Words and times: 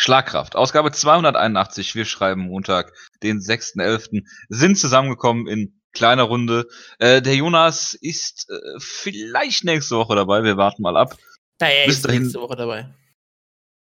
Schlagkraft. 0.00 0.54
Ausgabe 0.54 0.92
281. 0.92 1.96
Wir 1.96 2.04
schreiben 2.04 2.42
Montag, 2.42 2.92
den 3.24 3.40
6.11. 3.40 4.22
Sind 4.48 4.78
zusammengekommen 4.78 5.48
in 5.48 5.80
kleiner 5.92 6.22
Runde. 6.22 6.66
Äh, 7.00 7.20
der 7.20 7.34
Jonas 7.34 7.94
ist 7.94 8.48
äh, 8.48 8.78
vielleicht 8.78 9.64
nächste 9.64 9.96
Woche 9.96 10.14
dabei. 10.14 10.44
Wir 10.44 10.56
warten 10.56 10.82
mal 10.82 10.96
ab. 10.96 11.16
Da 11.58 11.66
er 11.66 11.86
Bis 11.86 11.96
ist 11.96 12.06
dahin- 12.06 12.22
nächste 12.22 12.40
Woche 12.40 12.54
dabei. 12.54 12.94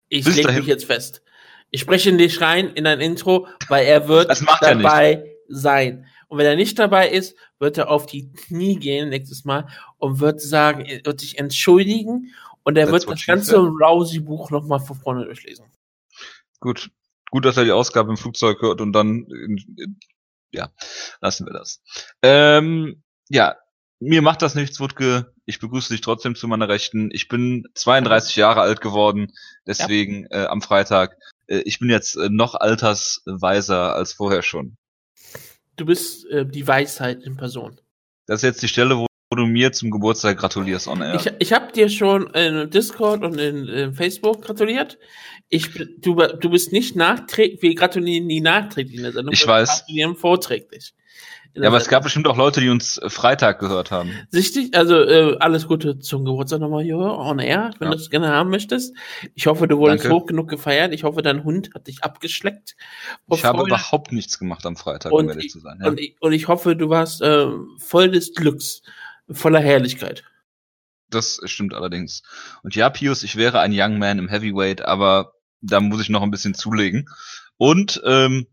Ich 0.08 0.26
lege 0.26 0.50
mich 0.52 0.66
jetzt 0.66 0.86
fest. 0.86 1.22
Ich 1.70 1.82
spreche 1.82 2.10
ihn 2.10 2.16
nicht 2.16 2.40
rein 2.40 2.70
in 2.70 2.84
ein 2.88 3.00
Intro, 3.00 3.46
weil 3.68 3.86
er 3.86 4.08
wird 4.08 4.42
macht 4.42 4.62
er 4.62 4.74
dabei 4.74 5.24
sein. 5.46 6.06
Und 6.26 6.38
wenn 6.38 6.46
er 6.46 6.56
nicht 6.56 6.80
dabei 6.80 7.10
ist, 7.10 7.36
wird 7.60 7.78
er 7.78 7.90
auf 7.90 8.06
die 8.06 8.32
Knie 8.32 8.74
gehen 8.76 9.10
nächstes 9.10 9.44
Mal 9.44 9.68
und 9.98 10.18
wird 10.18 10.40
sagen, 10.40 10.84
er 10.84 11.04
wird 11.06 11.20
sich 11.20 11.38
entschuldigen 11.38 12.34
und 12.64 12.76
er 12.76 12.86
That's 12.88 13.06
wird 13.06 13.18
das 13.20 13.24
ganze. 13.26 13.56
Rousey-Buch 13.58 14.50
nochmal 14.50 14.80
von 14.80 14.96
vorne 14.96 15.24
durchlesen. 15.26 15.66
Gut. 16.62 16.90
Gut, 17.32 17.44
dass 17.44 17.56
er 17.56 17.64
die 17.64 17.72
Ausgabe 17.72 18.10
im 18.10 18.16
Flugzeug 18.16 18.60
hört 18.62 18.80
und 18.80 18.92
dann, 18.92 19.26
ja, 20.52 20.70
lassen 21.20 21.46
wir 21.46 21.52
das. 21.52 21.82
Ähm, 22.22 23.02
ja, 23.28 23.56
mir 23.98 24.22
macht 24.22 24.42
das 24.42 24.54
nichts, 24.54 24.78
Wutke. 24.78 25.32
Ich 25.44 25.58
begrüße 25.58 25.92
dich 25.92 26.02
trotzdem 26.02 26.36
zu 26.36 26.46
meiner 26.46 26.68
Rechten. 26.68 27.10
Ich 27.10 27.28
bin 27.28 27.66
32 27.74 28.36
Jahre 28.36 28.60
alt 28.60 28.80
geworden, 28.80 29.32
deswegen 29.66 30.26
äh, 30.26 30.44
am 30.44 30.62
Freitag. 30.62 31.16
Äh, 31.48 31.62
ich 31.64 31.80
bin 31.80 31.90
jetzt 31.90 32.16
äh, 32.16 32.28
noch 32.28 32.54
altersweiser 32.54 33.96
als 33.96 34.12
vorher 34.12 34.42
schon. 34.42 34.76
Du 35.76 35.86
bist 35.86 36.26
äh, 36.26 36.46
die 36.46 36.68
Weisheit 36.68 37.24
in 37.24 37.36
Person. 37.36 37.80
Das 38.26 38.40
ist 38.40 38.42
jetzt 38.42 38.62
die 38.62 38.68
Stelle, 38.68 38.98
wo 38.98 39.06
du 39.34 39.46
mir 39.46 39.72
zum 39.72 39.90
Geburtstag 39.90 40.38
gratulierst 40.38 40.88
on 40.88 41.00
air. 41.02 41.14
Ich, 41.14 41.30
ich 41.38 41.52
habe 41.52 41.72
dir 41.72 41.88
schon 41.88 42.26
in 42.34 42.70
Discord 42.70 43.22
und 43.24 43.38
in, 43.38 43.66
in 43.68 43.94
Facebook 43.94 44.42
gratuliert. 44.42 44.98
Ich, 45.48 45.70
du, 45.98 46.14
du 46.14 46.50
bist 46.50 46.72
nicht 46.72 46.96
nachträglich, 46.96 47.60
wir 47.62 47.74
gratulieren 47.74 48.26
nie 48.26 48.40
nachträglich 48.40 48.96
in 48.96 49.02
der 49.02 49.12
Sendung. 49.12 49.32
Ich 49.34 49.42
wir 49.42 49.48
weiß. 49.48 49.68
gratulieren 49.80 50.16
vorträglich. 50.16 50.94
Ja, 51.54 51.68
aber 51.68 51.76
es 51.76 51.88
gab 51.88 52.02
bestimmt 52.02 52.26
auch 52.28 52.38
Leute, 52.38 52.62
die 52.62 52.70
uns 52.70 52.96
äh, 52.96 53.10
Freitag 53.10 53.58
gehört 53.58 53.90
haben. 53.90 54.10
Sichtig, 54.30 54.74
also 54.74 54.96
äh, 55.02 55.36
alles 55.38 55.68
Gute 55.68 55.98
zum 55.98 56.24
Geburtstag 56.24 56.60
nochmal 56.60 56.82
hier 56.82 56.96
on 56.96 57.38
air, 57.40 57.72
wenn 57.78 57.88
Ja. 57.88 57.94
du 57.94 58.00
es 58.00 58.08
gerne 58.08 58.28
haben 58.28 58.48
möchtest. 58.48 58.96
Ich 59.34 59.46
hoffe, 59.46 59.68
du 59.68 59.76
wurdest 59.76 60.04
Danke. 60.04 60.16
hoch 60.16 60.24
genug 60.24 60.48
gefeiert. 60.48 60.94
Ich 60.94 61.04
hoffe, 61.04 61.20
dein 61.20 61.44
Hund 61.44 61.68
hat 61.74 61.88
dich 61.88 62.02
abgeschleckt. 62.02 62.74
Ich 63.30 63.44
habe 63.44 63.64
überhaupt 63.64 64.12
nichts 64.12 64.38
gemacht 64.38 64.64
am 64.64 64.76
Freitag, 64.76 65.12
um 65.12 65.18
Und 65.18 65.28
ehrlich 65.28 65.44
ich- 65.46 65.52
zu 65.52 65.60
sein. 65.60 65.76
Ja. 65.82 65.88
und, 65.88 66.00
ich, 66.00 66.16
und 66.20 66.32
ich 66.32 66.48
hoffe, 66.48 66.74
du 66.74 66.88
warst 66.88 67.20
äh, 67.20 67.48
voll 67.76 68.10
des 68.10 68.32
Glücks, 68.32 68.80
voller 69.34 69.60
Herrlichkeit. 69.60 70.24
Das 71.10 71.40
stimmt 71.44 71.74
allerdings. 71.74 72.22
Und 72.62 72.74
ja, 72.74 72.88
Pius, 72.90 73.22
ich 73.22 73.36
wäre 73.36 73.60
ein 73.60 73.72
Young 73.74 73.98
Man 73.98 74.18
im 74.18 74.28
Heavyweight, 74.28 74.82
aber 74.82 75.34
da 75.60 75.80
muss 75.80 76.00
ich 76.00 76.08
noch 76.08 76.22
ein 76.22 76.30
bisschen 76.30 76.54
zulegen. 76.54 77.08
Und 77.58 78.00
ähm, 78.04 78.46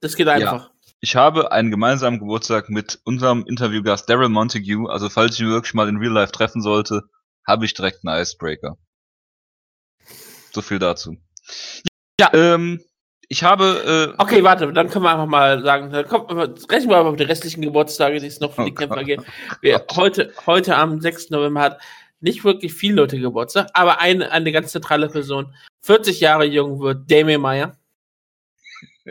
Das 0.00 0.16
geht 0.16 0.28
einfach. 0.28 0.70
ich 1.00 1.14
habe 1.14 1.52
einen 1.52 1.70
gemeinsamen 1.70 2.18
Geburtstag 2.18 2.70
mit 2.70 3.00
unserem 3.04 3.44
Interviewgast 3.46 4.08
Daryl 4.08 4.30
Montague. 4.30 4.90
Also 4.90 5.08
falls 5.08 5.34
ich 5.34 5.42
ihn 5.42 5.50
wirklich 5.50 5.74
mal 5.74 5.88
in 5.88 5.98
Real 5.98 6.12
Life 6.12 6.32
treffen 6.32 6.62
sollte, 6.62 7.02
habe 7.46 7.64
ich 7.64 7.74
direkt 7.74 8.00
einen 8.04 8.20
Icebreaker. 8.20 8.78
So 10.54 10.62
viel 10.62 10.78
dazu. 10.78 11.16
Ja, 12.18 12.30
ähm, 12.32 12.80
ich 13.28 13.42
habe 13.42 14.14
äh, 14.16 14.22
Okay, 14.22 14.42
warte, 14.44 14.72
dann 14.72 14.88
können 14.88 15.04
wir 15.04 15.10
einfach 15.10 15.26
mal 15.26 15.62
sagen, 15.62 15.90
dann 15.90 16.06
kommt, 16.06 16.30
rechnen 16.70 16.90
wir 16.90 16.96
aber 16.96 17.10
mit 17.10 17.20
den 17.20 17.28
restlichen 17.28 17.62
Geburtstage, 17.62 18.20
die 18.20 18.26
es 18.26 18.40
noch 18.40 18.52
für 18.52 18.64
die 18.64 18.72
Oh 18.72 18.74
Kämpfer. 18.74 19.06
Wir, 19.60 19.78
Gott. 19.78 19.96
heute, 19.96 20.32
heute 20.46 20.76
am 20.76 21.00
6. 21.00 21.30
November 21.30 21.60
hat 21.60 21.80
nicht 22.20 22.44
wirklich 22.44 22.72
viele 22.72 22.94
Leute 22.94 23.18
Geburtstag, 23.18 23.68
aber 23.74 24.00
eine, 24.00 24.30
eine 24.30 24.52
ganz 24.52 24.72
zentrale 24.72 25.08
Person, 25.08 25.54
40 25.82 26.20
Jahre 26.20 26.44
jung 26.44 26.80
wird, 26.80 27.10
Damien 27.10 27.40
Meyer. 27.40 27.76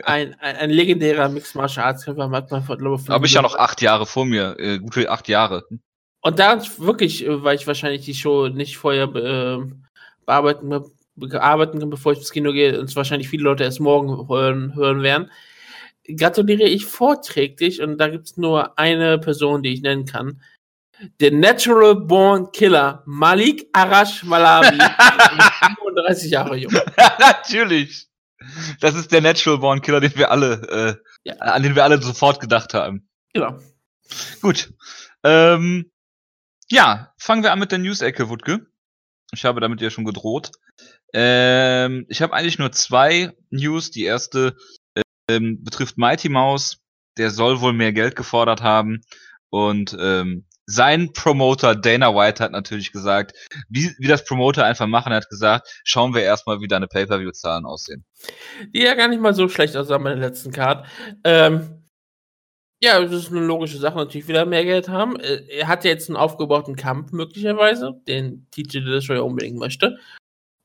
Ein, 0.02 0.34
ein, 0.40 0.56
ein 0.56 0.70
legendärer 0.70 1.28
Mixed 1.28 1.54
Martial 1.54 1.86
Arts 1.86 2.04
Kämpfer, 2.04 2.30
hat 2.30 2.50
man 2.50 2.62
vor, 2.62 2.76
glaube 2.76 3.00
ich, 3.02 3.08
habe 3.08 3.26
ich 3.26 3.32
ja 3.32 3.42
noch 3.42 3.56
acht 3.56 3.80
Jahre 3.80 4.06
vor 4.06 4.26
mir, 4.26 4.56
äh, 4.58 4.78
gute 4.78 5.10
acht 5.10 5.28
Jahre. 5.28 5.64
Und 6.20 6.38
da 6.38 6.60
wirklich, 6.78 7.24
äh, 7.24 7.42
weil 7.42 7.56
ich 7.56 7.66
wahrscheinlich 7.66 8.04
die 8.04 8.14
Show 8.14 8.48
nicht 8.48 8.76
vorher 8.76 9.04
äh, 9.14 9.64
bearbeiten, 10.26 10.68
be- 11.16 11.28
bearbeiten 11.28 11.78
kann, 11.80 11.90
bevor 11.90 12.12
ich 12.12 12.18
ins 12.18 12.30
Kino 12.32 12.52
gehe, 12.52 12.78
und 12.78 12.86
es 12.88 12.96
wahrscheinlich 12.96 13.28
viele 13.28 13.44
Leute 13.44 13.64
erst 13.64 13.80
morgen 13.80 14.28
hören, 14.28 14.74
hören 14.74 15.02
werden, 15.02 15.30
gratuliere 16.16 16.64
ich 16.68 16.86
vorträglich, 16.86 17.82
und 17.82 17.98
da 17.98 18.08
gibt 18.08 18.26
es 18.26 18.36
nur 18.36 18.78
eine 18.78 19.18
Person, 19.18 19.62
die 19.62 19.72
ich 19.72 19.82
nennen 19.82 20.04
kann. 20.06 20.40
Der 21.20 21.30
Natural 21.30 21.94
Born 21.94 22.52
Killer, 22.52 23.02
Malik 23.04 23.66
Arash 23.72 24.22
Malawi, 24.24 24.78
35 25.76 26.30
Jahre 26.30 26.56
jung. 26.56 26.72
Natürlich. 27.18 28.06
Das 28.80 28.94
ist 28.94 29.12
der 29.12 29.20
Natural 29.20 29.58
Born 29.58 29.80
Killer, 29.82 30.00
den 30.00 30.14
wir 30.16 30.30
alle, 30.30 30.98
äh, 31.24 31.28
Ja. 31.28 31.34
an 31.36 31.62
den 31.62 31.74
wir 31.74 31.84
alle 31.84 32.00
sofort 32.00 32.40
gedacht 32.40 32.72
haben. 32.72 33.08
Genau. 33.34 33.58
Gut. 34.40 34.72
Ähm, 35.24 35.90
ja, 36.70 37.12
fangen 37.18 37.42
wir 37.42 37.52
an 37.52 37.58
mit 37.58 37.72
der 37.72 37.78
News-Ecke, 37.78 38.28
Wutke. 38.30 38.66
Ich 39.32 39.44
habe 39.44 39.60
damit 39.60 39.80
ja 39.82 39.90
schon 39.90 40.04
gedroht. 40.04 40.50
Ähm, 41.18 42.04
ich 42.10 42.20
habe 42.20 42.34
eigentlich 42.34 42.58
nur 42.58 42.72
zwei 42.72 43.32
News. 43.48 43.90
Die 43.90 44.04
erste 44.04 44.54
ähm, 45.30 45.64
betrifft 45.64 45.96
Mighty 45.96 46.28
Mouse. 46.28 46.78
Der 47.16 47.30
soll 47.30 47.62
wohl 47.62 47.72
mehr 47.72 47.94
Geld 47.94 48.16
gefordert 48.16 48.60
haben. 48.60 49.00
Und 49.48 49.96
ähm, 49.98 50.44
sein 50.66 51.14
Promoter 51.14 51.74
Dana 51.74 52.14
White 52.14 52.44
hat 52.44 52.52
natürlich 52.52 52.92
gesagt, 52.92 53.32
wie, 53.70 53.94
wie 53.98 54.08
das 54.08 54.26
Promoter 54.26 54.66
einfach 54.66 54.86
machen, 54.86 55.14
hat 55.14 55.30
gesagt, 55.30 55.80
schauen 55.84 56.12
wir 56.12 56.22
erstmal, 56.22 56.60
wie 56.60 56.68
deine 56.68 56.86
Pay-Per-View-Zahlen 56.86 57.64
aussehen. 57.64 58.04
Die 58.74 58.82
ja 58.82 58.94
gar 58.94 59.08
nicht 59.08 59.22
mal 59.22 59.32
so 59.32 59.48
schlecht 59.48 59.74
aussah 59.74 59.96
bei 59.96 60.10
der 60.10 60.18
letzten 60.18 60.52
Card. 60.52 60.86
Ähm, 61.24 61.84
ja, 62.82 63.00
das 63.00 63.12
ist 63.12 63.30
eine 63.30 63.40
logische 63.46 63.78
Sache, 63.78 63.96
natürlich 63.96 64.28
wieder 64.28 64.44
mehr 64.44 64.64
Geld 64.64 64.90
haben. 64.90 65.18
Äh, 65.18 65.46
Er 65.48 65.68
hat 65.68 65.84
ja 65.84 65.90
jetzt 65.92 66.10
einen 66.10 66.16
aufgebauten 66.16 66.76
Kampf 66.76 67.12
möglicherweise, 67.12 67.94
den 68.06 68.48
TJ 68.50 68.80
Dillashaw 68.80 69.14
ja 69.14 69.22
unbedingt 69.22 69.56
möchte. 69.56 69.98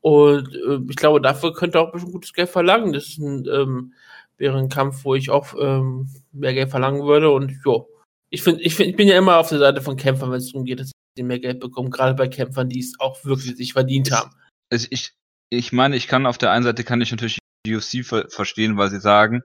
Und 0.02 0.54
äh, 0.54 0.80
ich 0.90 0.96
glaube, 0.96 1.20
dafür 1.20 1.54
könnte 1.54 1.78
er 1.78 1.82
auch 1.82 1.92
bestimmt 1.92 2.12
gutes 2.12 2.32
Geld 2.32 2.50
verlangen. 2.50 2.92
Das 2.92 3.16
ein, 3.18 3.46
ähm, 3.50 3.94
wäre 4.36 4.58
ein 4.58 4.68
Kampf, 4.68 5.04
wo 5.04 5.14
ich 5.14 5.30
auch 5.30 5.54
ähm, 5.58 6.08
mehr 6.32 6.52
Geld 6.52 6.70
verlangen 6.70 7.04
würde. 7.04 7.30
Und 7.30 7.56
jo, 7.64 7.88
ich 8.28 8.42
finde, 8.42 8.62
ich, 8.62 8.74
find, 8.74 8.90
ich 8.90 8.96
bin 8.96 9.08
ja 9.08 9.16
immer 9.16 9.38
auf 9.38 9.48
der 9.48 9.58
Seite 9.58 9.80
von 9.80 9.96
Kämpfern, 9.96 10.30
wenn 10.30 10.38
es 10.38 10.50
darum 10.50 10.64
geht, 10.64 10.80
dass 10.80 10.90
sie 11.16 11.22
mehr 11.22 11.38
Geld 11.38 11.60
bekommen, 11.60 11.90
gerade 11.90 12.14
bei 12.14 12.28
Kämpfern, 12.28 12.68
die 12.68 12.80
es 12.80 12.98
auch 12.98 13.24
wirklich 13.24 13.56
sich 13.56 13.72
verdient 13.72 14.10
haben. 14.10 14.30
also 14.70 14.86
ich, 14.90 15.12
ich 15.50 15.72
meine, 15.72 15.96
ich 15.96 16.08
kann 16.08 16.26
auf 16.26 16.38
der 16.38 16.50
einen 16.50 16.64
Seite 16.64 16.82
kann 16.82 17.00
ich 17.00 17.10
natürlich 17.10 17.38
die 17.66 17.76
UFC 17.76 18.04
ver 18.04 18.28
verstehen, 18.28 18.76
weil 18.76 18.90
sie 18.90 19.00
sagen, 19.00 19.42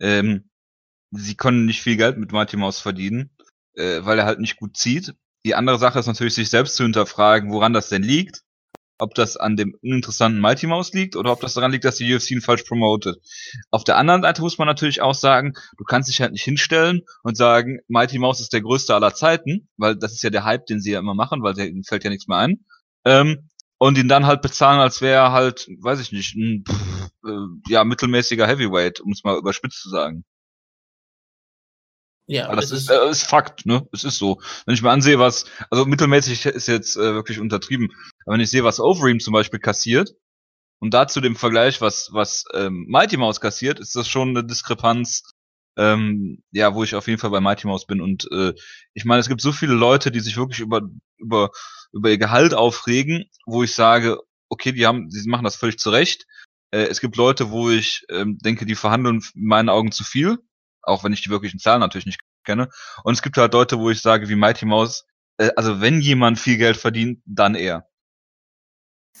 ähm, 0.00 0.48
sie 1.10 1.34
können 1.34 1.64
nicht 1.64 1.82
viel 1.82 1.96
Geld 1.96 2.18
mit 2.18 2.32
Mighty 2.32 2.56
Mouse 2.56 2.78
verdienen, 2.78 3.30
äh, 3.74 4.04
weil 4.04 4.18
er 4.18 4.26
halt 4.26 4.40
nicht 4.40 4.56
gut 4.56 4.76
zieht. 4.76 5.14
Die 5.44 5.54
andere 5.54 5.78
Sache 5.78 5.98
ist 5.98 6.06
natürlich, 6.06 6.34
sich 6.34 6.50
selbst 6.50 6.76
zu 6.76 6.84
hinterfragen, 6.84 7.50
woran 7.50 7.72
das 7.72 7.88
denn 7.88 8.02
liegt. 8.02 8.42
Ob 9.02 9.14
das 9.14 9.36
an 9.36 9.56
dem 9.56 9.74
uninteressanten 9.82 10.40
Mighty 10.40 10.68
Mouse 10.68 10.92
liegt 10.92 11.16
oder 11.16 11.32
ob 11.32 11.40
das 11.40 11.54
daran 11.54 11.72
liegt, 11.72 11.84
dass 11.84 11.96
die 11.96 12.14
UFC 12.14 12.30
ihn 12.30 12.40
falsch 12.40 12.62
promotet. 12.62 13.16
Auf 13.72 13.82
der 13.82 13.96
anderen 13.96 14.22
Seite 14.22 14.42
muss 14.42 14.58
man 14.58 14.68
natürlich 14.68 15.02
auch 15.02 15.14
sagen, 15.14 15.54
du 15.76 15.82
kannst 15.82 16.08
dich 16.08 16.20
halt 16.20 16.30
nicht 16.30 16.44
hinstellen 16.44 17.02
und 17.24 17.36
sagen, 17.36 17.80
Mighty 17.88 18.18
Mouse 18.18 18.40
ist 18.40 18.52
der 18.52 18.62
größte 18.62 18.94
aller 18.94 19.12
Zeiten, 19.12 19.68
weil 19.76 19.96
das 19.96 20.12
ist 20.12 20.22
ja 20.22 20.30
der 20.30 20.44
Hype, 20.44 20.66
den 20.66 20.80
sie 20.80 20.92
ja 20.92 21.00
immer 21.00 21.14
machen, 21.14 21.42
weil 21.42 21.54
der, 21.54 21.68
ihnen 21.68 21.82
fällt 21.82 22.04
ja 22.04 22.10
nichts 22.10 22.28
mehr 22.28 22.38
ein. 22.38 22.64
Ähm, 23.04 23.48
und 23.78 23.98
ihn 23.98 24.08
dann 24.08 24.26
halt 24.26 24.42
bezahlen, 24.42 24.78
als 24.78 25.00
wäre 25.00 25.16
er 25.16 25.32
halt, 25.32 25.66
weiß 25.80 25.98
ich 25.98 26.12
nicht, 26.12 26.36
ein 26.36 26.64
pff, 26.64 27.10
äh, 27.26 27.72
ja, 27.72 27.82
mittelmäßiger 27.82 28.46
Heavyweight, 28.46 29.00
um 29.00 29.10
es 29.10 29.24
mal 29.24 29.36
überspitzt 29.36 29.82
zu 29.82 29.90
sagen. 29.90 30.24
Ja, 32.26 32.46
Aber 32.46 32.56
das 32.56 32.70
es 32.70 32.82
ist, 32.82 32.90
äh, 32.90 33.10
ist 33.10 33.24
Fakt, 33.24 33.66
ne? 33.66 33.86
Es 33.92 34.04
ist 34.04 34.18
so. 34.18 34.40
Wenn 34.64 34.74
ich 34.74 34.82
mir 34.82 34.90
ansehe, 34.90 35.18
was, 35.18 35.44
also 35.70 35.84
mittelmäßig 35.84 36.46
ist 36.46 36.68
jetzt 36.68 36.96
äh, 36.96 37.14
wirklich 37.14 37.40
untertrieben, 37.40 37.92
aber 38.24 38.34
wenn 38.34 38.40
ich 38.40 38.50
sehe, 38.50 38.64
was 38.64 38.80
Overeem 38.80 39.20
zum 39.20 39.32
Beispiel 39.32 39.60
kassiert, 39.60 40.14
und 40.82 40.94
dazu 40.94 41.20
dem 41.20 41.36
Vergleich, 41.36 41.80
was, 41.80 42.08
was 42.12 42.44
ähm, 42.54 42.86
Mighty 42.88 43.16
Mouse 43.16 43.40
kassiert, 43.40 43.78
ist 43.78 43.94
das 43.94 44.08
schon 44.08 44.30
eine 44.30 44.44
Diskrepanz, 44.44 45.22
ähm, 45.76 46.42
ja, 46.50 46.74
wo 46.74 46.82
ich 46.82 46.96
auf 46.96 47.06
jeden 47.06 47.20
Fall 47.20 47.30
bei 47.30 47.40
Mighty 47.40 47.68
Mouse 47.68 47.86
bin. 47.86 48.00
Und 48.00 48.28
äh, 48.32 48.52
ich 48.92 49.04
meine, 49.04 49.20
es 49.20 49.28
gibt 49.28 49.42
so 49.42 49.52
viele 49.52 49.74
Leute, 49.74 50.10
die 50.10 50.18
sich 50.18 50.36
wirklich 50.36 50.58
über, 50.58 50.80
über, 51.18 51.50
über 51.92 52.10
ihr 52.10 52.18
Gehalt 52.18 52.52
aufregen, 52.52 53.26
wo 53.46 53.62
ich 53.62 53.72
sage, 53.76 54.18
okay, 54.48 54.72
die 54.72 54.84
haben, 54.84 55.08
die 55.08 55.22
machen 55.28 55.44
das 55.44 55.54
völlig 55.54 55.78
zurecht. 55.78 56.26
Äh, 56.72 56.86
es 56.86 57.00
gibt 57.00 57.16
Leute, 57.16 57.52
wo 57.52 57.70
ich 57.70 58.04
ähm, 58.10 58.38
denke, 58.38 58.66
die 58.66 58.74
verhandeln 58.74 59.22
in 59.36 59.44
meinen 59.44 59.68
Augen 59.68 59.92
zu 59.92 60.02
viel, 60.02 60.38
auch 60.82 61.04
wenn 61.04 61.12
ich 61.12 61.22
die 61.22 61.30
wirklichen 61.30 61.60
Zahlen 61.60 61.78
natürlich 61.78 62.06
nicht 62.06 62.22
kenne. 62.44 62.70
Und 63.04 63.14
es 63.14 63.22
gibt 63.22 63.36
halt 63.36 63.54
Leute, 63.54 63.78
wo 63.78 63.88
ich 63.90 64.00
sage, 64.00 64.28
wie 64.28 64.34
Mighty 64.34 64.66
Mouse, 64.66 65.04
äh, 65.36 65.50
also 65.54 65.80
wenn 65.80 66.00
jemand 66.00 66.40
viel 66.40 66.56
Geld 66.56 66.76
verdient, 66.76 67.22
dann 67.24 67.54
er. 67.54 67.86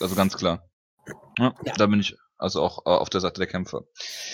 Also 0.00 0.14
ganz 0.14 0.36
klar. 0.36 0.68
Ja, 1.38 1.54
Ja. 1.64 1.72
Da 1.76 1.86
bin 1.86 2.00
ich 2.00 2.16
also 2.38 2.62
auch 2.62 2.78
äh, 2.86 2.90
auf 2.90 3.10
der 3.10 3.20
Seite 3.20 3.38
der 3.40 3.46
Kämpfer. 3.46 3.84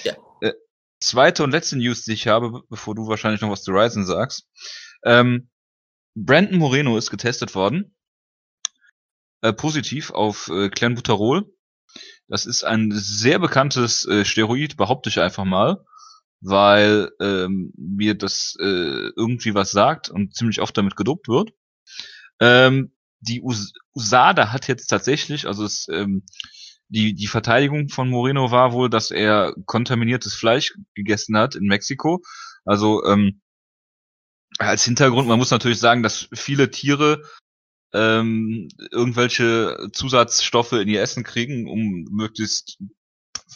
Ja. 0.04 0.14
Äh, 0.40 0.54
zweite 1.00 1.44
und 1.44 1.50
letzte 1.50 1.76
News, 1.76 2.04
die 2.04 2.12
ich 2.12 2.26
habe, 2.26 2.50
be- 2.50 2.62
bevor 2.68 2.94
du 2.94 3.06
wahrscheinlich 3.06 3.40
noch 3.40 3.50
was 3.50 3.62
zu 3.62 3.72
Ryzen 3.72 4.06
sagst. 4.06 4.48
Ähm, 5.04 5.50
Brandon 6.14 6.58
Moreno 6.58 6.96
ist 6.96 7.10
getestet 7.10 7.54
worden. 7.54 7.94
Äh, 9.42 9.52
positiv 9.52 10.10
auf 10.10 10.48
äh, 10.48 10.68
Clenbuterol. 10.68 11.46
Das 12.26 12.44
ist 12.44 12.64
ein 12.64 12.90
sehr 12.92 13.38
bekanntes 13.38 14.04
äh, 14.06 14.24
Steroid, 14.24 14.76
behaupte 14.76 15.08
ich 15.08 15.20
einfach 15.20 15.44
mal, 15.44 15.84
weil 16.40 17.10
ähm, 17.20 17.72
mir 17.76 18.14
das 18.16 18.56
äh, 18.60 18.64
irgendwie 19.16 19.54
was 19.54 19.70
sagt 19.70 20.08
und 20.10 20.34
ziemlich 20.34 20.60
oft 20.60 20.76
damit 20.76 20.96
gedopt 20.96 21.28
wird. 21.28 21.52
Ähm, 22.40 22.92
die 23.20 23.42
Us 23.42 23.72
USADA 23.94 24.52
hat 24.52 24.68
jetzt 24.68 24.86
tatsächlich, 24.86 25.46
also 25.46 25.64
es, 25.64 25.88
ähm, 25.92 26.24
die, 26.88 27.14
die 27.14 27.26
Verteidigung 27.26 27.88
von 27.88 28.08
Moreno 28.08 28.50
war 28.50 28.72
wohl, 28.72 28.88
dass 28.88 29.10
er 29.10 29.54
kontaminiertes 29.66 30.34
Fleisch 30.34 30.74
gegessen 30.94 31.36
hat 31.36 31.54
in 31.54 31.64
Mexiko. 31.64 32.22
Also 32.64 33.04
ähm, 33.04 33.40
als 34.58 34.84
Hintergrund, 34.84 35.28
man 35.28 35.38
muss 35.38 35.50
natürlich 35.50 35.78
sagen, 35.80 36.02
dass 36.02 36.28
viele 36.32 36.70
Tiere 36.70 37.22
ähm, 37.92 38.68
irgendwelche 38.90 39.88
Zusatzstoffe 39.92 40.72
in 40.72 40.88
ihr 40.88 41.02
Essen 41.02 41.24
kriegen, 41.24 41.68
um 41.68 42.06
möglichst, 42.10 42.78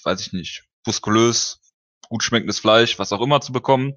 weiß 0.04 0.20
ich 0.20 0.32
nicht, 0.32 0.64
muskulös, 0.86 1.60
gut 2.08 2.22
schmeckendes 2.22 2.58
Fleisch, 2.58 2.98
was 2.98 3.12
auch 3.12 3.20
immer 3.20 3.40
zu 3.40 3.52
bekommen. 3.52 3.94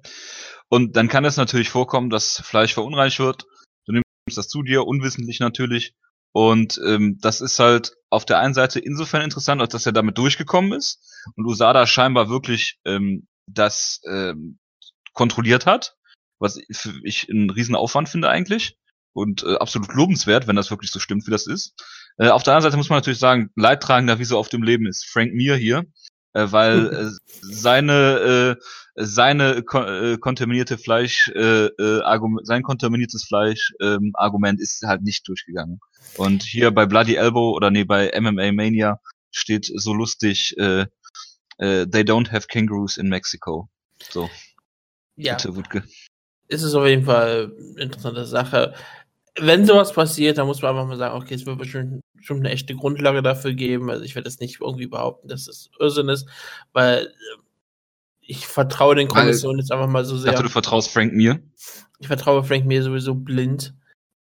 Und 0.68 0.96
dann 0.96 1.08
kann 1.08 1.24
es 1.24 1.36
natürlich 1.36 1.70
vorkommen, 1.70 2.10
dass 2.10 2.40
Fleisch 2.44 2.74
verunreinigt 2.74 3.18
wird. 3.18 3.46
Nimmst 4.26 4.38
das 4.38 4.48
zu 4.48 4.62
dir, 4.62 4.86
unwissentlich 4.86 5.38
natürlich. 5.40 5.94
Und 6.32 6.80
ähm, 6.84 7.18
das 7.20 7.40
ist 7.40 7.58
halt 7.60 7.92
auf 8.10 8.24
der 8.24 8.40
einen 8.40 8.54
Seite 8.54 8.80
insofern 8.80 9.22
interessant, 9.22 9.60
als 9.60 9.72
dass 9.72 9.86
er 9.86 9.92
damit 9.92 10.18
durchgekommen 10.18 10.72
ist 10.72 11.00
und 11.36 11.46
Usada 11.46 11.86
scheinbar 11.86 12.28
wirklich 12.28 12.78
ähm, 12.84 13.26
das 13.46 14.00
ähm, 14.10 14.58
kontrolliert 15.12 15.64
hat, 15.64 15.96
was 16.38 16.58
ich 16.68 17.30
einen 17.30 17.50
riesen 17.50 17.76
Aufwand 17.76 18.08
finde 18.08 18.28
eigentlich 18.28 18.76
und 19.14 19.44
äh, 19.44 19.54
absolut 19.56 19.94
lobenswert, 19.94 20.46
wenn 20.46 20.56
das 20.56 20.70
wirklich 20.70 20.90
so 20.90 20.98
stimmt, 20.98 21.26
wie 21.26 21.30
das 21.30 21.46
ist. 21.46 21.74
Äh, 22.18 22.28
auf 22.28 22.42
der 22.42 22.52
anderen 22.54 22.70
Seite 22.70 22.76
muss 22.76 22.90
man 22.90 22.98
natürlich 22.98 23.18
sagen, 23.18 23.50
leidtragender 23.54 24.18
wie 24.18 24.24
so 24.24 24.36
auf 24.38 24.48
dem 24.48 24.62
Leben 24.62 24.86
ist 24.86 25.06
Frank 25.06 25.32
Mir 25.32 25.56
hier, 25.56 25.84
äh, 26.36 26.52
weil 26.52 26.86
äh, 26.86 27.10
seine 27.40 28.56
äh, 28.58 28.62
seine 28.94 29.62
ko 29.62 29.82
äh, 29.82 30.18
kontaminierte 30.18 30.78
Fleisch 30.78 31.30
äh, 31.34 31.66
äh, 31.66 32.02
Argument, 32.02 32.46
sein 32.46 32.62
kontaminiertes 32.62 33.24
Fleisch 33.24 33.72
ähm, 33.80 34.12
Argument 34.14 34.60
ist 34.60 34.82
halt 34.82 35.02
nicht 35.02 35.26
durchgegangen. 35.26 35.80
Und 36.16 36.42
hier 36.42 36.70
bei 36.70 36.86
Bloody 36.86 37.14
Elbow 37.16 37.54
oder 37.54 37.70
nee 37.70 37.84
bei 37.84 38.12
MMA 38.18 38.52
Mania 38.52 39.00
steht 39.30 39.70
so 39.74 39.94
lustig 39.94 40.56
äh, 40.58 40.86
äh, 41.58 41.86
They 41.86 42.02
don't 42.02 42.30
have 42.30 42.48
kangaroos 42.48 42.98
in 42.98 43.08
Mexico. 43.08 43.68
So. 44.10 44.28
Ja. 45.16 45.34
Bitte, 45.36 45.56
Wutke. 45.56 45.84
Ist 46.48 46.62
es 46.62 46.74
auf 46.74 46.86
jeden 46.86 47.04
Fall 47.04 47.52
eine 47.56 47.82
interessante 47.82 48.24
Sache 48.26 48.74
wenn 49.38 49.66
sowas 49.66 49.92
passiert, 49.92 50.38
dann 50.38 50.46
muss 50.46 50.62
man 50.62 50.72
einfach 50.72 50.88
mal 50.88 50.96
sagen, 50.96 51.20
okay, 51.20 51.34
es 51.34 51.46
wird 51.46 51.58
bestimmt 51.58 52.02
schon 52.20 52.38
eine 52.38 52.50
echte 52.50 52.74
Grundlage 52.74 53.22
dafür 53.22 53.52
geben. 53.52 53.90
Also 53.90 54.04
ich 54.04 54.14
werde 54.14 54.24
das 54.24 54.40
nicht 54.40 54.60
irgendwie 54.60 54.86
behaupten, 54.86 55.28
dass 55.28 55.46
es 55.46 55.70
Irrsinn 55.78 56.08
ist, 56.08 56.28
weil 56.72 57.06
äh, 57.06 57.10
ich 58.20 58.46
vertraue 58.46 58.94
den 58.94 59.08
Kommissionen 59.08 59.58
jetzt 59.58 59.70
einfach 59.70 59.88
mal 59.88 60.04
so 60.04 60.16
sehr. 60.16 60.32
Dachte, 60.32 60.44
du 60.44 60.50
vertraust 60.50 60.90
Frank 60.90 61.12
mir? 61.12 61.40
Ich 61.98 62.08
vertraue 62.08 62.42
Frank 62.42 62.66
mir 62.66 62.82
sowieso 62.82 63.14
blind. 63.14 63.74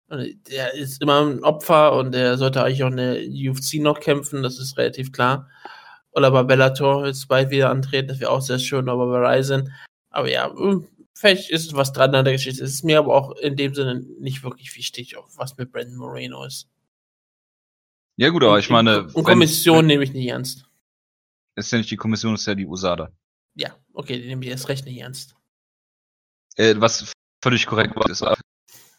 Der 0.08 0.74
ist 0.74 1.02
immer 1.02 1.24
ein 1.24 1.42
Opfer 1.42 1.96
und 1.96 2.12
der 2.12 2.38
sollte 2.38 2.62
eigentlich 2.62 2.84
auch 2.84 2.90
in 2.90 2.96
der 2.96 3.20
UFC 3.20 3.74
noch 3.80 3.98
kämpfen, 4.00 4.42
das 4.42 4.58
ist 4.58 4.78
relativ 4.78 5.12
klar. 5.12 5.48
Oder 6.12 6.30
bei 6.30 6.44
Bellator 6.44 7.06
jetzt 7.06 7.28
bald 7.28 7.50
wieder 7.50 7.70
antreten, 7.70 8.08
das 8.08 8.20
wäre 8.20 8.30
auch 8.30 8.40
sehr 8.40 8.58
schön, 8.58 8.88
aber 8.88 9.06
bei 9.08 9.36
Ryzen. 9.36 9.72
Aber 10.10 10.30
ja, 10.30 10.50
hm, 10.50 10.86
vielleicht 11.16 11.50
ist 11.50 11.74
was 11.74 11.92
dran 11.92 12.14
an 12.14 12.24
der 12.24 12.34
Geschichte. 12.34 12.62
Es 12.62 12.74
ist 12.74 12.84
mir 12.84 12.98
aber 12.98 13.14
auch 13.14 13.32
in 13.36 13.56
dem 13.56 13.74
Sinne 13.74 14.04
nicht 14.20 14.44
wirklich 14.44 14.76
wichtig, 14.76 15.16
was 15.36 15.56
mit 15.56 15.72
Brandon 15.72 15.96
Moreno 15.96 16.44
ist. 16.44 16.68
Ja 18.16 18.28
gut, 18.28 18.44
aber 18.44 18.58
ich 18.58 18.70
meine... 18.70 19.08
Und 19.12 19.24
Kommission 19.24 19.78
wenn, 19.78 19.86
nehme 19.86 20.04
ich 20.04 20.12
nicht 20.12 20.28
ernst. 20.28 20.66
Ist 21.54 21.72
ja 21.72 21.78
nicht 21.78 21.90
die 21.90 21.96
Kommission, 21.96 22.34
ist 22.34 22.46
ja 22.46 22.54
die 22.54 22.66
USADA. 22.66 23.10
Ja, 23.54 23.74
okay, 23.94 24.20
die 24.20 24.26
nehme 24.26 24.44
ich 24.44 24.50
erst 24.50 24.68
recht 24.68 24.84
nicht 24.84 24.98
ernst. 24.98 25.34
Äh, 26.56 26.74
was 26.78 27.12
völlig 27.42 27.66
korrekt 27.66 27.94
ist. 28.10 28.24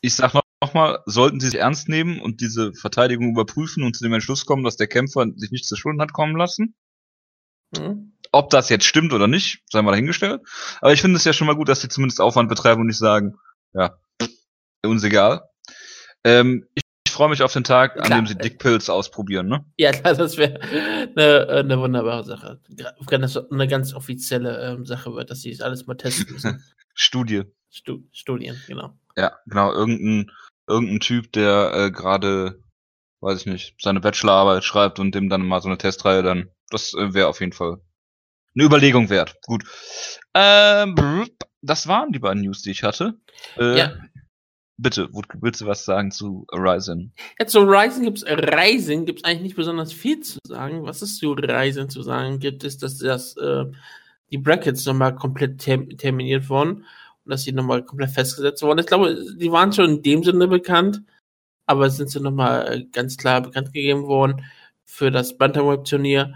Ich 0.02 0.16
sag 0.16 0.34
noch 0.34 0.74
mal, 0.74 1.04
sollten 1.06 1.40
sie 1.40 1.48
es 1.48 1.54
ernst 1.54 1.88
nehmen 1.88 2.20
und 2.20 2.42
diese 2.42 2.74
Verteidigung 2.74 3.30
überprüfen 3.30 3.84
und 3.84 3.96
zu 3.96 4.04
dem 4.04 4.14
Entschluss 4.14 4.46
kommen, 4.46 4.64
dass 4.64 4.78
der 4.78 4.88
Kämpfer 4.88 5.26
sich 5.36 5.52
nicht 5.52 5.66
zu 5.66 5.76
Schulden 5.76 6.02
hat 6.02 6.14
kommen 6.14 6.36
lassen, 6.36 6.76
mhm. 7.78 8.17
Ob 8.32 8.50
das 8.50 8.70
jetzt 8.70 8.86
stimmt 8.86 9.14
oder 9.14 9.28
nicht, 9.28 9.64
sei 9.70 9.82
mal 9.82 9.92
dahingestellt. 9.92 10.42
Aber 10.82 10.94
ich 10.94 11.02
finde 11.02 11.18
es 11.18 11.24
ja 11.24 11.34
schon 11.34 11.48
mal 11.48 11.56
gut, 11.56 11.70
dass 11.70 11.82
sie 11.82 11.90
zumindest 11.90 12.22
Aufwand 12.22 12.50
betreiben 12.50 12.82
und 12.82 12.88
nicht 12.88 12.98
sagen, 12.98 13.38
ja, 13.74 13.98
uns 14.84 15.04
egal. 15.04 15.50
Ähm, 16.24 16.66
ich, 16.76 16.84
ich 17.06 17.12
freue 17.14 17.30
mich 17.30 17.42
auf 17.42 17.54
den 17.54 17.64
Tag, 17.64 17.94
klar. 17.94 18.06
an 18.06 18.12
dem 18.12 18.28
sie 18.28 18.36
Dick 18.36 18.60
Pills 18.60 18.90
ausprobieren, 18.90 19.48
ne? 19.48 19.66
Ja, 19.78 19.92
klar, 19.92 20.14
das 20.16 20.38
wäre 20.38 20.60
eine, 20.62 21.48
eine 21.50 21.80
wunderbare 21.80 22.24
Sache. 22.24 22.60
Eine 23.50 23.68
ganz 23.68 23.94
offizielle 23.94 24.60
ähm, 24.62 24.86
Sache 24.86 25.14
wird, 25.14 25.30
dass 25.30 25.42
sie 25.42 25.52
das 25.52 25.62
alles 25.62 25.88
mal 25.88 25.96
testen 25.96 26.34
müssen. 26.34 26.64
Studie. 26.94 27.44
Stu 27.70 28.00
Studien, 28.12 28.60
genau. 28.68 28.94
Ja, 29.16 29.38
genau. 29.46 29.72
Irgendein, 29.72 30.32
irgendein 30.68 31.00
Typ, 31.00 31.32
der 31.34 31.72
äh, 31.74 31.92
gerade, 31.92 32.64
weiß 33.22 33.42
ich 33.42 33.46
nicht, 33.46 33.76
seine 33.80 34.00
Bachelorarbeit 34.00 34.64
schreibt 34.64 35.00
und 35.00 35.14
dem 35.14 35.30
dann 35.30 35.46
mal 35.46 35.62
so 35.62 35.70
eine 35.70 35.78
Testreihe 35.78 36.24
dann, 36.24 36.50
das 36.70 36.94
äh, 36.94 37.14
wäre 37.14 37.28
auf 37.28 37.40
jeden 37.40 37.54
Fall 37.54 37.80
eine 38.58 38.66
Überlegung 38.66 39.10
wert. 39.10 39.36
Gut. 39.46 39.64
Ähm, 40.34 41.28
das 41.62 41.88
waren 41.88 42.12
die 42.12 42.20
beiden 42.20 42.44
News, 42.44 42.62
die 42.62 42.72
ich 42.72 42.84
hatte. 42.84 43.16
Äh, 43.58 43.78
ja. 43.78 43.94
Bitte, 44.80 45.10
willst 45.42 45.62
du 45.62 45.66
was 45.66 45.86
sagen 45.86 46.12
zu 46.12 46.46
Ryzen? 46.52 47.14
Ja, 47.40 47.48
zu 47.48 47.62
Ryzen 47.62 48.04
gibt's 48.04 48.24
Ryzen 48.24 49.06
gibt's 49.06 49.24
eigentlich 49.24 49.42
nicht 49.42 49.56
besonders 49.56 49.92
viel 49.92 50.20
zu 50.20 50.38
sagen. 50.46 50.84
Was 50.84 51.02
ist 51.02 51.18
zu 51.18 51.34
Ryzen 51.34 51.90
zu 51.90 52.04
sagen? 52.04 52.40
Gibt 52.40 52.64
es, 52.64 52.78
dass 52.78 53.00
das 53.00 53.36
äh, 53.38 53.66
die 54.30 54.38
Brackets 54.38 54.86
nochmal 54.86 55.16
komplett 55.16 55.60
term 55.60 55.90
terminiert 55.98 56.50
wurden 56.50 56.86
und 57.28 57.32
dass 57.32 57.44
sie 57.44 57.54
nochmal 57.54 57.84
komplett 57.84 58.12
festgesetzt 58.12 58.62
wurden. 58.62 58.80
Ich 58.80 58.86
glaube, 58.86 59.18
die 59.36 59.52
waren 59.52 59.74
schon 59.74 59.96
in 59.96 60.04
dem 60.04 60.24
Sinne 60.24 60.48
bekannt, 60.48 61.02
aber 61.66 61.90
sind 61.90 62.10
sie 62.10 62.20
nochmal 62.20 62.86
ganz 62.92 63.18
klar 63.18 63.42
bekannt 63.42 63.74
gegeben 63.74 64.04
worden 64.04 64.44
für 64.86 65.12
das 65.12 65.38
Bantamweight-Turnier. 65.38 66.36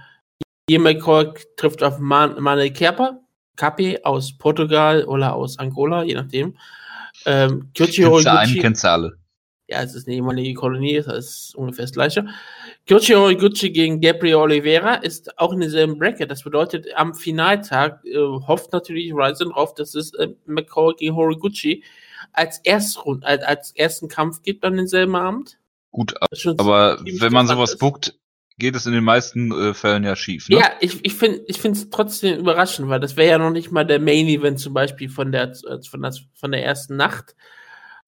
Ian 0.72 0.84
McCall 0.84 1.34
trifft 1.58 1.84
auf 1.84 2.00
Man 2.00 2.42
Manuel 2.42 2.72
Kerper, 2.72 3.20
Kapi 3.58 4.00
aus 4.04 4.38
Portugal 4.38 5.04
oder 5.04 5.36
aus 5.36 5.60
Angola, 5.60 6.04
je 6.04 6.14
nachdem. 6.14 6.58
Ähm, 7.26 7.70
Kyoichi 7.76 8.04
Horiguchi. 8.04 8.60
Kennst 8.60 8.86
du 8.86 8.90
alle. 8.90 9.18
Ja, 9.68 9.82
es 9.82 9.96
ist 9.96 10.08
eine 10.08 10.16
ehemalige 10.16 10.54
Kolonie, 10.54 11.02
das 11.06 11.26
ist 11.26 11.56
ungefähr 11.56 11.84
das 11.84 11.92
gleiche. 11.92 12.26
Kyoichi 12.88 13.14
Horiguchi 13.14 13.72
gegen 13.72 14.00
Gabriel 14.00 14.36
Oliveira 14.36 14.96
ist 14.96 15.38
auch 15.38 15.52
in 15.52 15.60
derselben 15.60 16.00
Bracket. 16.00 16.32
Das 16.32 16.44
bedeutet, 16.44 16.88
am 16.96 17.16
Finaltag 17.16 18.06
äh, 18.06 18.18
hofft 18.18 18.72
natürlich 18.72 19.14
Ryzen 19.14 19.50
drauf, 19.50 19.74
dass 19.74 19.94
es 19.94 20.14
äh, 20.14 20.30
McCall 20.46 20.94
gegen 20.98 21.16
Horiguchi 21.16 21.84
als, 22.32 22.60
Erstrund, 22.60 23.26
als, 23.26 23.44
als 23.44 23.72
ersten 23.72 24.08
Kampf 24.08 24.42
gibt 24.42 24.64
an 24.64 24.78
denselben 24.78 25.18
Abend. 25.18 25.58
Gut, 25.92 26.16
aber 26.58 27.00
wenn 27.04 27.34
man 27.34 27.48
sowas 27.48 27.78
buckt, 27.78 28.18
geht 28.62 28.76
es 28.76 28.86
in 28.86 28.94
den 28.94 29.04
meisten 29.04 29.52
äh, 29.52 29.74
Fällen 29.74 30.04
ja 30.04 30.16
schief. 30.16 30.48
Ne? 30.48 30.60
Ja, 30.60 30.72
ich, 30.80 31.04
ich 31.04 31.16
finde 31.16 31.44
es 31.50 31.90
trotzdem 31.90 32.38
überraschend, 32.40 32.88
weil 32.90 33.00
das 33.00 33.18
wäre 33.18 33.32
ja 33.32 33.38
noch 33.40 33.50
nicht 33.50 33.72
mal 33.72 33.84
der 33.84 34.00
Main 34.00 34.28
Event 34.28 34.60
zum 34.60 34.76
Beispiel 34.76 35.10
von 35.10 35.32
der 35.32 35.56
von 35.90 36.02
der, 36.02 36.14
von 36.36 36.52
der 36.52 36.64
ersten 36.64 36.96
Nacht. 36.96 37.36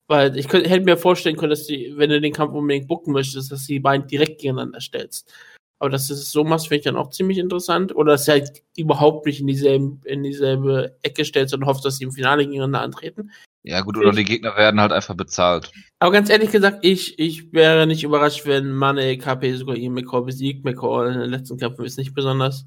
Weil 0.08 0.38
ich 0.38 0.48
könnte, 0.48 0.70
hätte 0.70 0.86
mir 0.86 0.98
vorstellen 0.98 1.38
können, 1.38 1.50
dass 1.50 1.66
die, 1.66 1.94
wenn 1.96 2.10
du 2.10 2.22
den 2.22 2.34
Kampf 2.34 2.54
unbedingt 2.54 2.88
bucken 2.88 3.14
möchtest, 3.14 3.52
dass 3.52 3.66
die 3.66 3.80
beiden 3.80 4.06
direkt 4.06 4.42
gegeneinander 4.42 4.80
stellst. 4.80 5.34
Aber 5.80 5.90
dass 5.90 6.08
du 6.08 6.14
es 6.14 6.32
so 6.32 6.44
machst, 6.44 6.68
finde 6.68 6.80
ich 6.80 6.86
dann 6.86 6.98
auch 6.98 7.10
ziemlich 7.10 7.40
interessant. 7.40 7.96
Oder 7.96 8.12
dass 8.14 8.26
du 8.26 8.34
halt 8.34 8.62
überhaupt 8.78 9.26
nicht 9.26 9.40
in 9.40 9.48
dieselbe, 9.48 9.98
in 10.08 10.22
dieselbe 10.22 10.98
Ecke 11.02 11.26
stellst 11.26 11.54
und 11.56 11.66
hoffst, 11.66 11.84
dass 11.84 11.98
sie 11.98 12.04
im 12.04 12.12
Finale 12.12 12.46
gegeneinander 12.46 12.82
antreten. 12.82 13.32
Ja, 13.66 13.80
gut, 13.80 13.98
oder 13.98 14.12
die 14.12 14.26
Gegner 14.26 14.58
werden 14.58 14.82
halt 14.82 14.92
einfach 14.92 15.16
bezahlt. 15.16 15.72
Aber 16.00 16.12
ganz 16.12 16.30
ehrlich 16.30 16.52
gesagt, 16.52 16.80
ich, 16.82 17.18
ich 17.18 17.54
wäre 17.54 17.88
nicht 17.88 18.04
überrascht, 18.04 18.46
wenn 18.46 18.74
Mane 18.74 19.18
KP 19.18 19.56
sogar 19.56 19.78
ihn 19.78 19.94
McCall 19.94 20.24
besiegt. 20.24 20.66
McCall 20.66 21.14
in 21.14 21.20
den 21.20 21.30
letzten 21.30 21.58
Kämpfen 21.58 21.86
ist 21.86 21.98
nicht 21.98 22.14
besonders 22.14 22.66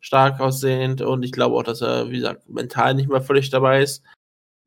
stark 0.00 0.38
aussehend 0.38 1.00
und 1.02 1.24
ich 1.24 1.32
glaube 1.32 1.56
auch, 1.56 1.64
dass 1.64 1.82
er, 1.82 2.10
wie 2.10 2.18
gesagt, 2.18 2.48
mental 2.48 2.94
nicht 2.94 3.08
mehr 3.08 3.20
völlig 3.20 3.50
dabei 3.50 3.82
ist. 3.82 4.04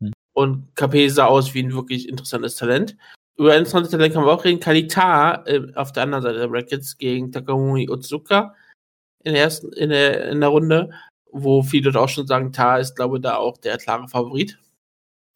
Hm. 0.02 0.12
Und 0.34 0.76
KP 0.76 1.08
sah 1.08 1.28
aus 1.28 1.54
wie 1.54 1.64
ein 1.64 1.74
wirklich 1.74 2.10
interessantes 2.10 2.58
Talent. 2.58 2.98
Über 3.38 3.54
ein 3.54 3.60
interessantes 3.60 3.92
Talent 3.92 4.14
kann 4.14 4.26
man 4.26 4.36
auch 4.36 4.44
reden. 4.44 4.60
Kalita 4.60 5.46
äh, 5.46 5.62
auf 5.76 5.94
der 5.94 6.04
anderen 6.04 6.24
Seite 6.24 6.40
der 6.40 6.50
Brackets 6.50 6.98
gegen 6.98 7.32
Takamuni 7.32 7.90
Otsuka 7.90 8.54
in 9.24 9.34
der 9.34 9.44
ersten, 9.44 9.72
in 9.74 9.92
der, 9.92 10.30
in 10.30 10.42
der 10.42 10.50
Runde, 10.50 10.90
wo 11.32 11.64
viele 11.64 11.98
auch 11.98 12.10
schon 12.10 12.28
sagen, 12.28 12.52
Ta 12.52 12.78
ist, 12.78 12.98
glaube 12.98 13.18
ich, 13.18 13.24
da 13.24 13.38
auch 13.38 13.58
der 13.58 13.78
klare 13.78 14.10
Favorit. 14.10 14.58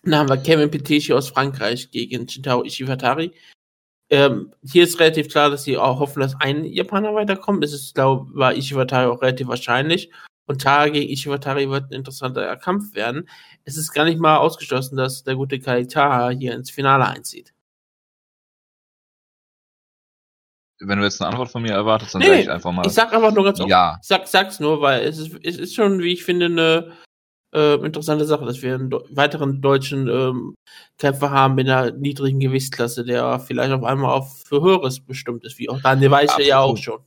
Dann 0.04 0.16
haben 0.16 0.30
wir 0.30 0.38
Kevin 0.38 0.70
Peteschi 0.70 1.14
aus 1.14 1.30
Frankreich 1.30 1.90
gegen 1.92 2.28
Shintao 2.28 2.64
Ishiwatari. 2.64 3.32
Ähm, 4.10 4.54
hier 4.64 4.84
ist 4.84 5.00
relativ 5.00 5.30
klar, 5.30 5.50
dass 5.50 5.64
sie 5.64 5.78
auch 5.78 6.00
hoffen, 6.00 6.20
dass 6.20 6.36
ein 6.40 6.66
Japaner 6.66 7.16
weiterkommt. 7.16 7.64
Das 7.64 7.72
ist, 7.72 7.96
glaube 7.96 8.28
ich, 8.32 8.38
war 8.38 8.54
Ishiwatari 8.54 9.08
auch 9.08 9.22
relativ 9.22 9.48
wahrscheinlich. 9.48 10.12
Und 10.46 10.62
Tara 10.62 10.90
gegen 10.90 11.10
Ishiwatari 11.10 11.70
wird 11.70 11.90
ein 11.90 11.94
interessanter 11.94 12.54
Kampf 12.58 12.94
werden. 12.96 13.30
Es 13.64 13.78
ist 13.78 13.94
gar 13.94 14.04
nicht 14.04 14.20
mal 14.20 14.38
ausgeschlossen, 14.38 14.98
dass 14.98 15.24
der 15.24 15.36
gute 15.36 15.58
Kaitaha 15.60 16.30
hier 16.32 16.54
ins 16.54 16.70
Finale 16.70 17.08
einzieht. 17.08 17.54
wenn 20.86 20.98
du 20.98 21.06
jetzt 21.06 21.22
eine 21.22 21.30
Antwort 21.30 21.50
von 21.50 21.62
mir 21.62 21.72
erwartest, 21.72 22.14
dann 22.14 22.20
Nee, 22.22 22.28
sage 22.28 22.42
ich 22.42 22.50
einfach 22.50 22.72
mal 22.74 22.86
Ich 22.86 22.92
sag 22.92 23.14
einfach 23.14 23.32
nur 23.34 23.46
ganz 23.46 23.58
offen. 23.62 23.70
ja. 23.70 23.98
Ich 24.02 24.08
sag, 24.10 24.28
sag's 24.28 24.60
nur, 24.60 24.82
weil 24.82 25.04
es 25.06 25.18
ist, 25.18 25.34
es 25.42 25.58
ist 25.58 25.76
schon, 25.76 26.00
wie 26.00 26.12
ich 26.12 26.26
finde, 26.26 26.48
eine 26.48 26.92
äh, 27.54 27.76
interessante 27.76 28.26
Sache, 28.26 28.46
dass 28.46 28.62
wir 28.62 28.76
einen 28.76 28.90
do 28.90 29.04
weiteren 29.12 29.62
deutschen 29.62 30.08
ähm, 30.08 30.56
Kämpfer 30.98 31.32
haben 31.32 31.58
in 31.60 31.70
einer 31.70 31.92
niedrigen 31.92 32.40
Gewichtsklasse, 32.40 33.06
der 33.06 33.40
vielleicht 33.40 33.72
auf 33.72 33.84
einmal 33.84 34.12
auf 34.12 34.42
für 34.46 34.62
Höheres 34.62 35.00
bestimmt 35.00 35.44
ist, 35.44 35.60
wie 35.60 35.70
auch 35.70 35.82
Daniel 35.82 36.12
Weiche 36.12 36.42
ja 36.44 36.60
auch 36.60 36.78
schon. 36.78 37.04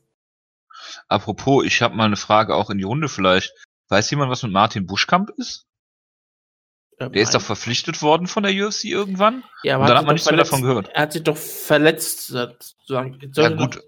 Apropos, 1.09 1.65
ich 1.65 1.83
habe 1.83 1.97
mal 1.97 2.05
eine 2.05 2.17
Frage 2.17 2.55
auch 2.55 2.71
in 2.71 2.79
die 2.79 2.85
Runde 2.85 3.09
vielleicht. 3.09 3.53
Weiß 3.88 4.11
jemand, 4.11 4.31
was 4.31 4.43
mit 4.43 4.53
Martin 4.53 4.87
Buschkamp 4.87 5.31
ist? 5.37 5.67
Ähm, 6.99 7.12
Der 7.12 7.23
ist 7.23 7.35
doch 7.35 7.43
verpflichtet 7.43 8.03
worden 8.03 8.26
von 8.26 8.43
der 8.43 8.53
UFC 8.53 8.85
irgendwann. 8.85 9.45
ja, 9.62 9.76
aber 9.76 9.87
dann 9.87 9.99
hat 9.99 10.07
man 10.07 10.15
nichts 10.15 10.29
mehr 10.31 10.38
davon 10.38 10.62
gehört. 10.62 10.88
Er 10.88 11.03
hat 11.03 11.12
sich 11.12 11.23
doch 11.23 11.37
verletzt, 11.37 12.29
sozusagen. 12.29 13.19
Ja 13.35 13.49
gut. 13.50 13.81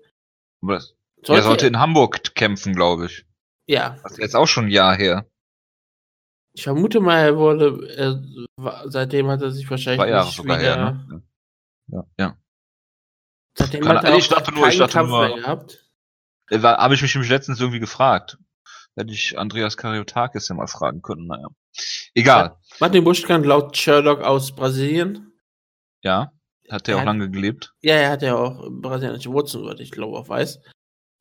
Er 0.63 1.43
sollte 1.43 1.67
in 1.67 1.79
Hamburg 1.79 2.35
kämpfen, 2.35 2.75
glaube 2.75 3.07
ich. 3.07 3.25
ja, 3.67 3.97
Das 4.03 4.13
ist 4.13 4.19
jetzt 4.19 4.37
auch 4.37 4.47
schon 4.47 4.67
ein 4.67 4.71
Jahr 4.71 4.97
her. 4.97 5.27
Ich 6.59 6.65
vermute 6.65 6.99
mal, 7.01 7.19
er 7.21 7.37
wurde, 7.37 7.79
wa- 8.57 8.83
seitdem 8.87 9.29
hat 9.29 9.41
er 9.43 9.51
sich 9.53 9.71
wahrscheinlich 9.71 10.01
Zwei 10.01 10.11
Jahre 10.11 10.27
nicht 10.27 10.37
sogar 10.37 10.59
wieder, 10.59 10.75
her, 10.77 10.93
ne? 11.09 11.23
Ja. 11.87 12.05
ja. 12.19 12.37
seitdem 13.57 13.85
Kann- 13.85 13.97
hat 13.99 14.05
er 14.05 14.17
ich 14.17 14.29
dachte 14.29 14.53
nur- 14.53 14.69
ich 14.69 14.77
dachte 14.79 14.93
Kampf 14.93 15.09
nur- 15.11 15.37
gehabt. 15.37 15.85
Habe 16.51 16.95
ich 16.95 17.03
mich 17.03 17.15
nämlich 17.15 17.31
letztens 17.31 17.61
irgendwie 17.61 17.79
gefragt. 17.81 18.39
Hätte 18.97 19.13
ich 19.13 19.39
Andreas 19.39 19.77
Kariotakis 19.77 20.49
ja 20.49 20.55
mal 20.57 20.67
fragen 20.67 21.03
können, 21.03 21.27
naja. 21.29 21.47
Egal. 22.15 22.57
Martin 22.81 23.05
Buschkamp 23.05 23.45
laut 23.47 23.77
Sherlock 23.77 24.23
aus 24.23 24.53
Brasilien. 24.55 25.33
Ja. 26.03 26.33
Hat 26.69 26.87
der 26.87 26.95
Er 26.95 26.97
auch 26.97 27.01
hat- 27.03 27.07
lange 27.07 27.31
gelebt. 27.31 27.75
Ja, 27.83 27.95
er 27.95 28.11
hat 28.11 28.23
ja 28.23 28.35
auch 28.37 28.69
brasilianische 28.71 29.31
Wurzeln, 29.31 29.63
soweit 29.63 29.79
ich 29.81 29.91
glaube, 29.93 30.19
auch 30.19 30.29
weiß. 30.29 30.59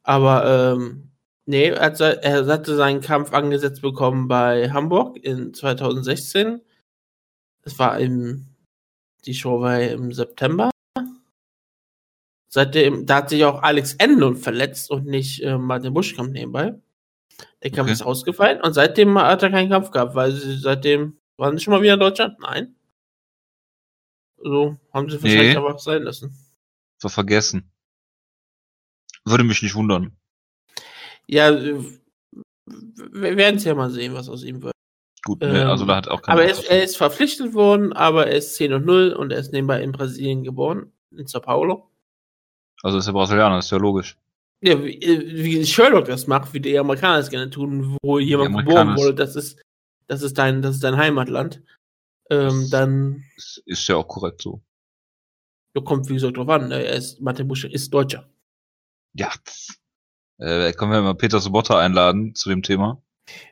Aber, 0.03 0.74
ähm, 0.75 1.12
nee, 1.47 1.69
er, 1.69 1.81
hat, 1.81 1.99
er 1.99 2.45
hatte 2.45 2.75
seinen 2.75 3.01
Kampf 3.01 3.33
angesetzt 3.33 3.81
bekommen 3.81 4.27
bei 4.27 4.69
Hamburg 4.71 5.17
in 5.17 5.53
2016. 5.53 6.61
Es 7.63 7.77
war 7.79 7.99
im, 7.99 8.45
die 9.25 9.33
Show 9.33 9.59
war 9.61 9.81
im 9.81 10.13
September. 10.13 10.69
Seitdem, 12.49 13.05
da 13.05 13.17
hat 13.17 13.29
sich 13.29 13.43
auch 13.43 13.61
Alex 13.61 13.95
Endlund 13.95 14.39
verletzt 14.39 14.89
und 14.89 15.05
nicht 15.05 15.41
äh, 15.43 15.57
Martin 15.57 15.93
Buschkamp 15.93 16.31
nebenbei. 16.31 16.75
Der 17.61 17.71
Kampf 17.71 17.87
Okay. 17.87 17.93
ist 17.93 18.01
ausgefallen 18.03 18.61
und 18.61 18.73
seitdem 18.73 19.17
hat 19.19 19.43
er 19.43 19.51
keinen 19.51 19.69
Kampf 19.69 19.91
gehabt, 19.91 20.15
weil 20.15 20.31
sie 20.31 20.57
seitdem 20.57 21.19
waren 21.37 21.57
sie 21.57 21.63
schon 21.63 21.73
mal 21.73 21.81
wieder 21.81 21.95
in 21.95 21.99
Deutschland? 21.99 22.39
Nein. 22.39 22.75
So 24.37 24.77
haben 24.93 25.09
sie 25.09 25.21
wahrscheinlich 25.21 25.53
Nee. 25.53 25.57
aber 25.57 25.77
sein 25.77 26.03
lassen. 26.03 26.35
So 26.99 27.09
vergessen. 27.09 27.71
Würde 29.25 29.43
mich 29.43 29.61
nicht 29.61 29.75
wundern. 29.75 30.17
Ja, 31.27 31.50
äh, 31.50 31.84
wir 32.65 33.38
werden 33.38 33.57
es 33.57 33.63
ja 33.63 33.75
mal 33.75 33.89
sehen, 33.89 34.13
was 34.13 34.29
aus 34.29 34.43
ihm 34.43 34.62
wird. 34.63 34.74
Gut, 35.25 35.39
Ähm, 35.41 35.53
nee, 35.53 35.60
also 35.60 35.86
da 35.86 35.98
hat 35.98 36.07
auch 36.07 36.22
keiner 36.22 36.34
Aber 36.34 36.46
er 36.46 36.51
ist, 36.51 36.69
er 36.69 36.84
ist 36.84 36.98
verpflichtet 36.98 37.53
worden, 37.53 37.91
aber 37.93 38.27
er 38.27 38.38
ist 38.38 38.55
10 38.55 38.74
und 38.74 38.86
0 38.86 39.13
und 39.13 39.31
er 39.31 39.39
ist 39.39 39.51
nebenbei 39.51 39.81
in 39.81 39.91
Brasilien 39.91 40.43
geboren, 40.43 40.91
in 41.12 41.27
Sao 41.27 41.41
Paulo. 41.41 41.89
Also 42.84 42.98
ist 42.98 43.07
er 43.07 43.13
Brasilianer, 43.13 43.60
ist 43.60 43.72
ja 43.72 43.77
logisch. 43.77 44.17
Ja, 44.62 44.84
wie, 44.84 45.00
äh, 45.01 45.43
wie 45.43 45.65
Sherlock 45.65 46.05
das 46.05 46.27
macht, 46.27 46.53
wie 46.53 46.60
die 46.60 46.77
Amerikaner 46.77 47.19
es 47.19 47.29
gerne 47.29 47.50
tun, 47.50 47.98
wo 48.01 48.19
jemand 48.19 48.57
geboren 48.57 48.96
wurde, 48.96 49.13
das 49.13 49.36
ist, 49.36 49.62
das 50.07 50.22
ist 50.22 50.38
dein, 50.38 50.62
das 50.62 50.75
ist 50.75 50.84
dein 50.84 50.98
Heimatland. 50.98 51.62
Ähm, 52.29 52.67
dann 52.72 53.24
Ist, 53.65 53.88
ja 53.88 53.96
auch 53.96 54.07
korrekt 54.07 54.41
so. 54.41 54.62
da 55.74 55.81
kommt, 55.81 56.10
wie 56.10 56.15
gesagt, 56.15 56.36
drauf 56.36 56.50
an. 56.50 56.67
ne? 56.69 56.84
Er 56.84 56.96
ist, 56.96 57.22
Martin 57.22 57.48
Busch 57.48 57.63
ist 57.65 57.93
Deutscher. 57.93 58.29
Ja. 59.13 59.31
Äh, 60.39 60.72
können 60.74 60.91
wir 60.91 61.01
mal 61.01 61.15
Peter 61.15 61.39
Sobotta 61.39 61.79
einladen 61.79 62.36
zu 62.36 62.50
dem 62.50 62.62
Thema. 62.62 63.01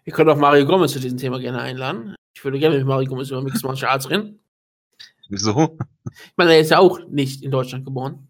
Wir 0.04 0.14
können 0.14 0.30
auch 0.30 0.38
Mario 0.38 0.66
Gomez 0.66 0.92
zu 0.94 1.00
diesem 1.00 1.18
Thema 1.18 1.40
gerne 1.40 1.60
einladen. 1.62 2.16
Ich 2.36 2.44
würde 2.44 2.60
gerne 2.60 2.78
mit 2.78 2.86
Mario 2.86 3.10
Gomez 3.10 3.30
über 3.30 3.42
Mixed 3.42 3.64
Martial 3.66 3.92
Arts 3.92 4.10
reden. 4.10 4.40
Wieso? 5.30 5.78
Ich 6.14 6.34
meine, 6.38 6.54
er 6.54 6.60
ist 6.60 6.70
ja 6.72 6.80
auch 6.80 7.00
nicht 7.10 7.42
in 7.44 7.52
Deutschland 7.52 7.86
geboren. 7.86 8.28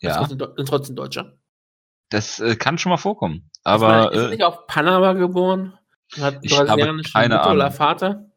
Ja, 0.00 0.22
Ist 0.22 0.68
trotzdem, 0.68 0.96
Deutscher. 0.96 1.36
das 2.08 2.38
äh, 2.38 2.56
kann 2.56 2.78
schon 2.78 2.90
mal 2.90 2.96
vorkommen. 2.96 3.50
ich 3.58 3.64
meine, 3.64 3.84
Aber 3.84 4.12
ist 4.12 4.18
er 4.18 4.26
äh, 4.28 4.30
nicht 4.30 4.44
auf 4.44 4.66
Panama 4.66 5.12
geboren? 5.12 5.78
Hat 6.18 6.38
Ich 6.42 6.56
habe 6.58 6.66
keine 6.68 6.92
Mutter 7.36 7.46
Ahnung. 7.50 7.70
Vater? 7.72 8.30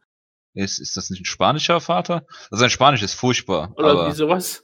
ist, 0.53 0.79
ist 0.79 0.97
das 0.97 1.09
nicht 1.09 1.21
ein 1.21 1.25
spanischer 1.25 1.79
Vater? 1.79 2.25
Also 2.51 2.61
sein 2.61 2.69
Spanisch 2.69 3.01
ist 3.01 3.13
furchtbar. 3.13 3.71
Oder 3.77 3.91
aber 3.91 4.07
wie 4.09 4.11
sowas? 4.11 4.63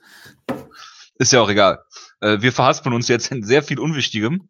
ist 1.15 1.31
ja 1.31 1.41
auch 1.41 1.49
egal. 1.49 1.83
Äh, 2.21 2.41
wir 2.41 2.51
verhaspeln 2.51 2.93
uns 2.93 3.07
jetzt 3.07 3.31
in 3.31 3.43
sehr 3.43 3.63
viel 3.63 3.79
Unwichtigem. 3.79 4.49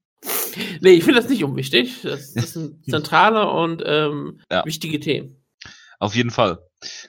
Nee, 0.81 0.91
ich 0.91 1.03
finde 1.03 1.21
das 1.21 1.29
nicht 1.29 1.43
unwichtig. 1.43 2.01
Das, 2.03 2.33
das 2.33 2.53
sind 2.53 2.83
zentrale 2.85 3.49
und 3.49 3.83
ähm, 3.85 4.41
Ja. 4.51 4.65
wichtige 4.65 4.99
Themen. 4.99 5.43
Auf 5.99 6.15
jeden 6.15 6.31
Fall. 6.31 6.59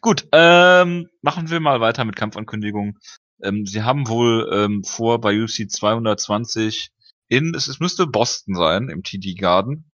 Gut, 0.01 0.27
ähm, 0.33 1.09
machen 1.23 1.49
wir 1.51 1.61
mal 1.61 1.81
weiter 1.81 2.05
mit 2.05 2.17
Kampfankündigungen. 2.17 2.99
Ähm, 3.43 3.65
sie 3.65 3.83
haben 3.83 4.09
wohl 4.09 4.51
ähm, 4.53 4.83
vor 4.85 5.21
bei 5.21 5.41
UFC 5.41 5.71
220 5.71 6.91
in, 7.29 7.55
es, 7.55 7.69
es 7.69 7.79
müsste 7.79 8.07
Boston 8.07 8.55
sein, 8.57 8.89
im 8.89 9.05
TD 9.05 9.37
Garden, 9.37 9.91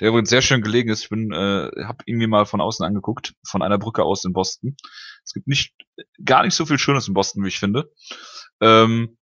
der 0.00 0.08
übrigens 0.08 0.30
sehr 0.30 0.42
schön 0.42 0.60
gelegen 0.62 0.90
ist. 0.90 1.04
Ich 1.04 1.08
bin, 1.08 1.30
äh, 1.32 1.70
habe 1.84 1.98
ihn 2.06 2.16
mir 2.18 2.26
mal 2.26 2.44
von 2.44 2.60
außen 2.60 2.84
angeguckt, 2.84 3.34
von 3.46 3.62
einer 3.62 3.78
Brücke 3.78 4.02
aus 4.02 4.24
in 4.24 4.32
Boston. 4.32 4.76
Es 5.24 5.32
gibt 5.32 5.46
nicht, 5.46 5.72
gar 6.24 6.42
nicht 6.44 6.54
so 6.54 6.66
viel 6.66 6.78
Schönes 6.78 7.06
in 7.06 7.14
Boston, 7.14 7.44
wie 7.44 7.48
ich 7.48 7.60
finde. 7.60 7.92
Ähm, 8.60 9.16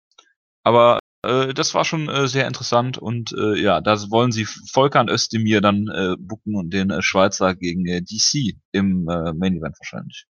aber 0.64 1.00
äh, 1.24 1.54
das 1.54 1.74
war 1.74 1.86
schon 1.86 2.10
äh, 2.10 2.28
sehr 2.28 2.48
interessant 2.48 2.98
und 2.98 3.34
äh, 3.34 3.60
ja, 3.62 3.82
da 3.82 3.96
wollen 4.10 4.32
sie 4.32 4.46
Volkan 4.46 5.10
Özdemir 5.10 5.62
dann 5.62 5.88
äh, 5.88 6.16
bucken 6.20 6.56
und 6.56 6.72
den 6.72 6.90
äh, 6.90 7.02
Schweizer 7.02 7.56
gegen 7.56 7.86
äh, 7.86 8.02
DC 8.02 8.56
im 8.72 9.08
äh, 9.08 9.34
Main 9.34 9.58
Event 9.58 9.78
wahrscheinlich. 9.80 10.26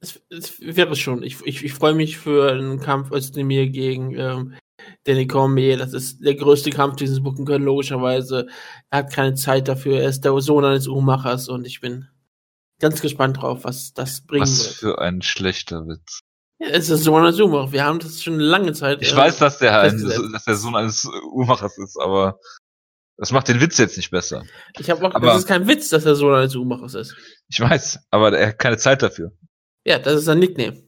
Es, 0.00 0.20
es 0.30 0.60
wäre 0.60 0.96
schon. 0.96 1.22
Ich, 1.22 1.40
ich, 1.44 1.64
ich 1.64 1.72
freue 1.74 1.94
mich 1.94 2.18
für 2.18 2.50
einen 2.50 2.80
Kampf 2.80 3.12
Özdemir 3.12 3.68
gegen 3.68 4.16
ähm, 4.18 4.54
Danny 5.04 5.28
Cormier. 5.28 5.76
Das 5.76 5.92
ist 5.92 6.24
der 6.24 6.34
größte 6.34 6.70
Kampf, 6.70 6.96
den 6.96 7.06
sie 7.06 7.20
bucken 7.20 7.44
können, 7.44 7.64
logischerweise. 7.64 8.48
Er 8.90 8.98
hat 8.98 9.12
keine 9.12 9.34
Zeit 9.34 9.68
dafür. 9.68 10.00
Er 10.00 10.08
ist 10.08 10.24
der 10.24 10.38
Sohn 10.40 10.64
eines 10.64 10.88
Uhrmachers 10.88 11.48
und 11.48 11.64
ich 11.64 11.80
bin 11.80 12.08
ganz 12.80 13.00
gespannt 13.00 13.40
drauf, 13.40 13.62
was 13.62 13.92
das 13.92 14.26
bringen 14.26 14.42
Was 14.42 14.64
wird. 14.64 14.74
für 14.74 15.00
ein 15.00 15.22
schlechter 15.22 15.86
Witz. 15.86 16.22
Ja, 16.62 16.68
es 16.68 16.88
ist 16.88 17.02
Sohn 17.04 17.24
eines 17.24 17.40
Uhrmachers. 17.40 17.72
Wir 17.72 17.84
haben 17.84 17.98
das 17.98 18.22
schon 18.22 18.38
lange 18.38 18.72
Zeit. 18.72 19.02
Ich 19.02 19.12
äh, 19.12 19.16
weiß, 19.16 19.38
dass 19.38 19.58
der, 19.58 19.80
ein, 19.80 19.98
dass 20.32 20.44
der 20.44 20.54
Sohn 20.54 20.76
eines 20.76 21.04
Uhrmachers 21.04 21.76
ist, 21.78 21.98
aber 22.00 22.38
das 23.16 23.32
macht 23.32 23.48
den 23.48 23.60
Witz 23.60 23.78
jetzt 23.78 23.96
nicht 23.96 24.10
besser. 24.10 24.44
Ich 24.78 24.88
habe 24.90 25.04
auch, 25.06 25.14
aber- 25.14 25.26
das 25.28 25.38
ist 25.40 25.48
kein 25.48 25.66
Witz, 25.66 25.88
dass 25.88 26.04
der 26.04 26.14
Sohn 26.14 26.34
eines 26.34 26.54
Uhrmachers 26.54 26.94
ist. 26.94 27.16
Ich 27.48 27.60
weiß, 27.60 27.98
aber 28.10 28.36
er 28.38 28.48
hat 28.48 28.58
keine 28.58 28.78
Zeit 28.78 29.02
dafür. 29.02 29.32
Ja, 29.84 29.98
das 29.98 30.14
ist 30.20 30.24
sein 30.26 30.38
Nickname. 30.38 30.82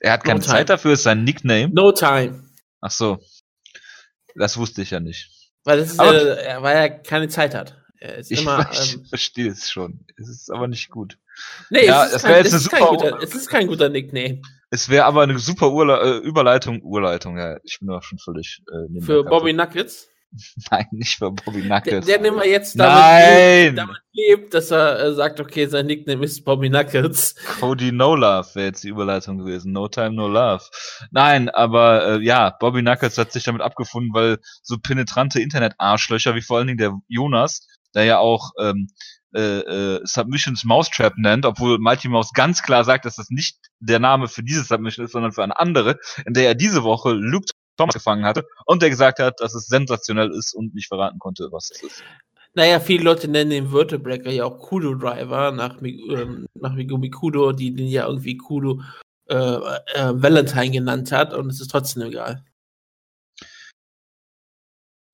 Er 0.00 0.12
hat 0.14 0.24
keine 0.24 0.40
No 0.40 0.44
time. 0.44 0.56
Zeit 0.56 0.68
dafür, 0.70 0.92
ist 0.92 1.04
sein 1.04 1.24
Nickname. 1.24 1.70
No 1.72 1.92
time. 1.92 2.44
Ach 2.80 2.90
so. 2.90 3.18
Das 4.34 4.56
wusste 4.56 4.82
ich 4.82 4.90
ja 4.90 5.00
nicht. 5.00 5.30
Weil, 5.64 5.78
das 5.78 5.92
ist, 5.92 6.00
Aber- 6.00 6.14
äh, 6.14 6.44
er- 6.44 6.62
weil 6.62 6.76
er 6.76 6.90
keine 6.90 7.28
Zeit 7.28 7.54
hat. 7.54 7.78
Er 7.98 8.16
ist 8.18 8.30
Ich, 8.32 8.42
immer. 8.42 8.68
ich 8.72 8.94
Ähm, 8.94 9.04
verstehe 9.06 9.50
es 9.50 9.70
schon. 9.70 10.04
Es 10.16 10.28
ist 10.28 10.50
aber 10.50 10.66
nicht 10.66 10.90
gut. 10.90 11.18
Nee, 11.70 11.86
Ja, 11.86 12.06
es, 12.06 12.14
ist 12.14 12.22
kein, 12.24 12.44
es, 12.46 12.52
ist 12.52 12.70
guter, 12.70 13.22
es 13.22 13.34
ist 13.34 13.48
kein 13.48 13.66
guter 13.66 13.88
Nickname. 13.88 14.40
Es 14.70 14.88
wäre 14.88 15.04
aber 15.04 15.22
eine 15.22 15.38
super 15.38 15.70
Urla 15.70 16.02
äh, 16.02 16.16
Überleitung. 16.18 16.82
Urleitung, 16.82 17.36
ja. 17.38 17.58
Ich 17.62 17.78
bin 17.80 17.88
doch 17.88 18.02
schon 18.02 18.18
völlig 18.18 18.62
äh, 18.68 19.00
Für 19.00 19.22
der 19.22 19.30
Bobby. 19.30 19.52
Nuggets. 19.52 20.08
Nein, 20.70 20.86
nicht 20.92 21.18
für 21.18 21.30
Bobby 21.30 21.60
Der, 21.60 21.80
Knuckles. 21.80 22.06
der 22.06 22.20
nimmer 22.20 22.46
jetzt 22.46 22.78
damit 22.78 22.94
Nein! 22.94 23.64
lebt, 23.66 23.78
damit 23.78 23.96
lebt, 24.12 24.54
dass 24.54 24.70
er 24.70 24.98
äh, 25.00 25.14
sagt, 25.14 25.40
okay, 25.40 25.66
sein 25.66 25.86
Nickname 25.86 26.24
ist 26.24 26.44
Bobby 26.44 26.70
Nuggets. 26.70 27.34
Cody 27.60 27.92
No 27.92 28.14
Love 28.14 28.48
wäre 28.54 28.68
jetzt 28.68 28.82
die 28.82 28.88
Überleitung 28.88 29.38
gewesen. 29.38 29.72
No 29.72 29.88
Time, 29.88 30.12
No 30.12 30.28
Love. 30.28 30.64
Nein, 31.10 31.50
aber 31.50 32.06
äh, 32.06 32.24
ja, 32.24 32.50
Bobby 32.58 32.80
Knuckles 32.80 33.18
hat 33.18 33.32
sich 33.32 33.44
damit 33.44 33.60
abgefunden, 33.62 34.12
weil 34.14 34.38
so 34.62 34.78
penetrante 34.78 35.40
Internet-Arschlöcher 35.40 36.34
wie 36.34 36.42
vor 36.42 36.58
allen 36.58 36.68
Dingen 36.68 36.78
der 36.78 36.98
Jonas, 37.08 37.66
der 37.94 38.04
ja 38.04 38.18
auch 38.18 38.52
ähm, 38.58 38.88
äh, 39.34 39.60
äh, 39.60 40.00
Submissions 40.04 40.64
Mousetrap 40.64 41.14
nennt, 41.16 41.46
obwohl 41.46 41.78
Mighty 41.78 42.08
Mouse 42.08 42.32
ganz 42.32 42.62
klar 42.62 42.84
sagt, 42.84 43.04
dass 43.04 43.16
das 43.16 43.30
nicht 43.30 43.56
der 43.80 43.98
Name 43.98 44.28
für 44.28 44.42
diese 44.42 44.62
Submission 44.62 45.06
ist, 45.06 45.12
sondern 45.12 45.32
für 45.32 45.42
eine 45.42 45.58
andere, 45.58 45.98
in 46.26 46.34
der 46.34 46.48
er 46.48 46.54
diese 46.54 46.82
Woche 46.82 47.12
Luke 47.12 47.46
Thomas 47.76 47.94
gefangen 47.94 48.24
hatte 48.24 48.44
und 48.66 48.82
der 48.82 48.90
gesagt 48.90 49.18
hat, 49.18 49.40
dass 49.40 49.54
es 49.54 49.66
sensationell 49.66 50.30
ist 50.30 50.54
und 50.54 50.74
nicht 50.74 50.88
verraten 50.88 51.18
konnte, 51.18 51.48
was 51.50 51.70
es 51.70 51.82
ist. 51.82 52.04
Naja, 52.54 52.80
viele 52.80 53.04
Leute 53.04 53.28
nennen 53.28 53.50
den 53.50 53.68
Vertebreaker 53.68 54.30
ja 54.30 54.44
auch 54.44 54.58
Kudo 54.58 54.94
Driver 54.94 55.52
nach, 55.52 55.80
ähm, 55.82 56.46
nach 56.54 56.74
Megumi 56.74 57.08
Kudo, 57.08 57.52
die 57.52 57.74
den 57.74 57.88
ja 57.88 58.06
irgendwie 58.06 58.36
Kudo 58.36 58.82
äh, 59.26 59.34
äh, 59.34 60.12
Valentine 60.14 60.70
genannt 60.70 61.12
hat 61.12 61.32
und 61.32 61.48
es 61.48 61.60
ist 61.60 61.70
trotzdem 61.70 62.02
egal. 62.02 62.44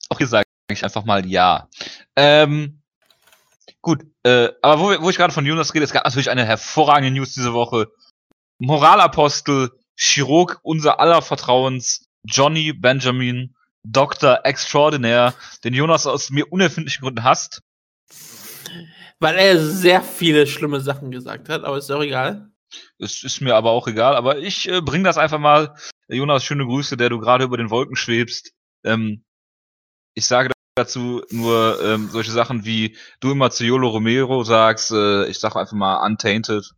Auch 0.08 0.18
hier 0.18 0.26
sage 0.26 0.46
ich 0.72 0.82
einfach 0.82 1.04
mal 1.04 1.24
ja. 1.26 1.68
Ähm, 2.16 2.77
gut, 3.82 4.04
äh, 4.24 4.50
aber 4.62 4.80
wo, 4.80 5.02
wo 5.02 5.10
ich 5.10 5.16
gerade 5.16 5.32
von 5.32 5.46
Jonas 5.46 5.74
rede, 5.74 5.84
es 5.84 5.92
gab 5.92 6.04
natürlich 6.04 6.30
eine 6.30 6.44
hervorragende 6.44 7.10
News 7.10 7.32
diese 7.32 7.52
Woche. 7.52 7.88
Moralapostel 8.58 9.70
Chirurg 9.96 10.58
unser 10.62 11.00
aller 11.00 11.22
Vertrauens, 11.22 12.06
Johnny 12.24 12.72
Benjamin, 12.72 13.54
Dr. 13.84 14.40
Extraordinaire, 14.44 15.34
den 15.64 15.74
Jonas 15.74 16.06
aus 16.06 16.30
mir 16.30 16.52
unerfindlichen 16.52 17.02
Gründen 17.02 17.24
hasst. 17.24 17.62
Weil 19.20 19.36
er 19.36 19.58
sehr 19.58 20.02
viele 20.02 20.46
schlimme 20.46 20.80
Sachen 20.80 21.10
gesagt 21.10 21.48
hat, 21.48 21.64
aber 21.64 21.78
ist 21.78 21.90
doch 21.90 22.02
egal. 22.02 22.50
Es 22.98 23.22
ist 23.22 23.40
mir 23.40 23.56
aber 23.56 23.70
auch 23.70 23.88
egal, 23.88 24.14
aber 24.14 24.38
ich 24.38 24.68
äh, 24.68 24.80
bring 24.80 25.02
das 25.02 25.18
einfach 25.18 25.38
mal. 25.38 25.74
Jonas, 26.08 26.44
schöne 26.44 26.64
Grüße, 26.64 26.96
der 26.96 27.08
du 27.08 27.18
gerade 27.18 27.44
über 27.44 27.56
den 27.56 27.70
Wolken 27.70 27.96
schwebst. 27.96 28.52
Ähm, 28.84 29.24
ich 30.14 30.26
sage 30.26 30.50
dazu 30.78 31.22
nur 31.30 31.78
ähm, 31.82 32.08
solche 32.10 32.30
Sachen 32.30 32.64
wie 32.64 32.96
du 33.20 33.32
immer 33.32 33.50
zu 33.50 33.64
Yolo 33.64 33.88
Romero 33.88 34.44
sagst, 34.44 34.90
äh, 34.90 35.26
ich 35.26 35.38
sag 35.38 35.56
einfach 35.56 35.76
mal 35.76 36.04
Untainted 36.06 36.72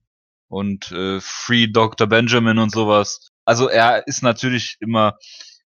und 0.49 0.91
äh, 0.93 1.21
Free 1.21 1.69
Dr. 1.69 2.07
Benjamin 2.07 2.59
und 2.59 2.73
sowas. 2.73 3.31
Also 3.45 3.69
er 3.69 4.07
ist 4.07 4.23
natürlich 4.23 4.77
immer, 4.81 5.19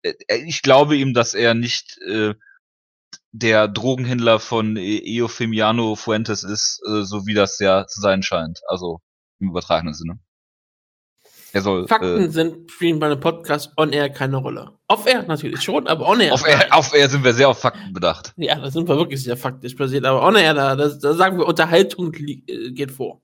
äh, 0.02 0.14
ich 0.46 0.62
glaube 0.62 0.96
ihm, 0.96 1.14
dass 1.14 1.34
er 1.34 1.54
nicht 1.54 1.99
äh, 2.08 2.34
der 3.32 3.68
Drogenhändler 3.68 4.40
von 4.40 4.76
Eufemiano 4.78 5.94
Fuentes 5.96 6.42
ist, 6.42 6.80
äh, 6.88 7.02
so 7.02 7.26
wie 7.26 7.34
das 7.34 7.58
ja 7.58 7.87
zu 7.87 8.00
sein 8.00 8.22
scheint. 8.22 8.60
Also 8.68 9.00
im 9.38 9.50
übertragenen 9.50 9.94
Sinne. 9.94 10.18
Er 11.52 11.62
soll, 11.62 11.88
Fakten 11.88 12.25
äh, 12.25 12.30
sind 12.30 12.71
spielen 12.71 12.99
bei 12.99 13.07
einem 13.07 13.21
Podcast 13.21 13.73
on 13.76 13.92
air 13.92 14.11
keine 14.11 14.37
Rolle. 14.37 14.78
Off 14.88 15.07
air 15.07 15.23
natürlich 15.25 15.62
schon, 15.62 15.87
aber 15.87 16.09
on 16.09 16.21
air. 16.21 16.33
Auf 16.33 16.47
air, 16.47 16.69
auf 16.71 16.95
air 16.95 17.09
sind 17.09 17.25
wir 17.25 17.35
sehr 17.35 17.49
auf 17.49 17.61
Fakten 17.61 17.92
bedacht. 17.92 18.33
Ja, 18.37 18.59
da 18.59 18.71
sind 18.71 18.88
wir 18.88 18.97
wirklich 18.97 19.23
sehr 19.23 19.37
faktisch 19.37 19.75
basiert, 19.76 20.04
aber 20.04 20.23
on 20.23 20.37
air, 20.37 20.54
da, 20.54 20.76
da, 20.76 20.88
da 20.88 21.14
sagen 21.14 21.38
wir, 21.38 21.47
Unterhaltung 21.47 22.14
äh, 22.14 22.71
geht 22.71 22.92
vor. 22.92 23.23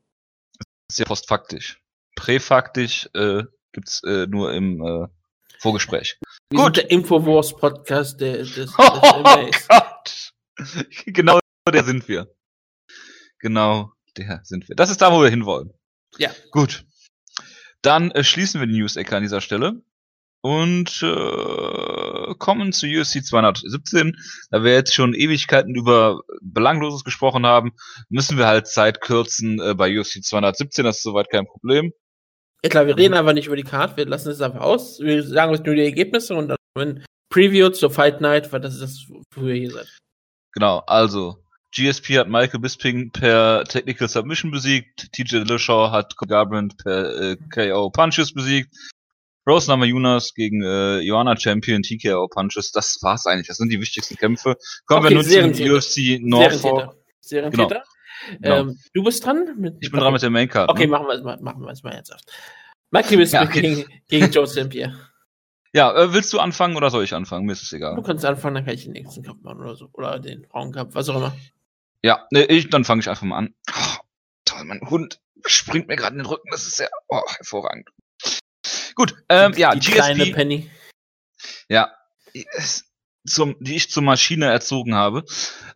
Das 0.59 0.95
ist 0.95 0.99
ja 0.99 1.05
postfaktisch. 1.05 1.81
Präfaktisch 2.17 3.09
äh, 3.15 3.45
gibt's 3.73 4.03
äh, 4.05 4.27
nur 4.27 4.53
im 4.53 4.81
äh, 4.81 5.07
Vorgespräch. 5.59 6.19
Wir 6.51 6.65
Gut. 6.65 6.77
der 6.77 6.91
Infowars-Podcast 6.91 8.21
des, 8.21 8.55
des, 8.55 8.73
des 8.73 8.75
oh 8.79 9.23
Gott. 9.69 10.33
Genau 11.07 11.39
der 11.73 11.85
sind 11.85 12.09
wir. 12.09 12.33
Genau 13.39 13.93
der 14.17 14.41
sind 14.45 14.69
wir. 14.69 14.77
Das 14.77 14.91
ist 14.91 15.03
da, 15.03 15.13
wo 15.13 15.23
wir 15.23 15.29
hinwollen. 15.29 15.73
Ja. 16.19 16.31
Gut. 16.51 16.85
Dann 17.83 18.11
äh, 18.11 18.25
schließen 18.25 18.61
wir 18.61 18.67
die 18.67 18.79
News-Ecke 18.79 19.17
an 19.17 19.23
dieser 19.23 19.41
Stelle 19.41 19.83
und 20.43 21.03
äh, 21.03 22.35
kommen 22.39 22.73
zu 22.73 22.87
USC 22.87 23.23
217. 23.23 24.17
Da 24.51 24.63
wir 24.63 24.73
jetzt 24.73 24.95
schon 24.95 25.15
Ewigkeiten 25.15 25.75
über 25.75 26.21
Belangloses 26.41 27.05
gesprochen 27.05 27.47
haben, 27.47 27.73
müssen 28.09 28.39
wir 28.39 28.47
halt 28.47 28.67
Zeit 28.67 29.01
kürzen 29.01 29.61
äh, 29.61 29.75
bei 29.75 29.99
USC 29.99 30.23
217. 30.23 30.85
Das 30.85 30.99
ist 30.99 31.03
soweit 31.03 31.31
kein 31.31 31.47
Problem. 31.47 31.93
Ja 32.63 32.71
klar, 32.71 32.87
wir 32.87 32.97
reden 32.97 33.15
einfach 33.15 33.33
nicht 33.33 33.47
über 33.47 33.57
die 33.57 33.63
Card, 33.63 33.97
wir 33.97 34.07
lassen 34.07 34.31
es 34.31 34.41
einfach 34.41 34.61
aus. 34.61 34.99
Wir 35.01 35.23
sagen 35.23 35.53
uns 35.53 35.63
nur 35.65 35.75
die 35.75 35.85
Ergebnisse 35.85 36.35
und 36.35 36.49
dann 36.49 37.05
Preview 37.31 37.69
zur 37.71 37.91
Fight 37.91 38.21
Night, 38.21 38.53
weil 38.53 38.61
das 38.61 38.75
ist 38.75 38.83
das, 38.83 39.19
wo 39.35 39.47
ihr 39.47 39.55
hier 39.55 39.71
seid. 39.71 39.99
Genau, 40.53 40.79
also 40.87 41.45
GSP 41.77 42.19
hat 42.19 42.29
Michael 42.29 42.61
Bisping 42.61 43.11
per 43.11 43.65
Technical 43.65 44.09
Submission 44.09 44.51
besiegt. 44.51 45.13
TJ 45.13 45.45
Dillashaw 45.45 45.91
hat 45.91 46.17
Garbrandt 46.17 46.79
per 46.79 47.33
äh, 47.33 47.37
KO 47.53 47.91
Punches 47.91 48.33
besiegt. 48.33 48.75
Rose 49.47 49.69
Namajunas 49.69 50.33
gegen 50.35 50.63
äh, 50.63 51.01
Joanna 51.01 51.37
Champion 51.37 51.83
TKO 51.83 52.29
Punches. 52.29 52.73
Das 52.73 52.99
war's 53.03 53.27
eigentlich. 53.27 53.49
Das 53.49 53.59
sind 53.59 53.71
die 53.71 53.81
wichtigsten 53.81 54.17
Kämpfe. 54.17 54.57
Kommen 54.87 55.05
okay, 55.05 55.15
wir 55.29 55.43
nun 55.43 55.55
zum 55.55 55.71
UFC 55.71 56.19
Norfolk. 56.21 56.97
Serientäter. 57.21 57.83
Genau. 58.41 58.61
Ähm, 58.61 58.79
du 58.95 59.05
bist 59.05 59.25
dran? 59.25 59.55
Mit, 59.59 59.77
ich 59.81 59.91
bin 59.91 60.01
dran 60.01 60.15
mit 60.15 60.23
der 60.23 60.31
Main 60.31 60.49
Card. 60.49 60.71
Okay, 60.71 60.87
ne? 60.87 60.93
machen 60.93 61.07
wir 61.07 61.15
es 61.15 61.23
mal, 61.23 61.39
machen 61.43 61.63
wir 61.63 61.71
es 61.71 61.83
mal 61.83 61.93
ernsthaft. 61.93 62.25
Michael 62.91 63.19
Bisping 63.19 63.41
ja, 63.41 63.47
okay. 63.47 63.61
gegen, 63.61 63.85
gegen 64.09 64.31
Joe 64.31 64.47
St. 64.47 64.71
Pierre. 64.71 64.99
Ja, 65.75 65.95
äh, 65.95 66.15
willst 66.15 66.33
du 66.33 66.41
anfangen 66.41 66.75
oder 66.77 66.89
soll 66.89 67.05
ich 67.05 67.13
anfangen? 67.13 67.45
Mir 67.45 67.53
ist 67.53 67.63
es 67.63 67.73
egal. 67.73 67.97
Du 67.97 68.03
kannst 68.03 68.25
anfangen, 68.25 68.55
dann 68.55 68.65
kann 68.65 68.75
ich 68.75 68.85
den 68.85 68.93
nächsten 68.93 69.23
Kampf 69.23 69.43
machen 69.43 69.61
oder 69.61 69.77
so. 69.77 69.91
Oder 69.93 70.19
den 70.19 70.47
Frauenkampf, 70.47 70.95
was 70.95 71.11
auch 71.11 71.17
immer. 71.17 71.37
Ja, 72.07 72.25
ne, 72.31 72.45
ich, 72.45 72.71
dann 72.71 72.85
fange 72.85 73.01
ich 73.01 73.09
einfach 73.09 73.25
mal 73.25 73.39
an. 73.39 73.55
Oh, 73.69 73.97
toll, 74.45 74.63
mein 74.63 74.81
Hund 74.89 75.19
springt 75.45 75.89
mir 75.89 75.97
gerade 75.97 76.13
in 76.13 76.21
den 76.21 76.27
Rücken. 76.27 76.49
Das 76.53 76.65
ist 76.65 76.77
sehr 76.77 76.89
oh, 77.09 77.21
hervorragend. 77.27 77.89
Gut, 78.95 79.17
ähm, 79.29 79.51
die, 79.51 79.63
ja, 79.63 79.75
die 79.75 79.81
GSP. 79.81 79.93
Kleine 79.93 80.27
Penny. 80.27 80.71
Ja, 81.69 81.93
zum, 83.27 83.57
die 83.59 83.75
ich 83.75 83.91
zur 83.91 84.05
Maschine 84.05 84.47
erzogen 84.47 84.95
habe. 84.95 85.25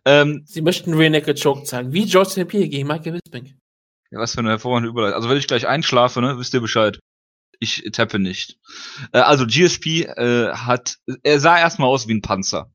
Ähm, 0.05 0.45
Sie 0.47 0.61
möchten 0.61 0.93
Rear 0.93 1.09
Naked 1.09 1.43
Choke 1.43 1.65
zeigen, 1.65 1.91
wie 1.91 2.05
George 2.05 2.29
St. 2.29 2.47
Pierre 2.47 2.69
gegen 2.69 2.87
Michael 2.87 3.19
Bisping. 3.19 3.59
Ja, 4.09 4.19
was 4.19 4.31
für 4.31 4.39
eine 4.39 4.51
hervorragende 4.51 4.89
Überleitung. 4.89 5.17
Also 5.17 5.27
wenn 5.27 5.37
ich 5.37 5.47
gleich 5.47 5.67
einschlafe, 5.67 6.21
ne, 6.21 6.37
wisst 6.37 6.53
ihr 6.53 6.61
Bescheid. 6.61 6.97
Ich 7.59 7.83
tappe 7.91 8.19
nicht. 8.19 8.57
Äh, 9.11 9.19
also 9.19 9.45
GSP 9.45 10.05
äh, 10.05 10.53
hat, 10.53 10.95
er 11.23 11.41
sah 11.41 11.59
erstmal 11.59 11.89
aus 11.89 12.07
wie 12.07 12.13
ein 12.13 12.21
Panzer. 12.21 12.71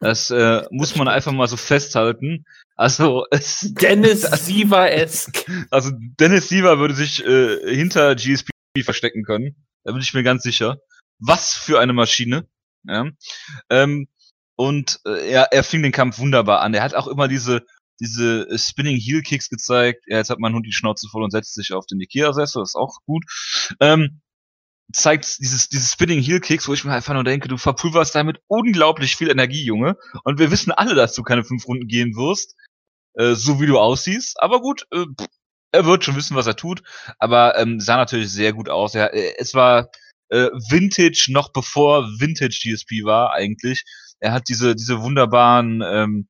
Das 0.00 0.30
äh, 0.30 0.64
muss 0.70 0.96
man 0.96 1.08
einfach 1.08 1.32
mal 1.32 1.46
so 1.46 1.56
festhalten. 1.56 2.44
Also 2.80 3.26
es, 3.30 3.74
Dennis 3.74 4.22
Siever-esk. 4.46 5.44
Also 5.70 5.90
Dennis 6.18 6.48
Siever 6.48 6.78
würde 6.78 6.94
sich 6.94 7.22
äh, 7.22 7.58
hinter 7.74 8.14
GSP 8.14 8.48
verstecken 8.82 9.22
können. 9.22 9.54
Da 9.84 9.92
bin 9.92 10.00
ich 10.00 10.14
mir 10.14 10.22
ganz 10.22 10.42
sicher. 10.42 10.78
Was 11.18 11.52
für 11.52 11.78
eine 11.78 11.92
Maschine. 11.92 12.48
Ja. 12.84 13.04
Ähm, 13.68 14.08
und 14.56 14.98
äh, 15.04 15.28
er, 15.30 15.52
er 15.52 15.62
fing 15.62 15.82
den 15.82 15.92
Kampf 15.92 16.18
wunderbar 16.20 16.62
an. 16.62 16.72
Er 16.72 16.82
hat 16.82 16.94
auch 16.94 17.06
immer 17.06 17.28
diese 17.28 17.66
diese 18.00 18.48
äh, 18.48 18.56
Spinning 18.56 18.96
Heel 18.96 19.20
Kicks 19.20 19.50
gezeigt. 19.50 20.04
Ja, 20.06 20.16
jetzt 20.16 20.30
hat 20.30 20.38
mein 20.38 20.54
Hund 20.54 20.64
die 20.64 20.72
Schnauze 20.72 21.06
voll 21.10 21.22
und 21.22 21.32
setzt 21.32 21.52
sich 21.52 21.74
auf 21.74 21.84
den 21.84 22.00
Ikea-Sessel. 22.00 22.62
Das 22.62 22.70
ist 22.70 22.76
auch 22.76 22.96
gut. 23.04 23.26
Ähm, 23.80 24.22
zeigt 24.90 25.38
dieses, 25.38 25.68
dieses 25.68 25.92
Spinning 25.92 26.22
Heel 26.22 26.40
Kicks, 26.40 26.66
wo 26.66 26.72
ich 26.72 26.82
mir 26.86 26.94
einfach 26.94 27.12
nur 27.12 27.24
denke, 27.24 27.48
du 27.48 27.58
verpulverst 27.58 28.14
damit 28.14 28.40
unglaublich 28.46 29.16
viel 29.16 29.30
Energie, 29.30 29.64
Junge. 29.64 29.98
Und 30.24 30.38
wir 30.38 30.50
wissen 30.50 30.72
alle, 30.72 30.94
dass 30.94 31.12
du 31.12 31.22
keine 31.22 31.44
fünf 31.44 31.68
Runden 31.68 31.86
gehen 31.86 32.16
wirst, 32.16 32.56
äh, 33.14 33.34
so 33.34 33.60
wie 33.60 33.66
du 33.66 33.78
aussiehst. 33.78 34.40
Aber 34.40 34.60
gut, 34.60 34.86
äh, 34.92 35.04
er 35.72 35.86
wird 35.86 36.04
schon 36.04 36.16
wissen, 36.16 36.36
was 36.36 36.46
er 36.46 36.56
tut. 36.56 36.82
Aber 37.18 37.58
ähm, 37.58 37.80
sah 37.80 37.96
natürlich 37.96 38.30
sehr 38.32 38.52
gut 38.52 38.68
aus. 38.68 38.94
Er, 38.94 39.14
äh, 39.14 39.34
es 39.38 39.54
war 39.54 39.90
äh, 40.30 40.48
Vintage 40.70 41.26
noch 41.30 41.52
bevor 41.52 42.04
Vintage 42.18 42.60
DSP 42.62 43.04
war 43.04 43.32
eigentlich. 43.32 43.84
Er 44.20 44.32
hat 44.32 44.48
diese 44.48 44.74
diese 44.76 45.00
wunderbaren 45.02 45.82
ähm, 45.84 46.28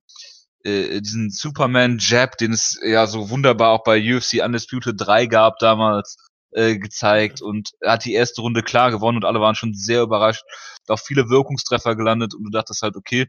äh, 0.64 1.00
diesen 1.00 1.30
Superman 1.30 1.98
Jab, 2.00 2.36
den 2.38 2.52
es 2.52 2.78
ja 2.82 3.06
so 3.06 3.30
wunderbar 3.30 3.70
auch 3.70 3.84
bei 3.84 3.98
UFC 3.98 4.44
Undisputed 4.44 4.94
3 4.98 5.26
gab 5.26 5.58
damals 5.58 6.16
äh, 6.52 6.78
gezeigt 6.78 7.42
und 7.42 7.70
er 7.80 7.92
hat 7.92 8.04
die 8.04 8.14
erste 8.14 8.40
Runde 8.40 8.62
klar 8.62 8.90
gewonnen 8.90 9.18
und 9.18 9.24
alle 9.24 9.40
waren 9.40 9.54
schon 9.54 9.74
sehr 9.74 10.02
überrascht. 10.02 10.42
Auch 10.88 10.98
viele 10.98 11.28
Wirkungstreffer 11.28 11.94
gelandet 11.94 12.34
und 12.34 12.44
du 12.44 12.50
dachtest 12.50 12.82
halt, 12.82 12.96
okay, 12.96 13.28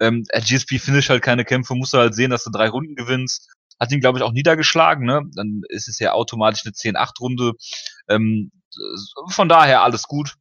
ähm, 0.00 0.24
GSP 0.24 0.78
finish 0.78 1.08
halt 1.08 1.22
keine 1.22 1.44
Kämpfe, 1.44 1.74
musst 1.74 1.94
du 1.94 1.98
halt 1.98 2.14
sehen, 2.14 2.30
dass 2.30 2.44
du 2.44 2.50
drei 2.50 2.68
Runden 2.68 2.96
gewinnst. 2.96 3.48
Hat 3.80 3.92
ihn, 3.92 4.00
glaube 4.00 4.18
ich, 4.18 4.24
auch 4.24 4.32
niedergeschlagen, 4.32 5.06
ne? 5.06 5.22
Dann 5.34 5.62
ist 5.68 5.88
es 5.88 5.98
ja 6.00 6.12
automatisch 6.12 6.64
eine 6.64 6.74
10-8-Runde. 6.74 7.52
Ähm, 8.08 8.50
von 9.28 9.48
daher 9.48 9.82
alles 9.82 10.02
gut. 10.02 10.34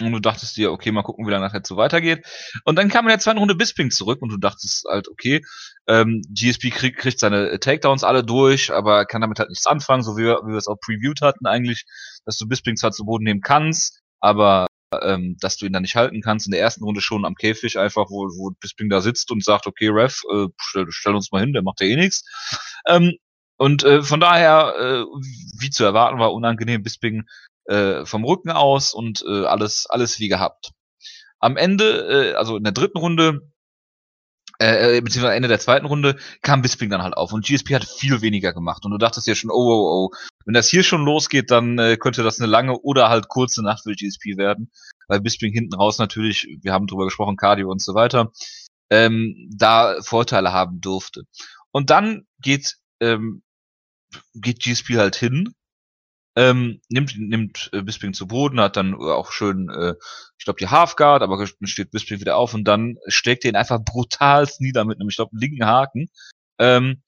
Und 0.00 0.10
du 0.10 0.20
dachtest 0.20 0.56
dir, 0.56 0.72
okay, 0.72 0.90
mal 0.90 1.02
gucken, 1.02 1.26
wie 1.26 1.30
lange 1.30 1.48
jetzt 1.52 1.68
so 1.68 1.76
weitergeht. 1.76 2.26
Und 2.64 2.76
dann 2.76 2.88
kam 2.88 3.04
in 3.04 3.10
der 3.10 3.20
zweiten 3.20 3.38
Runde 3.38 3.54
Bisping 3.54 3.92
zurück 3.92 4.22
und 4.22 4.30
du 4.30 4.38
dachtest 4.38 4.84
halt, 4.88 5.08
okay, 5.08 5.40
ähm, 5.86 6.22
GSP 6.30 6.70
krieg, 6.70 6.96
kriegt 6.96 7.20
seine 7.20 7.60
Takedowns 7.60 8.02
alle 8.02 8.24
durch, 8.24 8.72
aber 8.72 9.04
kann 9.06 9.20
damit 9.20 9.38
halt 9.38 9.50
nichts 9.50 9.66
anfangen, 9.66 10.02
so 10.02 10.16
wie 10.16 10.24
wir, 10.24 10.40
wie 10.44 10.50
wir 10.50 10.58
es 10.58 10.66
auch 10.66 10.80
previewed 10.80 11.20
hatten 11.20 11.46
eigentlich, 11.46 11.84
dass 12.24 12.36
du 12.38 12.48
Bisping 12.48 12.76
zwar 12.76 12.90
zu 12.90 13.04
Boden 13.04 13.24
nehmen 13.24 13.40
kannst, 13.40 14.00
aber 14.18 14.66
ähm, 15.02 15.36
dass 15.40 15.56
du 15.56 15.66
ihn 15.66 15.72
dann 15.72 15.82
nicht 15.82 15.96
halten 15.96 16.22
kannst. 16.22 16.46
In 16.46 16.52
der 16.52 16.60
ersten 16.60 16.84
Runde 16.84 17.00
schon 17.00 17.24
am 17.24 17.34
Käfig 17.36 17.78
einfach, 17.78 18.06
wo, 18.10 18.26
wo 18.36 18.50
Bisping 18.60 18.88
da 18.88 19.00
sitzt 19.00 19.30
und 19.30 19.44
sagt, 19.44 19.66
okay, 19.66 19.88
Ref, 19.88 20.22
äh, 20.32 20.46
stell, 20.60 20.86
stell 20.90 21.14
uns 21.14 21.30
mal 21.30 21.40
hin, 21.40 21.52
der 21.52 21.62
macht 21.62 21.80
ja 21.80 21.86
eh 21.86 21.96
nichts. 21.96 22.24
Ähm, 22.86 23.12
und 23.56 23.84
äh, 23.84 24.02
von 24.02 24.18
daher, 24.20 24.74
äh, 24.78 25.04
wie 25.60 25.70
zu 25.70 25.84
erwarten 25.84 26.18
war, 26.18 26.32
unangenehm 26.32 26.82
Bisping 26.82 27.24
äh, 27.66 28.04
vom 28.04 28.24
Rücken 28.24 28.50
aus 28.50 28.94
und 28.94 29.24
äh, 29.26 29.44
alles, 29.46 29.86
alles 29.88 30.18
wie 30.20 30.28
gehabt. 30.28 30.72
Am 31.38 31.56
Ende, 31.56 32.32
äh, 32.32 32.34
also 32.34 32.56
in 32.56 32.64
der 32.64 32.72
dritten 32.72 32.98
Runde, 32.98 33.52
äh, 34.60 34.98
äh 34.98 35.00
beziehungsweise 35.00 35.34
Ende 35.34 35.48
der 35.48 35.60
zweiten 35.60 35.86
Runde, 35.86 36.16
kam 36.42 36.62
Bisping 36.62 36.90
dann 36.90 37.02
halt 37.02 37.16
auf 37.16 37.32
und 37.32 37.44
GSP 37.44 37.74
hat 37.74 37.84
viel 37.84 38.22
weniger 38.22 38.52
gemacht 38.52 38.84
und 38.84 38.90
du 38.90 38.98
dachtest 38.98 39.26
ja 39.26 39.34
schon, 39.34 39.50
oh, 39.50 39.54
oh, 39.54 40.10
oh, 40.10 40.16
wenn 40.44 40.54
das 40.54 40.68
hier 40.68 40.82
schon 40.82 41.04
losgeht, 41.04 41.50
dann 41.50 41.78
äh, 41.78 41.96
könnte 41.96 42.22
das 42.22 42.40
eine 42.40 42.50
lange 42.50 42.78
oder 42.78 43.08
halt 43.08 43.28
kurze 43.28 43.62
Nacht 43.62 43.82
für 43.82 43.94
GSP 43.94 44.36
werden, 44.36 44.70
weil 45.08 45.20
Bisping 45.20 45.52
hinten 45.52 45.74
raus 45.74 45.98
natürlich, 45.98 46.46
wir 46.62 46.72
haben 46.72 46.86
drüber 46.86 47.04
gesprochen, 47.04 47.36
Cardio 47.36 47.70
und 47.70 47.82
so 47.82 47.94
weiter, 47.94 48.32
ähm, 48.90 49.50
da 49.56 49.96
Vorteile 50.02 50.52
haben 50.52 50.80
durfte. 50.80 51.22
Und 51.72 51.90
dann 51.90 52.26
geht, 52.40 52.76
ähm, 53.00 53.42
geht 54.34 54.60
GSP 54.60 54.96
halt 54.96 55.16
hin 55.16 55.54
ähm, 56.36 56.80
nimmt, 56.88 57.18
nimmt 57.18 57.70
äh, 57.72 57.82
Bisping 57.82 58.12
zu 58.12 58.26
Boden, 58.26 58.60
hat 58.60 58.76
dann 58.76 58.94
auch 58.94 59.30
schön, 59.32 59.68
äh, 59.70 59.94
ich 60.38 60.44
glaube, 60.44 60.58
die 60.58 60.68
Halfguard, 60.68 61.22
aber 61.22 61.38
dann 61.38 61.68
steht 61.68 61.90
Bisping 61.90 62.20
wieder 62.20 62.36
auf 62.36 62.54
und 62.54 62.64
dann 62.64 62.96
steckt 63.06 63.44
er 63.44 63.50
ihn 63.50 63.56
einfach 63.56 63.80
brutalst 63.84 64.60
nieder 64.60 64.84
mit 64.84 65.00
einem, 65.00 65.08
ich 65.08 65.16
glaube, 65.16 65.36
linken 65.36 65.66
Haken. 65.66 66.08
Ähm, 66.58 67.02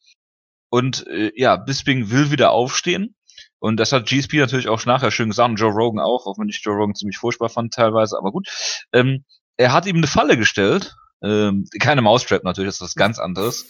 und 0.70 1.06
äh, 1.06 1.32
ja, 1.36 1.56
Bisping 1.56 2.10
will 2.10 2.30
wieder 2.30 2.50
aufstehen 2.50 3.14
Und 3.58 3.78
das 3.78 3.92
hat 3.92 4.06
GSP 4.06 4.34
natürlich 4.34 4.68
auch 4.68 4.84
nachher 4.86 5.10
schön 5.10 5.30
gesagt 5.30 5.50
und 5.50 5.56
Joe 5.56 5.72
Rogan 5.72 6.00
auch, 6.00 6.26
auch 6.26 6.38
wenn 6.38 6.48
ich 6.48 6.60
Joe 6.62 6.74
Rogan 6.74 6.94
ziemlich 6.94 7.18
furchtbar 7.18 7.48
fand 7.48 7.72
teilweise, 7.74 8.18
aber 8.18 8.32
gut. 8.32 8.48
Ähm, 8.92 9.24
er 9.56 9.72
hat 9.72 9.86
ihm 9.86 9.96
eine 9.96 10.06
Falle 10.06 10.36
gestellt, 10.36 10.94
ähm, 11.22 11.66
keine 11.81 12.02
Mousetrap 12.02 12.44
natürlich, 12.44 12.68
das 12.68 12.76
ist 12.76 12.83
was 12.83 12.94
ganz 12.94 13.18
anderes, 13.18 13.66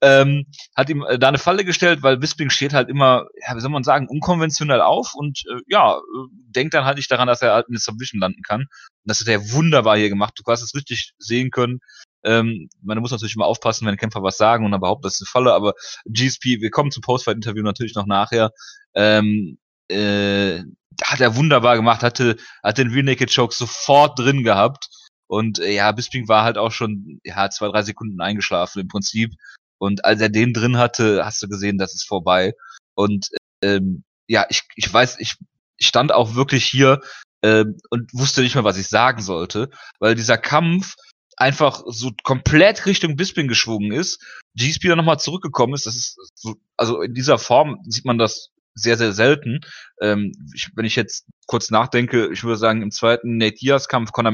ähm, 0.00 0.46
hat 0.76 0.90
ihm 0.90 1.02
äh, 1.02 1.18
da 1.18 1.28
eine 1.28 1.38
Falle 1.38 1.64
gestellt, 1.64 2.02
weil 2.02 2.18
Bisping 2.18 2.50
steht 2.50 2.74
halt 2.74 2.88
immer, 2.88 3.26
ja, 3.46 3.56
wie 3.56 3.60
soll 3.60 3.70
man 3.70 3.84
sagen, 3.84 4.08
unkonventionell 4.08 4.80
auf 4.80 5.14
und 5.14 5.42
äh, 5.50 5.60
ja, 5.68 5.96
äh, 5.96 6.00
denkt 6.30 6.74
dann 6.74 6.84
halt 6.84 6.96
nicht 6.96 7.10
daran, 7.10 7.28
dass 7.28 7.42
er 7.42 7.54
halt 7.54 7.68
in 7.68 7.74
eine 7.74 7.80
Submission 7.80 8.20
landen 8.20 8.42
kann. 8.42 8.60
Und 8.60 8.68
das 9.04 9.20
hat 9.20 9.28
er 9.28 9.52
wunderbar 9.52 9.96
hier 9.96 10.10
gemacht. 10.10 10.34
Du 10.36 10.42
hast 10.50 10.62
es 10.62 10.74
richtig 10.74 11.12
sehen 11.18 11.50
können. 11.50 11.80
Ähm, 12.24 12.68
man 12.82 12.98
muss 12.98 13.10
natürlich 13.10 13.34
immer 13.34 13.46
aufpassen, 13.46 13.86
wenn 13.86 13.96
Kämpfer 13.96 14.22
was 14.22 14.36
sagen 14.36 14.64
und 14.64 14.70
dann 14.70 14.80
behauptet, 14.80 15.06
das 15.06 15.14
ist 15.14 15.22
eine 15.22 15.44
Falle, 15.44 15.54
aber 15.54 15.74
GSP, 16.06 16.60
wir 16.60 16.70
kommen 16.70 16.90
zum 16.90 17.00
Postfight-Interview 17.00 17.62
natürlich 17.62 17.94
noch 17.94 18.06
nachher. 18.06 18.50
Ähm, 18.94 19.58
äh, 19.88 20.60
hat 21.02 21.20
er 21.20 21.36
wunderbar 21.36 21.76
gemacht, 21.76 22.02
hatte, 22.02 22.36
hat 22.62 22.78
den 22.78 22.90
Real 22.90 23.04
Naked 23.04 23.34
Choke 23.34 23.54
sofort 23.54 24.18
drin 24.18 24.44
gehabt 24.44 24.88
und 25.32 25.60
äh, 25.60 25.72
ja, 25.72 25.90
Bisping 25.92 26.28
war 26.28 26.44
halt 26.44 26.58
auch 26.58 26.72
schon 26.72 27.18
ja, 27.24 27.48
zwei, 27.48 27.68
drei 27.68 27.80
Sekunden 27.80 28.20
eingeschlafen 28.20 28.82
im 28.82 28.88
Prinzip. 28.88 29.32
Und 29.78 30.04
als 30.04 30.20
er 30.20 30.28
den 30.28 30.52
drin 30.52 30.76
hatte, 30.76 31.24
hast 31.24 31.42
du 31.42 31.48
gesehen, 31.48 31.78
das 31.78 31.94
ist 31.94 32.06
vorbei. 32.06 32.52
Und 32.94 33.28
ähm, 33.62 34.04
ja, 34.28 34.44
ich, 34.50 34.64
ich 34.76 34.92
weiß, 34.92 35.20
ich, 35.20 35.36
ich 35.78 35.86
stand 35.86 36.12
auch 36.12 36.34
wirklich 36.34 36.66
hier 36.66 37.00
ähm, 37.42 37.78
und 37.88 38.12
wusste 38.12 38.42
nicht 38.42 38.56
mehr, 38.56 38.64
was 38.64 38.76
ich 38.76 38.88
sagen 38.88 39.22
sollte, 39.22 39.70
weil 40.00 40.14
dieser 40.14 40.36
Kampf 40.36 40.96
einfach 41.38 41.82
so 41.86 42.10
komplett 42.24 42.84
Richtung 42.84 43.16
Bisping 43.16 43.48
geschwungen 43.48 43.90
ist. 43.90 44.22
GSP 44.54 44.88
dann 44.88 44.98
nochmal 44.98 45.18
zurückgekommen 45.18 45.72
ist. 45.72 45.86
Das 45.86 45.96
ist 45.96 46.18
so, 46.34 46.56
also 46.76 47.00
in 47.00 47.14
dieser 47.14 47.38
Form 47.38 47.78
sieht 47.88 48.04
man 48.04 48.18
das 48.18 48.50
sehr, 48.74 48.98
sehr 48.98 49.14
selten. 49.14 49.60
Ähm, 50.02 50.32
ich, 50.54 50.68
wenn 50.76 50.84
ich 50.84 50.94
jetzt 50.94 51.24
kurz 51.46 51.70
nachdenke, 51.70 52.28
ich 52.30 52.44
würde 52.44 52.58
sagen, 52.58 52.82
im 52.82 52.90
zweiten 52.90 53.38
Nate 53.38 53.54
Diaz 53.54 53.88
Kampf 53.88 54.12
Conor 54.12 54.32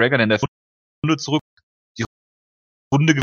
McGregor 0.00 0.20
in 0.20 0.28
der 0.28 0.40
Runde 1.04 1.16
zurück, 1.16 1.42
die 1.98 2.04
Runde 2.92 3.14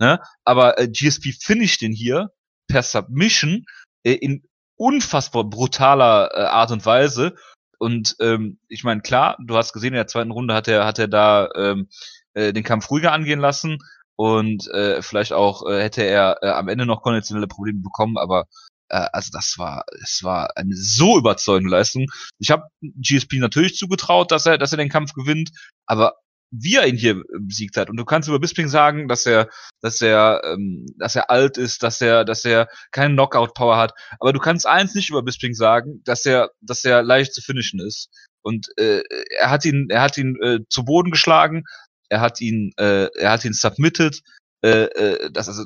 ne? 0.00 0.20
aber 0.44 0.78
äh, 0.78 0.88
GSP 0.88 1.32
finisht 1.32 1.82
den 1.82 1.92
hier 1.92 2.30
per 2.68 2.82
Submission 2.82 3.64
äh, 4.04 4.12
in 4.12 4.44
unfassbar 4.76 5.44
brutaler 5.44 6.30
äh, 6.32 6.40
Art 6.44 6.70
und 6.70 6.86
Weise. 6.86 7.34
Und 7.78 8.16
ähm, 8.20 8.58
ich 8.68 8.84
meine, 8.84 9.02
klar, 9.02 9.36
du 9.44 9.56
hast 9.56 9.72
gesehen, 9.72 9.88
in 9.88 9.94
der 9.94 10.06
zweiten 10.06 10.30
Runde 10.30 10.54
hat 10.54 10.68
er, 10.68 10.86
hat 10.86 10.98
er 10.98 11.08
da 11.08 11.48
ähm, 11.54 11.88
äh, 12.34 12.52
den 12.52 12.64
Kampf 12.64 12.90
ruhiger 12.90 13.12
angehen 13.12 13.40
lassen 13.40 13.78
und 14.16 14.68
äh, 14.68 15.02
vielleicht 15.02 15.32
auch 15.32 15.68
äh, 15.68 15.82
hätte 15.82 16.02
er 16.02 16.38
äh, 16.42 16.48
am 16.48 16.68
Ende 16.68 16.86
noch 16.86 17.02
konditionelle 17.02 17.48
Probleme 17.48 17.80
bekommen, 17.80 18.16
aber 18.16 18.46
äh, 18.88 19.06
also 19.12 19.30
das 19.32 19.54
war, 19.58 19.84
es 20.02 20.22
war 20.22 20.56
eine 20.56 20.74
so 20.74 21.18
überzeugende 21.18 21.70
Leistung. 21.70 22.06
Ich 22.38 22.50
habe 22.50 22.64
GSP 22.80 23.38
natürlich 23.38 23.76
zugetraut, 23.76 24.30
dass 24.30 24.46
er, 24.46 24.58
dass 24.58 24.72
er 24.72 24.78
den 24.78 24.88
Kampf 24.88 25.12
gewinnt, 25.12 25.50
aber 25.86 26.14
wie 26.56 26.76
er 26.76 26.86
ihn 26.86 26.96
hier 26.96 27.22
besiegt 27.40 27.76
hat. 27.76 27.90
Und 27.90 27.96
du 27.96 28.04
kannst 28.04 28.28
über 28.28 28.38
Bisping 28.38 28.68
sagen, 28.68 29.08
dass 29.08 29.26
er, 29.26 29.48
dass 29.80 30.00
er, 30.00 30.42
ähm, 30.44 30.86
dass 30.98 31.16
er 31.16 31.30
alt 31.30 31.58
ist, 31.58 31.82
dass 31.82 32.00
er, 32.00 32.24
dass 32.24 32.44
er 32.44 32.68
keine 32.92 33.14
Knockout-Power 33.14 33.76
hat. 33.76 33.92
Aber 34.20 34.32
du 34.32 34.38
kannst 34.38 34.66
eins 34.66 34.94
nicht 34.94 35.10
über 35.10 35.22
Bisping 35.22 35.54
sagen, 35.54 36.02
dass 36.04 36.24
er, 36.24 36.50
dass 36.60 36.84
er 36.84 37.02
leicht 37.02 37.34
zu 37.34 37.42
finishen 37.42 37.80
ist. 37.80 38.08
Und 38.42 38.68
äh, 38.76 39.02
er 39.38 39.50
hat 39.50 39.64
ihn, 39.64 39.86
er 39.90 40.02
hat 40.02 40.16
ihn 40.16 40.36
äh, 40.42 40.60
zu 40.68 40.84
Boden 40.84 41.10
geschlagen. 41.10 41.64
Er 42.08 42.20
hat 42.20 42.40
ihn, 42.40 42.72
äh, 42.76 43.08
er 43.16 43.32
hat 43.32 43.44
ihn 43.44 43.54
submitted. 43.54 44.20
Äh, 44.62 44.84
äh, 44.84 45.30
das 45.32 45.48
also 45.48 45.64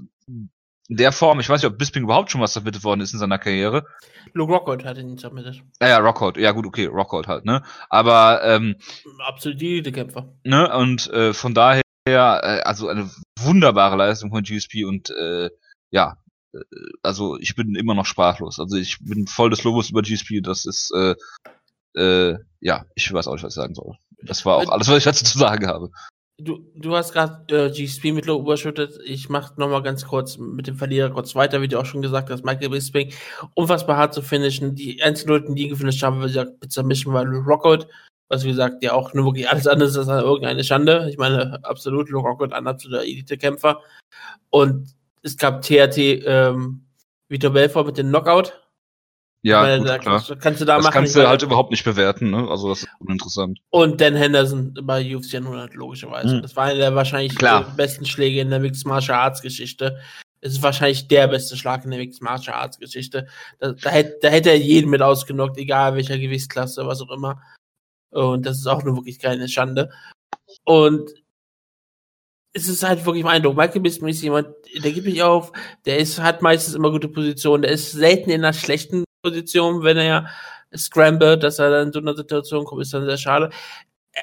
in 0.88 0.96
der 0.96 1.12
Form, 1.12 1.38
ich 1.38 1.48
weiß 1.48 1.62
nicht, 1.62 1.70
ob 1.70 1.78
Bisping 1.78 2.04
überhaupt 2.04 2.30
schon 2.30 2.40
was 2.40 2.54
submitted 2.54 2.82
worden 2.82 3.00
ist 3.00 3.12
in 3.12 3.18
seiner 3.18 3.38
Karriere. 3.38 3.86
Luke 4.32 4.52
Rockhold 4.52 4.84
hat 4.84 4.96
ihn 4.96 5.18
submitted. 5.18 5.62
Ja, 5.80 5.88
ja, 5.88 5.98
Rockhold, 5.98 6.38
ja 6.38 6.52
gut, 6.52 6.66
okay, 6.66 6.86
Rockhold 6.86 7.28
halt, 7.28 7.44
ne? 7.44 7.62
Aber 7.90 8.42
ähm, 8.42 8.76
absolut 9.26 9.60
die 9.60 9.82
Kämpfer. 9.82 10.32
Ne? 10.44 10.74
Und 10.74 11.08
äh, 11.10 11.34
von 11.34 11.54
daher, 11.54 11.82
äh, 12.06 12.60
also 12.64 12.88
eine 12.88 13.10
wunderbare 13.38 13.96
Leistung 13.96 14.30
von 14.30 14.42
GSP 14.42 14.84
und 14.86 15.10
äh, 15.10 15.50
ja, 15.90 16.16
äh, 16.54 16.58
also 17.02 17.38
ich 17.38 17.54
bin 17.54 17.74
immer 17.74 17.94
noch 17.94 18.06
sprachlos. 18.06 18.58
Also 18.58 18.76
ich 18.76 18.98
bin 19.00 19.26
voll 19.26 19.50
des 19.50 19.64
Lobos 19.64 19.90
über 19.90 20.02
GSP, 20.02 20.40
das 20.42 20.64
ist 20.64 20.90
äh, 20.94 21.14
äh, 21.98 22.38
ja, 22.60 22.86
ich 22.94 23.12
weiß 23.12 23.28
auch 23.28 23.34
nicht, 23.34 23.44
was 23.44 23.52
ich 23.52 23.60
sagen 23.60 23.74
soll. 23.74 23.96
Das 24.22 24.44
war 24.46 24.56
auch 24.56 24.70
alles, 24.70 24.88
was 24.88 24.98
ich 24.98 25.04
dazu 25.04 25.24
zu 25.24 25.38
sagen 25.38 25.66
habe. 25.66 25.90
Du, 26.40 26.64
du 26.76 26.94
hast 26.94 27.12
gerade 27.12 27.66
äh, 27.66 27.70
GSP 27.70 28.12
mit 28.12 28.26
Low 28.26 28.38
überschüttet. 28.38 29.00
Ich 29.04 29.28
mach 29.28 29.56
noch 29.56 29.68
mal 29.68 29.82
ganz 29.82 30.06
kurz 30.06 30.38
mit 30.38 30.68
dem 30.68 30.76
Verlierer 30.76 31.10
kurz 31.10 31.34
weiter, 31.34 31.60
wie 31.60 31.66
du 31.66 31.80
auch 31.80 31.84
schon 31.84 32.00
gesagt 32.00 32.30
hast. 32.30 32.44
Michael 32.44 32.68
Bisping 32.68 33.12
unfassbar 33.54 33.96
hart 33.96 34.14
zu 34.14 34.22
finishen. 34.22 34.76
Die 34.76 35.02
einzigen 35.02 35.30
Leute, 35.30 35.52
die 35.52 35.66
gefinisht 35.66 36.00
haben, 36.00 36.20
wie 36.20 36.28
gesagt, 36.28 36.60
Pizza 36.60 36.84
Mission 36.84 37.12
war 37.12 37.26
Rockout, 37.26 37.88
was 38.28 38.44
wie 38.44 38.50
gesagt 38.50 38.84
ja 38.84 38.92
auch 38.92 39.12
nur 39.14 39.24
wirklich 39.24 39.48
alles 39.50 39.66
andere 39.66 39.88
ist 39.88 39.96
als 39.96 40.08
irgendeine 40.08 40.62
Schande. 40.62 41.08
Ich 41.10 41.18
meine, 41.18 41.58
absolut 41.64 42.08
Luke 42.08 42.28
Rockwood, 42.28 42.52
ein 42.52 42.68
absoluter 42.68 43.02
Elite-Kämpfer. 43.02 43.82
Und 44.50 44.94
es 45.22 45.36
gab 45.36 45.62
TRT 45.62 45.98
ähm, 45.98 46.86
Vitor 47.28 47.50
Belfort 47.50 47.86
mit 47.86 47.98
dem 47.98 48.10
Knockout 48.10 48.52
ja, 49.42 49.62
meine, 49.62 49.78
gut, 49.78 49.88
da 49.88 49.98
klar. 49.98 50.22
Kannst, 50.40 50.60
du 50.60 50.64
da 50.64 50.76
das 50.76 50.84
machen. 50.84 50.94
kannst 50.94 51.16
du 51.16 51.28
halt 51.28 51.42
überhaupt 51.42 51.70
nicht 51.70 51.84
bewerten, 51.84 52.30
ne? 52.30 52.48
Also 52.48 52.68
das 52.68 52.82
ist 52.82 52.88
uninteressant. 52.98 53.60
Und 53.70 54.00
Dan 54.00 54.16
Henderson 54.16 54.74
bei 54.82 55.14
UFC 55.14 55.34
100 55.34 55.74
logischerweise. 55.74 56.36
Hm. 56.36 56.42
Das 56.42 56.56
war 56.56 56.64
einer 56.64 56.78
der 56.78 56.94
wahrscheinlich 56.94 57.36
klar. 57.36 57.72
besten 57.76 58.04
Schläge 58.04 58.40
in 58.40 58.50
der 58.50 58.58
Mixed 58.58 58.86
Martial 58.86 59.18
Arts 59.18 59.40
Geschichte. 59.40 59.98
Es 60.40 60.52
ist 60.52 60.62
wahrscheinlich 60.62 61.08
der 61.08 61.28
beste 61.28 61.56
Schlag 61.56 61.84
in 61.84 61.90
der 61.90 62.00
Mixed 62.00 62.22
Martial 62.22 62.56
Arts 62.56 62.78
Geschichte. 62.78 63.28
Da, 63.60 63.72
da, 63.72 63.90
hätte, 63.90 64.18
da 64.22 64.28
hätte 64.28 64.50
er 64.50 64.58
jeden 64.58 64.90
mit 64.90 65.02
ausgenockt, 65.02 65.56
egal 65.56 65.94
welcher 65.94 66.18
Gewichtsklasse, 66.18 66.86
was 66.86 67.00
auch 67.00 67.10
immer. 67.10 67.40
Und 68.10 68.44
das 68.44 68.58
ist 68.58 68.66
auch 68.66 68.82
nur 68.82 68.96
wirklich 68.96 69.18
keine 69.18 69.48
Schande. 69.48 69.90
Und 70.64 71.10
es 72.52 72.68
ist 72.68 72.82
halt 72.82 73.04
wirklich 73.04 73.24
mein 73.24 73.36
Eindruck. 73.36 73.56
Michael 73.56 73.82
Bisping 73.82 74.08
ist 74.08 74.22
jemand, 74.22 74.48
der 74.82 74.92
gibt 74.92 75.06
mich 75.06 75.22
auf, 75.22 75.52
der 75.84 75.98
ist, 75.98 76.20
hat 76.20 76.42
meistens 76.42 76.74
immer 76.74 76.90
gute 76.90 77.08
Positionen, 77.08 77.62
der 77.62 77.72
ist 77.72 77.92
selten 77.92 78.30
in 78.30 78.44
einer 78.44 78.52
schlechten 78.52 79.04
Position, 79.28 79.82
wenn 79.82 79.96
er 79.96 80.28
scrambled, 80.76 81.42
dass 81.42 81.58
er 81.58 81.70
dann 81.70 81.88
in 81.88 81.92
so 81.92 82.00
einer 82.00 82.16
Situation 82.16 82.64
kommt, 82.64 82.82
ist 82.82 82.94
dann 82.94 83.06
sehr 83.06 83.16
schade. 83.16 83.50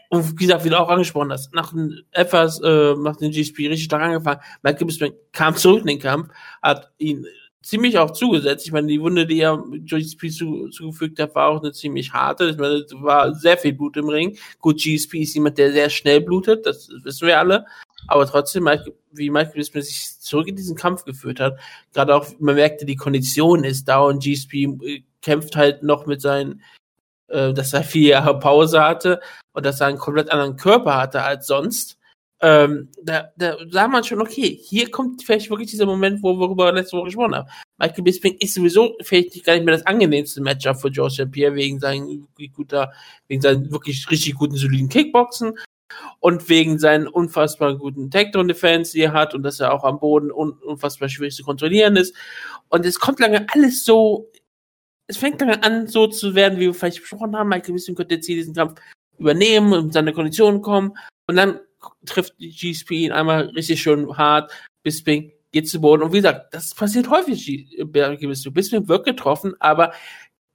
Und 0.10 0.32
wie 0.32 0.36
gesagt, 0.36 0.66
wie 0.66 0.70
du 0.70 0.80
auch 0.80 0.90
angesprochen 0.90 1.32
hast, 1.32 1.54
nach 1.54 1.74
etwas, 2.12 2.60
äh, 2.62 2.96
nach 2.96 3.16
dem 3.18 3.32
GSP 3.32 3.68
richtig 3.68 3.86
stark 3.86 4.04
angefangen, 4.04 4.42
Michael 4.62 4.88
Bisping 4.88 5.14
kam 5.32 5.56
zurück 5.56 5.82
in 5.82 5.88
den 5.88 6.00
Kampf, 6.00 6.30
hat 6.62 6.92
ihn 6.98 7.26
ziemlich 7.66 7.98
auch 7.98 8.12
zugesetzt. 8.12 8.66
Ich 8.66 8.72
meine, 8.72 8.88
die 8.88 9.02
Wunde, 9.02 9.26
die 9.26 9.40
er 9.40 9.58
GSP 9.72 10.30
zu, 10.30 10.70
zugefügt 10.70 11.20
hat, 11.20 11.34
war 11.34 11.48
auch 11.50 11.62
eine 11.62 11.72
ziemlich 11.72 12.14
harte. 12.14 12.50
Ich 12.50 12.58
meine, 12.58 12.76
es 12.76 12.94
war 12.94 13.34
sehr 13.34 13.58
viel 13.58 13.74
Blut 13.74 13.98
im 13.98 14.10
Ring. 14.10 14.38
Gut, 14.60 14.78
GSP 14.78 15.22
ist 15.22 15.34
jemand, 15.34 15.58
der 15.58 15.72
sehr 15.72 15.90
schnell 15.90 16.22
blutet, 16.22 16.66
das 16.66 16.90
wissen 17.04 17.28
wir 17.28 17.40
alle. 17.40 17.66
Aber 18.08 18.26
trotzdem, 18.26 18.70
wie 19.12 19.30
Michael 19.30 19.56
Bisping 19.56 19.82
sich 19.82 20.20
zurück 20.20 20.48
in 20.48 20.56
diesen 20.56 20.76
Kampf 20.76 21.06
geführt 21.06 21.40
hat, 21.40 21.60
gerade 21.94 22.16
auch, 22.16 22.28
man 22.40 22.56
merkte, 22.56 22.86
die 22.86 22.96
Kondition 22.96 23.64
ist 23.64 23.86
da 23.86 24.00
und 24.00 24.24
GSP 24.24 24.54
äh, 24.54 25.04
kämpft 25.22 25.56
halt 25.56 25.84
noch 25.84 26.06
mit 26.06 26.22
seinen, 26.22 26.62
äh, 27.28 27.54
dass 27.54 27.74
er 27.74 27.84
vier 27.84 28.10
Jahre 28.10 28.40
Pause 28.40 28.84
hatte 28.84 29.20
und 29.54 29.66
dass 29.66 29.82
er 29.82 29.88
einen 29.88 29.98
komplett 29.98 30.32
anderen 30.32 30.58
Körper 30.58 30.98
hatte 30.98 31.24
als 31.24 31.48
sonst. 31.48 31.98
Ähm, 32.42 32.90
da, 33.02 33.30
da 33.38 33.58
sah 33.70 33.88
man 33.88 34.04
schon, 34.04 34.22
okay, 34.22 34.60
hier 34.62 34.92
kommt 34.92 35.24
vielleicht 35.24 35.50
wirklich 35.50 35.70
dieser 35.70 35.86
Moment, 35.86 36.22
wo 36.22 36.34
wir 36.34 36.48
darüber 36.48 36.72
letzte 36.72 36.98
Woche 36.98 37.06
gesprochen 37.06 37.34
haben. 37.34 37.50
Michael 37.78 38.04
Bisping 38.04 38.36
ist 38.40 38.54
sowieso 38.54 38.96
vielleicht 39.02 39.34
nicht 39.34 39.46
gar 39.46 39.54
nicht 39.54 39.66
mehr 39.66 39.76
das 39.76 39.86
angenehmste 39.86 40.42
Matchup 40.42 40.80
für 40.80 40.92
George 40.92 41.14
St. 41.14 41.32
Pierre 41.32 41.56
wegen 41.56 41.80
seinen 41.80 42.28
guter, 42.54 42.92
wegen 43.28 43.42
seinen 43.42 43.72
wirklich 43.72 44.10
richtig 44.12 44.36
guten, 44.36 44.58
soliden 44.58 44.90
Kickboxen 44.90 45.58
und 46.20 46.50
wegen 46.50 46.80
seinen 46.80 47.08
unfassbar 47.08 47.78
guten 47.78 48.10
Takedown-Defense, 48.10 48.94
die 48.94 49.02
er 49.02 49.14
hat 49.14 49.34
und 49.34 49.44
dass 49.44 49.60
er 49.60 49.74
auch 49.74 49.84
am 49.84 50.00
Boden 50.00 50.32
un 50.32 50.54
unfassbar 50.54 51.10
schwierig 51.10 51.36
zu 51.36 51.44
kontrollieren 51.44 51.96
ist. 51.96 52.16
Und 52.70 52.86
es 52.86 53.00
kommt 53.00 53.20
lange 53.20 53.46
alles 53.54 53.86
so, 53.86 54.32
es 55.08 55.18
fängt 55.18 55.40
lange 55.42 55.64
an, 55.64 55.88
so 55.88 56.08
zu 56.08 56.36
werden, 56.36 56.60
wie 56.60 56.66
wir 56.66 56.74
vielleicht 56.74 57.02
besprochen 57.02 57.36
haben. 57.36 57.50
Michael 57.50 57.74
Bisping 57.74 57.96
könnte 57.96 58.16
jetzt 58.16 58.26
hier 58.26 58.38
diesen 58.38 58.56
Kampf 58.56 58.80
übernehmen 59.18 59.74
und 59.74 59.94
seine 59.94 60.14
Konditionen 60.14 60.62
kommen 60.62 60.94
und 61.28 61.36
dann 61.36 61.60
trifft 62.06 62.34
die 62.40 62.50
GSP 62.50 62.92
ihn 62.92 63.12
einmal 63.12 63.50
richtig 63.50 63.82
schön 63.82 64.18
hart. 64.18 64.52
Bisping 64.84 65.32
geht 65.52 65.70
zu 65.70 65.80
Boden. 65.80 66.04
Und 66.04 66.12
wie 66.12 66.18
gesagt, 66.18 66.54
das 66.54 66.74
passiert 66.74 67.10
häufig. 67.10 67.46
Bisping 67.92 68.88
wird 68.88 69.06
getroffen, 69.06 69.56
aber 69.60 69.94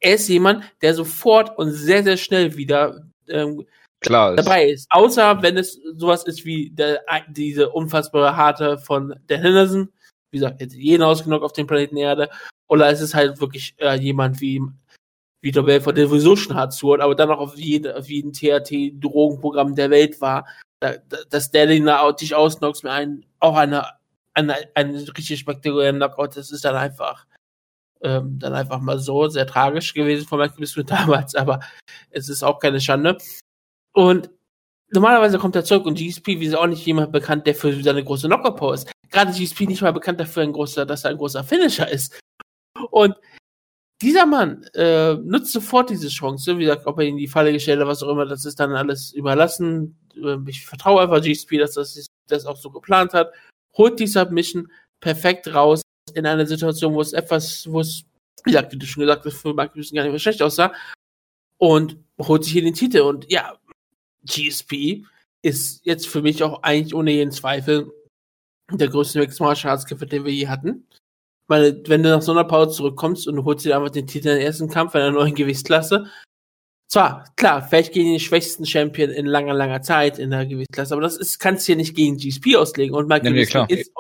er 0.01 0.15
ist 0.15 0.29
jemand, 0.29 0.65
der 0.83 0.95
sofort 0.95 1.57
und 1.59 1.73
sehr, 1.73 2.03
sehr 2.03 2.17
schnell 2.17 2.57
wieder 2.57 3.07
ähm, 3.29 3.67
Klar 4.01 4.37
dabei 4.37 4.71
ist. 4.71 4.87
Außer 4.91 5.43
wenn 5.43 5.59
es 5.59 5.79
sowas 5.95 6.25
ist 6.25 6.45
wie 6.45 6.71
der, 6.71 7.03
diese 7.29 7.71
unfassbare 7.71 8.37
harte 8.37 8.79
von 8.79 9.15
Dan 9.27 9.43
Henderson. 9.43 9.93
Wie 10.31 10.39
gesagt, 10.39 10.61
hätte 10.61 10.77
jeden 10.77 11.03
ausgenockt 11.03 11.45
auf 11.45 11.53
dem 11.53 11.67
Planeten 11.67 11.97
Erde. 11.97 12.31
Oder 12.69 12.89
es 12.89 13.01
ist 13.01 13.15
halt 13.15 13.41
wirklich 13.41 13.75
äh, 13.79 13.99
jemand 13.99 14.41
wie 14.41 14.63
Vitor 15.43 15.65
Belfort, 15.65 15.95
der 15.95 16.07
sowieso 16.07 16.37
schon 16.37 16.55
hart 16.55 16.73
zuhört, 16.73 17.01
aber 17.01 17.15
dann 17.15 17.31
auch 17.31 17.41
auf, 17.41 17.57
jede, 17.57 17.97
auf 17.97 18.09
jeden 18.09 18.33
THT-Drogenprogramm 18.33 19.75
der 19.75 19.91
Welt 19.91 20.21
war. 20.21 20.47
Da, 20.81 20.97
da, 21.09 21.19
dass 21.29 21.51
der 21.51 21.67
den 21.67 21.91
dich 22.21 22.35
ausnockt 22.35 22.85
mit 22.85 22.93
einem, 22.93 23.25
auch 23.39 23.57
eine, 23.57 23.87
eine, 24.35 24.55
eine 24.75 24.99
richtig 25.17 25.41
spektakulären 25.41 25.97
Knockout, 25.97 26.37
das 26.37 26.51
ist 26.51 26.65
dann 26.65 26.77
einfach 26.77 27.27
Ähm, 28.03 28.39
dann 28.39 28.55
einfach 28.55 28.81
mal 28.81 28.99
so, 28.99 29.29
sehr 29.29 29.47
tragisch 29.47 29.93
gewesen 29.93 30.27
von 30.27 30.39
Michael 30.39 30.59
Bisping 30.59 30.87
damals, 30.87 31.35
aber 31.35 31.61
es 32.11 32.31
ist 32.31 32.43
auch 32.43 32.59
keine 32.59 32.81
Schande. 32.81 33.19
Und 33.93 34.31
normalerweise 34.91 35.39
kommt 35.39 35.57
er 35.57 35.65
zurück 35.65 35.87
und 35.87 35.99
GSP, 35.99 36.35
ist 36.35 36.55
auch 36.55 36.67
nicht 36.67 36.85
jemand 36.87 37.13
bekannt, 37.13 37.47
der 37.47 37.55
für 37.55 37.73
seine 37.83 38.05
große 38.05 38.27
Knockout-Power 38.27 38.75
ist. 38.75 38.93
Gerade 39.11 39.33
GSP 39.33 39.67
nicht 39.67 39.83
mal 39.83 39.93
bekannt 39.93 40.21
dafür, 40.21 40.43
ein 40.43 40.53
großer, 40.53 40.87
dass 40.87 41.05
er 41.05 41.11
ein 41.11 41.19
großer 41.19 41.45
Finisher 41.45 41.89
ist. 41.89 42.19
Und 42.91 43.15
dieser 44.03 44.25
Mann 44.25 44.65
äh, 44.75 45.15
nutzt 45.15 45.53
sofort 45.53 45.91
diese 45.91 46.09
Chance. 46.09 46.57
Wie 46.57 46.65
gesagt, 46.65 46.87
ob 46.87 46.99
er 46.99 47.07
in 47.07 47.17
die 47.17 47.29
Falle 47.29 47.53
gestellt 47.53 47.81
hat, 47.81 47.87
was 47.87 48.03
auch 48.03 48.09
immer, 48.09 48.25
das 48.25 48.45
ist 48.45 48.59
dann 48.59 48.73
alles 48.73 49.13
überlassen. 49.13 49.99
Ähm, 50.17 50.47
ich 50.49 50.65
vertraue 50.65 51.03
einfach 51.03 51.23
GSP, 51.23 51.59
dass 51.59 51.75
das 51.75 52.07
das 52.29 52.47
auch 52.47 52.57
so 52.57 52.71
geplant 52.71 53.13
hat. 53.13 53.33
Holt 53.77 54.01
die 54.01 54.07
Submission 54.07 54.71
perfekt 55.01 55.53
raus 55.53 55.83
in 56.15 56.27
einer 56.27 56.47
Situation, 56.47 56.95
wo 56.95 57.01
es 57.01 57.13
etwas, 57.13 57.71
wo 57.71 57.81
es, 57.81 58.05
wie 58.45 58.53
gesagt, 58.53 58.73
wie 58.73 58.79
du 58.79 58.87
schon 58.87 59.03
gesagt 59.03 59.25
hast, 59.25 59.37
für 59.37 59.53
Mark 59.53 59.75
Houston 59.75 59.97
gar 59.97 60.03
nicht 60.05 60.13
mehr 60.13 60.19
schlecht 60.19 60.43
aussah. 60.43 60.73
Und 61.59 61.99
holt 62.19 62.45
sich 62.45 62.55
hier 62.55 62.63
den 62.63 62.75
Titel. 62.75 63.01
Und 63.01 63.31
ja, 63.31 63.59
GSP 64.25 65.05
ist 65.43 65.85
jetzt 65.85 66.09
für 66.09 66.23
mich 66.23 66.43
auch 66.43 66.63
eigentlich 66.63 66.95
ohne 66.95 67.13
jeden 67.13 67.33
Zweifel 67.33 67.93
der 68.71 68.89
größte 68.89 69.19
Mixed 69.19 69.41
Martial 69.41 69.73
Arts 69.73 69.87
Kämpfer, 69.87 70.07
den 70.07 70.25
wir 70.25 70.33
je 70.33 70.49
hatten 70.49 70.87
meine, 71.51 71.83
wenn 71.87 72.03
du 72.03 72.09
nach 72.09 72.23
so 72.23 72.33
einer 72.33 72.45
Pause 72.45 72.77
zurückkommst 72.77 73.29
und 73.29 73.37
du 73.37 73.45
holst 73.45 73.67
dir 73.67 73.77
einfach 73.77 73.91
den 73.91 74.07
Titel 74.07 74.29
in 74.29 74.37
den 74.37 74.47
ersten 74.47 74.69
Kampf 74.69 74.95
in 74.95 75.03
einer 75.03 75.11
neuen 75.11 75.35
Gewichtsklasse, 75.35 76.07
zwar, 76.89 77.25
klar, 77.37 77.63
vielleicht 77.63 77.93
gegen 77.93 78.11
den 78.11 78.21
schwächsten 78.21 78.65
Champion 78.65 79.11
in 79.11 79.27
langer, 79.27 79.55
langer 79.55 79.83
Zeit 79.83 80.19
in 80.19 80.31
der 80.31 80.47
Gewichtsklasse, 80.47 80.95
aber 80.95 81.03
das 81.03 81.17
ist, 81.17 81.39
kannst 81.39 81.69
du 81.69 81.73
ja 81.73 81.77
nicht 81.77 81.95
gegen 81.95 82.17
GSP 82.17 82.57
auslegen. 82.57 82.95
Und 82.97 83.09
Michael 83.09 83.33
nee, 83.33 83.47
nee, 83.53 83.75
ist, 83.75 83.93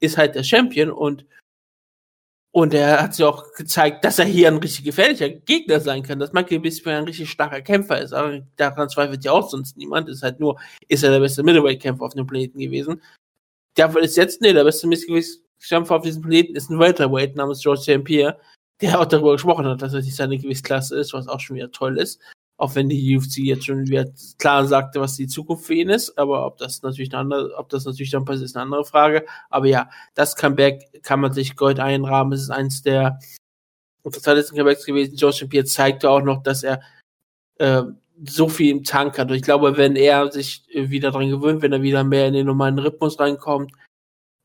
ist, 0.00 0.16
halt 0.16 0.34
der 0.34 0.42
Champion 0.42 0.90
und, 0.90 1.26
und 2.54 2.74
er 2.74 3.02
hat 3.02 3.14
sich 3.14 3.24
auch 3.24 3.52
gezeigt, 3.54 4.04
dass 4.04 4.18
er 4.18 4.26
hier 4.26 4.48
ein 4.48 4.58
richtig 4.58 4.84
gefährlicher 4.84 5.30
Gegner 5.30 5.80
sein 5.80 6.02
kann, 6.02 6.18
dass 6.18 6.34
Michael 6.34 6.60
Bisping 6.60 6.92
ein 6.92 7.04
richtig 7.04 7.30
starker 7.30 7.62
Kämpfer 7.62 8.00
ist. 8.00 8.12
Aber 8.12 8.40
daran 8.56 8.90
zweifelt 8.90 9.24
ja 9.24 9.32
auch 9.32 9.48
sonst 9.48 9.78
niemand. 9.78 10.10
Ist 10.10 10.22
halt 10.22 10.38
nur, 10.38 10.60
ist 10.86 11.02
er 11.02 11.10
der 11.10 11.20
beste 11.20 11.42
Middleweight-Kämpfer 11.42 12.04
auf 12.04 12.14
dem 12.14 12.26
Planeten 12.26 12.58
gewesen. 12.58 13.00
Der 13.78 13.96
ist 13.96 14.18
jetzt, 14.18 14.42
nee, 14.42 14.52
der 14.52 14.64
beste 14.64 14.86
Missgewicht 14.86 15.40
Kämpfer 15.66 15.96
auf 15.96 16.02
diesem 16.02 16.22
Planeten 16.22 16.54
ist 16.54 16.70
ein 16.70 16.78
Welterweight 16.78 17.36
namens 17.36 17.62
George 17.62 17.80
St. 17.80 18.04
Pierre, 18.04 18.38
der 18.80 19.00
auch 19.00 19.06
darüber 19.06 19.32
gesprochen 19.32 19.64
hat, 19.64 19.80
dass 19.80 19.94
er 19.94 20.00
nicht 20.00 20.16
seine 20.16 20.36
Gewichtsklasse 20.36 20.98
ist, 20.98 21.14
was 21.14 21.28
auch 21.28 21.40
schon 21.40 21.56
wieder 21.56 21.70
toll 21.70 21.98
ist. 21.98 22.20
Auch 22.62 22.76
wenn 22.76 22.88
die 22.88 23.16
UFC 23.16 23.38
jetzt 23.38 23.66
schon 23.66 23.88
wieder 23.88 24.04
klar 24.38 24.64
sagte, 24.68 25.00
was 25.00 25.16
die 25.16 25.26
Zukunft 25.26 25.66
für 25.66 25.74
ihn 25.74 25.88
ist, 25.88 26.16
aber 26.16 26.46
ob 26.46 26.58
das 26.58 26.80
natürlich 26.82 27.12
eine 27.12 27.22
andere, 27.22 27.58
ob 27.58 27.68
das 27.70 27.84
natürlich 27.86 28.12
dann 28.12 28.24
passiert, 28.24 28.44
ist 28.44 28.56
eine 28.56 28.62
andere 28.62 28.84
Frage. 28.84 29.26
Aber 29.50 29.66
ja, 29.66 29.90
das 30.14 30.36
Comeback 30.36 31.02
kann 31.02 31.18
man 31.18 31.32
sich 31.32 31.56
Gold 31.56 31.80
einrahmen. 31.80 32.34
Es 32.34 32.42
ist 32.42 32.50
eins 32.50 32.82
der 32.82 33.18
interessantesten 34.04 34.56
Comebacks 34.56 34.86
gewesen. 34.86 35.16
George. 35.16 35.46
Pierre 35.48 35.64
zeigte 35.64 36.08
auch 36.08 36.22
noch, 36.22 36.44
dass 36.44 36.62
er 36.62 36.80
äh, 37.58 37.82
so 38.28 38.48
viel 38.48 38.70
im 38.70 38.84
Tank 38.84 39.18
hat. 39.18 39.28
Und 39.28 39.36
ich 39.36 39.42
glaube, 39.42 39.76
wenn 39.76 39.96
er 39.96 40.30
sich 40.30 40.62
wieder 40.72 41.10
dran 41.10 41.30
gewöhnt, 41.30 41.62
wenn 41.62 41.72
er 41.72 41.82
wieder 41.82 42.04
mehr 42.04 42.28
in 42.28 42.34
den 42.34 42.46
normalen 42.46 42.78
Rhythmus 42.78 43.18
reinkommt, 43.18 43.72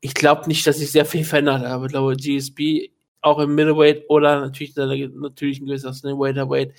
ich 0.00 0.14
glaube 0.14 0.48
nicht, 0.48 0.66
dass 0.66 0.78
sich 0.78 0.90
sehr 0.90 1.04
viel 1.04 1.24
verändert, 1.24 1.64
aber 1.64 1.86
ich 1.86 1.92
glaube, 1.92 2.16
GSP 2.16 2.90
auch 3.20 3.38
im 3.38 3.54
Middleweight 3.54 4.04
oder 4.08 4.40
natürlich 4.40 4.74
natürlich 4.74 5.60
ein 5.60 5.66
gewisser 5.66 5.92
Welterweight, 5.92 6.72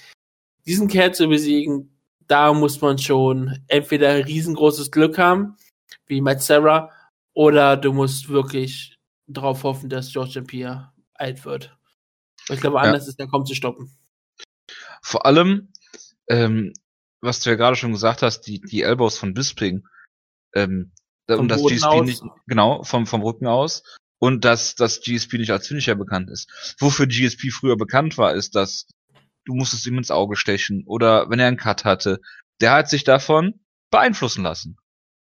diesen 0.69 0.87
Kerl 0.87 1.13
zu 1.15 1.27
besiegen, 1.27 1.99
da 2.27 2.53
muss 2.53 2.79
man 2.79 2.99
schon 2.99 3.59
entweder 3.67 4.27
riesengroßes 4.27 4.91
Glück 4.91 5.17
haben, 5.17 5.57
wie 6.05 6.21
Matt 6.21 6.43
Sarah, 6.43 6.91
oder 7.33 7.75
du 7.75 7.91
musst 7.91 8.29
wirklich 8.29 8.95
darauf 9.25 9.63
hoffen, 9.63 9.89
dass 9.89 10.13
George 10.13 10.43
Pierre 10.43 10.93
alt 11.15 11.43
wird. 11.43 11.75
Ich 12.49 12.61
glaube, 12.61 12.79
anders 12.79 13.05
ja. 13.05 13.09
ist 13.09 13.19
er 13.19 13.27
kaum 13.27 13.45
zu 13.45 13.55
stoppen. 13.55 13.97
Vor 15.01 15.25
allem, 15.25 15.71
ähm, 16.27 16.73
was 17.21 17.39
du 17.39 17.49
ja 17.49 17.55
gerade 17.55 17.75
schon 17.75 17.91
gesagt 17.91 18.21
hast, 18.21 18.41
die, 18.41 18.61
die 18.61 18.83
Elbows 18.83 19.17
von 19.17 19.33
Bisping, 19.33 19.87
ähm, 20.53 20.91
vom 21.27 21.39
und 21.39 21.47
dass 21.47 21.63
GSP 21.63 21.85
aus. 21.85 22.05
nicht, 22.05 22.23
genau, 22.45 22.83
vom, 22.83 23.07
vom 23.07 23.23
Rücken 23.23 23.47
aus. 23.47 23.83
Und 24.19 24.45
dass, 24.45 24.75
dass 24.75 25.01
GSP 25.01 25.37
nicht 25.37 25.51
als 25.51 25.67
Finisher 25.67 25.95
bekannt 25.95 26.29
ist. 26.29 26.75
Wofür 26.79 27.07
GSP 27.07 27.51
früher 27.51 27.77
bekannt 27.77 28.17
war, 28.17 28.35
ist, 28.35 28.53
dass 28.53 28.85
du 29.49 29.55
musstest 29.55 29.85
ihm 29.87 29.97
ins 29.97 30.11
Auge 30.11 30.35
stechen 30.35 30.83
oder 30.85 31.29
wenn 31.29 31.39
er 31.39 31.47
einen 31.47 31.57
Cut 31.57 31.83
hatte, 31.83 32.21
der 32.61 32.71
hat 32.71 32.89
sich 32.89 33.03
davon 33.03 33.59
beeinflussen 33.89 34.43
lassen. 34.43 34.77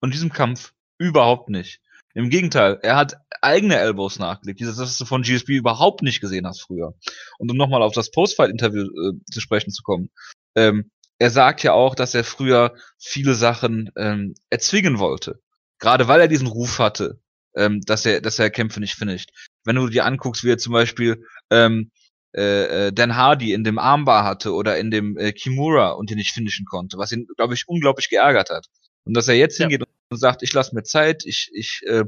Und 0.01 0.13
diesem 0.13 0.33
Kampf 0.33 0.73
überhaupt 0.97 1.49
nicht. 1.49 1.79
Im 2.15 2.29
Gegenteil, 2.29 2.79
er 2.81 2.95
hat 2.95 3.17
eigene 3.41 3.77
Elbows 3.77 4.17
nachgelegt, 4.17 4.59
dieses, 4.59 4.77
das 4.77 4.97
du 4.97 5.05
von 5.05 5.21
GSP 5.21 5.49
überhaupt 5.49 6.01
nicht 6.01 6.21
gesehen 6.21 6.47
hast 6.47 6.61
früher. 6.61 6.95
Und 7.37 7.51
um 7.51 7.57
nochmal 7.57 7.83
auf 7.83 7.93
das 7.93 8.09
Postfight-Interview 8.09 8.83
äh, 8.83 9.31
zu 9.31 9.39
sprechen 9.41 9.71
zu 9.71 9.83
kommen, 9.83 10.09
ähm, 10.55 10.89
er 11.19 11.29
sagt 11.29 11.61
ja 11.61 11.73
auch, 11.73 11.93
dass 11.93 12.15
er 12.15 12.23
früher 12.23 12.75
viele 12.97 13.35
Sachen 13.35 13.91
ähm, 13.95 14.33
erzwingen 14.49 14.97
wollte. 14.97 15.39
Gerade 15.77 16.07
weil 16.07 16.21
er 16.21 16.27
diesen 16.27 16.47
Ruf 16.47 16.79
hatte, 16.79 17.21
ähm, 17.55 17.81
dass 17.81 18.05
er, 18.05 18.21
dass 18.21 18.39
er 18.39 18.49
Kämpfe 18.49 18.79
nicht 18.79 18.95
finisht. 18.95 19.31
Wenn 19.63 19.75
du 19.75 19.87
dir 19.87 20.05
anguckst, 20.05 20.43
wie 20.43 20.51
er 20.51 20.57
zum 20.57 20.73
Beispiel 20.73 21.23
ähm, 21.51 21.91
äh, 22.35 22.87
äh, 22.87 22.93
Dan 22.93 23.15
Hardy 23.15 23.53
in 23.53 23.63
dem 23.63 23.79
Armbar 23.79 24.23
hatte 24.23 24.53
oder 24.53 24.77
in 24.77 24.91
dem 24.91 25.17
äh, 25.17 25.31
Kimura 25.31 25.91
und 25.91 26.09
den 26.09 26.17
nicht 26.17 26.31
finishen 26.31 26.65
konnte, 26.65 26.97
was 26.97 27.11
ihn, 27.11 27.27
glaube 27.35 27.53
ich, 27.53 27.67
unglaublich 27.67 28.09
geärgert 28.09 28.49
hat. 28.49 28.67
Und 29.05 29.15
dass 29.15 29.27
er 29.27 29.35
jetzt 29.35 29.57
ja. 29.57 29.67
hingeht 29.67 29.87
und 30.11 30.17
sagt, 30.17 30.43
ich 30.43 30.53
lasse 30.53 30.75
mir 30.75 30.83
Zeit, 30.83 31.23
ich, 31.25 31.49
ich 31.53 31.81
äh, 31.87 32.03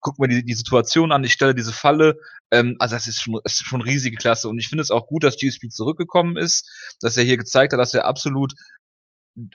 gucke 0.00 0.22
mir 0.22 0.28
die, 0.28 0.44
die 0.44 0.54
Situation 0.54 1.12
an, 1.12 1.24
ich 1.24 1.32
stelle 1.32 1.54
diese 1.54 1.72
Falle. 1.72 2.16
Ähm, 2.50 2.76
also 2.78 2.94
das 2.94 3.06
ist 3.06 3.20
schon, 3.20 3.40
das 3.42 3.54
ist 3.54 3.66
schon 3.66 3.82
riesige 3.82 4.16
Klasse. 4.16 4.48
Und 4.48 4.58
ich 4.58 4.68
finde 4.68 4.82
es 4.82 4.90
auch 4.90 5.06
gut, 5.06 5.24
dass 5.24 5.36
GSP 5.36 5.70
zurückgekommen 5.70 6.36
ist, 6.36 6.68
dass 7.00 7.16
er 7.16 7.24
hier 7.24 7.36
gezeigt 7.36 7.72
hat, 7.72 7.80
dass 7.80 7.94
er 7.94 8.04
absolut 8.04 8.54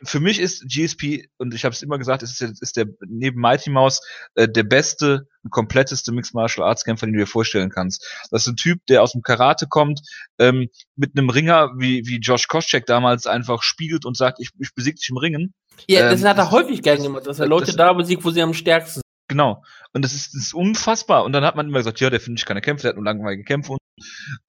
für 0.04 0.20
mich 0.20 0.40
ist 0.40 0.66
GSP, 0.68 1.30
und 1.38 1.54
ich 1.54 1.64
habe 1.64 1.74
es 1.74 1.82
immer 1.82 1.98
gesagt, 1.98 2.22
ist, 2.22 2.42
der, 2.42 2.50
ist 2.50 2.76
der 2.76 2.88
neben 3.08 3.40
Mighty 3.40 3.70
Mouse 3.70 4.02
äh, 4.36 4.48
der 4.48 4.64
beste 4.64 5.28
und 5.44 5.52
kompletteste 5.52 6.12
Mixed 6.12 6.34
Martial 6.34 6.68
Arts 6.68 6.84
Kämpfer, 6.84 7.06
den 7.06 7.14
du 7.14 7.20
dir 7.20 7.28
vorstellen 7.28 7.70
kannst. 7.70 8.06
Das 8.30 8.42
ist 8.42 8.48
ein 8.48 8.56
Typ, 8.58 8.86
der 8.88 9.04
aus 9.04 9.14
dem 9.14 9.22
Karate 9.22 9.68
kommt, 9.68 10.02
ähm, 10.38 10.68
mit 10.96 11.18
einem 11.18 11.30
Ringer 11.30 11.72
wie, 11.78 12.06
wie 12.06 12.20
Josh 12.20 12.48
Koscheck 12.48 12.86
damals 12.86 13.26
einfach 13.26 13.64
spiegelt 13.64 14.06
und 14.06 14.18
sagt, 14.18 14.40
ich, 14.40 14.50
ich 14.60 14.74
besiege 14.76 14.96
dich 14.96 15.10
im 15.10 15.18
Ringen. 15.18 15.54
Ja, 15.88 16.10
das 16.10 16.22
ähm, 16.22 16.28
hat 16.28 16.38
er 16.38 16.52
häufig 16.52 16.82
gern 16.82 17.02
gemacht, 17.02 17.26
dass 17.26 17.40
er 17.40 17.48
Leute 17.48 17.68
das, 17.68 17.78
da 17.78 17.94
besiegt, 17.94 18.26
wo 18.26 18.32
sie 18.32 18.42
am 18.42 18.54
stärksten 18.54 18.96
sind. 18.96 19.04
Genau. 19.30 19.64
Und 19.94 20.04
das 20.04 20.14
ist, 20.14 20.34
das 20.34 20.42
ist 20.42 20.54
unfassbar. 20.54 21.24
Und 21.24 21.34
dann 21.34 21.46
hat 21.46 21.56
man 21.56 21.68
immer 21.68 21.78
gesagt, 21.78 22.00
ja, 22.00 22.10
der 22.10 22.20
findet 22.20 22.46
keine 22.46 22.62
Kämpfe, 22.62 22.82
der 22.82 22.90
hat 22.90 22.96
nur 22.96 23.06
langweilige 23.06 23.44
Kämpfe. 23.44 23.78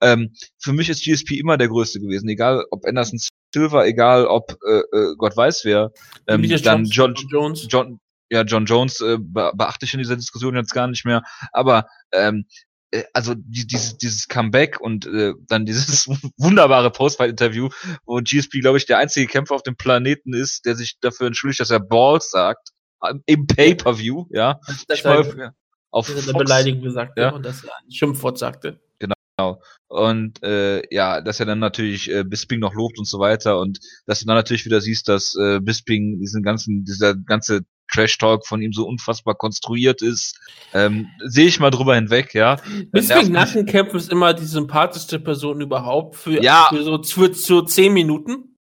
Ähm, 0.01 0.35
für 0.59 0.73
mich 0.73 0.89
ist 0.89 1.05
GSP 1.05 1.39
immer 1.39 1.57
der 1.57 1.69
größte 1.69 2.01
gewesen, 2.01 2.29
egal 2.29 2.65
ob 2.71 2.85
Anderson 2.85 3.21
Silver, 3.55 3.87
egal 3.87 4.27
ob 4.27 4.57
äh, 4.67 4.81
äh, 4.97 5.15
Gott 5.17 5.37
weiß 5.37 5.65
wer. 5.65 5.93
Ähm, 6.27 6.43
dann 6.63 6.85
John, 6.85 7.15
John 7.15 7.29
Jones. 7.31 7.67
John, 7.69 8.01
ja, 8.31 8.43
John 8.43 8.65
Jones 8.65 9.01
äh, 9.01 9.19
beachte 9.19 9.87
ich 9.87 9.95
in 9.95 9.99
dieser 9.99 10.17
Diskussion 10.17 10.57
jetzt 10.57 10.73
gar 10.73 10.87
nicht 10.87 11.05
mehr. 11.05 11.23
Aber 11.53 11.87
ähm, 12.13 12.47
äh, 12.93 13.05
also 13.13 13.35
die, 13.37 13.67
dieses, 13.67 13.99
dieses 13.99 14.29
Comeback 14.29 14.81
und 14.81 15.07
äh, 15.07 15.35
dann 15.49 15.67
dieses 15.67 16.09
wunderbare 16.39 16.91
Postfight-Interview, 16.91 17.69
wo 18.05 18.21
GSP, 18.23 18.61
glaube 18.61 18.79
ich, 18.79 18.87
der 18.87 18.99
einzige 18.99 19.27
Kämpfer 19.27 19.55
auf 19.55 19.63
dem 19.63 19.77
Planeten 19.77 20.35
ist, 20.35 20.65
der 20.67 20.77
sich 20.77 20.99
dafür 21.01 21.27
entschuldigt, 21.29 21.61
dass 21.61 21.71
er 21.71 21.81
Balls 21.81 22.31
sagt 22.31 22.71
im 23.27 23.47
Pay-per-View, 23.47 24.27
ja. 24.31 24.61
Ich 24.93 25.05
mal, 25.05 25.55
auf 25.91 26.07
Fox, 26.07 26.29
eine 26.29 26.39
Beleidigung 26.39 26.83
gesagt 26.83 27.19
ja. 27.19 27.31
und 27.31 27.45
das 27.45 27.65
ein 27.65 27.91
Schimpfwort 27.91 28.39
sagte. 28.39 28.79
Genau. 29.53 29.63
Und 29.89 30.43
äh, 30.43 30.83
ja, 30.95 31.21
dass 31.21 31.41
er 31.41 31.47
dann 31.47 31.59
natürlich 31.59 32.11
äh, 32.11 32.25
Bisping 32.25 32.61
noch 32.61 32.75
lobt 32.75 32.99
und 32.99 33.07
so 33.07 33.19
weiter 33.19 33.59
und 33.59 33.81
dass 34.07 34.21
du 34.21 34.27
dann 34.27 34.37
natürlich 34.37 34.65
wieder 34.65 34.81
siehst, 34.81 35.09
dass 35.09 35.35
äh, 35.37 35.61
Bisping 35.61 36.19
diesen 36.21 36.43
ganzen, 36.43 36.85
dieser 36.85 37.17
ganze 37.17 37.63
Trash-Talk 37.93 38.47
von 38.47 38.63
ihm 38.63 38.73
so 38.73 38.87
unfassbar 38.87 39.35
konstruiert 39.35 40.01
ist, 40.01 40.39
ähm, 40.73 41.09
sehe 41.25 41.47
ich 41.47 41.59
mal 41.59 41.71
drüber 41.71 41.97
hinweg, 41.97 42.35
ja. 42.35 42.57
Bisping 42.93 43.67
Kämpfen 43.67 43.97
ist 43.97 44.13
immer 44.13 44.33
die 44.33 44.45
sympathischste 44.45 45.19
Person 45.19 45.61
überhaupt 45.61 46.17
für, 46.17 46.43
ja. 46.43 46.69
für 46.71 46.85
so 46.85 47.03
für, 47.03 47.35
für 47.35 47.65
zehn 47.67 47.93
Minuten. 47.93 48.57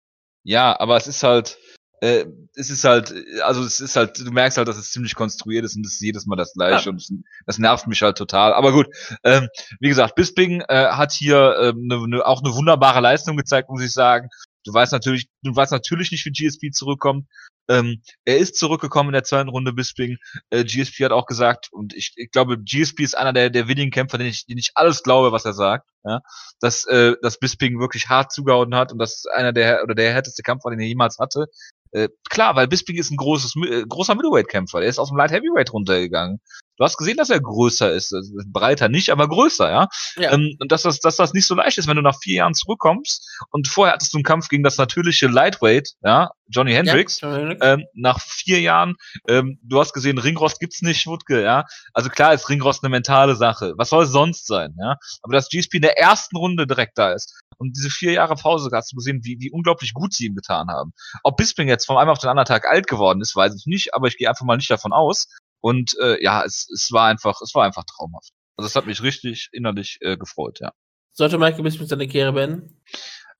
Ja, 0.43 0.79
aber 0.79 0.95
es 0.95 1.07
ist 1.07 1.23
halt, 1.23 1.57
äh, 2.05 2.25
es 2.55 2.69
ist 2.69 2.83
halt, 2.83 3.13
also 3.41 3.63
es 3.63 3.79
ist 3.79 3.95
halt, 3.95 4.19
du 4.19 4.31
merkst 4.31 4.57
halt, 4.57 4.67
dass 4.67 4.77
es 4.77 4.91
ziemlich 4.91 5.15
konstruiert 5.15 5.65
ist 5.65 5.75
und 5.75 5.85
es 5.85 5.93
ist 5.93 6.01
jedes 6.01 6.27
Mal 6.27 6.35
das 6.35 6.53
gleiche 6.53 6.85
ja. 6.85 6.91
und 6.91 6.97
das, 6.97 7.11
das, 7.47 7.57
nervt 7.57 7.87
mich 7.87 8.01
halt 8.03 8.17
total. 8.17 8.53
Aber 8.53 8.71
gut, 8.71 8.87
ähm, 9.23 9.49
wie 9.79 9.89
gesagt, 9.89 10.13
Bisping 10.13 10.61
äh, 10.67 10.89
hat 10.89 11.11
hier 11.11 11.55
äh, 11.59 11.73
ne, 11.75 12.07
ne, 12.07 12.25
auch 12.25 12.43
eine 12.43 12.53
wunderbare 12.53 13.01
Leistung 13.01 13.37
gezeigt, 13.37 13.69
muss 13.69 13.81
ich 13.81 13.91
sagen. 13.91 14.29
Du 14.65 14.73
weißt 14.73 14.91
natürlich, 14.91 15.29
du 15.41 15.55
weißt 15.55 15.71
natürlich 15.71 16.11
nicht, 16.11 16.25
wie 16.25 16.31
GSP 16.31 16.71
zurückkommt. 16.71 17.27
Ähm, 17.67 18.01
er 18.25 18.37
ist 18.37 18.57
zurückgekommen 18.57 19.09
in 19.09 19.13
der 19.13 19.23
zweiten 19.23 19.49
Runde, 19.49 19.73
Bisping. 19.73 20.17
Äh, 20.51 20.63
GSP 20.63 21.05
hat 21.05 21.11
auch 21.11 21.25
gesagt, 21.25 21.69
und 21.71 21.95
ich, 21.95 22.13
ich 22.15 22.31
glaube, 22.31 22.59
GSP 22.59 23.01
ist 23.01 23.17
einer 23.17 23.33
der, 23.33 23.49
der 23.49 23.67
wenigen 23.67 23.91
Kämpfer, 23.91 24.17
den 24.17 24.27
ich, 24.27 24.45
den 24.45 24.57
ich 24.57 24.71
alles 24.75 25.01
glaube, 25.01 25.31
was 25.31 25.45
er 25.45 25.53
sagt. 25.53 25.89
Ja? 26.03 26.21
Dass, 26.59 26.85
äh, 26.85 27.15
dass 27.21 27.39
Bisping 27.39 27.79
wirklich 27.79 28.09
hart 28.09 28.31
zugehauen 28.31 28.75
hat 28.75 28.91
und 28.91 28.99
das 28.99 29.15
ist 29.15 29.29
einer 29.31 29.53
der 29.53 29.83
oder 29.83 29.95
der 29.95 30.13
härteste 30.13 30.43
Kampfer, 30.43 30.69
den 30.69 30.79
er 30.79 30.87
jemals 30.87 31.17
hatte. 31.19 31.47
Äh, 31.91 32.09
klar, 32.29 32.55
weil 32.55 32.67
Bisping 32.67 32.97
ist 32.97 33.11
ein 33.11 33.17
großes, 33.17 33.55
äh, 33.67 33.83
großer 33.87 34.15
Middleweight-Kämpfer. 34.15 34.79
Der 34.79 34.89
ist 34.89 34.99
aus 34.99 35.09
dem 35.09 35.17
Light 35.17 35.31
Heavyweight 35.31 35.71
runtergegangen. 35.73 36.41
Du 36.77 36.83
hast 36.83 36.97
gesehen, 36.97 37.17
dass 37.17 37.29
er 37.29 37.39
größer 37.39 37.91
ist. 37.91 38.13
Also 38.13 38.33
breiter 38.47 38.89
nicht, 38.89 39.09
aber 39.09 39.27
größer, 39.27 39.69
ja. 39.69 39.87
ja. 40.17 40.33
Ähm, 40.33 40.55
und 40.59 40.71
dass 40.71 40.83
das, 40.83 40.99
dass 40.99 41.15
das 41.15 41.33
nicht 41.33 41.45
so 41.45 41.55
leicht 41.55 41.77
ist, 41.77 41.87
wenn 41.87 41.95
du 41.95 42.01
nach 42.01 42.17
vier 42.21 42.35
Jahren 42.35 42.53
zurückkommst. 42.53 43.27
Und 43.51 43.67
vorher 43.67 43.93
hattest 43.93 44.13
du 44.13 44.17
einen 44.17 44.23
Kampf 44.23 44.49
gegen 44.49 44.63
das 44.63 44.77
natürliche 44.77 45.27
Lightweight, 45.27 45.93
ja, 46.03 46.31
Johnny 46.47 46.73
Hendricks. 46.73 47.21
Ja, 47.21 47.37
Johnny 47.37 47.57
ähm, 47.61 47.85
nach 47.93 48.19
vier 48.19 48.61
Jahren, 48.61 48.95
ähm, 49.27 49.59
du 49.63 49.79
hast 49.79 49.93
gesehen, 49.93 50.17
Ringrost 50.17 50.59
gibt's 50.59 50.81
nicht, 50.81 51.07
Wutke, 51.07 51.41
ja. 51.41 51.65
Also 51.93 52.09
klar 52.09 52.33
ist 52.33 52.49
Ringrost 52.49 52.83
eine 52.83 52.91
mentale 52.91 53.35
Sache. 53.35 53.73
Was 53.77 53.89
soll 53.89 54.03
es 54.03 54.11
sonst 54.11 54.45
sein, 54.45 54.75
ja? 54.77 54.97
Aber 55.21 55.33
dass 55.33 55.49
GSP 55.49 55.75
in 55.75 55.81
der 55.83 55.97
ersten 55.97 56.35
Runde 56.37 56.67
direkt 56.67 56.97
da 56.97 57.13
ist. 57.13 57.39
Und 57.57 57.77
diese 57.77 57.89
vier 57.89 58.11
Jahre 58.11 58.35
Pause 58.35 58.69
hast 58.73 58.91
du 58.91 58.97
gesehen, 58.97 59.21
wie, 59.23 59.37
wie 59.39 59.49
unglaublich 59.49 59.93
gut 59.93 60.13
sie 60.13 60.25
ihm 60.25 60.35
getan 60.35 60.67
haben. 60.67 60.91
Ob 61.23 61.37
Bisping 61.37 61.67
jetzt 61.67 61.85
von 61.85 61.97
einem 61.97 62.09
auf 62.09 62.19
den 62.19 62.29
anderen 62.29 62.47
Tag 62.47 62.67
alt 62.69 62.87
geworden 62.87 63.21
ist, 63.21 63.35
weiß 63.35 63.55
ich 63.55 63.65
nicht, 63.65 63.93
aber 63.93 64.07
ich 64.07 64.17
gehe 64.17 64.29
einfach 64.29 64.45
mal 64.45 64.57
nicht 64.57 64.69
davon 64.69 64.91
aus. 64.91 65.27
Und 65.65 65.97
äh, 65.99 66.21
ja, 66.21 66.43
es, 66.45 66.69
es 66.71 66.91
war 66.91 67.07
einfach, 67.07 67.41
es 67.41 67.55
war 67.55 67.65
einfach 67.65 67.85
traumhaft. 67.85 68.29
Also 68.55 68.67
es 68.67 68.75
hat 68.75 68.85
mich 68.85 69.01
richtig 69.01 69.49
innerlich 69.51 69.97
äh, 70.01 70.15
gefreut, 70.15 70.59
ja. 70.59 70.71
Sollte 71.11 71.39
Michael 71.39 71.63
Bisping 71.63 71.87
seine 71.87 72.05
Karriere 72.05 72.33
beenden? 72.33 72.83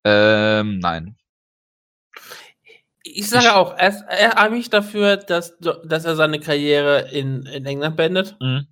Ähm, 0.03 0.79
nein. 0.79 1.17
Ich 3.03 3.29
sage 3.29 3.45
ich, 3.45 3.51
auch, 3.51 3.77
er, 3.77 3.93
er 4.09 4.31
habe 4.37 4.57
ich 4.57 4.71
dafür, 4.71 5.17
dass, 5.17 5.55
dass 5.59 6.05
er 6.05 6.15
seine 6.15 6.39
Karriere 6.39 7.11
in, 7.11 7.45
in 7.45 7.63
England 7.63 7.95
beendet. 7.95 8.35
Mhm. 8.41 8.69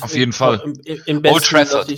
Auf 0.00 0.14
jeden 0.14 0.32
Fall. 0.32 0.60
Im, 0.84 1.02
im 1.06 1.32
Old 1.32 1.42
Trafford. 1.42 1.92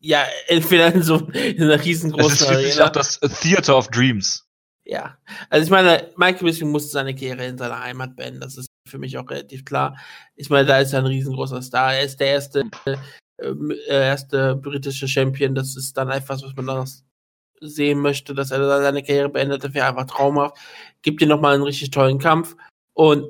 Ja, 0.00 0.26
entweder 0.48 0.92
in 0.92 1.02
so 1.02 1.16
in 1.32 1.62
einer 1.62 1.82
riesengroßen 1.82 2.28
Das 2.28 2.40
ist 2.42 2.46
für 2.46 2.62
mich 2.62 2.82
auch 2.82 2.90
das 2.90 3.20
Theater 3.40 3.78
of 3.78 3.88
Dreams. 3.88 4.46
Ja, 4.84 5.16
also 5.48 5.64
ich 5.64 5.70
meine, 5.70 6.12
Michael 6.16 6.44
Bisping 6.44 6.70
musste 6.70 6.90
seine 6.90 7.14
Karriere 7.14 7.46
in 7.46 7.56
seiner 7.56 7.80
Heimat 7.80 8.16
beenden. 8.16 8.40
Das 8.40 8.58
ist 8.58 8.68
für 8.88 8.98
mich 8.98 9.18
auch 9.18 9.28
relativ 9.30 9.64
klar. 9.64 9.96
Ich 10.34 10.50
meine, 10.50 10.66
da 10.66 10.78
ist 10.78 10.92
er 10.92 11.00
ein 11.00 11.06
riesengroßer 11.06 11.62
Star. 11.62 11.94
Er 11.94 12.04
ist 12.04 12.18
der 12.20 12.28
erste, 12.28 12.64
äh, 13.36 13.74
erste 13.88 14.56
britische 14.56 15.08
Champion. 15.08 15.54
Das 15.54 15.76
ist 15.76 15.96
dann 15.96 16.10
etwas, 16.10 16.42
was 16.42 16.54
man 16.56 16.64
noch 16.64 16.86
sehen 17.60 18.00
möchte, 18.00 18.34
dass 18.34 18.50
er 18.50 18.82
seine 18.82 19.02
Karriere 19.02 19.28
beendet. 19.28 19.64
Das 19.64 19.74
wäre 19.74 19.86
einfach 19.86 20.06
traumhaft. 20.06 20.56
Gibt 21.02 21.22
ihm 21.22 21.28
nochmal 21.28 21.54
einen 21.54 21.64
richtig 21.64 21.90
tollen 21.90 22.18
Kampf. 22.18 22.56
Und 22.94 23.26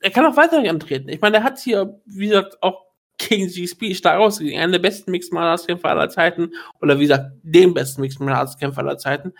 er 0.00 0.10
kann 0.10 0.26
auch 0.26 0.36
weiter 0.36 0.58
antreten. 0.58 1.08
Ich 1.08 1.20
meine, 1.20 1.38
er 1.38 1.42
hat 1.42 1.58
hier, 1.58 2.00
wie 2.06 2.28
gesagt, 2.28 2.62
auch 2.62 2.86
gegen 3.18 3.48
GSP 3.48 3.94
stark 3.94 4.20
ausgegangen. 4.20 4.62
Einer 4.62 4.72
der 4.72 4.78
besten 4.80 5.10
Mixed 5.10 5.32
Martial 5.32 5.66
Kämpfer 5.66 5.90
aller 5.90 6.08
Zeiten. 6.08 6.52
Oder 6.80 6.98
wie 6.98 7.04
gesagt, 7.04 7.32
den 7.42 7.74
besten 7.74 8.02
Mixed 8.02 8.20
Martial 8.20 8.58
Kämpfer 8.58 8.80
aller 8.80 8.98
Zeiten. 8.98 9.32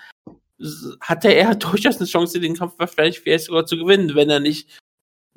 Hatte 1.01 1.29
er 1.29 1.55
durchaus 1.55 1.99
eine 1.99 2.07
Chance, 2.07 2.41
den 2.41 2.57
Kampf 2.57 2.75
vielleicht, 2.95 3.19
vielleicht 3.19 3.45
sogar 3.45 3.67
zu 3.67 3.77
gewinnen, 3.77 4.15
wenn 4.15 4.31
er 4.31 4.41
nicht 4.41 4.81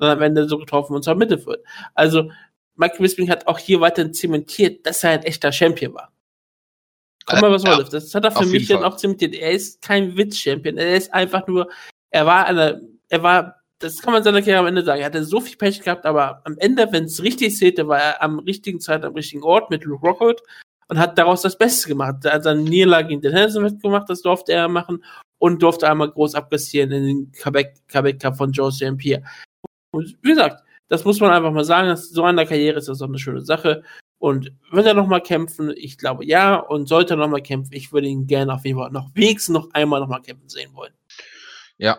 dann 0.00 0.16
am 0.16 0.22
Ende 0.22 0.48
so 0.48 0.58
getroffen 0.58 0.94
und 0.94 1.02
zur 1.02 1.14
Mitte 1.14 1.44
wird. 1.46 1.64
Also, 1.94 2.30
Michael 2.76 3.00
Bisping 3.00 3.28
hat 3.28 3.46
auch 3.46 3.58
hier 3.58 3.80
weiterhin 3.80 4.14
zementiert, 4.14 4.86
dass 4.86 5.04
er 5.04 5.10
ein 5.10 5.22
echter 5.22 5.52
Champion 5.52 5.94
war. 5.94 6.12
Komm 7.26 7.40
mal, 7.40 7.50
was 7.50 7.62
ja, 7.62 7.76
das? 7.76 7.90
Das 7.90 8.14
hat 8.14 8.24
er 8.24 8.32
für 8.32 8.46
mich 8.46 8.66
dann 8.68 8.82
auch 8.82 8.96
zementiert. 8.96 9.34
Er 9.34 9.52
ist 9.52 9.82
kein 9.82 10.16
Witz-Champion. 10.16 10.78
Er 10.78 10.96
ist 10.96 11.12
einfach 11.12 11.46
nur, 11.46 11.68
er 12.10 12.26
war 12.26 12.46
einer, 12.46 12.80
er 13.08 13.22
war 13.22 13.60
das 13.80 14.02
kann 14.02 14.12
man 14.12 14.22
seiner 14.22 14.40
Karriere 14.40 14.60
am 14.60 14.66
Ende 14.66 14.84
sagen. 14.84 15.00
Er 15.00 15.06
hatte 15.06 15.24
so 15.24 15.40
viel 15.40 15.56
Pech 15.56 15.80
gehabt, 15.80 16.04
aber 16.04 16.42
am 16.44 16.56
Ende, 16.58 16.86
wenn 16.92 17.04
es 17.04 17.22
richtig 17.22 17.56
zählte, 17.56 17.88
war 17.88 17.98
er 17.98 18.22
am 18.22 18.38
richtigen 18.38 18.78
Zeit 18.78 19.04
am 19.04 19.14
richtigen 19.14 19.42
Ort 19.42 19.70
mit 19.70 19.84
Luke 19.84 20.06
Rockhold 20.06 20.42
und 20.88 20.98
hat 20.98 21.16
daraus 21.16 21.40
das 21.42 21.56
Beste 21.56 21.88
gemacht. 21.88 22.24
Er 22.24 22.34
hat 22.34 22.44
seine 22.44 22.60
Niederlage 22.60 23.08
gegen 23.08 23.22
den 23.22 23.32
Henderson 23.32 23.62
mitgemacht, 23.62 24.08
das 24.10 24.20
durfte 24.20 24.52
er 24.52 24.68
machen 24.68 25.02
und 25.38 25.62
durfte 25.62 25.88
einmal 25.88 26.10
groß 26.10 26.34
abkassieren 26.34 26.92
in 26.92 27.06
den 27.06 27.32
Quebec, 27.32 27.74
Quebec 27.88 28.20
Cup 28.20 28.36
von 28.36 28.52
Joe 28.52 28.70
St. 28.70 28.98
Pierre. 28.98 29.22
Und 29.92 30.16
wie 30.22 30.30
gesagt, 30.30 30.62
das 30.88 31.04
muss 31.04 31.20
man 31.20 31.30
einfach 31.30 31.52
mal 31.52 31.64
sagen, 31.64 31.88
dass 31.88 32.10
so 32.10 32.24
eine 32.24 32.46
Karriere 32.46 32.78
ist 32.78 32.88
das 32.88 33.02
auch 33.02 33.08
eine 33.08 33.18
schöne 33.18 33.42
Sache. 33.42 33.82
Und 34.18 34.52
wird 34.70 34.86
er 34.86 34.94
nochmal 34.94 35.22
kämpfen? 35.22 35.72
Ich 35.76 35.96
glaube 35.96 36.24
ja. 36.26 36.56
Und 36.56 36.88
sollte 36.88 37.14
er 37.14 37.16
nochmal 37.16 37.42
kämpfen, 37.42 37.72
ich 37.72 37.92
würde 37.92 38.08
ihn 38.08 38.26
gerne 38.26 38.54
auf 38.54 38.64
jeden 38.64 38.78
Fall 38.78 38.90
noch 38.90 39.10
wenigstens 39.14 39.54
noch 39.54 39.68
einmal 39.72 40.00
nochmal 40.00 40.20
kämpfen 40.20 40.48
sehen 40.48 40.74
wollen. 40.74 40.92
Ja, 41.78 41.98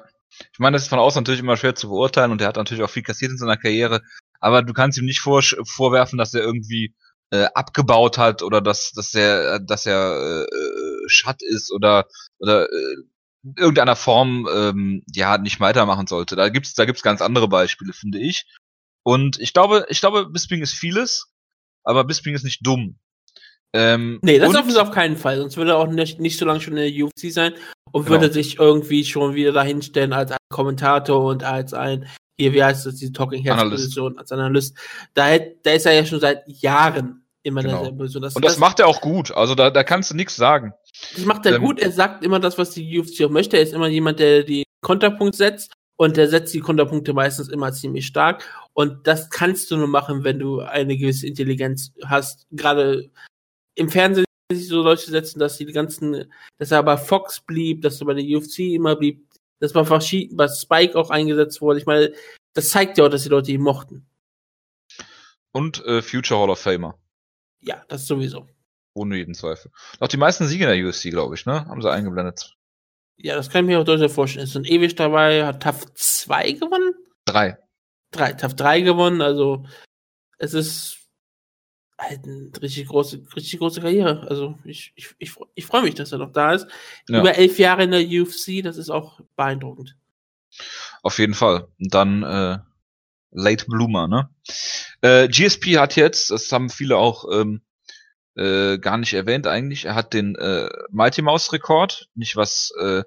ich 0.54 0.60
meine, 0.60 0.76
das 0.76 0.84
ist 0.84 0.90
von 0.90 1.00
außen 1.00 1.22
natürlich 1.22 1.42
immer 1.42 1.58
schwer 1.58 1.76
zu 1.76 1.90
beurteilen 1.90 2.32
und 2.32 2.42
er 2.42 2.48
hat 2.48 2.58
natürlich 2.58 2.84
auch 2.84 2.90
viel 2.90 3.04
kassiert 3.04 3.32
in 3.32 3.38
seiner 3.38 3.58
Karriere, 3.58 4.02
aber 4.40 4.64
du 4.64 4.74
kannst 4.74 4.98
ihm 4.98 5.06
nicht 5.06 5.20
vor, 5.22 5.42
vorwerfen, 5.66 6.18
dass 6.18 6.34
er 6.34 6.42
irgendwie 6.42 6.94
äh, 7.32 7.46
abgebaut 7.54 8.18
hat 8.18 8.44
oder 8.44 8.62
dass, 8.62 8.92
dass 8.92 9.14
er, 9.14 9.60
dass 9.60 9.86
er 9.86 10.44
äh, 10.44 11.08
Schatt 11.08 11.42
ist 11.42 11.72
oder, 11.72 12.06
oder 12.40 12.66
äh, 12.72 12.96
irgendeiner 13.44 13.96
Form 13.96 14.48
ähm, 14.54 15.04
ja 15.14 15.38
nicht 15.38 15.60
weitermachen 15.60 16.08
sollte. 16.08 16.36
Da 16.36 16.50
gibt's 16.50 16.74
da 16.74 16.86
gibt's 16.86 17.02
ganz 17.02 17.22
andere 17.22 17.48
Beispiele, 17.48 17.94
finde 17.94 18.20
ich. 18.20 18.46
Und 19.04 19.40
ich 19.40 19.54
glaube, 19.54 19.86
ich 19.90 20.00
glaube, 20.00 20.30
Bisping 20.30 20.62
ist 20.62 20.74
vieles, 20.74 21.32
aber 21.84 22.04
Bisping 22.04 22.36
ist 22.36 22.44
nicht 22.44 22.66
dumm. 22.66 23.00
Ähm, 23.74 24.20
nee, 24.22 24.38
das 24.38 24.54
ist 24.54 24.78
auf 24.78 24.92
keinen 24.92 25.16
Fall, 25.16 25.38
sonst 25.38 25.56
würde 25.56 25.72
er 25.72 25.78
auch 25.78 25.88
nicht, 25.88 26.20
nicht 26.20 26.38
so 26.38 26.46
lange 26.46 26.60
schon 26.60 26.76
in 26.76 26.94
der 26.94 27.06
UFC 27.06 27.32
sein 27.32 27.54
und 27.92 28.06
genau. 28.06 28.20
würde 28.20 28.34
sich 28.34 28.60
irgendwie 28.60 29.06
schon 29.06 29.34
wieder 29.34 29.54
dahinstellen 29.54 30.12
als 30.12 30.32
ein 30.32 30.38
Kommentator 30.50 31.24
und 31.24 31.44
als 31.44 31.74
ein, 31.74 32.06
hier, 32.38 32.52
wie 32.52 32.64
heißt 32.64 32.86
das, 32.86 32.96
diese 32.96 33.14
Talking 33.14 33.44
Heads 33.44 33.70
Position, 33.70 34.18
als 34.18 34.32
Analyst. 34.32 34.78
Da, 35.14 35.38
da 35.38 35.72
ist 35.72 35.86
er 35.86 35.94
ja 35.94 36.06
schon 36.06 36.20
seit 36.20 36.44
Jahren 36.48 37.21
immer 37.44 37.62
genau. 37.62 37.80
in 37.80 37.84
der 37.86 37.92
Position. 37.92 38.22
Das, 38.24 38.36
und 38.36 38.46
das, 38.46 38.54
das, 38.54 38.60
macht 38.60 38.80
er 38.80 38.88
auch 38.88 39.02
gut, 39.02 39.32
also 39.32 39.56
da, 39.56 39.70
da 39.70 39.84
kannst 39.84 40.12
du 40.12 40.16
nichts 40.16 40.36
sagen. 40.36 40.74
Das 41.16 41.26
macht 41.26 41.46
er 41.46 41.56
ähm, 41.56 41.62
gut, 41.62 41.80
er 41.80 41.92
sagt 41.92 42.24
immer 42.24 42.40
das, 42.40 42.58
was 42.58 42.72
die 42.72 43.00
UFC 43.00 43.24
auch 43.24 43.30
möchte, 43.30 43.58
er 43.58 43.64
ist 43.64 43.74
immer 43.74 43.88
jemand, 43.88 44.20
der 44.20 44.44
die 44.44 44.64
Konterpunkt 44.82 45.36
setzt 45.36 45.74
und 45.98 46.18
der 46.18 46.28
setzt 46.28 46.54
die 46.54 46.60
Konterpunkte 46.60 47.14
meistens 47.14 47.48
immer 47.50 47.72
ziemlich 47.74 48.08
stark. 48.08 48.44
Und 48.74 49.06
das 49.06 49.30
kannst 49.30 49.70
du 49.70 49.78
nur 49.78 49.88
machen, 49.88 50.24
wenn 50.24 50.40
du 50.40 50.60
eine 50.62 50.98
gewisse 50.98 51.28
Intelligenz 51.28 51.92
hast. 52.04 52.48
Gerade 52.52 53.12
im 53.76 53.90
Fernsehen 53.90 54.26
sich 54.52 54.68
so 54.68 54.82
Leute 54.82 55.10
setzen, 55.10 55.40
dass 55.40 55.58
die 55.58 55.66
ganzen, 55.66 56.32
dass 56.58 56.72
er 56.72 56.82
bei 56.84 56.98
Fox 56.98 57.40
blieb, 57.40 57.84
dass 57.84 58.02
er 58.02 58.08
bei 58.08 58.16
der 58.16 58.26
UFC 58.26 58.60
immer 58.60 58.96
blieb, 58.96 59.28
dass 59.60 59.74
bei 59.74 59.86
verschiedenen, 59.86 60.38
bei 60.38 60.48
Spike 60.48 60.98
auch 60.98 61.12
eingesetzt 61.12 61.62
wurde. 61.62 61.80
Ich 61.80 61.86
meine, 61.86 62.12
das 62.54 62.70
zeigt 62.70 62.98
ja 62.98 63.06
auch, 63.06 63.10
dass 63.10 63.24
die 63.24 63.30
Leute 63.30 63.52
ihn 63.52 63.62
mochten. 63.62 64.06
Und 65.52 65.86
äh, 65.86 66.02
Future 66.02 66.40
Hall 66.40 66.50
of 66.50 66.60
Famer. 66.60 66.98
Ja, 67.62 67.84
das 67.88 68.08
sowieso. 68.08 68.48
Ohne 68.94 69.18
jeden 69.18 69.34
Zweifel. 69.34 69.72
Auch 70.00 70.08
die 70.08 70.18
meisten 70.18 70.48
Siege 70.48 70.66
in 70.66 70.70
der 70.70 70.88
UFC, 70.88 71.12
glaube 71.12 71.36
ich, 71.36 71.46
ne? 71.46 71.66
Haben 71.66 71.82
sie 71.82 71.92
eingeblendet. 71.92 72.56
Ja, 73.18 73.36
das 73.36 73.50
kann 73.50 73.66
ich 73.66 73.70
mir 73.70 73.80
auch 73.80 73.86
durchaus 73.86 74.14
vorstellen. 74.14 74.46
Ist 74.46 74.58
ein 74.58 74.66
ewig 74.66 74.96
dabei, 74.96 75.46
hat 75.46 75.62
TAF 75.62 75.86
2 75.94 76.54
gewonnen? 76.54 76.94
Drei. 77.26 77.58
Drei, 78.12 78.34
TAF 78.34 78.56
3 78.56 78.82
gewonnen, 78.82 79.22
also 79.22 79.66
es 80.40 80.54
ist 80.54 80.98
halt 81.98 82.26
eine 82.26 82.52
richtig 82.62 82.88
große, 82.88 83.22
richtig 83.36 83.60
große 83.60 83.80
Karriere. 83.80 84.26
Also 84.28 84.58
ich, 84.64 84.92
ich, 84.96 85.14
ich, 85.20 85.34
ich 85.54 85.66
freue 85.66 85.84
mich, 85.84 85.96
dass 85.96 86.12
er 86.12 86.18
noch 86.18 86.32
da 86.32 86.54
ist. 86.54 86.68
Ja. 87.08 87.20
Über 87.20 87.36
elf 87.36 87.60
Jahre 87.60 87.84
in 87.84 87.92
der 87.92 88.02
UFC, 88.02 88.64
das 88.64 88.78
ist 88.78 88.90
auch 88.90 89.22
beeindruckend. 89.36 89.96
Auf 91.04 91.20
jeden 91.20 91.36
Fall. 91.36 91.68
Und 91.80 91.94
dann 91.94 92.24
äh, 92.24 92.60
Late 93.32 93.66
Bloomer, 93.68 94.08
ne? 94.08 94.30
Äh, 95.02 95.28
GSP 95.28 95.78
hat 95.78 95.96
jetzt, 95.96 96.32
das 96.32 96.52
haben 96.52 96.70
viele 96.70 96.98
auch 96.98 97.26
ähm, 97.32 97.62
äh, 98.36 98.78
gar 98.78 98.98
nicht 98.98 99.14
erwähnt 99.14 99.48
eigentlich, 99.48 99.86
er 99.86 99.96
hat 99.96 100.14
den 100.14 100.36
äh, 100.36 100.70
Mighty 100.90 101.22
Mouse 101.22 101.52
Rekord, 101.54 102.08
nicht 102.16 102.36
was 102.36 102.72
äh, 102.80 103.04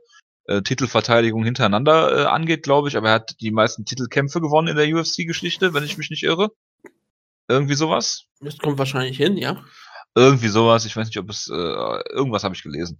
äh, 0.46 0.62
Titelverteidigung 0.62 1.44
hintereinander 1.44 2.24
äh, 2.24 2.24
angeht, 2.26 2.62
glaube 2.62 2.88
ich, 2.88 2.96
aber 2.96 3.08
er 3.08 3.14
hat 3.14 3.40
die 3.40 3.50
meisten 3.50 3.84
Titelkämpfe 3.84 4.40
gewonnen 4.40 4.68
in 4.68 4.76
der 4.76 4.88
UFC-Geschichte, 4.94 5.72
wenn 5.74 5.84
ich 5.84 5.96
mich 5.96 6.10
nicht 6.10 6.22
irre. 6.22 6.50
Irgendwie 7.48 7.74
sowas. 7.74 8.24
Das 8.40 8.58
kommt 8.58 8.78
wahrscheinlich 8.78 9.16
hin, 9.16 9.36
ja. 9.36 9.62
Irgendwie 10.14 10.48
sowas, 10.48 10.84
ich 10.84 10.96
weiß 10.96 11.08
nicht, 11.08 11.18
ob 11.18 11.28
es, 11.28 11.48
äh, 11.48 11.54
irgendwas 11.54 12.44
habe 12.44 12.54
ich 12.54 12.62
gelesen. 12.62 12.98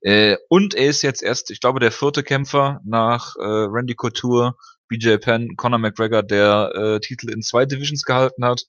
Äh, 0.00 0.36
und 0.48 0.74
er 0.74 0.86
ist 0.86 1.02
jetzt 1.02 1.22
erst, 1.22 1.50
ich 1.50 1.60
glaube, 1.60 1.78
der 1.78 1.92
vierte 1.92 2.22
Kämpfer 2.22 2.80
nach 2.84 3.36
äh, 3.36 3.42
Randy 3.42 3.94
Couture, 3.94 4.56
BJ 4.88 5.16
Penn, 5.16 5.56
Conor 5.56 5.78
McGregor, 5.78 6.22
der 6.22 6.72
äh, 6.74 7.00
Titel 7.00 7.30
in 7.30 7.42
zwei 7.42 7.66
Divisions 7.66 8.04
gehalten 8.04 8.44
hat. 8.44 8.64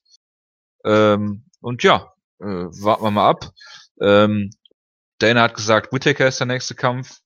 Ähm, 0.84 1.44
und 1.60 1.82
ja, 1.82 2.12
äh, 2.40 2.44
warten 2.44 3.04
wir 3.04 3.10
mal 3.10 3.28
ab. 3.28 3.52
Ähm, 4.00 4.50
Dana 5.18 5.42
hat 5.42 5.54
gesagt, 5.54 5.92
Whittaker 5.92 6.28
ist 6.28 6.40
der 6.40 6.46
nächste 6.46 6.74
Kampf. 6.74 7.18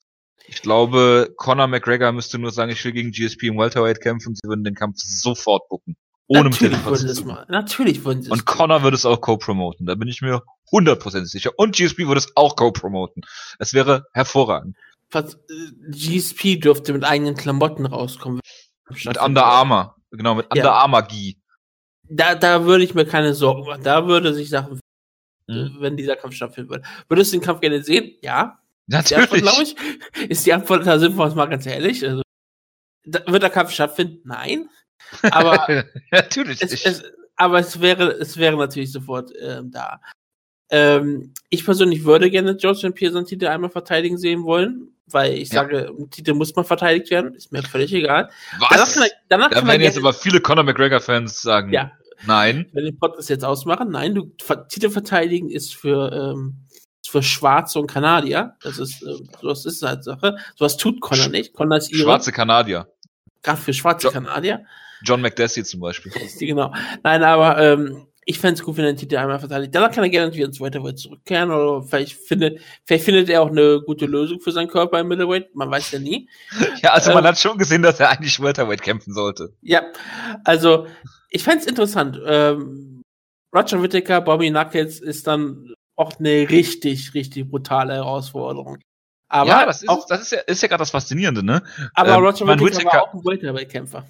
Ich 0.47 0.63
glaube, 0.63 1.33
Conor 1.37 1.67
McGregor 1.69 2.13
müsste 2.13 2.39
nur 2.39 2.51
sagen, 2.51 2.73
ich 2.73 2.85
will 2.85 2.93
gegen 2.93 3.13
GSP 3.13 3.45
im 3.45 3.59
Welterweight 3.59 4.01
kämpfen. 4.01 4.35
Sie 4.35 4.49
würden 4.49 4.65
den 4.65 4.75
Kampf 4.75 4.97
sofort 4.99 5.69
bucken. 5.69 5.97
Ohne 6.33 6.51
Natürlich 6.51 6.85
würden 6.85 7.09
es 7.09 7.25
mal. 7.25 7.45
Natürlich 7.49 8.05
würden 8.05 8.23
sie 8.23 8.31
Und 8.31 8.47
Connor 8.47 8.85
würde 8.85 8.95
es 8.95 9.05
auch 9.05 9.21
co-promoten. 9.21 9.87
Da 9.87 9.97
bin 9.97 10.07
ich 10.07 10.23
mir 10.23 10.43
hundertprozentig 10.71 11.33
sicher. 11.33 11.51
Und 11.57 11.75
GSP 11.75 12.07
würde 12.07 12.21
es 12.21 12.37
auch 12.37 12.55
co-promoten. 12.55 13.25
Es 13.59 13.75
wäre 13.75 14.07
hervorragend. 14.13 14.77
Was, 15.11 15.35
äh, 15.35 15.39
GSP 15.89 16.61
dürfte 16.61 16.93
mit 16.93 17.03
eigenen 17.03 17.35
Klamotten 17.35 17.85
rauskommen. 17.85 18.41
Mit 19.05 19.19
Under 19.21 19.45
Armour. 19.45 19.97
Genau, 20.11 20.35
mit 20.35 20.47
Under 20.51 20.65
ja. 20.65 20.73
Armour 20.73 21.03
Gi. 21.03 21.37
Da, 22.09 22.35
da 22.35 22.65
würde 22.65 22.85
ich 22.85 22.95
mir 22.95 23.07
keine 23.07 23.35
Sorgen 23.35 23.65
machen. 23.65 23.83
Da 23.85 24.07
würde 24.07 24.35
sich 24.35 24.49
Sachen, 24.51 24.81
hm. 25.49 25.77
wenn 25.79 25.97
dieser 25.97 26.17
Kampf 26.17 26.35
stattfinden 26.35 26.71
würde. 26.71 26.85
Würdest 27.09 27.33
du 27.33 27.39
den 27.39 27.45
Kampf 27.45 27.61
gerne 27.61 27.83
sehen? 27.83 28.17
Ja. 28.23 28.59
Natürlich. 28.87 29.43
Glaube 29.43 29.63
ich. 29.63 29.77
Ist 30.29 30.45
die 30.47 30.53
Antwort, 30.53 30.87
da 30.87 30.99
sind 30.99 31.17
wir 31.17 31.25
uns 31.25 31.35
mal 31.35 31.47
ganz 31.47 31.65
ehrlich. 31.67 32.05
Also, 32.07 32.23
da, 33.05 33.21
wird 33.27 33.43
der 33.43 33.51
Kampf 33.51 33.71
stattfinden? 33.71 34.21
Nein. 34.25 34.69
Aber 35.31 35.85
natürlich 36.11 36.61
es, 36.61 36.85
es, 36.85 37.05
aber 37.37 37.61
es 37.61 37.81
wäre, 37.81 38.11
es 38.13 38.37
wäre 38.37 38.57
natürlich 38.57 38.93
sofort 38.93 39.33
ähm, 39.41 39.71
da. 39.71 40.01
Ähm, 40.71 41.33
ich 41.49 41.65
persönlich 41.65 42.05
würde 42.05 42.31
gerne 42.31 42.57
George 42.57 42.79
St. 42.79 42.95
Pierre 42.95 43.13
seinen 43.13 43.27
Titel 43.27 43.47
einmal 43.47 43.71
verteidigen 43.71 44.19
sehen 44.19 44.45
wollen, 44.45 44.95
weil 45.13 45.35
ich 45.35 45.49
Ja. 45.51 45.63
sage, 45.63 45.93
ein 45.99 46.11
Titel 46.11 46.35
muss 46.35 46.55
mal 46.57 46.65
verteidigt 46.65 47.11
werden, 47.11 47.35
ist 47.35 47.53
mir 47.53 47.63
völlig 47.63 47.93
egal. 47.93 48.31
Danach 48.61 48.71
Was? 48.83 48.97
er, 48.97 49.09
danach 49.29 49.51
Da 49.51 49.57
er 49.61 49.67
werden 49.67 49.83
jetzt 49.83 49.99
aber 49.99 50.13
viele 50.13 50.41
Conor 50.41 50.65
McGregor-Fans 50.65 51.41
sagen, 51.43 51.73
Ja. 51.73 51.93
nein. 52.27 52.67
wenn 52.73 52.85
den 52.85 52.99
Podcast 52.99 53.29
jetzt 53.31 53.45
ausmachen, 53.45 53.91
nein, 53.91 54.15
du 54.15 54.33
Titel 54.69 54.91
verteidigen 54.91 55.51
ist 55.51 55.75
für 55.75 56.13
ähm, 56.13 56.67
ist 57.03 57.11
für 57.11 57.23
Schwarze 57.23 57.79
und 57.81 57.87
Kanadier. 57.87 58.57
Das 58.63 58.79
ist 58.79 59.03
äh, 59.03 59.15
sowas 59.41 59.65
ist 59.65 59.83
halt 59.83 60.05
Sache. 60.05 60.37
Sowas 60.57 60.77
tut 60.77 61.01
Conor 61.01 61.29
nicht. 61.29 61.53
Conor 61.55 61.79
ist 61.79 61.91
ihre, 61.93 62.03
Schwarze 62.03 62.31
Kanadier. 62.33 62.87
gerade 63.43 63.61
für 63.61 63.73
schwarze 63.73 64.09
Jo- 64.09 64.13
Kanadier. 64.13 64.65
John 65.03 65.23
McDessie 65.23 65.65
zum 65.65 65.81
Beispiel. 65.81 66.13
Genau. 66.41 66.75
Nein, 67.03 67.23
aber 67.23 67.57
ähm, 67.59 68.07
ich 68.27 68.39
fände 68.39 68.55
es 68.61 68.63
gut, 68.65 68.77
wenn 68.77 68.85
er 68.85 68.93
den 68.93 68.99
Titel 68.99 69.17
einmal 69.17 69.41
verteidigt. 69.41 69.75
Danach 69.75 69.91
kann 69.91 70.05
er 70.05 70.11
gerne 70.11 70.33
wieder 70.35 70.47
ins 70.47 70.61
Welterweight 70.61 70.99
zurückkehren 70.99 71.51
oder 71.51 71.83
vielleicht 71.83 72.13
findet, 72.13 72.61
vielleicht 72.85 73.05
findet 73.05 73.29
er 73.31 73.43
auch 73.43 73.49
eine 73.51 73.81
gute 73.85 74.07
Lösung 74.07 74.41
für 74.41 74.53
seinen 74.53 74.69
Körper 74.69 75.01
im 75.01 75.09
Middleweight. 75.09 75.55
Man 75.55 75.71
weiß 75.71 75.91
ja 75.93 75.99
nie. 75.99 76.29
Ja, 76.83 76.93
also 76.93 77.13
man 77.13 77.25
Ähm. 77.25 77.29
hat 77.29 77.39
schon 77.39 77.59
gesehen, 77.59 77.83
dass 77.83 77.99
er 78.01 78.11
eigentlich 78.11 78.41
Welterweight 78.41 78.83
kämpfen 78.83 79.13
sollte. 79.15 79.55
Ja, 79.63 79.83
also 80.45 80.87
ich 81.31 81.43
fände 81.43 81.61
es 81.61 81.67
interessant. 81.67 82.21
Ähm, 82.27 83.03
Roger 83.55 83.83
Whittaker, 83.83 84.21
Bobby 84.21 84.51
Knuckles 84.51 85.01
ist 85.01 85.27
dann 85.27 85.75
auch 85.97 86.19
eine 86.19 86.49
richtig, 86.49 87.13
richtig 87.15 87.51
brutale 87.51 87.95
Herausforderung. 87.95 88.79
Aber 89.29 89.49
ja, 89.49 89.67
das 89.67 89.83
ist, 89.83 89.89
auch, 89.89 90.07
das 90.09 90.23
ist 90.23 90.33
ja, 90.33 90.39
ist 90.41 90.63
ja 90.63 90.69
gerade 90.69 90.81
das 90.81 90.91
Faszinierende, 90.91 91.43
ne? 91.45 91.63
aber 91.95 92.15
ähm, 92.17 92.25
Roger 92.25 92.45
man 92.47 92.59
Whittaker 92.61 92.79
Whittaker- 92.79 92.97
war 92.97 93.03
auch 93.03 93.15
ein 93.15 93.25
Welterweight-Kämpfer. 93.25 94.05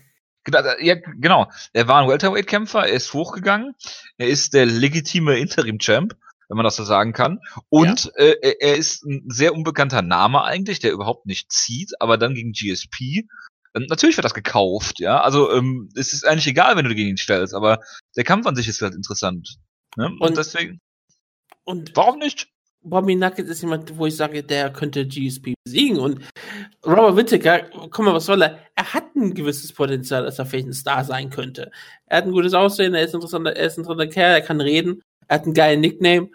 Genau, 0.44 0.60
Ja, 0.80 0.94
genau. 1.18 1.50
Er 1.72 1.86
war 1.88 2.02
ein 2.02 2.08
Welterweight-Kämpfer, 2.08 2.86
er 2.86 2.94
ist 2.94 3.12
hochgegangen, 3.12 3.74
er 4.16 4.28
ist 4.28 4.54
der 4.54 4.66
legitime 4.66 5.38
Interim-Champ, 5.38 6.14
wenn 6.48 6.56
man 6.56 6.64
das 6.64 6.76
so 6.76 6.84
sagen 6.84 7.12
kann. 7.12 7.40
Und 7.68 8.10
äh, 8.16 8.36
er- 8.40 8.60
er 8.62 8.76
ist 8.76 9.04
ein 9.04 9.24
sehr 9.28 9.54
unbekannter 9.54 10.02
Name 10.02 10.42
eigentlich, 10.42 10.78
der 10.80 10.92
überhaupt 10.92 11.26
nicht 11.26 11.52
zieht, 11.52 11.92
aber 12.00 12.16
dann 12.18 12.34
gegen 12.34 12.52
GSP. 12.52 13.26
ähm, 13.74 13.86
Natürlich 13.88 14.16
wird 14.16 14.24
das 14.24 14.34
gekauft, 14.34 14.98
ja. 14.98 15.20
Also 15.20 15.52
ähm, 15.52 15.90
es 15.94 16.12
ist 16.12 16.26
eigentlich 16.26 16.46
egal, 16.48 16.76
wenn 16.76 16.86
du 16.86 16.94
gegen 16.94 17.10
ihn 17.10 17.16
stellst, 17.18 17.54
aber 17.54 17.80
der 18.16 18.24
Kampf 18.24 18.46
an 18.46 18.56
sich 18.56 18.66
ist 18.66 18.80
halt 18.82 18.94
interessant. 18.94 19.58
Ne? 19.96 20.06
Und, 20.06 20.20
Und- 20.20 20.36
deswegen, 20.38 20.80
Und 21.64 21.94
warum 21.94 22.18
nicht? 22.18 22.48
Bobby 22.82 23.14
Knuckles 23.14 23.48
ist 23.48 23.62
jemand, 23.62 23.96
wo 23.96 24.06
ich 24.06 24.16
sage, 24.16 24.42
der 24.42 24.72
könnte 24.72 25.06
GSP 25.06 25.54
besiegen. 25.64 25.98
Und 25.98 26.20
Robert 26.84 27.16
Whittaker, 27.16 27.62
komm 27.90 28.06
mal, 28.06 28.14
was 28.14 28.26
soll 28.26 28.42
er? 28.42 28.58
Er 28.74 28.94
hat 28.94 29.14
ein 29.14 29.34
gewisses 29.34 29.72
Potenzial, 29.72 30.24
dass 30.24 30.38
er 30.38 30.46
vielleicht 30.46 30.68
ein 30.68 30.72
Star 30.72 31.04
sein 31.04 31.28
könnte. 31.28 31.70
Er 32.06 32.18
hat 32.18 32.24
ein 32.24 32.32
gutes 32.32 32.54
Aussehen, 32.54 32.94
er 32.94 33.02
ist 33.02 33.14
ein 33.14 33.16
interessanter, 33.16 33.54
er 33.54 33.66
ist 33.66 33.76
ein 33.76 33.82
interessanter 33.82 34.06
Kerl, 34.06 34.34
er 34.34 34.40
kann 34.40 34.60
reden, 34.60 35.02
er 35.28 35.36
hat 35.36 35.44
einen 35.44 35.54
geilen 35.54 35.80
Nickname. 35.80 36.30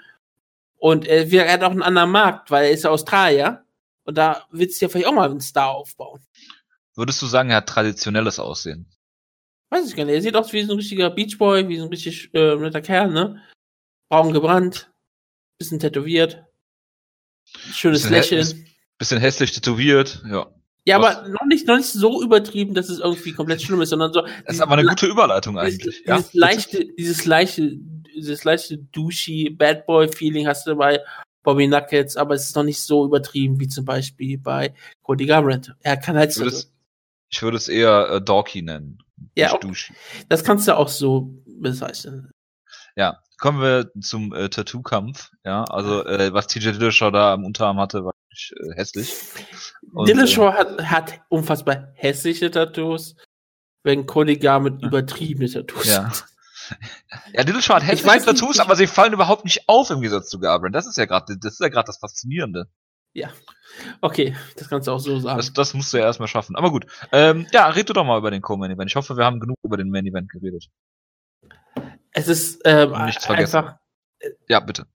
Und 0.77 1.07
er, 1.07 1.31
er 1.31 1.53
hat 1.53 1.63
auch 1.63 1.71
einen 1.71 1.81
anderen 1.81 2.11
Markt, 2.11 2.51
weil 2.51 2.65
er 2.65 2.71
ist 2.71 2.83
ja 2.83 2.91
Australier. 2.91 3.63
Und 4.03 4.17
da 4.17 4.43
willst 4.51 4.79
du 4.79 4.85
ja 4.85 4.89
vielleicht 4.89 5.07
auch 5.07 5.13
mal 5.13 5.29
einen 5.29 5.41
Star 5.41 5.71
aufbauen. 5.71 6.21
Würdest 6.95 7.21
du 7.21 7.25
sagen, 7.25 7.49
er 7.49 7.57
hat 7.57 7.67
traditionelles 7.67 8.39
Aussehen? 8.39 8.85
Weiß 9.71 9.89
ich 9.89 9.95
gar 9.95 10.05
nicht. 10.05 10.13
Er 10.13 10.21
sieht 10.21 10.35
aus 10.35 10.53
wie 10.53 10.61
so 10.61 10.73
ein 10.73 10.77
richtiger 10.77 11.09
Beachboy, 11.09 11.67
wie 11.67 11.77
so 11.77 11.85
ein 11.85 11.89
richtig 11.89 12.29
äh, 12.33 12.55
netter 12.55 12.81
Kerl, 12.81 13.09
ne? 13.09 13.41
Braun 14.09 14.31
gebrannt, 14.31 14.91
bisschen 15.57 15.79
tätowiert, 15.79 16.43
schönes 17.45 18.03
Bisschen 18.03 18.11
Lächeln. 18.15 18.65
Bisschen 18.97 19.19
hässlich 19.19 19.51
tätowiert, 19.51 20.23
ja. 20.29 20.47
Ja, 20.87 21.01
Was? 21.01 21.17
aber 21.17 21.29
noch 21.29 21.45
nicht, 21.47 21.67
noch 21.67 21.77
nicht 21.77 21.89
so 21.89 22.21
übertrieben, 22.21 22.75
dass 22.75 22.89
es 22.89 22.99
irgendwie 22.99 23.33
komplett 23.33 23.61
schlimm 23.61 23.81
ist, 23.81 23.89
sondern 23.89 24.13
so. 24.13 24.21
Das 24.45 24.55
ist 24.55 24.61
aber 24.61 24.77
eine 24.77 24.87
gute 24.87 25.07
Überleitung 25.07 25.55
dieses, 25.55 25.79
eigentlich. 25.79 26.03
dieses 26.03 26.33
ja, 26.33 26.39
leichte, 26.39 26.85
dieses 26.97 27.25
leichte, 27.25 27.71
dieses 28.15 28.43
leichte 28.43 28.77
douchey 28.77 29.49
Bad 29.49 29.87
Boy 29.87 30.07
Feeling 30.07 30.47
hast 30.47 30.67
du 30.67 30.75
bei 30.75 31.01
Bobby 31.41 31.67
Knuckles, 31.67 32.17
aber 32.17 32.35
es 32.35 32.47
ist 32.47 32.55
noch 32.55 32.63
nicht 32.63 32.79
so 32.79 33.03
übertrieben 33.05 33.59
wie 33.59 33.67
zum 33.67 33.83
Beispiel 33.83 34.37
bei 34.37 34.75
Cody 35.01 35.25
Garbrandt. 35.25 35.73
Er 35.81 35.97
kann 35.97 36.15
halt 36.17 36.29
Ich 36.29 36.35
so, 36.35 36.41
würde 36.41 36.55
es, 36.55 36.71
ich 37.29 37.41
würde 37.41 37.57
es 37.57 37.67
eher 37.67 38.09
äh, 38.11 38.21
Dorky 38.21 38.61
nennen. 38.61 38.99
ja, 39.35 39.53
auch, 39.53 39.59
das 40.29 40.43
kannst 40.43 40.67
du 40.67 40.77
auch 40.77 40.89
so 40.89 41.33
bezeichnen. 41.45 42.31
Ja, 42.95 43.21
kommen 43.37 43.61
wir 43.61 43.91
zum 44.01 44.33
äh, 44.33 44.49
Tattoo-Kampf. 44.49 45.31
Ja, 45.43 45.63
also 45.65 46.05
äh, 46.05 46.33
was 46.33 46.47
TJ 46.47 46.71
Dillashaw 46.71 47.11
da 47.11 47.33
am 47.33 47.45
Unterarm 47.45 47.79
hatte, 47.79 48.03
war 48.05 48.13
wirklich 48.29 48.53
äh, 48.59 48.75
hässlich. 48.75 49.13
Und, 49.93 50.07
Dillashaw 50.07 50.53
hat, 50.53 50.81
hat 50.83 51.21
unfassbar 51.29 51.89
hässliche 51.95 52.51
Tattoos, 52.51 53.15
wenn 53.83 54.05
Cody 54.05 54.37
Garbrandt 54.37 54.81
Ja. 54.81 54.87
übertriebene 54.87 55.49
Tattoos 55.49 55.87
Ja. 55.87 56.11
Ja, 57.33 57.43
Dillashaw 57.43 57.75
hat 57.75 57.83
Ich 57.83 57.89
hässliche 57.89 58.07
weiß 58.15 58.25
Tattoos, 58.25 58.55
ich- 58.55 58.61
aber 58.61 58.75
sie 58.75 58.87
fallen 58.87 59.13
überhaupt 59.13 59.45
nicht 59.45 59.67
auf 59.69 59.89
im 59.91 60.01
Gegensatz 60.01 60.29
zu 60.29 60.39
Garbrandt. 60.39 60.75
Das 60.75 60.87
ist 60.87 60.97
ja 60.97 61.05
gerade, 61.05 61.37
das 61.37 61.53
ist 61.53 61.59
ja 61.59 61.69
das 61.83 61.97
Faszinierende. 61.99 62.67
Okay, 64.01 64.35
das 64.57 64.69
kannst 64.69 64.87
du 64.87 64.91
auch 64.91 64.99
so 64.99 65.19
sagen. 65.19 65.37
Das, 65.37 65.53
das 65.53 65.73
musst 65.73 65.91
du 65.93 65.97
ja 65.97 66.03
erstmal 66.05 66.27
schaffen. 66.27 66.55
Aber 66.55 66.71
gut. 66.71 66.85
Ähm, 67.11 67.47
ja, 67.51 67.67
red 67.67 67.89
du 67.89 67.93
doch 67.93 68.05
mal 68.05 68.17
über 68.17 68.31
den 68.31 68.41
Co-Main 68.41 68.71
Event. 68.71 68.89
Ich 68.89 68.95
hoffe, 68.95 69.17
wir 69.17 69.25
haben 69.25 69.39
genug 69.39 69.57
über 69.63 69.77
den 69.77 69.89
Main 69.89 70.05
Event 70.05 70.29
geredet. 70.29 70.67
Es 72.15 72.27
ist 72.27 72.61
ähm, 72.65 72.91
nichts 73.05 73.25
vergessen. 73.25 73.57
einfach 73.57 73.77
Ja, 74.47 74.59
bitte. 74.59 74.85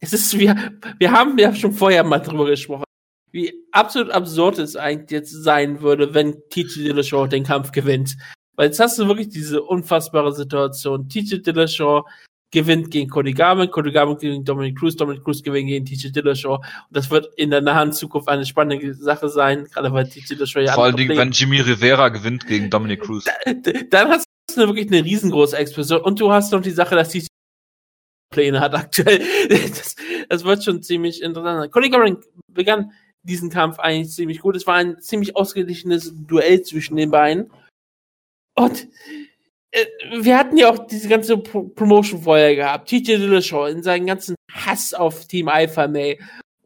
Es 0.00 0.12
ist, 0.12 0.38
wir, 0.38 0.72
wir 0.98 1.10
haben 1.10 1.38
ja 1.38 1.54
schon 1.54 1.72
vorher 1.72 2.04
mal 2.04 2.18
drüber 2.18 2.46
gesprochen, 2.46 2.84
wie 3.32 3.52
absolut 3.72 4.10
absurd 4.10 4.58
es 4.58 4.76
eigentlich 4.76 5.10
jetzt 5.10 5.30
sein 5.30 5.80
würde, 5.80 6.14
wenn 6.14 6.36
TJ 6.50 6.84
Dillashaw 6.84 7.26
den 7.26 7.44
Kampf 7.44 7.72
gewinnt. 7.72 8.16
Weil 8.56 8.66
jetzt 8.66 8.80
hast 8.80 8.98
du 8.98 9.06
wirklich 9.06 9.28
diese 9.28 9.62
unfassbare 9.62 10.34
Situation. 10.34 11.08
TJ 11.08 11.38
Dillashaw 11.42 12.04
gewinnt 12.52 12.90
gegen 12.90 13.08
Cody 13.08 13.32
Garbrandt, 13.32 13.72
Cody 13.72 13.92
Garbrandt 13.92 14.20
gegen 14.20 14.44
Dominic 14.44 14.78
Cruz, 14.78 14.96
Dominic 14.96 15.24
Cruz 15.24 15.42
gewinnt 15.42 15.68
gegen 15.68 15.86
TJ 15.86 16.10
Dillashaw. 16.10 16.56
Und 16.56 16.64
das 16.90 17.10
wird 17.10 17.28
in 17.36 17.50
der 17.50 17.60
nahen 17.60 17.92
Zukunft 17.92 18.28
eine 18.28 18.44
spannende 18.44 18.92
Sache 18.94 19.28
sein, 19.28 19.64
gerade 19.64 19.92
weil 19.92 20.08
TJ 20.08 20.34
Dillashaw 20.34 20.60
ja 20.60 20.72
Vor 20.72 20.84
allen 20.84 20.96
Dingen, 20.96 21.16
wenn 21.16 21.30
Jimmy 21.30 21.60
Rivera 21.60 22.08
gewinnt 22.10 22.46
gegen 22.46 22.68
Dominic 22.68 23.02
Cruz. 23.02 23.24
D- 23.46 23.86
dann 23.88 24.08
hast 24.08 24.26
du 24.48 24.56
wirklich 24.56 24.88
eine 24.88 25.04
riesengroße 25.04 25.56
Explosion 25.56 26.00
und 26.00 26.20
du 26.20 26.32
hast 26.32 26.52
noch 26.52 26.62
die 26.62 26.70
Sache, 26.70 26.94
dass 26.94 27.10
die 27.10 27.26
Pläne 28.32 28.60
hat 28.60 28.74
aktuell. 28.74 29.20
Das, 29.48 29.96
das 30.28 30.44
wird 30.44 30.64
schon 30.64 30.82
ziemlich 30.82 31.22
interessant. 31.22 31.72
Cody 31.72 31.90
Garbrandt 31.90 32.24
begann 32.48 32.92
diesen 33.22 33.50
Kampf 33.50 33.78
eigentlich 33.78 34.14
ziemlich 34.14 34.40
gut. 34.40 34.56
Es 34.56 34.66
war 34.66 34.76
ein 34.76 35.00
ziemlich 35.00 35.36
ausgeglichenes 35.36 36.12
Duell 36.14 36.62
zwischen 36.62 36.96
den 36.96 37.10
beiden. 37.10 37.50
Und 38.54 38.88
äh, 39.72 39.86
wir 40.20 40.38
hatten 40.38 40.56
ja 40.56 40.70
auch 40.70 40.86
diese 40.86 41.08
ganze 41.08 41.36
Pro 41.38 41.64
Promotion 41.64 42.22
vorher 42.22 42.54
gehabt. 42.54 42.88
TJ 42.88 43.16
Dillashaw 43.16 43.68
in 43.70 43.82
seinen 43.82 44.06
ganzen 44.06 44.36
Hass 44.52 44.94
auf 44.94 45.26
Team 45.26 45.48
Alpha 45.48 45.88
Male 45.88 46.18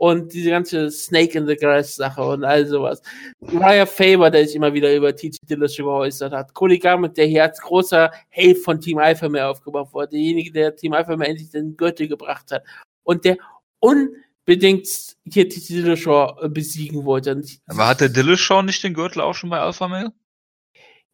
und 0.05 0.35
diese 0.35 0.51
ganze 0.51 0.91
Snake 0.91 1.39
in 1.39 1.47
the 1.47 1.57
Grass 1.57 1.97
Sache 1.97 2.23
und 2.23 2.45
all 2.45 2.67
sowas. 2.67 3.01
Raya 3.41 3.87
Faber, 3.87 4.31
der 4.31 4.47
sich 4.47 4.55
immer 4.55 4.75
wieder 4.75 4.95
über 4.95 5.17
TJ 5.17 5.39
Dillashaw 5.49 5.83
geäußert 5.83 6.31
hat. 6.31 6.53
Cody 6.53 6.79
Garbrandt, 6.79 7.17
der 7.17 7.25
hier 7.25 7.45
als 7.45 7.59
großer 7.59 8.13
Held 8.29 8.59
von 8.59 8.79
Team 8.79 8.99
Alpha 8.99 9.31
Male 9.31 9.49
aufgebaut 9.49 9.89
wurde. 9.95 10.09
Derjenige, 10.11 10.53
der 10.53 10.77
Team 10.77 10.93
Alpha 10.93 11.17
Male 11.17 11.31
endlich 11.31 11.49
den 11.49 11.75
Gürtel 11.75 12.07
gebracht 12.07 12.51
hat. 12.53 12.65
Und 13.03 13.25
der 13.25 13.39
unbedingt 13.81 14.87
hier 15.25 15.49
TJ 15.49 15.73
Dillashaw 15.73 16.37
äh, 16.43 16.49
besiegen 16.51 17.07
wollte. 17.07 17.41
Aber 17.67 17.89
hat 17.89 18.03
der 18.03 18.11
Dillashaw 18.11 18.63
nicht 18.63 18.85
den 18.85 18.93
Gürtel 18.93 19.23
auch 19.23 19.35
schon 19.35 19.49
bei 19.49 19.59
Alpha 19.59 19.89
Male? 19.89 20.13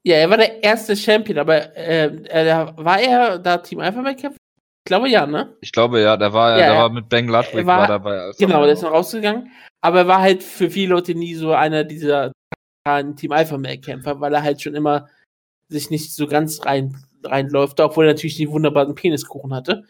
Ja, 0.03 0.17
er 0.17 0.31
war 0.31 0.39
der 0.39 0.65
erste 0.65 0.97
Champion, 0.97 1.39
aber 1.39 1.77
äh, 1.77 2.25
er, 2.25 2.75
war 2.77 2.99
er 2.99 3.39
da 3.39 3.59
Team 3.59 3.79
Alpha 3.79 4.03
Male 4.03 4.17
kämpfen? 4.17 4.39
Ich 4.85 4.91
glaube 4.91 5.09
ja, 5.09 5.27
ne? 5.27 5.57
Ich 5.61 5.73
glaube 5.73 6.01
ja, 6.01 6.17
der 6.17 6.33
war, 6.33 6.53
Ja, 6.53 6.57
der 6.57 6.67
ja. 6.75 6.79
war 6.83 6.91
mit 6.91 7.09
Bang 7.09 7.29
Ludwig 7.29 7.67
war, 7.67 7.81
war- 7.81 7.87
da 7.87 7.99
bei 7.99 8.19
Alpha 8.19 8.37
Genau, 8.39 8.65
der 8.65 8.73
ist 8.73 8.83
noch 8.83 8.93
rausgegangen. 8.93 9.51
Aber 9.83 9.99
er 10.01 10.07
war 10.09 10.21
halt 10.21 10.43
für 10.43 10.71
viele 10.71 10.95
Leute 10.95 11.15
nie 11.15 11.35
so 11.35 11.53
einer 11.53 11.85
dieser 11.85 12.33
Team 13.17 13.33
Alpha 13.33 13.57
Male 13.59 13.79
Kämpfer, 13.79 14.21
weil 14.21 14.35
er 14.35 14.43
halt 14.43 14.61
schon 14.61 14.75
immer 14.75 15.09
sich 15.69 15.91
nicht 15.91 16.13
so 16.15 16.27
ganz 16.27 16.65
rein 16.65 16.97
reinläuft, 17.25 17.79
obwohl 17.81 18.07
er 18.07 18.15
natürlich 18.15 18.39
den 18.39 18.51
wunderbaren 18.51 18.95
Peniskuchen 18.95 19.53
hatte, 19.55 19.73
an 19.75 19.85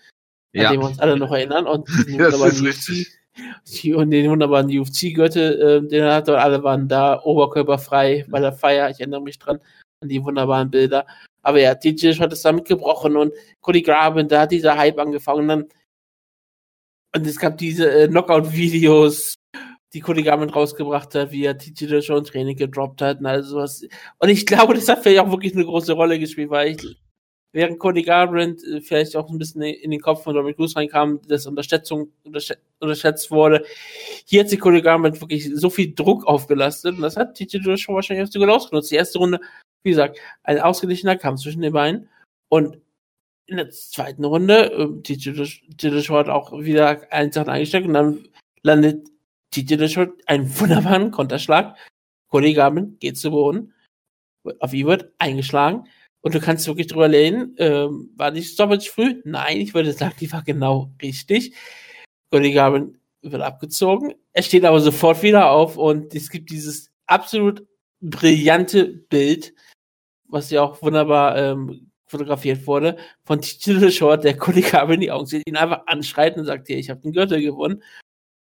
ja. 0.52 0.70
den 0.72 0.80
wir 0.80 0.88
uns 0.88 0.98
alle 0.98 1.16
noch 1.16 1.30
erinnern 1.30 1.66
und 1.66 1.88
Das 2.18 2.34
ist 2.34 2.62
richtig. 2.64 3.16
UFC 3.38 3.94
und 3.94 4.10
den 4.10 4.28
wunderbaren 4.28 4.66
UFC-Gürtel, 4.66 5.84
äh, 5.84 5.88
den 5.88 6.02
er 6.02 6.14
hatte 6.16 6.32
und 6.34 6.40
alle 6.40 6.62
waren 6.64 6.88
da 6.88 7.22
oberkörperfrei 7.22 8.26
bei 8.28 8.40
der 8.40 8.52
Feier. 8.52 8.90
Ich 8.90 8.98
erinnere 9.00 9.22
mich 9.22 9.38
dran 9.38 9.60
an 10.02 10.08
die 10.08 10.22
wunderbaren 10.22 10.68
Bilder. 10.70 11.06
Aber 11.42 11.60
ja, 11.60 11.74
TJ 11.74 12.18
hat 12.18 12.32
es 12.32 12.42
damit 12.42 12.66
gebrochen 12.66 13.16
und 13.16 13.32
Cody 13.60 13.82
Garbrandt, 13.82 14.32
da 14.32 14.42
hat 14.42 14.52
dieser 14.52 14.76
Hype 14.76 14.98
angefangen. 14.98 15.40
Und, 15.40 15.48
dann, 15.48 15.68
und 17.14 17.26
es 17.26 17.38
gab 17.38 17.58
diese 17.58 17.90
äh, 17.90 18.08
Knockout-Videos, 18.08 19.36
die 19.92 20.00
Cody 20.00 20.22
Garbrandt 20.22 20.54
rausgebracht 20.54 21.14
hat, 21.14 21.32
wie 21.32 21.44
er 21.44 21.58
TJ 21.58 22.00
schon 22.02 22.24
Training 22.24 22.56
gedroppt 22.56 23.02
hat 23.02 23.20
und 23.20 23.26
all 23.26 23.42
sowas. 23.42 23.82
Und 24.18 24.28
ich 24.28 24.46
glaube, 24.46 24.74
das 24.74 24.88
hat 24.88 25.02
vielleicht 25.02 25.20
auch 25.20 25.30
wirklich 25.30 25.54
eine 25.54 25.64
große 25.64 25.92
Rolle 25.92 26.18
gespielt, 26.18 26.50
weil 26.50 26.72
ich, 26.72 26.96
während 27.52 27.78
Cody 27.78 28.02
Garbrandt 28.02 28.62
äh, 28.64 28.80
vielleicht 28.80 29.16
auch 29.16 29.28
ein 29.28 29.38
bisschen 29.38 29.62
in 29.62 29.90
den 29.90 30.00
Kopf 30.00 30.22
von 30.22 30.34
Dominic 30.34 30.56
Cruz 30.56 30.76
reinkam, 30.76 31.20
dass 31.26 31.46
Unterschätzung 31.46 32.12
unterschä 32.22 32.54
unterschätzt 32.78 33.30
wurde, 33.30 33.64
hier 34.24 34.40
hat 34.40 34.48
sich 34.48 34.60
Cody 34.60 34.80
Garbrandt 34.80 35.20
wirklich 35.20 35.50
so 35.54 35.68
viel 35.68 35.94
Druck 35.94 36.24
aufgelastet 36.26 36.96
und 36.96 37.02
das 37.02 37.16
hat 37.16 37.34
TJ 37.34 37.58
Dillashaw 37.58 37.94
wahrscheinlich 37.94 38.26
auch 38.28 38.32
sogar 38.32 38.54
ausgenutzt. 38.54 38.90
Die 38.90 38.96
erste 38.96 39.18
Runde, 39.18 39.40
wie 39.82 39.90
gesagt, 39.90 40.18
ein 40.42 40.60
ausgeglichener 40.60 41.16
Kampf 41.16 41.42
zwischen 41.42 41.62
den 41.62 41.72
beiden 41.72 42.08
und 42.48 42.78
in 43.46 43.56
der 43.56 43.70
zweiten 43.70 44.24
Runde, 44.24 44.72
äh, 44.72 45.02
TJ 45.02 46.00
Short 46.02 46.28
auch 46.28 46.52
wieder 46.52 47.12
ein 47.12 47.32
Sachen 47.32 47.50
eingesteckt 47.50 47.86
und 47.86 47.94
dann 47.94 48.28
landet 48.62 49.08
TJ 49.50 49.88
Short 49.88 50.12
einen 50.26 50.48
wunderbaren 50.60 51.10
Konterschlag. 51.10 51.76
Cody 52.28 52.54
Garmin 52.54 52.96
geht 53.00 53.18
zu 53.18 53.30
Boden. 53.30 53.74
Auf 54.60 54.72
ihn 54.72 54.86
wird 54.86 55.12
eingeschlagen. 55.18 55.88
Und 56.22 56.34
du 56.34 56.40
kannst 56.40 56.66
wirklich 56.66 56.86
drüber 56.86 57.08
lehnen, 57.08 57.54
ähm, 57.58 58.10
war 58.16 58.30
die 58.30 58.42
Stoppage 58.42 58.90
früh? 58.90 59.20
Nein, 59.24 59.56
ich 59.56 59.74
würde 59.74 59.92
sagen, 59.92 60.14
die 60.20 60.30
war 60.30 60.42
genau 60.42 60.92
richtig. 61.02 61.54
Cody 62.30 62.52
Garmin 62.52 62.98
wird 63.22 63.42
abgezogen. 63.42 64.14
Er 64.32 64.42
steht 64.42 64.64
aber 64.64 64.80
sofort 64.80 65.22
wieder 65.22 65.50
auf 65.50 65.76
und 65.76 66.14
es 66.14 66.30
gibt 66.30 66.50
dieses 66.50 66.90
absolut 67.06 67.66
brillante 68.00 68.86
Bild, 68.86 69.54
was 70.30 70.50
ja 70.50 70.62
auch 70.62 70.82
wunderbar 70.82 71.36
ähm, 71.36 71.90
fotografiert 72.06 72.66
wurde, 72.66 72.96
von 73.24 73.40
Tito 73.40 73.90
Short, 73.90 74.24
der 74.24 74.36
Cody 74.36 74.62
Garmin 74.62 74.94
in 74.94 75.00
die 75.00 75.10
Augen 75.12 75.26
sieht, 75.26 75.46
ihn 75.46 75.56
einfach 75.56 75.86
anschreit 75.86 76.36
und 76.36 76.44
sagt, 76.44 76.66
hier, 76.66 76.78
ich 76.78 76.90
habe 76.90 77.00
den 77.00 77.12
Gürtel 77.12 77.40
gewonnen. 77.40 77.82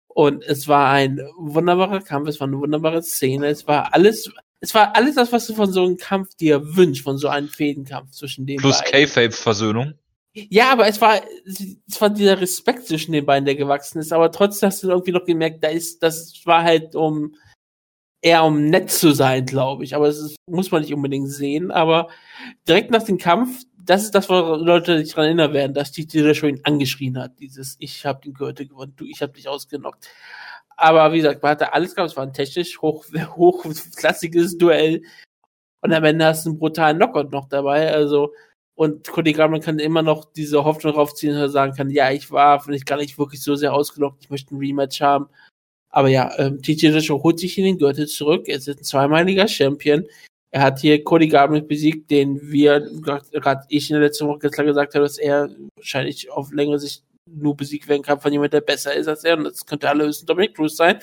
Und 0.07 0.43
es 0.45 0.67
war 0.67 0.91
ein 0.91 1.19
wunderbarer 1.37 2.01
Kampf, 2.01 2.29
es 2.29 2.39
war 2.39 2.47
eine 2.47 2.57
wunderbare 2.57 3.01
Szene, 3.01 3.47
es 3.47 3.67
war 3.67 3.93
alles, 3.93 4.31
es 4.61 4.73
war 4.73 4.95
alles 4.95 5.15
das, 5.15 5.31
was 5.31 5.47
du 5.47 5.53
von 5.53 5.71
so 5.71 5.83
einem 5.83 5.97
Kampf 5.97 6.35
dir 6.35 6.75
wünschst, 6.75 7.03
von 7.03 7.17
so 7.17 7.27
einem 7.27 7.49
Fädenkampf 7.49 8.11
zwischen 8.11 8.45
den 8.45 8.57
Plus 8.57 8.79
beiden. 8.79 8.91
Plus 8.91 9.13
K-Fape-Versöhnung. 9.13 9.93
Ja, 10.33 10.71
aber 10.71 10.87
es 10.87 10.99
war, 10.99 11.21
es 11.45 12.01
war 12.01 12.09
dieser 12.09 12.41
Respekt 12.41 12.87
zwischen 12.87 13.13
den 13.13 13.25
beiden, 13.25 13.45
der 13.45 13.55
gewachsen 13.55 13.99
ist, 13.99 14.11
aber 14.11 14.31
trotzdem 14.31 14.67
hast 14.67 14.83
du 14.83 14.89
irgendwie 14.89 15.13
noch 15.13 15.23
gemerkt, 15.23 15.63
da 15.63 15.69
ist, 15.69 16.03
das 16.03 16.41
war 16.43 16.63
halt 16.63 16.93
um, 16.93 17.35
eher 18.21 18.43
um 18.43 18.65
nett 18.69 18.89
zu 18.89 19.11
sein, 19.11 19.45
glaube 19.45 19.83
ich, 19.83 19.95
aber 19.95 20.07
das 20.07 20.17
ist, 20.17 20.35
muss 20.49 20.71
man 20.71 20.81
nicht 20.81 20.93
unbedingt 20.93 21.29
sehen, 21.29 21.71
aber 21.71 22.09
direkt 22.67 22.91
nach 22.91 23.03
dem 23.03 23.17
Kampf, 23.17 23.63
das 23.77 24.03
ist 24.03 24.15
das, 24.15 24.29
wo 24.29 24.33
Leute 24.33 24.97
sich 24.97 25.11
daran 25.13 25.25
erinnern 25.25 25.53
werden, 25.53 25.73
dass 25.73 25.91
die 25.91 26.07
Dillashaw 26.07 26.47
ihn 26.47 26.61
angeschrien 26.63 27.19
hat, 27.19 27.39
dieses, 27.39 27.75
ich 27.79 28.05
habe 28.05 28.21
den 28.21 28.33
Gürtel 28.33 28.67
gewonnen, 28.67 28.93
du, 28.95 29.05
ich 29.05 29.21
habe 29.21 29.33
dich 29.33 29.47
ausgenockt. 29.47 30.09
Aber 30.77 31.13
wie 31.13 31.17
gesagt, 31.17 31.41
man 31.41 31.51
hatte 31.51 31.73
alles 31.73 31.95
gehabt, 31.95 32.11
es 32.11 32.17
war 32.17 32.25
ein 32.25 32.33
technisch 32.33 32.81
hoch, 32.81 33.05
hochklassiges 33.35 34.57
Duell. 34.57 35.03
Und 35.81 35.93
am 35.93 36.03
Ende 36.03 36.25
hast 36.25 36.45
du 36.45 36.49
einen 36.49 36.59
brutalen 36.59 36.97
Knockout 36.97 37.31
noch 37.31 37.47
dabei. 37.47 37.93
Also, 37.93 38.33
und 38.75 39.07
Cody 39.07 39.33
Garman 39.33 39.61
kann 39.61 39.79
immer 39.79 40.01
noch 40.01 40.25
diese 40.33 40.65
Hoffnung 40.65 40.95
raufziehen, 40.95 41.33
dass 41.33 41.41
er 41.41 41.49
sagen 41.49 41.75
kann, 41.75 41.89
ja, 41.89 42.11
ich 42.11 42.31
war 42.31 42.59
vielleicht 42.59 42.85
gar 42.85 42.97
nicht 42.97 43.17
wirklich 43.17 43.41
so 43.41 43.55
sehr 43.55 43.73
ausgelockt, 43.73 44.23
ich 44.23 44.29
möchte 44.29 44.53
ein 44.55 44.59
Rematch 44.59 45.01
haben. 45.01 45.29
Aber 45.95 46.09
ja, 46.09 46.29
ähm, 46.37 46.61
TJ 46.61 46.87
Dillashaw 46.87 47.23
holt 47.23 47.39
sich 47.39 47.57
in 47.57 47.63
den 47.63 47.77
Gürtel 47.77 48.05
zurück. 48.05 48.49
Er 48.49 48.57
ist 48.57 48.67
ein 48.67 48.83
zweimaliger 48.83 49.47
Champion. 49.47 50.05
Er 50.51 50.61
hat 50.61 50.79
hier 50.79 51.01
Cody 51.01 51.29
Garbrandt 51.29 51.69
besiegt, 51.69 52.11
den 52.11 52.51
wir, 52.51 52.81
gerade 52.81 53.61
ich 53.69 53.89
in 53.89 53.93
der 53.93 54.03
letzten 54.03 54.27
Woche 54.27 54.39
gesagt 54.39 54.93
habe, 54.93 55.03
dass 55.03 55.17
er 55.17 55.49
wahrscheinlich 55.77 56.29
auf 56.29 56.51
längere 56.51 56.79
Sicht 56.79 57.05
nur 57.25 57.55
besiegt 57.55 57.87
werden 57.87 58.03
kann 58.03 58.19
von 58.19 58.33
jemand, 58.33 58.51
der 58.51 58.59
besser 58.59 58.93
ist 58.93 59.07
als 59.07 59.23
er. 59.23 59.37
Und 59.37 59.45
das 59.45 59.65
könnte 59.65 59.87
allerhöchstens 59.87 60.25
Dominic 60.25 60.57
Cruz 60.57 60.75
sein, 60.75 60.99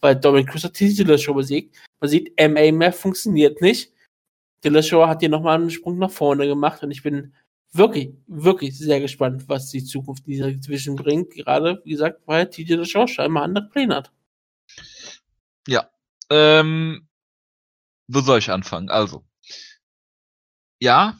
weil 0.00 0.14
Dominic 0.14 0.50
Cruz 0.50 0.62
hat 0.62 0.74
TJ 0.74 1.02
Dillashaw 1.02 1.34
besiegt. 1.34 1.76
Man 2.00 2.08
sieht, 2.08 2.32
MA 2.38 2.70
mehr 2.70 2.92
funktioniert 2.92 3.60
nicht. 3.60 3.92
Dillashaw 4.62 5.08
hat 5.08 5.20
hier 5.20 5.28
nochmal 5.28 5.56
einen 5.58 5.70
Sprung 5.70 5.98
nach 5.98 6.12
vorne 6.12 6.46
gemacht 6.46 6.84
und 6.84 6.92
ich 6.92 7.02
bin 7.02 7.34
wirklich, 7.72 8.10
wirklich 8.28 8.78
sehr 8.78 9.00
gespannt, 9.00 9.48
was 9.48 9.70
die 9.70 9.82
Zukunft 9.82 10.24
dieser 10.24 10.52
Division 10.52 10.94
bringt. 10.94 11.30
Gerade, 11.30 11.82
wie 11.84 11.90
gesagt, 11.90 12.20
weil 12.26 12.48
TJ 12.48 12.62
Dillashaw 12.66 13.08
scheinbar 13.08 13.42
andere 13.42 13.68
Pläne 13.68 13.96
hat. 13.96 14.12
Ja. 15.70 15.88
Ähm, 16.30 17.08
wo 18.08 18.20
soll 18.20 18.40
ich 18.40 18.50
anfangen? 18.50 18.90
Also. 18.90 19.24
Ja, 20.80 21.16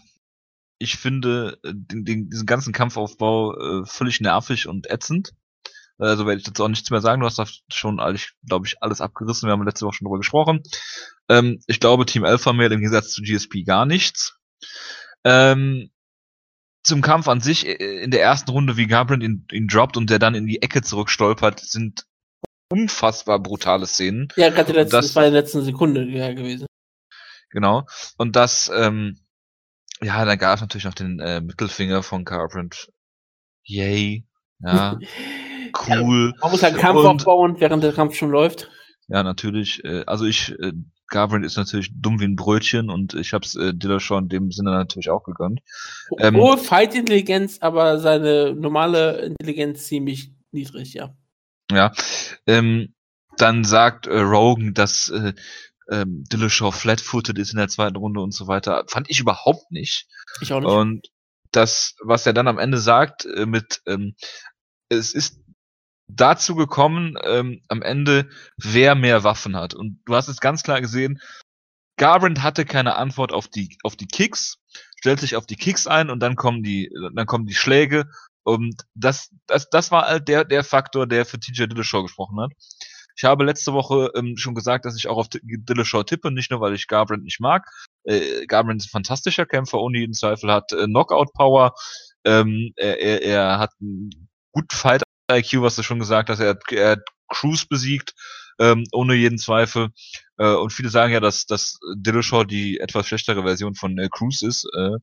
ich 0.78 0.96
finde 0.96 1.59
äh, 1.62 1.72
den, 1.72 2.05
den, 2.05 2.30
diesen 2.30 2.46
ganzen 2.46 2.72
Kampfaufbau 2.72 3.57
äh, 3.57 3.86
völlig 3.86 4.20
nervig 4.20 4.66
und 4.66 4.90
ätzend. 4.90 5.32
Also 5.98 6.26
werde 6.26 6.40
ich 6.40 6.46
jetzt 6.46 6.61
auch 6.61 6.68
nichts 6.68 6.90
mehr 6.90 7.03
sagen. 7.03 7.20
Du 7.20 7.26
hast 7.26 7.38
da 7.38 7.46
schon, 7.68 7.98
glaube 8.46 8.66
ich, 8.66 8.82
alles 8.82 9.01
abgerissen. 9.01 9.46
Wir 9.46 9.53
haben 9.53 9.64
letzte 9.64 9.84
Woche 9.86 9.96
schon 9.96 10.07
drüber 10.07 10.18
gesprochen. 10.18 10.62
Ähm, 11.28 11.61
ich 11.66 11.78
glaube, 11.78 12.07
Team 12.07 12.24
Alpha 12.24 12.53
Male 12.53 12.74
im 12.74 12.80
Gegensatz 12.80 13.12
zu 13.12 13.22
GSP 13.22 13.64
gar 13.64 13.84
nichts. 13.84 14.38
Ähm, 15.24 15.90
zum 16.82 17.03
Kampf 17.03 17.28
an 17.28 17.40
sich, 17.40 17.66
äh, 17.66 18.03
in 18.03 18.11
der 18.11 18.22
ersten 18.22 18.51
Runde, 18.51 18.78
wie 18.78 18.86
Gabriel 18.86 19.22
ihn, 19.22 19.46
ihn 19.53 19.68
droppt 19.68 19.98
und 19.98 20.09
der 20.09 20.18
dann 20.18 20.34
in 20.34 20.46
die 20.46 20.62
Ecke 20.62 20.82
zurückstolpert, 20.82 21.61
sind 21.61 22.07
unfassbar 22.70 23.38
brutale 23.40 23.86
Szenen. 23.86 24.28
Ja, 24.36 24.48
gerade 24.48 24.72
das, 24.72 24.88
das 24.88 25.16
war 25.16 25.26
in 25.26 25.32
der 25.32 25.42
letzten 25.42 25.62
Sekunde 25.62 26.04
ja, 26.04 26.32
gewesen. 26.32 26.66
Genau. 27.50 27.86
Und 28.16 28.36
das, 28.36 28.70
ähm, 28.74 29.18
ja, 30.00 30.24
dann 30.24 30.38
gab 30.38 30.54
es 30.54 30.60
natürlich 30.60 30.84
noch 30.84 30.94
den 30.94 31.18
äh, 31.20 31.40
Mittelfinger 31.40 32.02
von 32.02 32.24
Carpent. 32.24 32.90
Yay. 33.64 34.24
Ja. 34.60 34.98
cool. 35.88 36.32
Ja, 36.34 36.40
man 36.40 36.50
muss 36.50 36.62
halt 36.62 36.74
einen 36.74 36.82
Kampf 36.82 37.00
und, 37.00 37.06
aufbauen, 37.06 37.56
während 37.58 37.82
der 37.82 37.92
Kampf 37.92 38.14
schon 38.14 38.30
läuft. 38.30 38.70
Ja, 39.08 39.22
natürlich. 39.22 39.84
Äh, 39.84 40.04
also 40.06 40.24
ich, 40.24 40.52
äh, 40.60 40.72
Garbrandt 41.08 41.44
ist 41.44 41.56
natürlich 41.56 41.90
dumm 41.92 42.20
wie 42.20 42.24
ein 42.24 42.36
Brötchen 42.36 42.88
und 42.88 43.14
ich 43.14 43.32
hab's 43.32 43.56
äh, 43.56 43.74
Dillashaw 43.74 44.18
in 44.18 44.28
dem 44.28 44.52
Sinne 44.52 44.70
natürlich 44.70 45.10
auch 45.10 45.24
gegönnt. 45.24 45.60
Ähm, 46.18 46.36
Hohe 46.36 46.56
Fight-Intelligenz, 46.56 47.58
aber 47.60 47.98
seine 47.98 48.54
normale 48.54 49.18
Intelligenz 49.22 49.86
ziemlich 49.86 50.32
niedrig, 50.52 50.94
ja. 50.94 51.16
Ja. 51.70 51.92
Ähm, 52.46 52.94
dann 53.36 53.64
sagt 53.64 54.06
äh, 54.06 54.20
Rogan, 54.20 54.74
dass 54.74 55.08
äh, 55.08 55.32
ähm, 55.90 56.24
Dillashaw 56.30 56.72
flat-footed 56.72 57.38
ist 57.38 57.52
in 57.52 57.58
der 57.58 57.68
zweiten 57.68 57.96
Runde 57.96 58.20
und 58.20 58.32
so 58.32 58.46
weiter. 58.46 58.84
Fand 58.86 59.10
ich 59.10 59.20
überhaupt 59.20 59.70
nicht. 59.70 60.06
Ich 60.40 60.52
auch 60.52 60.60
nicht. 60.60 60.68
Und 60.68 61.08
das, 61.52 61.96
was 62.02 62.26
er 62.26 62.32
dann 62.32 62.48
am 62.48 62.58
Ende 62.58 62.78
sagt, 62.78 63.24
äh, 63.24 63.46
mit 63.46 63.82
ähm, 63.86 64.14
es 64.88 65.14
ist 65.14 65.40
dazu 66.08 66.54
gekommen, 66.54 67.16
ähm, 67.22 67.62
am 67.68 67.82
Ende, 67.82 68.28
wer 68.56 68.94
mehr 68.94 69.24
Waffen 69.24 69.56
hat. 69.56 69.74
Und 69.74 70.00
du 70.04 70.14
hast 70.14 70.28
es 70.28 70.40
ganz 70.40 70.62
klar 70.62 70.80
gesehen, 70.80 71.20
Garbrandt 71.96 72.42
hatte 72.42 72.64
keine 72.64 72.96
Antwort 72.96 73.32
auf 73.32 73.48
die, 73.48 73.76
auf 73.82 73.94
die 73.94 74.06
Kicks, 74.06 74.58
stellt 74.96 75.20
sich 75.20 75.36
auf 75.36 75.46
die 75.46 75.56
Kicks 75.56 75.86
ein 75.86 76.10
und 76.10 76.20
dann 76.20 76.34
kommen 76.34 76.62
die, 76.62 76.90
dann 77.14 77.26
kommen 77.26 77.46
die 77.46 77.54
Schläge 77.54 78.10
und 78.51 78.82
das, 78.94 79.30
das, 79.46 79.68
das 79.70 79.90
war 79.90 80.07
halt 80.07 80.28
der, 80.28 80.44
der 80.44 80.64
Faktor, 80.64 81.07
der 81.07 81.24
für 81.26 81.38
TJ 81.38 81.64
Dillashaw 81.66 82.03
gesprochen 82.03 82.40
hat. 82.40 82.53
Ich 83.16 83.24
habe 83.24 83.44
letzte 83.44 83.72
Woche 83.72 84.11
ähm, 84.14 84.36
schon 84.36 84.55
gesagt, 84.55 84.84
dass 84.84 84.96
ich 84.96 85.09
auch 85.09 85.18
auf 85.18 85.28
Dillashaw 85.30 86.05
tippe, 86.05 86.30
nicht 86.30 86.51
nur, 86.51 86.61
weil 86.61 86.74
ich 86.74 86.86
Garbrandt 86.86 87.24
nicht 87.24 87.40
mag. 87.40 87.68
Äh, 88.05 88.46
Garbrandt 88.46 88.82
ist 88.82 88.88
ein 88.88 88.92
fantastischer 88.92 89.46
Kämpfer, 89.46 89.78
ohne 89.78 89.98
jeden 89.98 90.14
Zweifel, 90.14 90.51
hat 90.51 90.72
äh, 90.72 90.86
Knockout-Power, 90.86 91.74
ähm, 92.24 92.72
er, 92.76 93.01
er, 93.01 93.22
er 93.22 93.59
hat 93.59 93.72
einen 93.80 94.28
guten 94.53 94.74
Fight 94.74 95.03
IQ, 95.30 95.62
was 95.62 95.76
du 95.76 95.82
schon 95.82 95.98
gesagt 95.98 96.28
hast, 96.28 96.40
er 96.40 96.51
hat, 96.51 96.62
er 96.70 96.90
hat 96.92 97.01
Cruz 97.28 97.66
besiegt, 97.66 98.14
ähm, 98.61 98.84
ohne 98.92 99.14
jeden 99.14 99.38
Zweifel. 99.38 99.88
Äh, 100.38 100.54
und 100.54 100.72
viele 100.72 100.90
sagen 100.90 101.12
ja, 101.12 101.20
dass, 101.20 101.46
dass 101.46 101.80
Dillashaw 101.96 102.44
die 102.44 102.78
etwas 102.78 103.08
schlechtere 103.08 103.42
Version 103.42 103.74
von 103.74 103.98
äh, 103.98 104.08
Cruz 104.11 104.42
ist. 104.42 104.68
Äh, 104.76 104.98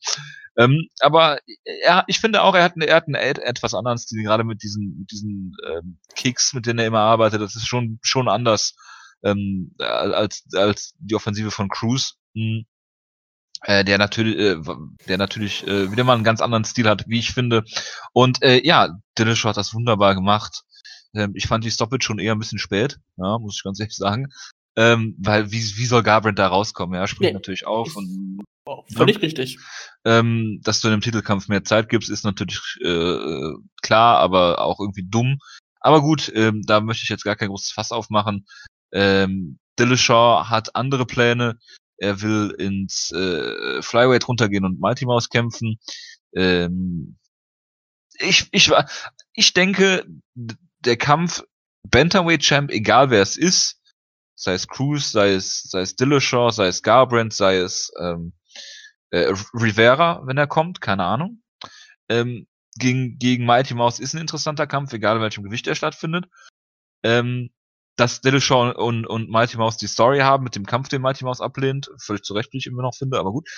ähm, 0.57 0.87
aber 0.99 1.39
er, 1.83 2.05
ich 2.07 2.19
finde 2.19 2.43
auch, 2.43 2.55
er 2.55 2.63
hat, 2.63 2.73
er 2.77 2.95
hat 2.95 3.07
einen 3.07 3.15
etwas 3.15 3.73
anderen 3.73 3.97
Stil, 3.97 4.23
gerade 4.23 4.43
mit 4.43 4.63
diesen, 4.63 4.99
mit 4.99 5.11
diesen 5.11 5.55
ähm, 5.67 5.97
Kicks, 6.15 6.53
mit 6.53 6.65
denen 6.65 6.79
er 6.79 6.87
immer 6.87 7.01
arbeitet. 7.01 7.41
Das 7.41 7.55
ist 7.55 7.67
schon, 7.67 7.99
schon 8.03 8.29
anders 8.29 8.75
ähm, 9.23 9.73
als, 9.79 10.45
als 10.53 10.93
die 10.99 11.15
Offensive 11.15 11.51
von 11.51 11.69
Cruz. 11.69 12.15
Hm. 12.35 12.65
Äh, 13.63 13.83
der 13.83 13.97
natürlich, 13.97 14.37
äh, 14.37 14.55
der 15.07 15.17
natürlich 15.17 15.65
äh, 15.65 15.91
wieder 15.91 16.03
mal 16.03 16.13
einen 16.13 16.23
ganz 16.23 16.41
anderen 16.41 16.63
Stil 16.63 16.87
hat, 16.87 17.05
wie 17.07 17.17
ich 17.17 17.31
finde. 17.31 17.63
Und 18.13 18.43
äh, 18.43 18.61
ja, 18.63 18.89
Dillashaw 19.17 19.49
hat 19.49 19.57
das 19.57 19.73
wunderbar 19.73 20.13
gemacht. 20.13 20.63
Ähm, 21.17 21.31
ich 21.33 21.47
fand 21.47 21.63
die 21.63 21.71
Stoppage 21.71 22.03
schon 22.03 22.19
eher 22.19 22.33
ein 22.33 22.39
bisschen 22.39 22.59
spät, 22.59 22.99
ja, 23.17 23.39
muss 23.39 23.57
ich 23.57 23.63
ganz 23.63 23.79
ehrlich 23.79 23.95
sagen. 23.95 24.27
Ähm, 24.75 25.15
weil 25.17 25.51
wie, 25.51 25.57
wie 25.57 25.85
soll 25.85 26.03
Garbrandt 26.03 26.37
da 26.37 26.47
rauskommen? 26.47 26.95
Ja, 26.95 27.07
springt 27.07 27.31
nee. 27.31 27.33
natürlich 27.33 27.65
auf 27.65 27.95
und 27.95 28.41
oh, 28.65 28.83
völlig 28.95 29.15
ja, 29.15 29.21
richtig. 29.21 29.57
Ähm, 30.05 30.61
dass 30.63 30.81
du 30.81 30.87
in 30.87 30.93
einem 30.93 31.01
Titelkampf 31.01 31.47
mehr 31.47 31.63
Zeit 31.63 31.89
gibst, 31.89 32.11
ist 32.11 32.23
natürlich 32.23 32.61
äh, 32.83 33.53
klar, 33.81 34.19
aber 34.19 34.61
auch 34.61 34.79
irgendwie 34.79 35.07
dumm. 35.09 35.39
Aber 35.79 36.01
gut, 36.01 36.31
ähm, 36.35 36.61
da 36.63 36.79
möchte 36.79 37.03
ich 37.03 37.09
jetzt 37.09 37.23
gar 37.23 37.35
kein 37.35 37.49
großes 37.49 37.71
Fass 37.71 37.91
aufmachen. 37.91 38.45
Ähm, 38.91 39.57
Dillashaw 39.79 40.47
hat 40.47 40.75
andere 40.75 41.07
Pläne. 41.07 41.57
Er 41.97 42.21
will 42.21 42.53
ins 42.59 43.11
äh, 43.11 43.81
Flyweight 43.81 44.27
runtergehen 44.27 44.65
und 44.65 44.79
Mighty 44.79 45.05
Mouse 45.05 45.29
kämpfen. 45.29 45.79
Ähm, 46.35 47.17
ich, 48.19 48.47
ich, 48.51 48.71
ich 49.33 49.53
denke, 49.53 50.05
der 50.87 50.97
Kampf 50.97 51.43
Bantamweight 51.83 52.41
Champ, 52.41 52.71
egal 52.71 53.09
wer 53.09 53.21
es 53.21 53.37
ist, 53.37 53.81
sei 54.35 54.53
es 54.53 54.67
Cruz, 54.67 55.11
sei 55.11 55.33
es, 55.33 55.63
sei 55.63 55.81
es 55.81 55.95
Dillashaw, 55.95 56.51
sei 56.51 56.67
es 56.67 56.81
Garbrandt, 56.81 57.33
sei 57.33 57.57
es 57.57 57.91
ähm, 57.99 58.33
äh, 59.11 59.33
Rivera, 59.53 60.21
wenn 60.25 60.37
er 60.37 60.47
kommt, 60.47 60.81
keine 60.81 61.05
Ahnung. 61.05 61.41
Ähm, 62.09 62.47
gegen, 62.77 63.17
gegen 63.17 63.45
Mighty 63.45 63.73
Mouse 63.73 63.99
ist 63.99 64.13
ein 64.13 64.21
interessanter 64.21 64.67
Kampf, 64.67 64.93
egal 64.93 65.17
in 65.17 65.21
welchem 65.21 65.43
Gewicht 65.43 65.67
er 65.67 65.75
stattfindet. 65.75 66.25
Ähm, 67.03 67.49
dass 67.95 68.21
Dillashaw 68.21 68.73
und, 68.75 69.07
und 69.07 69.29
Mighty 69.29 69.57
Mouse 69.57 69.77
die 69.77 69.87
Story 69.87 70.19
haben 70.19 70.43
mit 70.43 70.55
dem 70.55 70.67
Kampf, 70.67 70.87
den 70.87 71.01
Mighty 71.01 71.25
Mouse 71.25 71.41
ablehnt, 71.41 71.89
völlig 71.99 72.23
zu 72.23 72.35
Recht, 72.35 72.53
wie 72.53 72.57
ich 72.57 72.67
immer 72.67 72.83
noch 72.83 72.95
finde, 72.95 73.17
aber 73.17 73.31
gut, 73.31 73.49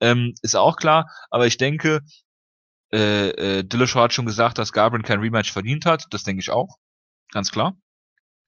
ähm, 0.00 0.34
ist 0.42 0.54
auch 0.54 0.76
klar. 0.76 1.10
Aber 1.30 1.46
ich 1.46 1.56
denke, 1.56 2.02
äh, 2.92 3.28
äh, 3.30 3.64
Dillashaw 3.64 4.02
hat 4.02 4.12
schon 4.12 4.26
gesagt, 4.26 4.58
dass 4.58 4.72
Garbrandt 4.72 5.06
kein 5.06 5.20
Rematch 5.20 5.52
verdient 5.52 5.84
hat. 5.86 6.06
Das 6.10 6.24
denke 6.24 6.40
ich 6.40 6.50
auch. 6.50 6.76
Ganz 7.32 7.50
klar. 7.50 7.76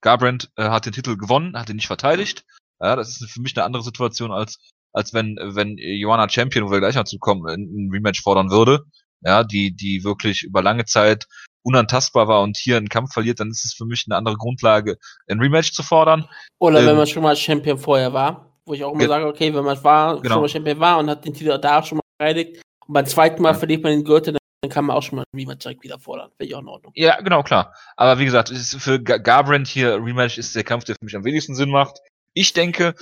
Garbrandt 0.01 0.51
äh, 0.57 0.70
hat 0.70 0.86
den 0.86 0.93
Titel 0.93 1.16
gewonnen, 1.16 1.59
hat 1.59 1.68
ihn 1.68 1.76
nicht 1.76 1.86
verteidigt. 1.86 2.45
Ja, 2.80 2.97
das 2.97 3.20
ist 3.20 3.30
für 3.30 3.43
mich 3.43 3.57
eine 3.57 3.64
andere 3.64 3.82
Situation 3.82 4.32
als 4.32 4.59
als 4.93 5.12
wenn 5.14 5.36
wenn 5.36 5.76
Joanna 5.76 6.28
Champion, 6.28 6.66
wo 6.66 6.70
wir 6.72 6.80
gleich 6.80 6.97
noch 6.97 7.05
zu 7.05 7.18
kommen, 7.18 7.47
ein 7.47 7.91
Rematch 7.93 8.22
fordern 8.22 8.51
würde. 8.51 8.84
Ja, 9.20 9.45
die 9.45 9.76
die 9.76 10.03
wirklich 10.03 10.43
über 10.43 10.62
lange 10.62 10.86
Zeit 10.86 11.26
unantastbar 11.62 12.26
war 12.26 12.41
und 12.41 12.57
hier 12.57 12.78
einen 12.78 12.88
Kampf 12.88 13.12
verliert, 13.12 13.38
dann 13.38 13.51
ist 13.51 13.66
es 13.66 13.74
für 13.74 13.84
mich 13.84 14.07
eine 14.09 14.16
andere 14.16 14.36
Grundlage, 14.36 14.97
ein 15.28 15.38
Rematch 15.38 15.72
zu 15.72 15.82
fordern. 15.82 16.26
Oder 16.59 16.80
ähm, 16.80 16.86
wenn 16.86 16.97
man 16.97 17.07
schon 17.07 17.22
mal 17.22 17.36
Champion 17.36 17.76
vorher 17.76 18.14
war, 18.14 18.59
wo 18.64 18.72
ich 18.72 18.82
auch 18.82 18.95
immer 18.95 19.07
sage, 19.07 19.26
okay, 19.26 19.55
wenn 19.55 19.64
man 19.64 19.84
war, 19.84 20.22
genau. 20.22 20.36
schon 20.36 20.43
mal 20.43 20.49
Champion 20.49 20.80
war 20.80 20.99
und 20.99 21.11
hat 21.11 21.26
den 21.26 21.34
Titel 21.34 21.59
da 21.59 21.82
schon 21.82 21.99
mal 21.99 22.03
verteidigt 22.18 22.62
beim 22.93 23.07
zweiten 23.07 23.43
Mal 23.43 23.53
ja. 23.53 23.59
verliert 23.59 23.82
man 23.82 23.93
den 23.93 24.05
Gürtel, 24.05 24.36
dann 24.62 24.70
kann 24.70 24.84
man 24.84 24.97
auch 24.97 25.03
schon 25.03 25.16
mal 25.16 25.22
ein 25.22 25.38
Rematch 25.38 25.62
direkt 25.62 25.82
wieder 25.82 25.99
fordern. 25.99 26.30
Wäre 26.38 26.49
ich 26.49 26.55
auch 26.55 26.61
in 26.61 26.68
Ordnung. 26.68 26.93
Ja, 26.95 27.20
genau, 27.20 27.43
klar. 27.43 27.74
Aber 27.97 28.18
wie 28.18 28.24
gesagt, 28.24 28.51
für 28.51 29.01
Garbrandt 29.01 29.68
hier 29.68 29.95
Rematch 29.95 30.38
ist 30.38 30.55
der 30.55 30.64
Kampf, 30.64 30.84
der 30.84 30.97
für 30.97 31.05
mich 31.05 31.16
am 31.16 31.24
wenigsten 31.24 31.55
Sinn 31.55 31.70
macht. 31.70 31.99
Ich 32.34 32.53
denke, 32.53 32.95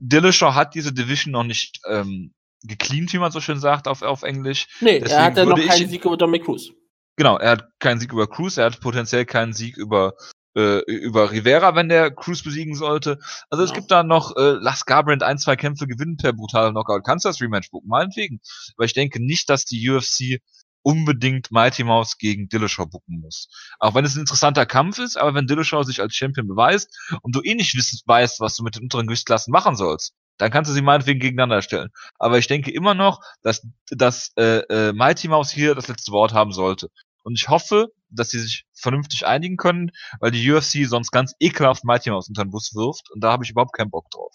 Dillashaw 0.00 0.54
hat 0.54 0.74
diese 0.74 0.92
Division 0.92 1.32
noch 1.32 1.44
nicht 1.44 1.80
ähm, 1.88 2.32
gecleant, 2.62 3.12
wie 3.12 3.18
man 3.18 3.30
so 3.30 3.40
schön 3.40 3.60
sagt 3.60 3.88
auf, 3.88 4.02
auf 4.02 4.22
Englisch. 4.22 4.66
Nee, 4.80 4.98
Deswegen 4.98 5.18
er 5.18 5.24
hat 5.24 5.36
ja 5.36 5.44
noch 5.44 5.58
keinen 5.58 5.88
Sieg 5.88 6.04
über 6.04 6.16
Dominic 6.16 6.44
Cruz. 6.44 6.70
Genau, 7.16 7.38
er 7.38 7.52
hat 7.52 7.68
keinen 7.78 8.00
Sieg 8.00 8.12
über 8.12 8.26
Cruz, 8.26 8.56
er 8.56 8.66
hat 8.66 8.80
potenziell 8.80 9.24
keinen 9.24 9.52
Sieg 9.52 9.76
über 9.76 10.14
äh, 10.56 10.80
über 10.86 11.30
Rivera, 11.30 11.74
wenn 11.76 11.88
der 11.88 12.10
Cruz 12.10 12.42
besiegen 12.42 12.74
sollte. 12.74 13.18
Also 13.50 13.62
es 13.62 13.72
gibt 13.72 13.90
da 13.90 14.02
noch, 14.02 14.34
äh, 14.36 14.56
lass 14.60 14.86
Garbrandt 14.86 15.22
ein, 15.22 15.38
zwei 15.38 15.56
Kämpfe 15.56 15.86
gewinnen 15.86 16.16
per 16.16 16.32
brutaler 16.32 16.70
Knockout. 16.70 17.04
Kannst 17.04 17.24
du 17.24 17.28
das 17.28 17.40
Rematch 17.40 17.70
buchen? 17.70 17.88
Meinetwegen. 17.88 18.40
Aber 18.76 18.86
ich 18.86 18.94
denke 18.94 19.22
nicht, 19.24 19.50
dass 19.50 19.64
die 19.64 19.88
UFC 19.88 20.40
unbedingt 20.82 21.50
Mighty 21.50 21.82
Mouse 21.82 22.16
gegen 22.16 22.48
Dillashaw 22.48 22.86
bucken 22.86 23.20
muss. 23.20 23.48
Auch 23.80 23.94
wenn 23.94 24.04
es 24.04 24.14
ein 24.14 24.20
interessanter 24.20 24.66
Kampf 24.66 24.98
ist, 24.98 25.16
aber 25.16 25.34
wenn 25.34 25.48
Dillashaw 25.48 25.82
sich 25.82 26.00
als 26.00 26.14
Champion 26.14 26.46
beweist 26.46 26.96
und 27.22 27.34
du 27.34 27.42
eh 27.42 27.54
nicht 27.54 27.74
wissen, 27.74 27.98
weißt, 28.06 28.38
was 28.38 28.54
du 28.54 28.62
mit 28.62 28.76
den 28.76 28.84
unteren 28.84 29.08
Gewichtsklassen 29.08 29.50
machen 29.50 29.74
sollst, 29.74 30.14
dann 30.38 30.50
kannst 30.50 30.70
du 30.70 30.74
sie 30.74 30.82
meinetwegen 30.82 31.18
gegeneinander 31.18 31.60
stellen. 31.62 31.90
Aber 32.18 32.38
ich 32.38 32.46
denke 32.46 32.70
immer 32.70 32.94
noch, 32.94 33.20
dass, 33.42 33.66
dass 33.88 34.32
äh, 34.36 34.58
äh, 34.68 34.92
Mighty 34.92 35.26
Mouse 35.26 35.50
hier 35.50 35.74
das 35.74 35.88
letzte 35.88 36.12
Wort 36.12 36.32
haben 36.34 36.52
sollte. 36.52 36.88
Und 37.26 37.34
ich 37.34 37.48
hoffe, 37.48 37.88
dass 38.08 38.30
sie 38.30 38.38
sich 38.38 38.66
vernünftig 38.72 39.26
einigen 39.26 39.56
können, 39.56 39.90
weil 40.20 40.30
die 40.30 40.48
UFC 40.48 40.86
sonst 40.86 41.10
ganz 41.10 41.34
ekelhaft 41.40 41.84
Mighty 41.84 42.10
Mouse 42.10 42.28
unter 42.28 42.44
den 42.44 42.52
Bus 42.52 42.72
wirft 42.76 43.10
und 43.10 43.24
da 43.24 43.32
habe 43.32 43.42
ich 43.42 43.50
überhaupt 43.50 43.72
keinen 43.72 43.90
Bock 43.90 44.08
drauf. 44.12 44.32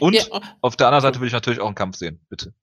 Und 0.00 0.14
ja. 0.14 0.24
auf 0.62 0.76
der 0.76 0.86
anderen 0.86 1.02
Seite 1.02 1.20
will 1.20 1.26
ich 1.26 1.34
natürlich 1.34 1.60
auch 1.60 1.66
einen 1.66 1.74
Kampf 1.74 1.98
sehen, 1.98 2.24
bitte. 2.30 2.54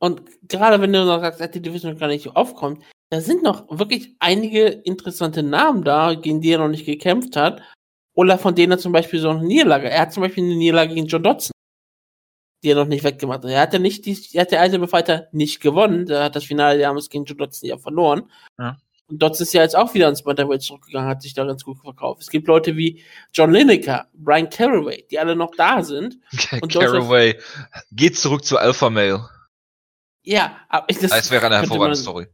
Und 0.00 0.20
gerade 0.42 0.82
wenn 0.82 0.92
du 0.92 1.02
noch 1.06 1.20
sagst, 1.20 1.40
dass 1.40 1.50
die 1.50 1.62
Division 1.62 1.96
gar 1.96 2.08
nicht 2.08 2.28
aufkommt, 2.36 2.84
da 3.08 3.22
sind 3.22 3.42
noch 3.42 3.64
wirklich 3.70 4.14
einige 4.18 4.66
interessante 4.66 5.42
Namen 5.42 5.82
da, 5.82 6.12
gegen 6.12 6.42
die 6.42 6.52
er 6.52 6.58
noch 6.58 6.68
nicht 6.68 6.84
gekämpft 6.84 7.36
hat. 7.36 7.62
Oder 8.12 8.36
von 8.36 8.54
denen 8.54 8.72
er 8.72 8.78
zum 8.78 8.92
Beispiel 8.92 9.20
so 9.20 9.30
eine 9.30 9.44
Niederlage. 9.44 9.88
Er 9.88 10.02
hat 10.02 10.12
zum 10.12 10.22
Beispiel 10.22 10.44
eine 10.44 10.56
Niederlage 10.56 10.94
gegen 10.94 11.06
John 11.06 11.22
Dodson, 11.22 11.52
die 12.62 12.70
er 12.70 12.76
noch 12.76 12.86
nicht 12.86 13.04
weggemacht 13.04 13.44
hat. 13.44 13.50
Er 13.50 13.62
hat 13.62 13.72
ja 13.72 13.78
nicht, 13.78 14.04
die, 14.04 14.18
er 14.34 14.42
hat 14.42 14.52
der 14.52 14.62
Ultimate 14.62 14.90
Fighter 14.90 15.28
nicht 15.32 15.60
gewonnen. 15.60 16.06
Er 16.08 16.24
hat 16.24 16.36
das 16.36 16.44
Finale 16.44 16.78
damals 16.78 17.08
gegen 17.08 17.24
John 17.24 17.38
Dodson 17.38 17.68
ja 17.68 17.78
verloren. 17.78 18.30
Ja. 18.58 18.76
Und 19.08 19.22
Dodds 19.22 19.40
ist 19.40 19.54
ja 19.54 19.62
jetzt 19.62 19.76
auch 19.76 19.94
wieder 19.94 20.08
ins 20.08 20.22
Bantamweight 20.22 20.62
zurückgegangen, 20.62 21.08
hat 21.08 21.22
sich 21.22 21.32
da 21.32 21.44
ganz 21.44 21.62
gut 21.62 21.78
verkauft. 21.78 22.22
Es 22.22 22.30
gibt 22.30 22.48
Leute 22.48 22.76
wie 22.76 23.04
John 23.32 23.52
Lineker, 23.52 24.08
Brian 24.14 24.50
Caraway, 24.50 25.06
die 25.10 25.18
alle 25.18 25.36
noch 25.36 25.54
da 25.56 25.82
sind. 25.84 26.18
und 26.60 26.72
Caraway 26.72 27.38
geht 27.92 28.18
zurück 28.18 28.44
zu 28.44 28.58
Alpha 28.58 28.90
Male. 28.90 29.28
Ja, 30.22 30.56
aber 30.68 30.86
das, 30.88 31.10
das 31.10 31.30
wäre 31.30 31.46
eine 31.46 31.56
hervorragende 31.58 31.90
man, 31.90 31.94
Story. 31.96 32.26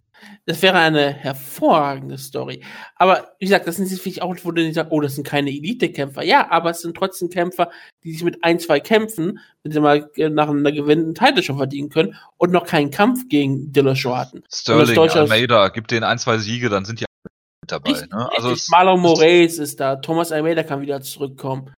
Das 0.47 0.63
wäre 0.63 0.79
eine 0.79 1.13
hervorragende 1.13 2.19
Story. 2.19 2.65
Aber 2.97 3.33
wie 3.39 3.47
gesagt, 3.47 3.67
das 3.67 3.77
sind 3.77 3.89
vielleicht 3.89 4.23
auch, 4.23 4.35
wo 4.43 4.51
du 4.51 4.63
nicht 4.63 4.75
sagst, 4.75 4.93
oh, 4.93 5.01
das 5.01 5.15
sind 5.15 5.27
keine 5.27 5.51
Elite-Kämpfer. 5.51 6.23
Ja, 6.23 6.51
aber 6.51 6.71
es 6.71 6.81
sind 6.81 6.97
trotzdem 6.97 7.31
Kämpfer, 7.31 7.71
die 8.05 8.13
sich 8.13 8.25
mit 8.25 8.43
ein, 8.43 8.59
zwei 8.59 8.81
Kämpfen, 8.81 9.39
wenn 9.63 9.73
sie 9.73 9.81
mal 9.81 10.11
nach 10.17 10.49
einer 10.49 10.73
gewinnten 10.73 11.15
Title 11.15 11.43
schon 11.43 11.57
verdienen 11.57 11.91
können 11.91 12.17
und 12.37 12.53
noch 12.53 12.67
keinen 12.67 12.91
Kampf 12.91 13.29
gegen 13.29 13.73
Dillashaw 13.73 14.17
hatten. 14.17 14.43
Sterling, 14.53 14.99
Almeida, 14.99 15.69
gibt 15.69 15.91
denen 15.91 16.05
ein, 16.05 16.19
zwei 16.19 16.39
Siege, 16.39 16.69
dann 16.69 16.85
sind 16.85 17.01
die 17.01 17.05
mit 17.63 17.71
dabei. 17.71 17.91
Ich, 17.91 18.11
ne? 18.11 18.29
Also 18.37 18.55
Marlon 18.71 19.01
Moraes 19.01 19.59
ist 19.59 19.81
da, 19.81 19.97
Thomas 19.97 20.33
Almeida 20.33 20.63
kann 20.63 20.81
wieder 20.81 21.01
zurückkommen. 21.01 21.73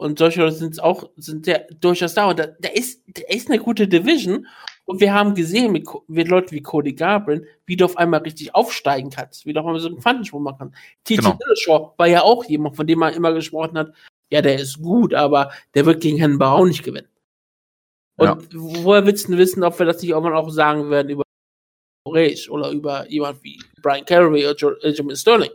Und 0.00 0.18
solche 0.18 0.40
Leute 0.40 0.56
sind 0.56 0.82
auch, 0.82 1.10
sind 1.16 1.46
ja 1.46 1.58
durchaus 1.78 2.14
da. 2.14 2.30
Und 2.30 2.38
da, 2.38 2.46
da 2.46 2.70
ist, 2.70 3.02
da 3.06 3.22
ist 3.28 3.50
eine 3.50 3.58
gute 3.58 3.86
Division. 3.86 4.46
Und 4.90 5.00
wir 5.00 5.14
haben 5.14 5.36
gesehen 5.36 5.70
mit, 5.70 5.86
mit 6.08 6.26
Leuten 6.26 6.50
wie 6.50 6.62
Cody 6.62 6.94
Garbrandt, 6.94 7.46
wie 7.64 7.76
du 7.76 7.84
auf 7.84 7.96
einmal 7.96 8.22
richtig 8.22 8.56
aufsteigen 8.56 9.08
kannst, 9.10 9.46
wie 9.46 9.52
du 9.52 9.60
auf 9.60 9.66
einmal 9.66 9.80
so 9.80 9.86
einen 9.86 10.00
Quantensprung 10.00 10.42
machen 10.42 10.56
kannst. 10.58 10.78
TJ 11.04 11.16
genau. 11.18 11.38
Dillashaw 11.40 11.94
war 11.96 12.08
ja 12.08 12.22
auch 12.22 12.44
jemand, 12.46 12.74
von 12.74 12.88
dem 12.88 12.98
man 12.98 13.14
immer 13.14 13.32
gesprochen 13.32 13.78
hat, 13.78 13.94
ja, 14.32 14.42
der 14.42 14.58
ist 14.58 14.82
gut, 14.82 15.14
aber 15.14 15.52
der 15.74 15.86
wird 15.86 16.02
gegen 16.02 16.18
Herrn 16.18 16.38
Bau 16.38 16.64
nicht 16.64 16.82
gewinnen. 16.82 17.06
Und 18.16 18.26
ja. 18.26 18.38
woher 18.52 19.06
willst 19.06 19.28
du 19.28 19.38
wissen, 19.38 19.62
ob 19.62 19.78
wir 19.78 19.86
das 19.86 20.02
nicht 20.02 20.10
irgendwann 20.10 20.34
auch 20.34 20.50
sagen 20.50 20.90
werden 20.90 21.10
über 21.10 21.22
Race 22.08 22.48
oder 22.48 22.70
über 22.70 23.08
jemand 23.08 23.44
wie 23.44 23.62
Brian 23.82 24.04
Caraway 24.04 24.44
oder 24.44 24.74
Benjamin 24.82 25.14
Sterling? 25.14 25.52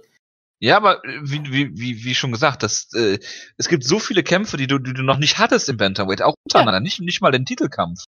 Ja, 0.61 0.77
aber 0.77 1.01
wie, 1.03 1.43
wie, 1.51 1.77
wie, 1.77 2.05
wie 2.05 2.15
schon 2.15 2.31
gesagt, 2.31 2.63
das, 2.63 2.87
äh, 2.93 3.19
es 3.57 3.67
gibt 3.67 3.83
so 3.83 3.99
viele 3.99 4.23
Kämpfe, 4.23 4.55
die 4.55 4.67
du, 4.67 4.79
die 4.79 4.93
du 4.93 5.03
noch 5.03 5.17
nicht 5.17 5.37
hattest 5.39 5.67
im 5.67 5.75
Bantamweight, 5.75 6.21
auch 6.21 6.35
untereinander, 6.45 6.77
ja. 6.77 6.79
nicht, 6.79 7.01
nicht 7.01 7.19
mal 7.19 7.31
den 7.31 7.45
Titelkampf 7.45 8.05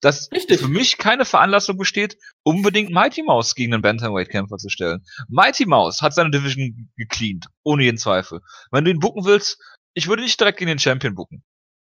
dass 0.00 0.30
Richtig. 0.32 0.60
für 0.60 0.68
mich 0.68 0.98
keine 0.98 1.24
Veranlassung 1.24 1.76
besteht, 1.76 2.16
unbedingt 2.42 2.90
Mighty 2.90 3.22
Mouse 3.22 3.54
gegen 3.54 3.74
einen 3.74 3.82
Bantamweight-Kämpfer 3.82 4.56
zu 4.56 4.68
stellen. 4.68 5.04
Mighty 5.28 5.66
Mouse 5.66 6.02
hat 6.02 6.14
seine 6.14 6.30
Division 6.30 6.90
gecleant, 6.96 7.46
ohne 7.64 7.84
jeden 7.84 7.98
Zweifel. 7.98 8.40
Wenn 8.70 8.84
du 8.84 8.90
ihn 8.90 9.00
bucken 9.00 9.24
willst, 9.24 9.58
ich 9.94 10.08
würde 10.08 10.22
nicht 10.22 10.38
direkt 10.38 10.58
gegen 10.58 10.68
den 10.68 10.78
Champion 10.78 11.14
bucken. 11.14 11.42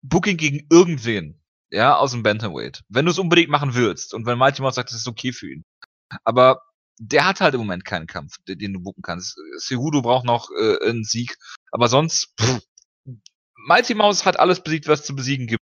Booking 0.01 0.37
gegen 0.37 0.65
irgendwen, 0.69 1.41
ja, 1.69 1.95
aus 1.97 2.11
dem 2.11 2.23
Bantamweight. 2.23 2.83
Wenn 2.87 3.05
du 3.05 3.11
es 3.11 3.19
unbedingt 3.19 3.49
machen 3.49 3.75
willst 3.75 4.13
und 4.13 4.25
wenn 4.25 4.37
Mighty 4.37 4.61
Mouse 4.61 4.75
sagt, 4.75 4.91
das 4.91 4.99
ist 4.99 5.07
okay 5.07 5.33
für 5.33 5.51
ihn. 5.51 5.65
Aber 6.23 6.61
der 6.99 7.25
hat 7.25 7.41
halt 7.41 7.53
im 7.53 7.59
Moment 7.59 7.85
keinen 7.85 8.07
Kampf, 8.07 8.37
den, 8.47 8.73
du 8.73 8.79
bucken 8.79 9.03
kannst. 9.03 9.37
Cejudo 9.59 10.01
braucht 10.01 10.25
noch 10.25 10.49
äh, 10.51 10.89
einen 10.89 11.03
Sieg, 11.03 11.37
aber 11.71 11.89
sonst 11.89 12.33
pff, 12.39 12.61
Mighty 13.67 13.95
Mouse 13.95 14.25
hat 14.25 14.39
alles 14.39 14.61
besiegt, 14.61 14.87
was 14.87 15.01
es 15.01 15.05
zu 15.05 15.15
besiegen 15.15 15.47
gibt. 15.47 15.61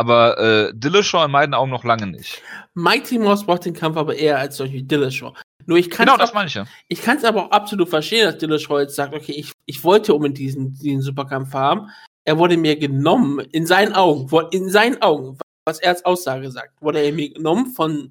Aber 0.00 0.38
äh, 0.38 0.72
Dillashaw 0.72 1.26
in 1.26 1.30
meinen 1.30 1.52
Augen 1.52 1.70
noch 1.70 1.84
lange 1.84 2.06
nicht. 2.06 2.40
Mighty 2.72 3.18
Mouse 3.18 3.44
braucht 3.44 3.66
den 3.66 3.74
Kampf 3.74 3.98
aber 3.98 4.16
eher 4.16 4.38
als 4.38 4.56
solche 4.56 4.82
Dillashaw. 4.82 5.34
Nur 5.66 5.76
ich 5.76 5.90
kann 5.90 6.06
Genau, 6.06 6.16
das 6.16 6.32
meine 6.32 6.48
ich 6.48 6.54
ja. 6.54 6.64
Ich 6.88 7.02
kann 7.02 7.18
es 7.18 7.24
aber 7.24 7.44
auch 7.44 7.50
absolut 7.50 7.90
verstehen, 7.90 8.24
dass 8.24 8.38
Dillashaw 8.38 8.80
jetzt 8.80 8.96
sagt, 8.96 9.12
okay, 9.12 9.32
ich, 9.32 9.52
ich 9.66 9.84
wollte 9.84 10.14
unbedingt 10.14 10.38
diesen, 10.38 10.72
diesen 10.72 11.02
Superkampf 11.02 11.52
haben. 11.52 11.90
Er 12.24 12.38
wurde 12.38 12.56
mir 12.56 12.76
genommen, 12.76 13.40
in 13.52 13.66
seinen 13.66 13.92
Augen, 13.92 14.26
in 14.52 14.70
seinen 14.70 15.02
Augen, 15.02 15.36
was 15.66 15.80
er 15.80 15.90
als 15.90 16.06
Aussage 16.06 16.50
sagt, 16.50 16.80
wurde 16.80 17.00
er 17.00 17.12
mir 17.12 17.34
genommen 17.34 17.66
von 17.66 18.10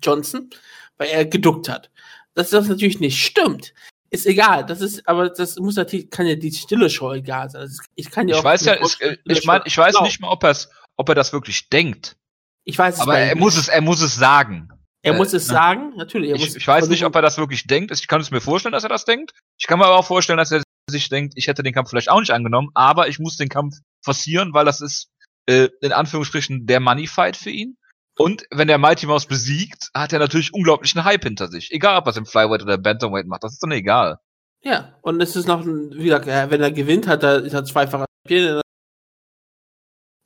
Johnson, 0.00 0.50
weil 0.98 1.08
er 1.08 1.24
geduckt 1.24 1.68
hat. 1.68 1.90
Dass 2.34 2.50
das 2.50 2.68
natürlich 2.68 3.00
nicht 3.00 3.20
stimmt, 3.20 3.74
ist 4.10 4.24
egal. 4.24 4.64
Das 4.64 4.80
ist, 4.80 5.08
aber 5.08 5.30
das 5.30 5.56
muss 5.56 5.74
natürlich, 5.74 6.10
kann 6.10 6.28
ja 6.28 6.36
die 6.36 6.52
stille 6.52 6.88
Show 6.88 7.12
egal 7.12 7.50
sein. 7.50 7.62
Ist, 7.62 7.82
ich 7.96 8.08
kann 8.08 8.28
ja 8.28 8.38
ich 8.38 8.44
weiß 8.44 8.66
ja, 8.66 8.74
ist, 8.74 9.00
ich 9.24 9.46
meine, 9.46 9.64
ich 9.66 9.76
weiß 9.76 9.94
genau. 9.94 10.04
nicht 10.04 10.20
mal, 10.20 10.30
ob 10.30 10.44
er 10.44 10.52
ob 10.98 11.08
er 11.08 11.14
das 11.14 11.32
wirklich 11.32 11.70
denkt. 11.70 12.16
Ich 12.64 12.78
weiß 12.78 12.96
es 12.96 13.00
Aber 13.00 13.18
er 13.18 13.36
muss 13.36 13.56
es, 13.56 13.68
er 13.68 13.80
muss 13.80 14.02
es 14.02 14.14
sagen. 14.14 14.68
Er 15.02 15.14
äh, 15.14 15.16
muss 15.16 15.32
es 15.32 15.48
ne? 15.48 15.54
sagen, 15.54 15.92
natürlich. 15.96 16.32
ich, 16.32 16.56
ich 16.56 16.66
weiß 16.66 16.88
nicht, 16.88 17.04
ob 17.04 17.14
er 17.14 17.22
das 17.22 17.38
wirklich 17.38 17.66
denkt. 17.66 17.92
Ich 17.92 18.08
kann 18.08 18.20
es 18.20 18.30
mir 18.30 18.40
vorstellen, 18.40 18.72
dass 18.72 18.82
er 18.82 18.90
das 18.90 19.04
denkt. 19.04 19.32
Ich 19.58 19.66
kann 19.66 19.78
mir 19.78 19.86
aber 19.86 19.96
auch 19.96 20.06
vorstellen, 20.06 20.38
dass 20.38 20.52
er 20.52 20.62
sich 20.90 21.08
denkt, 21.08 21.34
ich 21.36 21.46
hätte 21.46 21.62
den 21.62 21.72
Kampf 21.72 21.90
vielleicht 21.90 22.10
auch 22.10 22.20
nicht 22.20 22.32
angenommen, 22.32 22.70
aber 22.74 23.08
ich 23.08 23.18
muss 23.18 23.36
den 23.36 23.48
Kampf 23.48 23.76
forcieren, 24.02 24.52
weil 24.54 24.64
das 24.64 24.80
ist 24.80 25.08
äh, 25.46 25.68
in 25.80 25.92
Anführungsstrichen 25.92 26.66
der 26.66 26.80
Money 26.80 27.06
Fight 27.06 27.36
für 27.36 27.50
ihn. 27.50 27.76
Und 28.18 28.44
wenn 28.50 28.66
der 28.66 28.78
Mighty 28.78 29.06
Mouse 29.06 29.26
besiegt, 29.26 29.90
hat 29.94 30.12
er 30.12 30.18
natürlich 30.18 30.52
unglaublichen 30.52 31.04
Hype 31.04 31.22
hinter 31.22 31.46
sich. 31.48 31.70
Egal, 31.70 31.96
ob 31.96 32.06
er 32.06 32.10
es 32.10 32.16
im 32.16 32.26
Flyweight 32.26 32.62
oder 32.62 32.76
Bantamweight 32.76 33.26
macht, 33.26 33.44
das 33.44 33.52
ist 33.52 33.62
dann 33.62 33.70
egal. 33.70 34.18
Ja, 34.60 34.98
und 35.02 35.20
es 35.22 35.36
ist 35.36 35.46
noch, 35.46 35.64
ein, 35.64 35.92
wie 35.94 36.04
gesagt, 36.04 36.26
wenn 36.26 36.60
er 36.60 36.72
gewinnt, 36.72 37.06
hat 37.06 37.22
er, 37.22 37.44
ist 37.44 37.54
er 37.54 37.64
zweifacher 37.64 38.06
Champion, 38.26 38.60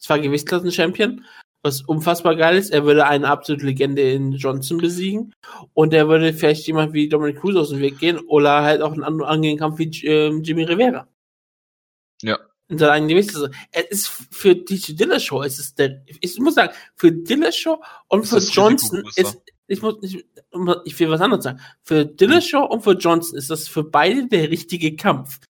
zwei 0.02 0.18
Gewichtsklassen-Champion, 0.18 1.24
was 1.62 1.82
unfassbar 1.82 2.36
geil 2.36 2.56
ist. 2.56 2.70
Er 2.70 2.84
würde 2.84 3.06
eine 3.06 3.28
absolute 3.28 3.64
Legende 3.64 4.02
in 4.02 4.32
Johnson 4.32 4.78
besiegen 4.78 5.32
und 5.74 5.94
er 5.94 6.08
würde 6.08 6.32
vielleicht 6.32 6.66
jemand 6.66 6.92
wie 6.92 7.08
Dominic 7.08 7.40
Cruz 7.40 7.56
aus 7.56 7.70
dem 7.70 7.80
Weg 7.80 7.98
gehen 7.98 8.18
oder 8.18 8.62
halt 8.62 8.82
auch 8.82 8.92
einen 8.92 9.22
angehenden 9.22 9.58
Kampf 9.58 9.78
wie 9.78 10.06
äh, 10.06 10.30
Jimmy 10.42 10.64
Rivera. 10.64 11.08
Ja 12.22 12.38
in 12.72 12.78
seiner 12.78 12.92
eigenen 12.92 13.10
Gewichtsklasse. 13.10 13.50
Es 13.70 13.84
ist 13.90 14.08
für 14.30 14.56
DJ 14.56 14.92
Dillashaw, 14.94 15.44
es 15.44 15.58
ist 15.58 15.78
der, 15.78 16.02
ich 16.06 16.38
muss 16.38 16.54
sagen, 16.54 16.72
für 16.96 17.12
Dillashaw 17.12 17.78
und 18.08 18.24
für 18.24 18.38
Johnson 18.38 19.04
ist, 19.14 19.38
ich 19.66 19.82
muss, 19.82 19.96
ich, 20.02 20.24
ich 20.84 20.98
will 20.98 21.10
was 21.10 21.20
anderes 21.20 21.44
sagen. 21.44 21.60
Für 21.82 22.06
Dillashaw 22.06 22.64
und 22.64 22.82
für 22.82 22.92
Johnson 22.92 23.36
ist 23.36 23.50
das 23.50 23.68
für 23.68 23.84
beide 23.84 24.26
der 24.26 24.50
richtige 24.50 24.96
Kampf. 24.96 25.40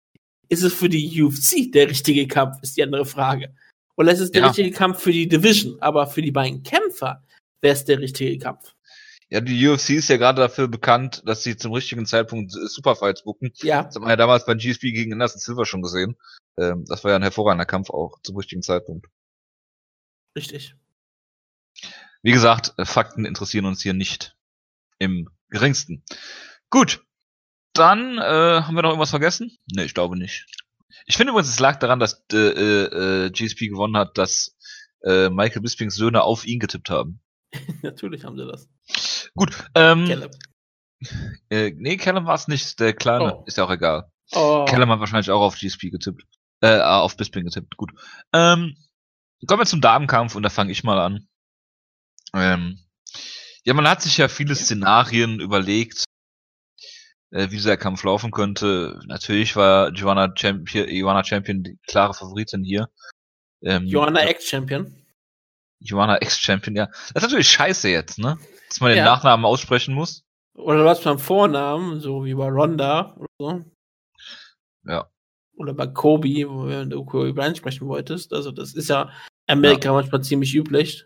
Ist 0.48 0.64
es 0.64 0.74
für 0.74 0.88
die 0.88 1.22
UFC 1.22 1.72
der 1.72 1.88
richtige 1.88 2.26
Kampf, 2.26 2.56
ist 2.62 2.76
die 2.76 2.82
andere 2.82 3.06
Frage. 3.06 3.54
Oder 3.96 4.12
ist 4.12 4.20
es 4.20 4.30
der 4.30 4.42
ja. 4.42 4.46
richtige 4.48 4.70
Kampf 4.70 5.00
für 5.02 5.12
die 5.12 5.28
Division, 5.28 5.80
aber 5.80 6.06
für 6.06 6.22
die 6.22 6.32
beiden 6.32 6.62
Kämpfer 6.62 7.22
wäre 7.60 7.74
es 7.74 7.84
der 7.84 7.98
richtige 7.98 8.38
Kampf. 8.38 8.74
Ja, 9.28 9.40
die 9.40 9.66
UFC 9.66 9.90
ist 9.90 10.08
ja 10.08 10.18
gerade 10.18 10.42
dafür 10.42 10.68
bekannt, 10.68 11.22
dass 11.24 11.42
sie 11.42 11.56
zum 11.56 11.72
richtigen 11.72 12.04
Zeitpunkt 12.04 12.52
Superfights 12.52 13.22
bucken. 13.24 13.52
Ja. 13.62 13.84
Das 13.84 13.94
hat 13.94 14.02
man 14.02 14.10
ja 14.10 14.16
damals 14.16 14.44
bei 14.44 14.54
GSP 14.54 14.92
gegen 14.92 15.12
Anderson 15.14 15.40
Silver 15.40 15.64
schon 15.64 15.80
gesehen. 15.80 16.16
Ähm, 16.58 16.84
das 16.86 17.02
war 17.02 17.12
ja 17.12 17.16
ein 17.16 17.22
hervorragender 17.22 17.64
Kampf 17.64 17.88
auch 17.88 18.20
zum 18.22 18.36
richtigen 18.36 18.62
Zeitpunkt. 18.62 19.06
Richtig. 20.36 20.74
Wie 22.22 22.32
gesagt, 22.32 22.74
äh, 22.76 22.84
Fakten 22.84 23.24
interessieren 23.24 23.64
uns 23.64 23.82
hier 23.82 23.94
nicht 23.94 24.36
im 24.98 25.30
geringsten. 25.48 26.04
Gut, 26.68 27.02
dann 27.72 28.18
äh, 28.18 28.20
haben 28.20 28.74
wir 28.74 28.82
noch 28.82 28.90
irgendwas 28.90 29.10
vergessen? 29.10 29.56
Nee, 29.72 29.84
ich 29.84 29.94
glaube 29.94 30.18
nicht. 30.18 30.46
Ich 31.06 31.16
finde 31.16 31.30
übrigens, 31.32 31.50
es 31.50 31.58
lag 31.60 31.78
daran, 31.78 31.98
dass 31.98 32.24
äh, 32.32 32.36
äh, 32.36 33.30
GSP 33.30 33.68
gewonnen 33.68 33.96
hat, 33.96 34.16
dass 34.18 34.56
äh, 35.04 35.28
Michael 35.30 35.62
Bispings 35.62 35.94
Söhne 35.94 36.22
auf 36.22 36.46
ihn 36.46 36.58
getippt 36.60 36.90
haben. 36.90 37.20
Natürlich 37.82 38.24
haben 38.24 38.36
sie 38.38 38.46
das. 38.46 38.68
Gut, 39.34 39.50
ähm, 39.74 40.06
Caleb. 40.06 40.32
äh, 41.50 41.72
nee, 41.76 41.96
Callum 41.96 42.26
war 42.26 42.34
es 42.34 42.48
nicht, 42.48 42.78
der 42.80 42.92
Kleine, 42.94 43.36
Oh. 43.38 43.44
ist 43.46 43.56
ja 43.58 43.64
auch 43.64 43.70
egal. 43.70 44.10
Oh. 44.32 44.64
Callum 44.66 44.90
hat 44.90 45.00
wahrscheinlich 45.00 45.30
auch 45.30 45.40
auf 45.42 45.56
GSP 45.58 45.90
getippt. 45.90 46.22
Äh, 46.60 46.80
auf 46.80 47.16
Bisping 47.16 47.44
getippt, 47.44 47.76
gut. 47.76 47.90
Ähm, 48.32 48.76
kommen 49.48 49.60
wir 49.60 49.66
zum 49.66 49.80
Damenkampf 49.80 50.36
und 50.36 50.44
da 50.44 50.48
fange 50.48 50.70
ich 50.70 50.84
mal 50.84 50.98
an. 51.00 51.26
Ähm, 52.34 52.78
ja, 53.64 53.74
man 53.74 53.88
hat 53.88 54.00
sich 54.02 54.16
ja 54.16 54.28
viele 54.28 54.54
Szenarien 54.54 55.40
überlegt, 55.40 56.04
äh, 57.32 57.46
wie 57.50 57.56
dieser 57.56 57.76
Kampf 57.76 58.04
laufen 58.04 58.30
könnte. 58.30 59.00
Natürlich 59.06 59.56
war 59.56 59.90
Joanna 59.90 60.32
Champion, 60.36 60.88
Joanna 60.88 61.24
Champion 61.24 61.62
die 61.62 61.78
klare 61.86 62.14
Favoritin 62.14 62.62
hier. 62.62 62.88
Ähm, 63.62 63.86
Joanna 63.86 64.20
Ex-Champion. 64.20 64.94
Joanna 65.80 66.18
Ex-Champion, 66.18 66.76
ja. 66.76 66.86
Das 66.86 67.10
ist 67.16 67.22
natürlich 67.22 67.50
scheiße 67.50 67.88
jetzt, 67.88 68.18
ne? 68.18 68.38
Dass 68.68 68.80
man 68.80 68.90
den 68.90 68.98
Ja. 68.98 69.04
Nachnamen 69.04 69.44
aussprechen 69.44 69.94
muss. 69.94 70.24
Oder 70.54 70.84
was 70.84 71.02
beim 71.02 71.18
Vornamen, 71.18 72.00
so 72.00 72.24
wie 72.24 72.34
bei 72.34 72.48
Ronda 72.48 73.16
oder 73.16 73.26
so. 73.38 73.64
Ja. 74.84 75.10
Oder 75.56 75.74
bei 75.74 75.86
Kobe, 75.86 76.28
wo 76.48 76.68
über 76.68 77.04
Kobe 77.04 77.32
Bryant 77.32 77.56
sprechen 77.56 77.88
wolltest. 77.88 78.32
Also 78.32 78.50
das 78.50 78.74
ist 78.74 78.88
ja 78.88 79.10
Amerika 79.46 79.92
manchmal 79.92 80.22
ziemlich 80.22 80.54
üblich. 80.54 81.04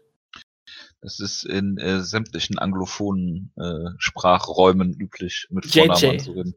Das 1.06 1.20
ist 1.20 1.44
in 1.44 1.78
äh, 1.78 2.00
sämtlichen 2.00 2.58
anglophonen 2.58 3.52
äh, 3.56 3.94
Sprachräumen 3.96 4.92
üblich, 4.92 5.46
mit 5.50 5.64
JJ. 5.66 5.86
Vornamen 5.86 6.10
anzureden. 6.18 6.54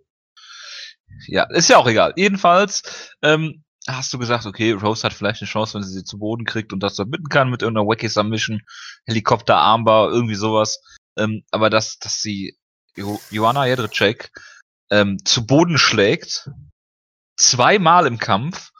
Ja, 1.27 1.43
ist 1.43 1.69
ja 1.69 1.77
auch 1.77 1.85
egal. 1.85 2.13
Jedenfalls 2.15 3.11
ähm, 3.21 3.63
hast 3.87 4.11
du 4.11 4.17
gesagt, 4.17 4.47
okay, 4.47 4.71
Rose 4.71 5.03
hat 5.03 5.13
vielleicht 5.13 5.43
eine 5.43 5.47
Chance, 5.47 5.75
wenn 5.75 5.83
sie 5.83 5.93
sie 5.93 6.03
zu 6.03 6.17
Boden 6.17 6.45
kriegt 6.45 6.73
und 6.73 6.81
das 6.81 6.95
submitten 6.95 7.29
kann 7.29 7.51
mit 7.51 7.61
irgendeiner 7.61 7.85
Wacky 7.85 8.09
Submission, 8.09 8.61
Helikopter, 9.05 9.57
Armbar, 9.57 10.09
irgendwie 10.09 10.33
sowas. 10.33 10.81
Ähm, 11.15 11.43
aber 11.51 11.69
dass, 11.69 11.99
dass 11.99 12.19
sie 12.19 12.57
jo 12.95 13.21
Joanna 13.29 13.67
Jedrzejczyk 13.67 14.31
ähm, 14.89 15.19
zu 15.25 15.45
Boden 15.45 15.77
schlägt, 15.77 16.49
zweimal 17.37 18.07
im 18.07 18.17
Kampf 18.17 18.71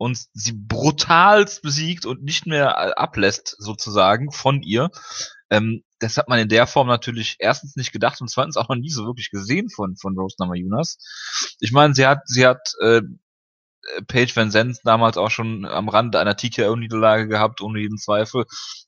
und 0.00 0.18
sie 0.32 0.54
brutalst 0.54 1.60
besiegt 1.60 2.06
und 2.06 2.22
nicht 2.22 2.46
mehr 2.46 2.68
äh, 2.70 2.92
ablässt, 2.98 3.54
sozusagen, 3.58 4.32
von 4.32 4.62
ihr. 4.62 4.88
Ähm, 5.50 5.84
das 5.98 6.16
hat 6.16 6.26
man 6.26 6.38
in 6.38 6.48
der 6.48 6.66
Form 6.66 6.86
natürlich 6.88 7.36
erstens 7.38 7.76
nicht 7.76 7.92
gedacht 7.92 8.18
und 8.22 8.30
zweitens 8.30 8.56
auch 8.56 8.70
noch 8.70 8.76
nie 8.76 8.88
so 8.88 9.04
wirklich 9.04 9.30
gesehen 9.30 9.68
von, 9.68 9.96
von 9.96 10.16
Rose 10.16 10.36
Namajunas. 10.38 10.96
Ich 11.60 11.72
meine, 11.72 11.94
sie 11.94 12.06
hat, 12.06 12.20
sie 12.24 12.46
hat 12.46 12.72
äh, 12.80 13.02
Paige 14.08 14.34
Van 14.34 14.50
Zandt 14.50 14.78
damals 14.84 15.18
auch 15.18 15.30
schon 15.30 15.66
am 15.66 15.90
Rande 15.90 16.18
einer 16.18 16.34
TKO-Niederlage 16.34 17.28
gehabt, 17.28 17.60
ohne 17.60 17.80
jeden 17.80 17.98
Zweifel. 17.98 18.46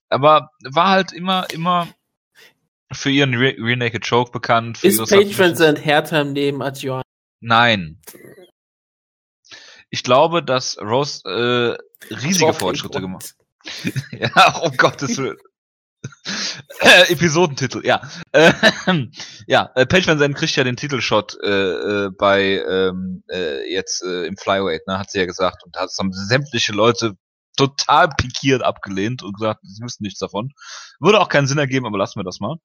Aber 0.09 0.49
war 0.65 0.89
halt 0.89 1.13
immer, 1.13 1.45
immer 1.53 1.89
für 2.91 3.11
ihren 3.11 3.35
Re 3.35 3.55
Rear 3.59 3.77
Naked 3.77 4.09
Choke 4.09 4.33
bekannt. 4.33 4.79
Für 4.79 4.87
Ist 4.87 5.11
Paige. 5.11 5.39
Van 5.39 5.55
Zandt 5.57 5.85
härter 5.85 6.23
im 6.23 6.33
Leben 6.33 6.63
als 6.63 6.81
Joanna? 6.81 7.03
Nein. 7.41 8.01
Ich 9.93 10.03
glaube, 10.03 10.43
dass 10.43 10.79
Rose 10.81 11.23
äh, 11.29 12.15
riesige 12.15 12.49
Auf 12.49 12.59
Fortschritte 12.59 13.01
gemacht 13.01 13.35
Ja, 14.11 14.59
um 14.61 14.75
Gottes 14.77 15.19
Willen. 15.19 15.37
äh, 16.81 17.13
Episodentitel, 17.13 17.87
ja. 17.87 18.01
Ähm, 18.33 19.13
ja, 19.47 19.71
äh, 19.77 19.87
Paige 19.87 20.09
Van 20.09 20.19
Zandt 20.19 20.37
kriegt 20.37 20.57
ja 20.57 20.65
den 20.65 20.77
Titelshot 20.77 21.37
äh, 21.45 22.07
äh, 22.07 22.11
bei 22.11 22.65
ähm, 22.67 23.23
äh, 23.31 23.71
jetzt 23.71 24.03
äh, 24.03 24.27
im 24.27 24.37
Flyweight, 24.37 24.87
ne, 24.89 24.99
hat 24.99 25.11
sie 25.11 25.19
ja 25.19 25.27
gesagt. 25.27 25.63
Und 25.63 25.77
da 25.77 25.87
haben 25.87 26.13
sämtliche 26.13 26.73
Leute 26.73 27.13
total 27.57 28.09
pikiert 28.09 28.63
abgelehnt 28.63 29.23
und 29.23 29.35
gesagt, 29.35 29.61
sie 29.63 29.85
wissen 29.85 30.03
nichts 30.03 30.19
davon. 30.19 30.53
Würde 31.01 31.21
auch 31.21 31.29
keinen 31.29 31.47
Sinn 31.47 31.59
ergeben, 31.59 31.87
aber 31.87 31.99
lassen 31.99 32.19
wir 32.19 32.25
das 32.25 32.41
mal. 32.41 32.57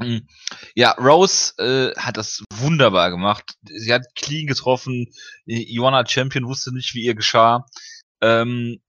Mhm. 0.00 0.26
Ja, 0.74 0.92
Rose 0.92 1.54
äh, 1.58 1.98
hat 1.98 2.16
das 2.16 2.42
wunderbar 2.54 3.10
gemacht. 3.10 3.54
Sie 3.64 3.92
hat 3.92 4.14
clean 4.14 4.46
getroffen. 4.46 5.08
Joanna 5.46 6.06
Champion 6.06 6.46
wusste 6.46 6.72
nicht, 6.74 6.94
wie 6.94 7.04
ihr 7.04 7.14
geschah. 7.14 7.66
Ähm, 8.20 8.80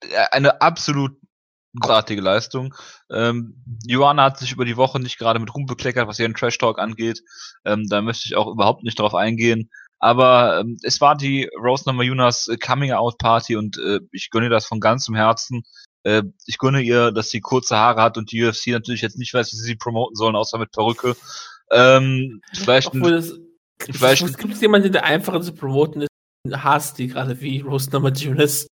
äh, 0.00 0.26
eine 0.32 0.60
absolut 0.60 1.16
großartige 1.78 2.20
Leistung. 2.20 2.74
Ähm, 3.10 3.62
Joanna 3.86 4.24
hat 4.24 4.38
sich 4.38 4.52
über 4.52 4.64
die 4.64 4.76
Woche 4.76 4.98
nicht 5.00 5.18
gerade 5.18 5.38
mit 5.38 5.54
Ruhm 5.54 5.66
bekleckert, 5.66 6.08
was 6.08 6.18
ihren 6.18 6.34
Trash 6.34 6.58
Talk 6.58 6.78
angeht. 6.78 7.22
Ähm, 7.64 7.86
da 7.88 8.02
möchte 8.02 8.26
ich 8.26 8.36
auch 8.36 8.48
überhaupt 8.48 8.82
nicht 8.82 8.98
drauf 8.98 9.14
eingehen. 9.14 9.70
Aber 10.00 10.60
ähm, 10.60 10.78
es 10.82 11.00
war 11.00 11.16
die 11.16 11.48
Rose 11.62 11.84
Namajunas 11.86 12.48
äh, 12.48 12.56
Coming 12.56 12.92
Out 12.92 13.18
Party 13.18 13.56
und 13.56 13.78
äh, 13.78 14.00
ich 14.12 14.30
gönne 14.30 14.48
das 14.48 14.66
von 14.66 14.80
ganzem 14.80 15.14
Herzen. 15.14 15.62
Äh, 16.02 16.22
ich 16.46 16.58
gönne 16.58 16.80
ihr, 16.80 17.12
dass 17.12 17.30
sie 17.30 17.40
kurze 17.40 17.76
Haare 17.76 18.02
hat 18.02 18.16
und 18.16 18.32
die 18.32 18.42
UFC 18.44 18.68
natürlich 18.68 19.02
jetzt 19.02 19.18
nicht 19.18 19.34
weiß, 19.34 19.52
wie 19.52 19.56
sie 19.56 19.64
sie 19.64 19.76
promoten 19.76 20.16
sollen, 20.16 20.36
außer 20.36 20.58
mit 20.58 20.72
Perücke. 20.72 21.16
Ähm, 21.70 22.40
vielleicht 22.54 22.88
Obwohl 22.88 23.12
das, 23.12 23.38
vielleicht- 23.90 24.22
es 24.22 24.36
gibt 24.38 24.56
jemanden, 24.60 24.92
der 24.92 25.04
einfacher 25.04 25.40
zu 25.42 25.52
promoten 25.54 26.02
ist, 26.02 26.10
hasst 26.50 26.98
die 26.98 27.08
gerade 27.08 27.40
wie 27.40 27.60
Rose 27.60 27.90
Namajunas. 27.90 28.66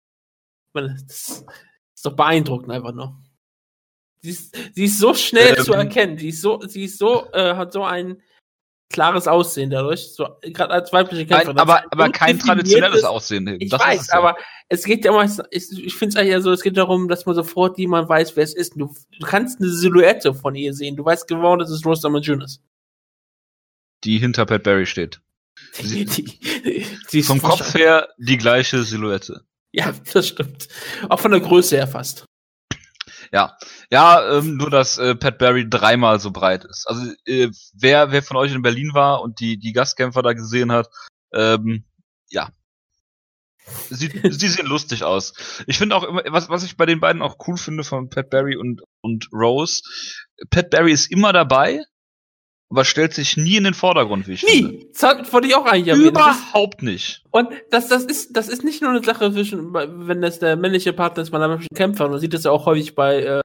Meine, 0.74 0.94
Das 1.06 1.44
ist 1.96 2.04
doch 2.06 2.14
beeindruckend 2.14 2.70
einfach 2.70 2.92
nur. 2.92 3.18
Sie 4.22 4.30
ist, 4.30 4.56
sie 4.74 4.84
ist 4.84 4.98
so 4.98 5.14
schnell 5.14 5.54
Ähm. 5.58 5.64
zu 5.64 5.72
erkennen. 5.72 6.18
Sie 6.18 6.28
ist 6.28 6.40
so, 6.42 6.60
sie 6.66 6.84
ist 6.84 6.98
so, 6.98 7.30
äh, 7.32 7.54
hat 7.54 7.72
so 7.72 7.84
ein 7.84 8.22
klares 8.90 9.26
Aussehen 9.28 9.70
dadurch. 9.70 10.12
So, 10.12 10.28
gerade 10.42 10.72
als 10.72 10.92
weibliche 10.92 11.26
Kämpferin. 11.26 11.58
Aber, 11.58 11.84
aber 11.90 12.10
kein 12.10 12.38
traditionelles 12.38 13.04
Aussehen. 13.04 13.46
Ich 13.60 13.70
Das 13.70 13.80
ist 13.80 13.86
weiß, 13.86 14.00
es 14.02 14.06
ja. 14.08 14.14
aber 14.14 14.36
es 14.68 14.84
geht 14.84 15.04
ja 15.04 15.12
meistens, 15.12 15.46
ich, 15.50 15.70
ich 15.86 15.94
finde 15.94 16.10
es 16.10 16.16
eigentlich 16.16 16.32
ja 16.32 16.40
so, 16.40 16.52
es 16.52 16.62
geht 16.62 16.76
darum, 16.76 17.08
dass 17.08 17.26
man 17.26 17.34
sofort 17.34 17.78
jemand 17.78 18.08
weiß, 18.08 18.36
wer 18.36 18.44
es 18.44 18.54
ist. 18.54 18.74
Du, 18.76 18.94
du 19.18 19.26
kannst 19.26 19.60
eine 19.60 19.70
Silhouette 19.70 20.34
von 20.34 20.54
ihr 20.54 20.74
sehen. 20.74 20.96
Du 20.96 21.04
weißt 21.04 21.26
genau, 21.28 21.56
das 21.56 21.70
ist 21.70 21.84
Rose 21.86 22.02
Namajunas. 22.06 22.60
die 24.04 24.18
hinter 24.18 24.46
Pat 24.46 24.62
Barry 24.62 24.86
steht. 24.86 25.20
Die, 25.80 26.04
die, 26.04 26.86
die 27.12 27.22
Vom 27.22 27.40
Kopf 27.40 27.74
her 27.74 28.08
die 28.18 28.36
gleiche 28.36 28.82
Silhouette. 28.82 29.46
Ja, 29.72 29.94
das 30.12 30.28
stimmt. 30.28 30.68
Auch 31.08 31.18
von 31.18 31.30
der 31.30 31.40
Größe 31.40 31.76
her 31.76 31.88
fast. 31.88 32.25
Ja, 33.32 33.56
ja, 33.90 34.38
ähm, 34.38 34.56
nur 34.56 34.70
dass 34.70 34.98
äh, 34.98 35.14
Pat 35.14 35.38
Barry 35.38 35.68
dreimal 35.68 36.20
so 36.20 36.30
breit 36.30 36.64
ist. 36.64 36.86
Also 36.86 37.12
äh, 37.26 37.50
wer 37.74 38.12
wer 38.12 38.22
von 38.22 38.36
euch 38.36 38.52
in 38.52 38.62
Berlin 38.62 38.90
war 38.94 39.22
und 39.22 39.40
die 39.40 39.58
die 39.58 39.72
Gastkämpfer 39.72 40.22
da 40.22 40.32
gesehen 40.32 40.72
hat, 40.72 40.88
ähm, 41.32 41.84
ja, 42.28 42.50
sie 43.90 44.10
sie 44.30 44.48
sehen 44.48 44.66
lustig 44.66 45.02
aus. 45.04 45.34
Ich 45.66 45.78
finde 45.78 45.96
auch 45.96 46.04
immer, 46.04 46.22
was 46.28 46.48
was 46.48 46.64
ich 46.64 46.76
bei 46.76 46.86
den 46.86 47.00
beiden 47.00 47.22
auch 47.22 47.36
cool 47.46 47.56
finde 47.56 47.84
von 47.84 48.08
Pat 48.08 48.30
Barry 48.30 48.56
und 48.56 48.82
und 49.00 49.28
Rose, 49.32 49.82
Pat 50.50 50.70
Barry 50.70 50.92
ist 50.92 51.10
immer 51.10 51.32
dabei, 51.32 51.82
aber 52.68 52.84
stellt 52.84 53.14
sich 53.14 53.36
nie 53.36 53.56
in 53.56 53.64
den 53.64 53.74
Vordergrund, 53.74 54.26
wie 54.28 54.32
ich 54.34 54.40
finde. 54.40 54.68
Nie! 54.78 54.88
Das 54.98 55.32
wollte 55.32 55.46
ich 55.48 55.54
auch 55.54 55.66
eigentlich 55.66 55.88
erwähnen. 55.88 56.08
Überhaupt 56.08 56.82
nicht. 56.82 57.22
und 57.30 57.48
das, 57.70 57.88
das, 57.88 58.04
ist, 58.04 58.36
das 58.36 58.48
ist 58.48 58.64
nicht 58.64 58.82
nur 58.82 58.90
eine 58.90 59.04
Sache 59.04 59.32
zwischen, 59.32 59.72
wenn 59.72 60.20
das 60.20 60.38
der 60.40 60.56
männliche 60.56 60.92
Partner 60.92 61.22
ist, 61.22 61.30
bei 61.30 61.38
einem 61.38 61.60
Kämpfer. 61.74 62.08
Man 62.08 62.18
sieht 62.18 62.34
das 62.34 62.44
ja 62.44 62.50
auch 62.50 62.66
häufig 62.66 62.94
bei, 62.94 63.22
äh, 63.22 63.40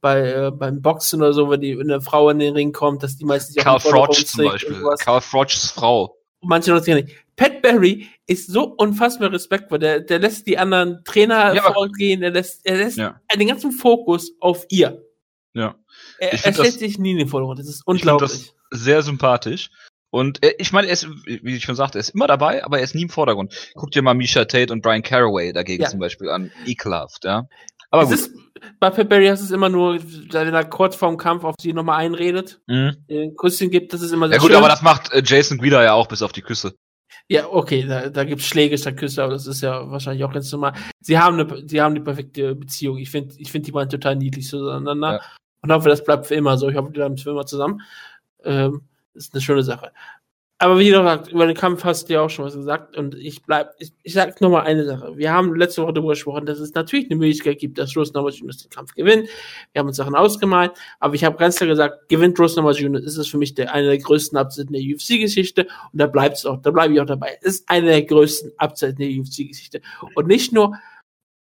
bei 0.00 0.30
äh, 0.32 0.50
beim 0.52 0.80
Boxen 0.82 1.20
oder 1.20 1.32
so, 1.32 1.50
wenn, 1.50 1.60
die, 1.60 1.76
wenn 1.78 1.90
eine 1.90 2.00
Frau 2.00 2.30
in 2.30 2.38
den 2.38 2.54
Ring 2.54 2.72
kommt, 2.72 3.02
dass 3.02 3.16
die 3.16 3.24
meistens 3.24 3.56
Karl 3.56 3.76
auch 3.76 3.82
Froch 3.82 4.10
zum 4.10 4.44
Beispiel. 4.44 4.76
Karl 5.00 5.20
Frochs 5.20 5.70
Frau. 5.70 6.16
Manche 6.42 6.70
Leute 6.72 6.94
nicht. 6.94 7.08
Pat 7.36 7.62
Barry 7.62 8.06
ist 8.26 8.48
so 8.50 8.64
unfassbar 8.64 9.32
respektvoll. 9.32 9.78
Der, 9.78 10.00
der 10.00 10.18
lässt 10.18 10.46
die 10.46 10.58
anderen 10.58 11.02
Trainer 11.04 11.54
Ja, 11.54 11.72
vorgehen, 11.72 12.22
er 12.22 12.30
lässt, 12.30 12.60
er 12.64 12.76
lässt 12.76 12.98
Ja. 12.98 13.20
den 13.34 13.48
ganzen 13.48 13.72
Fokus 13.72 14.32
auf 14.40 14.64
ihr. 14.68 15.02
Ja. 15.54 15.74
Er, 16.18 16.32
er 16.32 16.38
stellt 16.38 16.58
das- 16.58 16.74
sich 16.74 16.98
nie 16.98 17.12
in 17.12 17.18
den 17.18 17.28
Vordergrund. 17.28 17.58
Das 17.58 17.66
ist 17.68 17.86
unglaublich. 17.86 18.52
Sehr 18.70 19.02
sympathisch. 19.02 19.70
Und 20.12 20.44
äh, 20.44 20.54
ich 20.58 20.72
meine, 20.72 20.88
er 20.88 20.92
ist, 20.94 21.08
wie 21.26 21.54
ich 21.56 21.62
schon 21.62 21.76
sagte, 21.76 21.98
er 21.98 22.00
ist 22.00 22.10
immer 22.10 22.26
dabei, 22.26 22.64
aber 22.64 22.78
er 22.78 22.84
ist 22.84 22.94
nie 22.96 23.02
im 23.02 23.10
Vordergrund. 23.10 23.54
Guck 23.74 23.92
dir 23.92 24.02
mal 24.02 24.14
Misha 24.14 24.44
Tate 24.44 24.72
und 24.72 24.82
Brian 24.82 25.02
Caraway 25.02 25.52
dagegen 25.52 25.82
Ja. 25.84 25.88
zum 25.88 26.00
Beispiel 26.00 26.28
an. 26.30 26.50
Ekelhaft, 26.66 27.24
ja. 27.24 27.46
Aber 27.92 28.02
Es 28.02 28.08
gut. 28.08 28.18
ist, 28.18 28.30
bei 28.80 28.90
Pat 28.90 29.08
Barry 29.08 29.26
hast 29.26 29.40
du 29.40 29.44
es 29.46 29.50
immer 29.52 29.68
nur, 29.68 29.98
wenn 30.00 30.54
er 30.54 30.64
kurz 30.64 30.94
vorm 30.96 31.16
Kampf 31.16 31.44
auf 31.44 31.54
sie 31.60 31.72
nochmal 31.72 31.98
einredet, 32.04 32.60
Mhm. 32.66 32.96
ein 33.10 33.36
Kusschen 33.36 33.70
gibt, 33.70 33.92
das 33.92 34.00
ist 34.02 34.12
immer 34.12 34.26
sehr 34.28 34.36
Ja 34.36 34.40
gut, 34.40 34.50
schön. 34.50 34.56
aber 34.58 34.68
das 34.68 34.82
macht 34.82 35.12
äh, 35.12 35.22
Jason 35.24 35.58
Guida 35.58 35.82
ja 35.82 35.92
auch 35.94 36.06
bis 36.08 36.22
auf 36.22 36.32
die 36.32 36.42
Küsse. 36.42 36.74
ja, 37.28 37.46
okay, 37.48 37.84
da, 37.86 38.08
da 38.08 38.24
gibt's 38.24 38.44
Schläge 38.46 38.76
statt 38.78 38.96
Küsse, 38.96 39.22
aber 39.22 39.32
das 39.34 39.46
ist 39.46 39.60
ja 39.60 39.88
wahrscheinlich 39.90 40.24
auch 40.24 40.32
ganz 40.32 40.50
normal. 40.52 40.72
Sie 41.00 41.18
haben 41.18 41.38
eine, 41.38 41.68
sie 41.68 41.80
haben 41.80 41.94
die 41.94 42.00
perfekte 42.00 42.56
Beziehung. 42.56 42.98
Ich 42.98 43.10
finde, 43.10 43.34
ich 43.38 43.50
finde 43.52 43.66
die 43.66 43.72
beiden 43.72 43.90
total 43.90 44.16
niedlich 44.16 44.48
zueinander. 44.48 45.12
Ja. 45.12 45.20
Und 45.62 45.72
hoffe, 45.72 45.88
das 45.88 46.02
bleibt 46.04 46.26
für 46.26 46.34
immer 46.34 46.58
so. 46.58 46.68
Ich 46.68 46.76
hoffe, 46.76 46.88
die 46.88 46.98
bleiben 46.98 47.16
für 47.16 47.30
immer 47.30 47.46
zusammen. 47.46 47.80
Ähm, 48.44 48.82
ist 49.14 49.34
eine 49.34 49.40
schöne 49.40 49.62
Sache. 49.62 49.92
Aber 50.62 50.78
wie 50.78 50.90
gesagt, 50.90 51.32
über 51.32 51.46
den 51.46 51.56
Kampf 51.56 51.84
hast 51.84 52.10
du 52.10 52.12
ja 52.12 52.20
auch 52.20 52.28
schon 52.28 52.44
was 52.44 52.54
gesagt. 52.54 52.94
Und 52.94 53.14
ich 53.14 53.42
bleib, 53.44 53.72
ich, 53.78 53.94
ich 54.02 54.12
sag 54.12 54.38
mal 54.42 54.60
eine 54.60 54.84
Sache. 54.84 55.16
Wir 55.16 55.32
haben 55.32 55.54
letzte 55.54 55.82
Woche 55.82 55.94
darüber 55.94 56.12
gesprochen, 56.12 56.44
dass 56.44 56.58
es 56.58 56.74
natürlich 56.74 57.06
eine 57.06 57.16
Möglichkeit 57.16 57.58
gibt, 57.60 57.78
dass 57.78 57.96
Rose 57.96 58.12
Namajunas 58.12 58.58
den 58.58 58.68
Kampf 58.68 58.92
gewinnt. 58.94 59.26
Wir 59.72 59.80
haben 59.80 59.86
uns 59.86 59.96
Sachen 59.96 60.14
ausgemalt. 60.14 60.72
Aber 60.98 61.14
ich 61.14 61.24
habe 61.24 61.38
ganz 61.38 61.56
klar 61.56 61.68
gesagt, 61.68 62.10
gewinnt 62.10 62.38
Rose 62.38 62.56
Namajunas, 62.56 63.04
ist 63.04 63.16
es 63.16 63.28
für 63.28 63.38
mich 63.38 63.54
der, 63.54 63.72
einer 63.72 63.86
der 63.86 63.96
größten 63.96 64.38
in 64.38 64.72
der 64.72 64.82
UFC-Geschichte. 64.82 65.62
Und 65.62 65.98
da 65.98 66.06
bleibt 66.06 66.36
es 66.36 66.44
auch, 66.44 66.60
da 66.60 66.70
bleibe 66.70 66.92
ich 66.92 67.00
auch 67.00 67.06
dabei. 67.06 67.38
Ist 67.40 67.66
einer 67.70 67.86
der 67.86 68.02
größten 68.02 68.50
in 68.50 68.96
der 68.96 69.08
UFC-Geschichte. 69.08 69.80
Und 70.14 70.26
nicht 70.26 70.52
nur, 70.52 70.76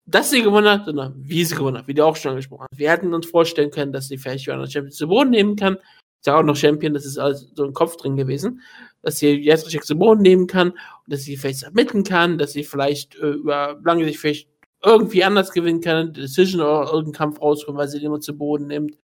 dass 0.05 0.29
sie 0.29 0.43
gewonnen 0.43 0.69
hat, 0.69 0.85
sondern 0.85 1.15
wie 1.17 1.43
sie 1.45 1.55
gewonnen 1.55 1.79
hat, 1.79 1.87
wie 1.87 1.95
du 1.95 2.05
auch 2.05 2.15
schon 2.15 2.31
angesprochen 2.31 2.67
hast. 2.69 2.77
Wir 2.77 2.91
hätten 2.91 3.11
uns 3.15 3.25
vorstellen 3.25 3.71
können, 3.71 3.91
dass 3.91 4.07
sie 4.07 4.19
vielleicht 4.19 4.45
Joanna 4.45 4.67
Champions 4.67 4.97
zu 4.97 5.07
Boden 5.07 5.31
nehmen 5.31 5.55
kann. 5.55 5.79
Ist 6.19 6.27
ja 6.27 6.37
auch 6.37 6.43
noch 6.43 6.55
Champion, 6.55 6.93
das 6.93 7.05
ist 7.05 7.17
alles 7.17 7.49
so 7.55 7.63
ein 7.63 7.73
Kopf 7.73 7.97
drin 7.97 8.17
gewesen 8.17 8.61
dass 9.01 9.19
sie 9.19 9.31
Jessica 9.33 9.81
zu 9.83 9.97
Boden 9.97 10.21
nehmen 10.21 10.47
kann 10.47 10.73
dass 11.07 11.23
sie 11.23 11.37
vielleicht 11.37 11.59
submitten 11.59 12.03
kann, 12.03 12.37
dass 12.37 12.53
sie 12.53 12.63
vielleicht 12.63 13.15
äh, 13.15 13.29
über 13.29 13.79
lange 13.83 14.05
sich 14.05 14.19
vielleicht 14.19 14.49
irgendwie 14.83 15.23
anders 15.23 15.51
gewinnen 15.51 15.81
kann, 15.81 16.13
Decision 16.13 16.61
oder 16.61 16.85
irgendeinen 16.85 17.13
Kampf 17.13 17.41
rausholen, 17.41 17.77
weil 17.77 17.87
sie 17.87 17.99
den 17.99 18.07
immer 18.07 18.21
zu 18.21 18.37
Boden 18.37 18.67
nimmt. 18.67 18.97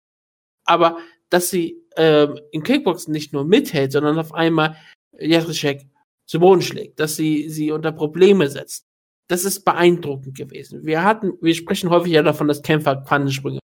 Aber 0.66 0.98
dass 1.30 1.50
sie 1.50 1.82
ähm, 1.96 2.38
im 2.52 2.62
Kickboxen 2.62 3.12
nicht 3.12 3.32
nur 3.32 3.44
mithält, 3.44 3.92
sondern 3.92 4.18
auf 4.18 4.32
einmal 4.34 4.76
Jessica 5.18 5.82
zu 6.26 6.38
Boden 6.38 6.62
schlägt, 6.62 7.00
dass 7.00 7.16
sie 7.16 7.48
sie 7.48 7.72
unter 7.72 7.92
Probleme 7.92 8.48
setzt. 8.48 8.86
Das 9.28 9.44
ist 9.44 9.64
beeindruckend 9.64 10.36
gewesen. 10.36 10.84
Wir 10.84 11.02
hatten, 11.02 11.32
wir 11.40 11.54
sprechen 11.54 11.90
häufig 11.90 12.12
ja 12.12 12.22
davon, 12.22 12.46
dass 12.46 12.62
Kämpfer 12.62 12.96
Quantensprünge. 12.96 13.58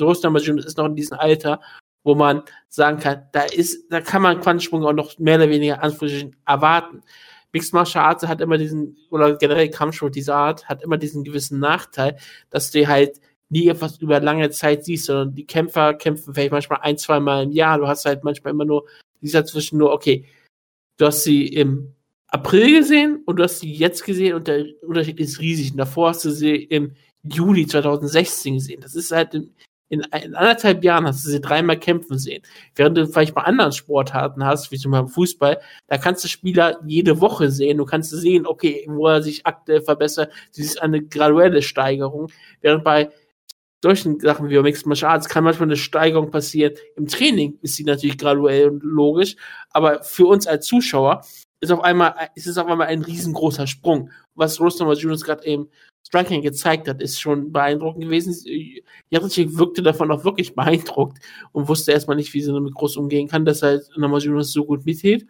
Rostam 0.00 0.36
ist 0.36 0.76
noch 0.76 0.86
in 0.86 0.94
diesem 0.94 1.18
Alter, 1.18 1.60
wo 2.04 2.14
man 2.14 2.42
sagen 2.68 2.98
kann, 2.98 3.26
da 3.32 3.42
ist, 3.42 3.90
da 3.90 4.00
kann 4.00 4.22
man 4.22 4.40
Quantensprung 4.40 4.84
auch 4.84 4.92
noch 4.92 5.18
mehr 5.18 5.36
oder 5.36 5.50
weniger 5.50 5.82
Anführungsstrichen 5.82 6.36
erwarten. 6.46 7.02
Mixed 7.52 7.72
Martial 7.72 8.04
Arts 8.04 8.26
hat 8.26 8.40
immer 8.40 8.58
diesen, 8.58 8.96
oder 9.10 9.36
generell 9.36 9.70
Kampfsport 9.70 10.14
dieser 10.14 10.36
Art, 10.36 10.68
hat 10.68 10.82
immer 10.82 10.98
diesen 10.98 11.24
gewissen 11.24 11.58
Nachteil, 11.58 12.16
dass 12.50 12.70
du 12.70 12.86
halt 12.86 13.20
nie 13.48 13.68
etwas 13.68 13.98
über 13.98 14.20
lange 14.20 14.50
Zeit 14.50 14.84
siehst, 14.84 15.06
sondern 15.06 15.34
die 15.34 15.46
Kämpfer 15.46 15.94
kämpfen 15.94 16.34
vielleicht 16.34 16.52
manchmal 16.52 16.80
ein, 16.82 16.98
zwei 16.98 17.20
Mal 17.20 17.44
im 17.44 17.52
Jahr. 17.52 17.78
Du 17.78 17.88
hast 17.88 18.04
halt 18.04 18.24
manchmal 18.24 18.52
immer 18.52 18.66
nur 18.66 18.86
dieser 19.20 19.44
zwischen 19.44 19.78
nur, 19.78 19.92
okay, 19.92 20.26
du 20.98 21.06
hast 21.06 21.24
sie 21.24 21.46
im 21.46 21.94
April 22.28 22.80
gesehen 22.80 23.22
und 23.24 23.36
du 23.36 23.42
hast 23.42 23.60
sie 23.60 23.72
jetzt 23.72 24.04
gesehen 24.04 24.34
und 24.34 24.48
der 24.48 24.66
Unterschied 24.82 25.18
ist 25.18 25.40
riesig. 25.40 25.72
Und 25.72 25.78
davor 25.78 26.10
hast 26.10 26.24
du 26.24 26.30
sie 26.30 26.56
im 26.56 26.94
Juli 27.22 27.66
2016 27.66 28.54
gesehen. 28.54 28.80
Das 28.82 28.94
ist 28.94 29.10
halt 29.12 29.34
in, 29.88 30.00
in 30.00 30.34
anderthalb 30.34 30.84
Jahren 30.84 31.06
hast 31.06 31.24
du 31.24 31.30
sie 31.30 31.40
dreimal 31.40 31.78
kämpfen 31.78 32.18
sehen. 32.18 32.42
Während 32.74 32.96
du 32.96 33.06
vielleicht 33.06 33.34
bei 33.34 33.42
anderen 33.42 33.72
Sportarten 33.72 34.44
hast, 34.44 34.70
wie 34.70 34.78
zum 34.78 34.92
Beispiel 34.92 35.12
Fußball, 35.12 35.60
da 35.86 35.98
kannst 35.98 36.24
du 36.24 36.28
Spieler 36.28 36.78
jede 36.86 37.20
Woche 37.20 37.50
sehen. 37.50 37.78
Du 37.78 37.84
kannst 37.84 38.10
sehen, 38.10 38.46
okay, 38.46 38.84
wo 38.88 39.06
er 39.08 39.22
sich 39.22 39.46
aktuell 39.46 39.80
verbessert. 39.80 40.32
Das 40.50 40.64
ist 40.64 40.82
eine 40.82 41.02
graduelle 41.02 41.62
Steigerung. 41.62 42.30
Während 42.60 42.84
bei 42.84 43.10
solchen 43.82 44.18
Sachen 44.20 44.50
wie 44.50 44.60
Mixed 44.60 44.86
Martial 44.86 45.12
Arts 45.12 45.28
kann 45.28 45.44
manchmal 45.44 45.68
eine 45.68 45.76
Steigerung 45.76 46.30
passieren. 46.30 46.74
Im 46.96 47.06
Training 47.06 47.58
ist 47.62 47.76
sie 47.76 47.84
natürlich 47.84 48.18
graduell 48.18 48.68
und 48.68 48.82
logisch, 48.82 49.36
aber 49.70 50.02
für 50.02 50.26
uns 50.26 50.46
als 50.46 50.66
Zuschauer 50.66 51.22
ist 51.60 51.72
auf 51.72 51.82
einmal, 51.82 52.14
ist 52.34 52.46
es 52.46 52.58
auf 52.58 52.66
einmal 52.66 52.88
ein 52.88 53.02
riesengroßer 53.02 53.66
Sprung. 53.66 54.10
Was 54.34 54.60
Rostam 54.60 54.92
Junis 54.92 55.24
gerade 55.24 55.44
eben 55.44 55.68
Striking 56.08 56.40
gezeigt 56.40 56.88
hat, 56.88 57.02
ist 57.02 57.20
schon 57.20 57.52
beeindruckend 57.52 58.04
gewesen. 58.04 58.34
Jaric 59.10 59.58
wirkte 59.58 59.82
davon 59.82 60.10
auch 60.10 60.24
wirklich 60.24 60.54
beeindruckt 60.54 61.18
und 61.52 61.68
wusste 61.68 61.92
erstmal 61.92 62.16
nicht, 62.16 62.32
wie 62.32 62.40
sie 62.40 62.50
damit 62.50 62.74
groß 62.74 62.96
umgehen 62.96 63.28
kann, 63.28 63.44
dass 63.44 63.62
er 63.62 63.82
Namajunas 63.94 64.50
so 64.50 64.64
gut 64.64 64.86
mithält. 64.86 65.26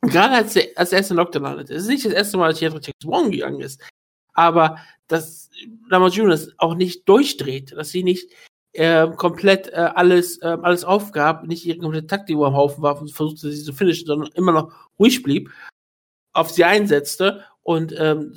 Gerade 0.00 0.34
als 0.34 0.54
der, 0.54 0.68
als 0.76 0.90
der 0.90 1.00
erste 1.00 1.14
Lockdown 1.14 1.42
landete. 1.42 1.74
Es 1.74 1.82
ist 1.82 1.88
nicht 1.88 2.06
das 2.06 2.14
erste 2.14 2.38
Mal, 2.38 2.50
dass 2.50 2.60
Jaric 2.60 2.90
Wong 3.04 3.30
gegangen 3.30 3.60
ist. 3.60 3.82
Aber 4.32 4.78
dass 5.08 5.50
Namajunas 5.90 6.52
auch 6.56 6.74
nicht 6.74 7.06
durchdreht, 7.06 7.72
dass 7.72 7.90
sie 7.90 8.02
nicht 8.02 8.30
äh, 8.72 9.06
komplett 9.10 9.68
äh, 9.68 9.90
alles, 9.94 10.40
äh, 10.40 10.56
alles 10.62 10.84
aufgab, 10.84 11.46
nicht 11.46 11.66
ihre 11.66 11.78
komplette 11.78 12.06
Taktik 12.06 12.36
am 12.36 12.54
Haufen 12.54 12.82
war 12.82 12.98
und 12.98 13.12
versuchte 13.12 13.52
sie 13.52 13.62
zu 13.62 13.74
finishen, 13.74 14.06
sondern 14.06 14.32
immer 14.32 14.52
noch 14.52 14.72
ruhig 14.98 15.22
blieb, 15.22 15.50
auf 16.32 16.50
sie 16.50 16.64
einsetzte 16.64 17.44
und 17.62 17.94
ähm, 17.98 18.34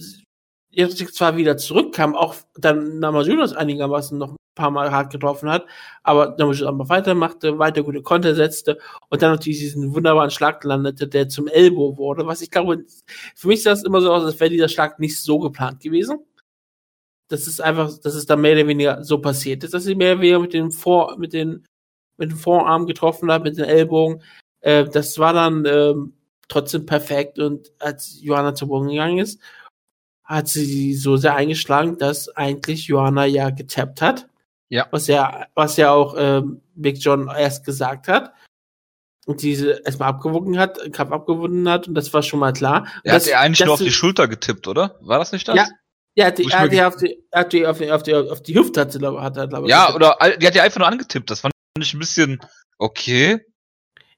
jetzt 0.75 1.15
zwar 1.15 1.37
wieder 1.37 1.57
zurückkam, 1.57 2.15
auch 2.15 2.35
dann 2.55 2.99
Namajunas 2.99 3.53
einigermaßen 3.53 4.17
noch 4.17 4.31
ein 4.31 4.37
paar 4.55 4.71
Mal 4.71 4.91
hart 4.91 5.11
getroffen 5.11 5.49
hat, 5.49 5.65
aber 6.03 6.35
Namajunas 6.37 6.67
aber 6.67 6.89
weitermachte, 6.89 7.57
weiter 7.59 7.83
gute 7.83 8.01
Konter 8.01 8.35
setzte 8.35 8.77
und 9.09 9.21
dann 9.21 9.31
natürlich 9.31 9.59
diesen 9.59 9.95
wunderbaren 9.95 10.31
Schlag 10.31 10.63
landete, 10.63 11.07
der 11.07 11.29
zum 11.29 11.47
Elbow 11.47 11.97
wurde, 11.97 12.27
was 12.27 12.41
ich 12.41 12.51
glaube, 12.51 12.85
für 13.35 13.47
mich 13.47 13.63
sah 13.63 13.71
es 13.71 13.83
immer 13.83 14.01
so 14.01 14.13
aus, 14.13 14.23
als 14.23 14.39
wäre 14.39 14.49
dieser 14.49 14.69
Schlag 14.69 14.99
nicht 14.99 15.19
so 15.19 15.39
geplant 15.39 15.79
gewesen. 15.81 16.19
Das 17.27 17.47
ist 17.47 17.59
einfach, 17.59 17.97
dass 17.99 18.13
es 18.13 18.25
dann 18.27 18.41
mehr 18.41 18.53
oder 18.53 18.67
weniger 18.67 19.03
so 19.03 19.19
passiert 19.19 19.63
ist, 19.63 19.73
dass 19.73 19.83
sie 19.83 19.95
mehr 19.95 20.13
oder 20.13 20.21
weniger 20.21 20.39
mit 20.39 20.53
den 20.53 20.71
Vor, 20.71 21.17
mit 21.17 21.33
den, 21.33 21.65
mit 22.17 22.31
dem 22.31 22.37
Vorarm 22.37 22.85
getroffen 22.85 23.31
hat, 23.31 23.43
mit 23.43 23.57
den 23.57 23.65
Ellbogen. 23.65 24.21
Äh, 24.61 24.85
das 24.85 25.17
war 25.17 25.33
dann 25.33 25.65
ähm, 25.65 26.13
trotzdem 26.47 26.85
perfekt 26.85 27.39
und 27.39 27.71
als 27.79 28.19
Johanna 28.21 28.53
zu 28.53 28.67
Boden 28.67 28.89
gegangen 28.89 29.17
ist, 29.17 29.41
hat 30.25 30.47
sie 30.47 30.93
so 30.95 31.17
sehr 31.17 31.35
eingeschlagen, 31.35 31.97
dass 31.97 32.29
eigentlich 32.29 32.87
Johanna 32.87 33.25
ja 33.25 33.51
getappt 33.51 34.01
hat. 34.01 34.27
Ja. 34.69 34.87
Was 34.91 35.07
ja, 35.07 35.45
was 35.53 35.77
ja 35.77 35.91
auch 35.91 36.15
ähm, 36.17 36.61
Big 36.73 36.97
John 36.97 37.27
erst 37.27 37.65
gesagt 37.65 38.07
hat. 38.07 38.33
Und 39.27 39.41
diese 39.41 39.81
erstmal 39.85 40.09
abgewogen 40.09 40.59
hat, 40.59 40.79
Kampf 40.93 41.11
abgewonnen 41.11 41.67
hat, 41.69 41.87
und 41.87 41.95
das 41.95 42.13
war 42.13 42.21
schon 42.21 42.39
mal 42.39 42.53
klar. 42.53 42.87
Er 43.03 43.13
das, 43.13 43.23
hat 43.23 43.29
ihr 43.31 43.39
eigentlich 43.39 43.65
nur 43.65 43.73
auf 43.73 43.79
die 43.79 43.91
Schulter 43.91 44.27
getippt, 44.27 44.67
oder? 44.67 44.99
War 45.01 45.17
das 45.17 45.31
nicht 45.31 45.47
das? 45.47 45.55
Ja, 45.55 45.67
ja, 46.15 46.31
die, 46.31 46.45
er 46.45 46.59
hat 46.59 46.71
die 46.71 46.81
auf 46.81 46.95
die, 46.95 47.23
hat 47.33 47.53
die 47.53 47.67
auf 47.67 47.77
die, 47.77 47.91
auf 47.91 48.03
die, 48.03 48.15
auf 48.15 48.41
die 48.41 48.55
Hüfte 48.55 48.81
hat, 48.81 48.91
sie, 48.91 48.99
hat 48.99 49.37
er, 49.37 49.47
glaube 49.47 49.65
ich. 49.65 49.71
Ja, 49.71 49.93
oder 49.93 50.17
die 50.39 50.47
hat 50.47 50.55
die 50.55 50.61
einfach 50.61 50.79
nur 50.79 50.87
angetippt. 50.87 51.29
Das 51.29 51.41
fand 51.41 51.53
ich 51.79 51.93
ein 51.93 51.99
bisschen 51.99 52.39
okay. 52.77 53.45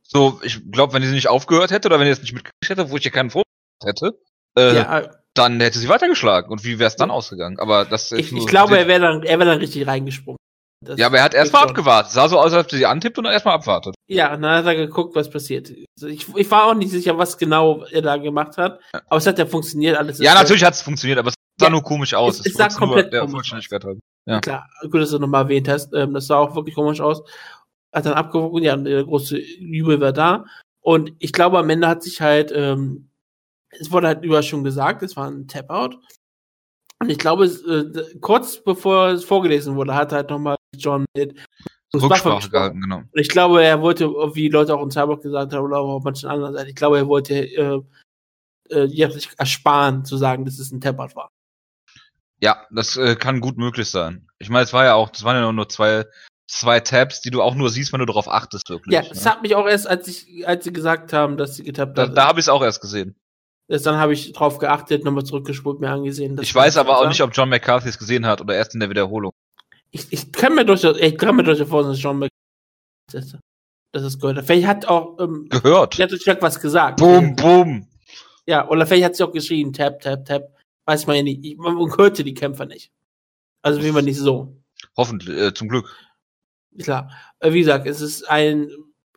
So, 0.03 0.39
ich 0.43 0.59
glaube, 0.71 0.93
wenn 0.93 1.03
sie 1.03 1.11
nicht 1.11 1.27
aufgehört 1.27 1.71
hätte 1.71 1.87
oder 1.87 1.99
wenn 1.99 2.05
sie 2.05 2.11
jetzt 2.11 2.21
nicht 2.21 2.33
mitgekriegt 2.33 2.69
hätte, 2.69 2.91
wo 2.91 2.97
ich 2.97 3.05
ihr 3.05 3.11
keinen 3.11 3.29
Vorwurf 3.29 3.45
hätte, 3.83 4.19
äh, 4.57 4.75
ja, 4.75 5.11
dann 5.37 5.59
hätte 5.59 5.79
sie 5.79 5.89
weitergeschlagen. 5.89 6.51
Und 6.51 6.63
wie 6.63 6.79
wäre 6.79 6.87
es 6.87 6.95
dann 6.95 7.11
ausgegangen? 7.11 7.59
Aber 7.59 7.85
das 7.85 8.11
ich, 8.11 8.31
ich 8.31 8.47
glaube, 8.47 8.77
er 8.77 8.87
wäre 8.87 9.01
dann, 9.01 9.23
er 9.23 9.39
wäre 9.39 9.49
dann 9.49 9.59
richtig 9.59 9.87
reingesprungen. 9.87 10.37
Das 10.85 10.99
ja, 10.99 11.07
aber 11.07 11.17
er 11.17 11.23
hat 11.23 11.33
erstmal 11.33 11.63
abgewartet. 11.63 12.11
Sah 12.11 12.29
so 12.29 12.37
aus, 12.37 12.53
als 12.53 12.65
ob 12.65 12.71
sie 12.71 12.85
antippt 12.85 13.17
und 13.17 13.25
erstmal 13.25 13.55
abwartet. 13.55 13.95
Ja, 14.07 14.33
und 14.33 14.43
dann 14.43 14.57
hat 14.57 14.65
er 14.65 14.75
geguckt, 14.75 15.15
was 15.15 15.29
passiert. 15.29 15.71
Also 15.97 16.07
ich, 16.07 16.27
ich 16.35 16.51
war 16.51 16.65
auch 16.65 16.75
nicht 16.75 16.91
sicher, 16.91 17.17
was 17.17 17.37
genau 17.37 17.83
er 17.85 18.03
da 18.03 18.17
gemacht 18.17 18.57
hat. 18.57 18.79
Aber 19.07 19.17
es 19.17 19.25
hat 19.25 19.39
ja 19.39 19.47
funktioniert, 19.47 19.97
alles. 19.97 20.19
Ja, 20.19 20.35
natürlich 20.35 20.63
hat 20.63 20.75
es 20.75 20.83
funktioniert, 20.83 21.17
aber 21.17 21.29
es 21.29 21.35
sah 21.59 21.65
ja, 21.65 21.71
nur 21.71 21.81
komisch 21.81 22.13
aus. 22.13 22.39
Es, 22.39 22.45
es 22.45 22.53
sah 22.53 22.67
komplett 22.69 23.11
nur, 23.11 23.25
komisch 23.25 23.53
aus. 23.53 23.65
Ja. 24.27 24.39
Klar, 24.39 24.67
gut, 24.83 25.01
dass 25.01 25.09
du 25.09 25.19
nochmal 25.19 25.43
erwähnt 25.43 25.67
hast. 25.67 25.93
Ähm, 25.93 26.13
das 26.13 26.27
sah 26.27 26.37
auch 26.37 26.55
wirklich 26.55 26.75
komisch 26.75 27.01
aus. 27.01 27.23
Hat 27.91 28.05
dann 28.05 28.13
abgewogen, 28.13 28.63
ja, 28.63 28.75
der 28.77 29.03
große 29.03 29.39
Jubel 29.39 29.99
war 29.99 30.13
da. 30.13 30.45
Und 30.81 31.13
ich 31.17 31.33
glaube, 31.33 31.57
am 31.57 31.69
Ende 31.69 31.87
hat 31.87 32.03
sich 32.03 32.21
halt 32.21 32.51
ähm, 32.53 33.06
es 33.79 33.91
wurde 33.91 34.07
halt 34.07 34.23
über 34.23 34.43
schon 34.43 34.63
gesagt, 34.63 35.03
es 35.03 35.15
war 35.15 35.29
ein 35.29 35.47
Tap-Out. 35.47 35.97
Und 36.99 37.09
ich 37.09 37.17
glaube, 37.17 37.45
äh, 37.45 38.19
kurz 38.19 38.63
bevor 38.63 39.09
es 39.09 39.23
vorgelesen 39.23 39.75
wurde, 39.75 39.93
hat 39.93 40.11
halt 40.11 40.29
nochmal 40.29 40.55
John 40.75 41.05
mit 41.15 41.35
Rücksprache 41.93 42.49
gehalten, 42.49 42.81
genau. 42.81 42.97
Und 42.97 43.19
ich 43.19 43.29
glaube, 43.29 43.63
er 43.63 43.81
wollte, 43.81 44.07
wie 44.07 44.49
Leute 44.49 44.75
auch 44.75 44.83
in 44.83 44.91
Cyborg 44.91 45.21
gesagt 45.21 45.53
haben, 45.53 45.63
oder 45.63 45.77
auch 45.77 45.95
auf 45.95 46.03
manchen 46.03 46.29
anderen 46.29 46.53
Seiten, 46.53 46.69
ich 46.69 46.75
glaube, 46.75 46.97
er 46.97 47.07
wollte 47.07 47.35
äh, 47.35 47.81
äh, 48.69 48.87
sich 48.87 49.29
ersparen, 49.37 50.05
zu 50.05 50.17
sagen, 50.17 50.45
dass 50.45 50.59
es 50.59 50.71
ein 50.71 50.81
Tap-Out 50.81 51.15
war. 51.15 51.31
Ja, 52.39 52.65
das 52.71 52.97
äh, 52.97 53.15
kann 53.15 53.39
gut 53.39 53.57
möglich 53.57 53.89
sein. 53.89 54.27
Ich 54.39 54.49
meine, 54.49 54.63
es 54.63 54.73
war 54.73 54.85
ja 54.85 54.95
auch, 54.95 55.09
das 55.09 55.23
waren 55.23 55.35
ja 55.35 55.51
nur 55.51 55.69
zwei, 55.69 56.05
zwei 56.47 56.79
Tabs, 56.79 57.21
die 57.21 57.31
du 57.31 57.41
auch 57.41 57.55
nur 57.55 57.69
siehst, 57.69 57.93
wenn 57.93 57.99
du 57.99 58.05
darauf 58.05 58.27
achtest, 58.27 58.69
wirklich. 58.69 58.93
Ja, 58.93 59.01
es 59.09 59.23
ne? 59.23 59.31
hat 59.31 59.41
mich 59.41 59.55
auch 59.55 59.67
erst, 59.67 59.87
als 59.87 60.07
ich, 60.07 60.47
als 60.47 60.63
sie 60.63 60.73
gesagt 60.73 61.13
haben, 61.13 61.37
dass 61.37 61.55
sie 61.55 61.63
getappt 61.63 61.97
haben. 61.97 62.13
Da, 62.13 62.21
da 62.21 62.27
habe 62.27 62.39
ich 62.39 62.45
es 62.45 62.49
auch 62.49 62.61
erst 62.61 62.81
gesehen. 62.81 63.15
Dann 63.67 63.97
habe 63.97 64.13
ich 64.13 64.31
drauf 64.31 64.59
geachtet, 64.59 65.03
nochmal 65.03 65.25
zurückgespult, 65.25 65.81
mir 65.81 65.89
angesehen. 65.89 66.39
Ich 66.41 66.55
weiß 66.55 66.77
aber 66.77 66.99
auch 66.99 67.07
nicht, 67.07 67.21
ob 67.21 67.31
John 67.33 67.49
McCarthy 67.49 67.89
es 67.89 67.97
gesehen 67.97 68.25
hat 68.25 68.39
oder 68.39 68.55
erst 68.55 68.73
in 68.73 68.79
der 68.79 68.89
Wiederholung. 68.89 69.33
Ich, 69.91 70.11
ich 70.11 70.31
kann 70.31 70.55
mir 70.55 70.65
durchaus, 70.65 70.97
ich 70.97 71.17
kann 71.17 71.35
mir 71.35 71.43
durchaus 71.43 71.67
vorstellen, 71.67 71.93
dass 71.93 72.01
John 72.01 72.19
McCarthy 72.19 73.39
das 73.93 74.03
ist 74.03 74.19
gehört. 74.19 74.45
Vielleicht 74.45 74.67
hat 74.67 74.85
auch 74.85 75.17
ähm, 75.19 75.47
gehört. 75.49 75.97
Der 75.97 76.07
hat 76.07 76.41
was 76.41 76.59
gesagt. 76.59 76.99
Boom, 76.99 77.35
boom. 77.35 77.87
Ja, 78.45 78.67
oder 78.69 78.85
vielleicht 78.85 79.05
hat 79.05 79.15
sie 79.15 79.23
auch 79.23 79.31
geschrien, 79.31 79.73
tap, 79.73 80.01
tap, 80.01 80.25
tap. 80.25 80.55
Weiß 80.85 81.07
man 81.07 81.17
ja 81.17 81.23
nicht. 81.23 81.57
Man 81.57 81.77
hörte 81.97 82.23
die 82.23 82.33
Kämpfer 82.33 82.65
nicht. 82.65 82.91
Also 83.61 83.83
wie 83.83 83.91
man 83.91 84.05
nicht 84.05 84.17
so. 84.17 84.55
Hoffentlich, 84.95 85.37
äh, 85.37 85.53
zum 85.53 85.67
Glück. 85.67 85.93
Klar. 86.79 87.11
Äh, 87.39 87.53
wie 87.53 87.59
gesagt, 87.59 87.87
es 87.87 88.01
ist 88.01 88.29
ein 88.29 88.69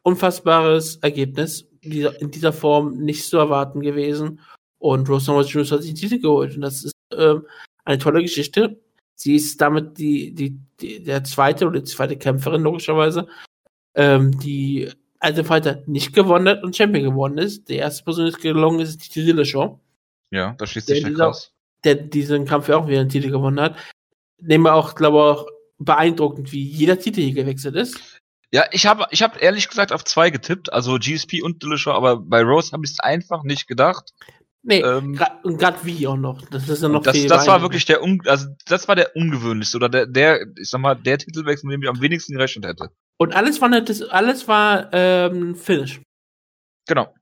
unfassbares 0.03 0.97
Ergebnis 0.97 1.70
dieser, 1.83 2.21
in 2.21 2.31
dieser 2.31 2.53
Form 2.53 2.99
nicht 2.99 3.25
zu 3.27 3.39
erwarten 3.39 3.81
gewesen. 3.81 4.41
Und 4.79 5.09
Rose 5.09 5.31
Namajunas 5.31 5.73
hat 5.73 5.83
sich 5.83 5.95
den 5.95 6.01
Titel 6.01 6.21
geholt. 6.21 6.55
Und 6.55 6.63
das 6.63 6.85
ist 6.85 6.95
ähm, 7.13 7.47
eine 7.85 7.99
tolle 7.99 8.23
Geschichte. 8.23 8.81
Sie 9.15 9.35
ist 9.35 9.61
damit 9.61 9.99
die, 9.99 10.33
die, 10.35 10.59
die 10.81 11.03
der 11.03 11.25
zweite 11.25 11.67
oder 11.67 11.81
die 11.81 11.85
zweite 11.87 12.17
Kämpferin, 12.17 12.63
logischerweise, 12.63 13.27
ähm, 13.95 14.39
die 14.39 14.91
alte 15.19 15.45
Fighter 15.45 15.83
nicht 15.87 16.15
gewonnen 16.15 16.49
hat 16.49 16.63
und 16.63 16.75
Champion 16.75 17.05
geworden 17.05 17.37
ist. 17.39 17.69
Die 17.69 17.77
erste 17.77 18.03
Person, 18.05 18.25
die 18.25 18.31
es 18.31 18.39
gelungen 18.39 18.81
ist, 18.81 19.03
ist 19.03 19.15
die 19.15 19.25
Dillashaw. 19.25 19.79
Ja, 20.31 20.55
da 20.59 20.67
schließt 20.67 20.87
sich 20.87 21.03
Der, 21.03 21.13
Kreis. 21.13 21.53
der 21.85 21.97
diesen 21.97 22.47
Kampf 22.47 22.69
ja 22.69 22.77
auch 22.79 22.89
wieder 22.89 23.01
einen 23.01 23.11
Titel 23.11 23.31
gewonnen 23.31 23.61
hat. 23.61 23.77
Nehmen 24.41 24.65
wir 24.65 24.75
auch, 24.75 24.95
glaube 24.95 25.19
ich, 25.19 25.23
auch 25.23 25.47
beeindruckend, 25.79 26.53
wie 26.53 26.63
jeder 26.63 26.99
Titel 26.99 27.21
hier 27.21 27.35
gewechselt 27.35 27.75
ist. 27.75 28.20
Ja, 28.53 28.65
ich 28.73 28.87
habe 28.87 29.07
ich 29.11 29.23
hab 29.23 29.41
ehrlich 29.41 29.69
gesagt 29.69 29.93
auf 29.93 30.05
zwei 30.05 30.31
getippt, 30.31 30.73
also 30.73 30.99
GSP 30.99 31.43
und 31.43 31.63
Dillashaw, 31.63 31.93
aber 31.93 32.17
bei 32.17 32.43
Rose 32.43 32.73
habe 32.73 32.85
ich 32.85 32.93
es 32.93 33.01
einfach 33.01 33.45
nicht 33.45 33.69
gedacht. 33.69 34.11
Nee, 34.63 34.81
Ähm, 34.81 35.19
und 35.43 35.57
gerade 35.59 35.79
wie 35.85 36.07
auch 36.07 36.17
noch. 36.17 36.43
Das 36.51 36.69
ist 36.69 36.83
ja 36.83 36.89
noch 36.89 37.03
das, 37.03 37.17
viel 37.17 37.29
das 37.29 37.47
war 37.47 37.63
wirklich 37.63 37.87
der, 37.87 38.03
un, 38.03 38.21
also 38.27 38.49
das 38.67 38.89
war 38.89 38.97
der 38.97 39.17
ungewöhnlichste 39.17 39.77
oder 39.79 39.89
der, 39.89 40.07
der, 40.07 40.47
ich 40.59 40.69
sag 40.69 40.81
mal, 40.81 40.95
der 40.95 41.17
Titelwechsel, 41.19 41.67
mit 41.67 41.75
dem 41.75 41.83
ich 41.83 41.89
am 41.89 42.01
wenigsten 42.01 42.35
gerechnet 42.35 42.67
hätte. 42.67 42.91
Und 43.19 43.35
alles 43.35 43.61
war, 43.61 43.69
nicht, 43.71 43.89
das, 43.89 44.03
alles 44.03 44.49
war 44.49 44.93
ähm, 44.93 45.55
Finish. 45.55 46.01
Genau. 46.87 47.15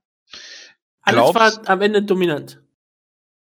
Alles 1.01 1.15
Glaubst- 1.31 1.35
war 1.65 1.69
am 1.69 1.81
Ende 1.81 2.01
dominant. 2.03 2.61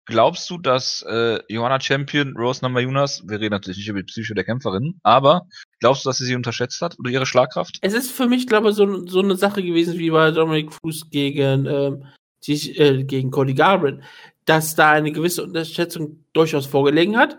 Glaubst 0.07 0.49
du, 0.51 0.59
dass 0.59 1.03
äh, 1.07 1.39
Johanna 1.47 1.79
Champion, 1.79 2.35
Rose 2.37 2.61
Namajunas, 2.61 3.23
wir 3.27 3.39
reden 3.39 3.51
natürlich 3.53 3.77
nicht 3.79 3.87
über 3.87 3.99
die 3.99 4.05
Psyche 4.05 4.35
der 4.35 4.43
Kämpferin, 4.43 4.99
aber 5.01 5.47
glaubst 5.85 6.03
du, 6.03 6.09
dass 6.09 6.17
sie 6.17 6.25
sie 6.25 6.35
unterschätzt 6.35 6.81
hat 6.81 6.97
oder 6.97 7.11
ihre 7.11 7.27
Schlagkraft? 7.27 7.77
Es 7.81 7.93
ist 7.93 8.09
für 8.09 8.25
mich, 8.25 8.47
glaube 8.47 8.69
ich, 8.69 8.75
so, 8.75 9.05
so 9.05 9.19
eine 9.19 9.35
Sache 9.35 9.61
gewesen 9.61 9.99
wie 9.99 10.09
bei 10.09 10.31
Dominic 10.31 10.71
Cruz 10.71 11.07
gegen, 11.11 11.67
ähm, 11.67 12.05
die, 12.47 12.75
äh, 12.75 13.03
gegen 13.03 13.29
Cody 13.29 13.53
Garbrandt, 13.53 14.01
dass 14.45 14.73
da 14.73 14.93
eine 14.93 15.11
gewisse 15.11 15.43
Unterschätzung 15.43 16.25
durchaus 16.33 16.65
vorgelegen 16.65 17.17
hat 17.17 17.37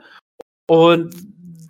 und 0.68 1.12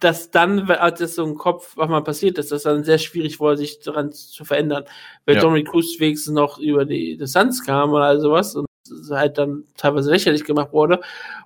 dass 0.01 0.31
dann, 0.31 0.71
als 0.71 1.01
es 1.01 1.15
so 1.15 1.25
im 1.25 1.37
Kopf 1.37 1.77
mal 1.77 2.05
passiert 2.05 2.37
ist, 2.37 2.53
dass 2.53 2.65
dann 2.65 2.85
sehr 2.85 2.99
schwierig 2.99 3.41
war, 3.41 3.57
sich 3.57 3.81
daran 3.81 4.13
zu 4.13 4.45
verändern. 4.45 4.85
Wenn 5.25 5.37
Ja. 5.37 5.41
Dominic 5.41 5.69
Cruz 5.69 5.99
wenigstens 5.99 6.35
noch 6.35 6.59
über 6.59 6.85
die 6.85 7.17
Distanz 7.17 7.65
kam 7.65 7.95
oder 7.95 8.21
sowas 8.21 8.55
und 8.55 8.67
halt 9.11 9.39
dann 9.39 9.65
teilweise 9.77 10.11
lächerlich 10.11 10.45
gemacht 10.45 10.73
wurde, 10.73 11.01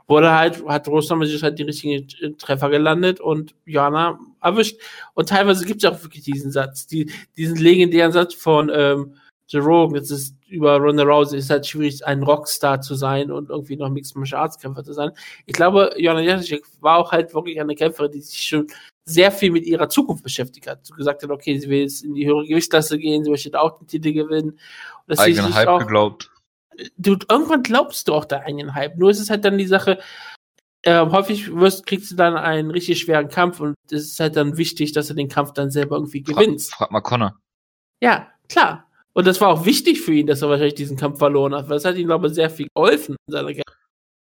wurde 0.07 0.32
halt, 0.32 0.64
hat 0.66 0.88
Rosname 0.88 1.26
sich 1.26 1.43
halt 1.43 1.59
die 1.59 1.64
richtigen 1.64 2.36
Treffer 2.38 2.70
gelandet 2.70 3.20
und 3.20 3.55
Jana 3.66 4.18
erwischt. 4.43 4.80
Und 5.14 5.28
teilweise 5.28 5.64
gibt 5.64 5.84
es 5.84 5.91
auch 5.91 6.03
wirklich 6.03 6.24
diesen 6.24 6.51
Satz, 6.51 6.86
die, 6.86 7.11
diesen 7.36 7.57
legendären 7.57 8.12
Satz 8.12 8.34
von 8.34 8.70
ähm, 8.72 9.14
Joe 9.51 9.62
Rogan, 9.62 9.95
das 9.95 10.11
ist 10.11 10.36
über 10.49 10.76
Ronda 10.78 11.03
Rousey, 11.03 11.38
ist 11.38 11.51
halt 11.51 11.66
schwierig, 11.66 12.07
ein 12.07 12.22
Rockstar 12.22 12.80
zu 12.80 12.95
sein 12.95 13.30
und 13.30 13.51
irgendwie 13.51 13.76
noch 13.76 13.88
Mixed 13.88 14.14
Martial 14.16 14.43
Arts 14.43 14.59
Kämpfer 14.59 14.84
zu 14.84 14.93
sein. 14.93 15.11
Ich 15.47 15.55
glaube, 15.55 15.93
Joanna 15.97 16.20
Jędrzejczyk 16.20 16.64
war 16.80 16.99
auch 16.99 17.11
halt 17.11 17.34
wirklich 17.34 17.61
eine 17.61 17.74
Kämpferin, 17.74 18.12
die 18.12 18.20
sich 18.20 18.41
schon 18.43 18.68
sehr 19.05 19.32
viel 19.32 19.51
mit 19.51 19.64
ihrer 19.64 19.88
Zukunft 19.88 20.22
beschäftigt 20.22 20.68
hat. 20.68 20.86
So 20.86 20.95
gesagt 20.95 21.22
hat, 21.22 21.30
okay, 21.30 21.59
sie 21.59 21.68
will 21.68 21.80
jetzt 21.80 22.05
in 22.05 22.14
die 22.14 22.26
höhere 22.26 22.47
Gewichtsklasse 22.47 22.97
gehen, 22.99 23.24
sie 23.24 23.30
möchte 23.30 23.61
auch 23.61 23.78
den 23.78 23.88
Titel 23.88 24.12
gewinnen. 24.12 24.51
Und 24.51 24.59
dass 25.07 25.18
Eigenen 25.18 25.53
Hype 25.55 25.68
auch, 25.68 25.80
geglaubt. 25.80 26.30
Du, 26.96 27.16
irgendwann 27.28 27.62
glaubst 27.62 28.08
du 28.08 28.14
auch 28.14 28.24
der 28.24 28.42
eigenen 28.44 28.74
Hype. 28.74 28.96
Nur 28.96 29.10
ist 29.10 29.20
es 29.20 29.30
halt 29.30 29.44
dann 29.44 29.58
die 29.58 29.66
Sache, 29.66 29.98
äh, 30.82 31.04
häufig 31.06 31.54
wirst, 31.54 31.86
kriegst 31.86 32.10
du 32.10 32.16
dann 32.16 32.36
einen 32.36 32.70
richtig 32.70 33.00
schweren 33.00 33.28
Kampf 33.28 33.60
und 33.60 33.74
es 33.90 34.04
ist 34.12 34.20
halt 34.20 34.36
dann 34.36 34.56
wichtig, 34.56 34.92
dass 34.92 35.08
du 35.08 35.14
den 35.14 35.28
Kampf 35.28 35.52
dann 35.52 35.70
selber 35.70 35.96
irgendwie 35.96 36.22
gewinnst. 36.22 36.74
frag 36.74 36.90
mal 36.90 37.00
Connor. 37.00 37.38
Ja, 38.02 38.28
klar. 38.48 38.86
Und 39.12 39.26
das 39.26 39.40
war 39.40 39.48
auch 39.48 39.66
wichtig 39.66 40.00
für 40.00 40.14
ihn, 40.14 40.26
dass 40.26 40.40
er 40.42 40.48
wahrscheinlich 40.48 40.76
diesen 40.76 40.96
Kampf 40.96 41.18
verloren 41.18 41.54
hat, 41.54 41.68
weil 41.68 41.76
es 41.76 41.84
hat 41.84 41.96
ihm, 41.96 42.06
glaube 42.06 42.28
ich, 42.28 42.34
sehr 42.34 42.48
viel 42.48 42.68
geholfen 42.74 43.16
in 43.26 43.32
seiner 43.32 43.48
Karriere. 43.48 43.64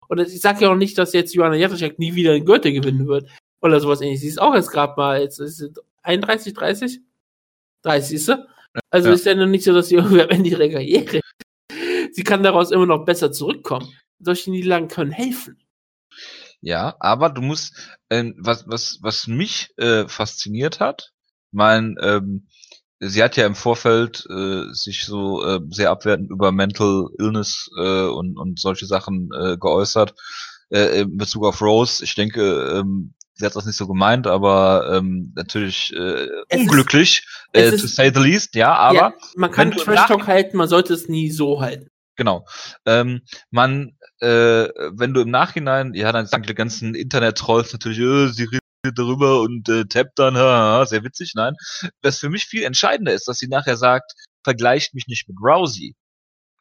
Und 0.08 0.18
ich 0.20 0.40
sage 0.40 0.64
ja 0.64 0.70
auch 0.70 0.76
nicht, 0.76 0.98
dass 0.98 1.12
jetzt 1.14 1.34
Johanna 1.34 1.54
Jędrzejczyk 1.54 1.98
nie 1.98 2.14
wieder 2.14 2.32
den 2.32 2.44
Gürtel 2.44 2.72
gewinnen 2.72 3.06
wird 3.06 3.30
oder 3.62 3.80
sowas 3.80 4.00
ähnliches. 4.02 4.20
Sie 4.22 4.28
ist 4.28 4.40
auch 4.42 4.54
jetzt 4.54 4.70
gerade 4.70 4.94
mal, 4.96 5.20
jetzt 5.20 5.38
ist 5.40 5.56
sie 5.58 5.70
31, 6.02 6.52
30? 6.52 7.00
30, 7.82 8.08
siehst 8.08 8.28
du? 8.28 8.46
Also 8.90 9.08
Ja. 9.08 9.14
ist 9.14 9.24
ja 9.24 9.34
noch 9.34 9.46
nicht 9.46 9.64
so, 9.64 9.72
dass 9.72 9.88
sie 9.88 9.94
irgendwie 9.96 10.20
am 10.22 10.28
Ende 10.28 10.50
ihrer 10.50 10.68
Karriere. 10.68 11.20
Sie 12.14 12.22
kann 12.22 12.42
daraus 12.44 12.70
immer 12.70 12.86
noch 12.86 13.04
besser 13.04 13.32
zurückkommen. 13.32 13.88
Solche 14.20 14.50
Niederlagen 14.50 14.86
können 14.88 15.10
helfen. 15.10 15.58
Ja, 16.60 16.94
aber 17.00 17.28
du 17.28 17.42
musst, 17.42 17.74
ähm, 18.08 18.34
was, 18.38 18.66
was, 18.68 18.98
was 19.02 19.26
mich 19.26 19.70
äh, 19.76 20.06
fasziniert 20.08 20.78
hat, 20.80 21.10
mein, 21.50 21.96
ähm, 22.00 22.46
sie 23.00 23.22
hat 23.22 23.36
ja 23.36 23.46
im 23.46 23.56
Vorfeld 23.56 24.24
äh, 24.30 24.72
sich 24.72 25.04
so 25.04 25.44
äh, 25.44 25.60
sehr 25.70 25.90
abwertend 25.90 26.30
über 26.30 26.52
Mental 26.52 27.08
Illness 27.18 27.68
äh, 27.78 28.04
und, 28.06 28.38
und 28.38 28.60
solche 28.60 28.86
Sachen 28.86 29.28
äh, 29.38 29.56
geäußert 29.58 30.14
äh, 30.70 31.00
in 31.00 31.16
Bezug 31.16 31.44
auf 31.44 31.60
Rose. 31.60 32.02
Ich 32.04 32.14
denke, 32.14 32.78
ähm, 32.78 33.14
sie 33.34 33.44
hat 33.44 33.56
das 33.56 33.66
nicht 33.66 33.76
so 33.76 33.88
gemeint, 33.88 34.26
aber 34.28 34.88
ähm, 34.96 35.32
natürlich 35.34 35.92
äh, 35.94 36.28
Es 36.48 36.60
unglücklich, 36.60 37.26
äh, 37.52 37.68
ist- 37.70 37.80
to 37.82 37.88
say 37.88 38.10
the 38.14 38.20
least, 38.20 38.54
ja, 38.54 38.72
aber 38.74 38.94
ja, 38.98 39.14
man 39.36 39.50
kann 39.50 39.72
Trash 39.72 40.06
Talk 40.06 40.26
halten, 40.28 40.56
man 40.56 40.68
sollte 40.68 40.94
es 40.94 41.08
nie 41.08 41.30
so 41.32 41.60
halten. 41.60 41.90
Genau. 42.16 42.46
Ähm, 42.86 43.22
man, 43.50 43.96
äh, 44.20 44.68
wenn 44.92 45.14
du 45.14 45.20
im 45.20 45.30
Nachhinein, 45.30 45.94
ja, 45.94 46.12
dann 46.12 46.26
sagen 46.26 46.44
die 46.44 46.54
ganzen 46.54 46.94
Internet-Trolls 46.94 47.72
natürlich, 47.72 47.98
äh, 47.98 48.28
sie 48.28 48.44
redet 48.44 48.98
darüber 48.98 49.40
und 49.40 49.68
äh, 49.68 49.84
tappt 49.86 50.18
dann, 50.18 50.36
haha, 50.36 50.86
sehr 50.86 51.04
witzig. 51.04 51.32
Nein, 51.34 51.54
was 52.02 52.18
für 52.18 52.28
mich 52.30 52.44
viel 52.44 52.62
entscheidender 52.64 53.12
ist, 53.12 53.26
dass 53.28 53.38
sie 53.38 53.48
nachher 53.48 53.76
sagt, 53.76 54.12
vergleicht 54.44 54.94
mich 54.94 55.06
nicht 55.08 55.28
mit 55.28 55.38
Rousey. 55.42 55.94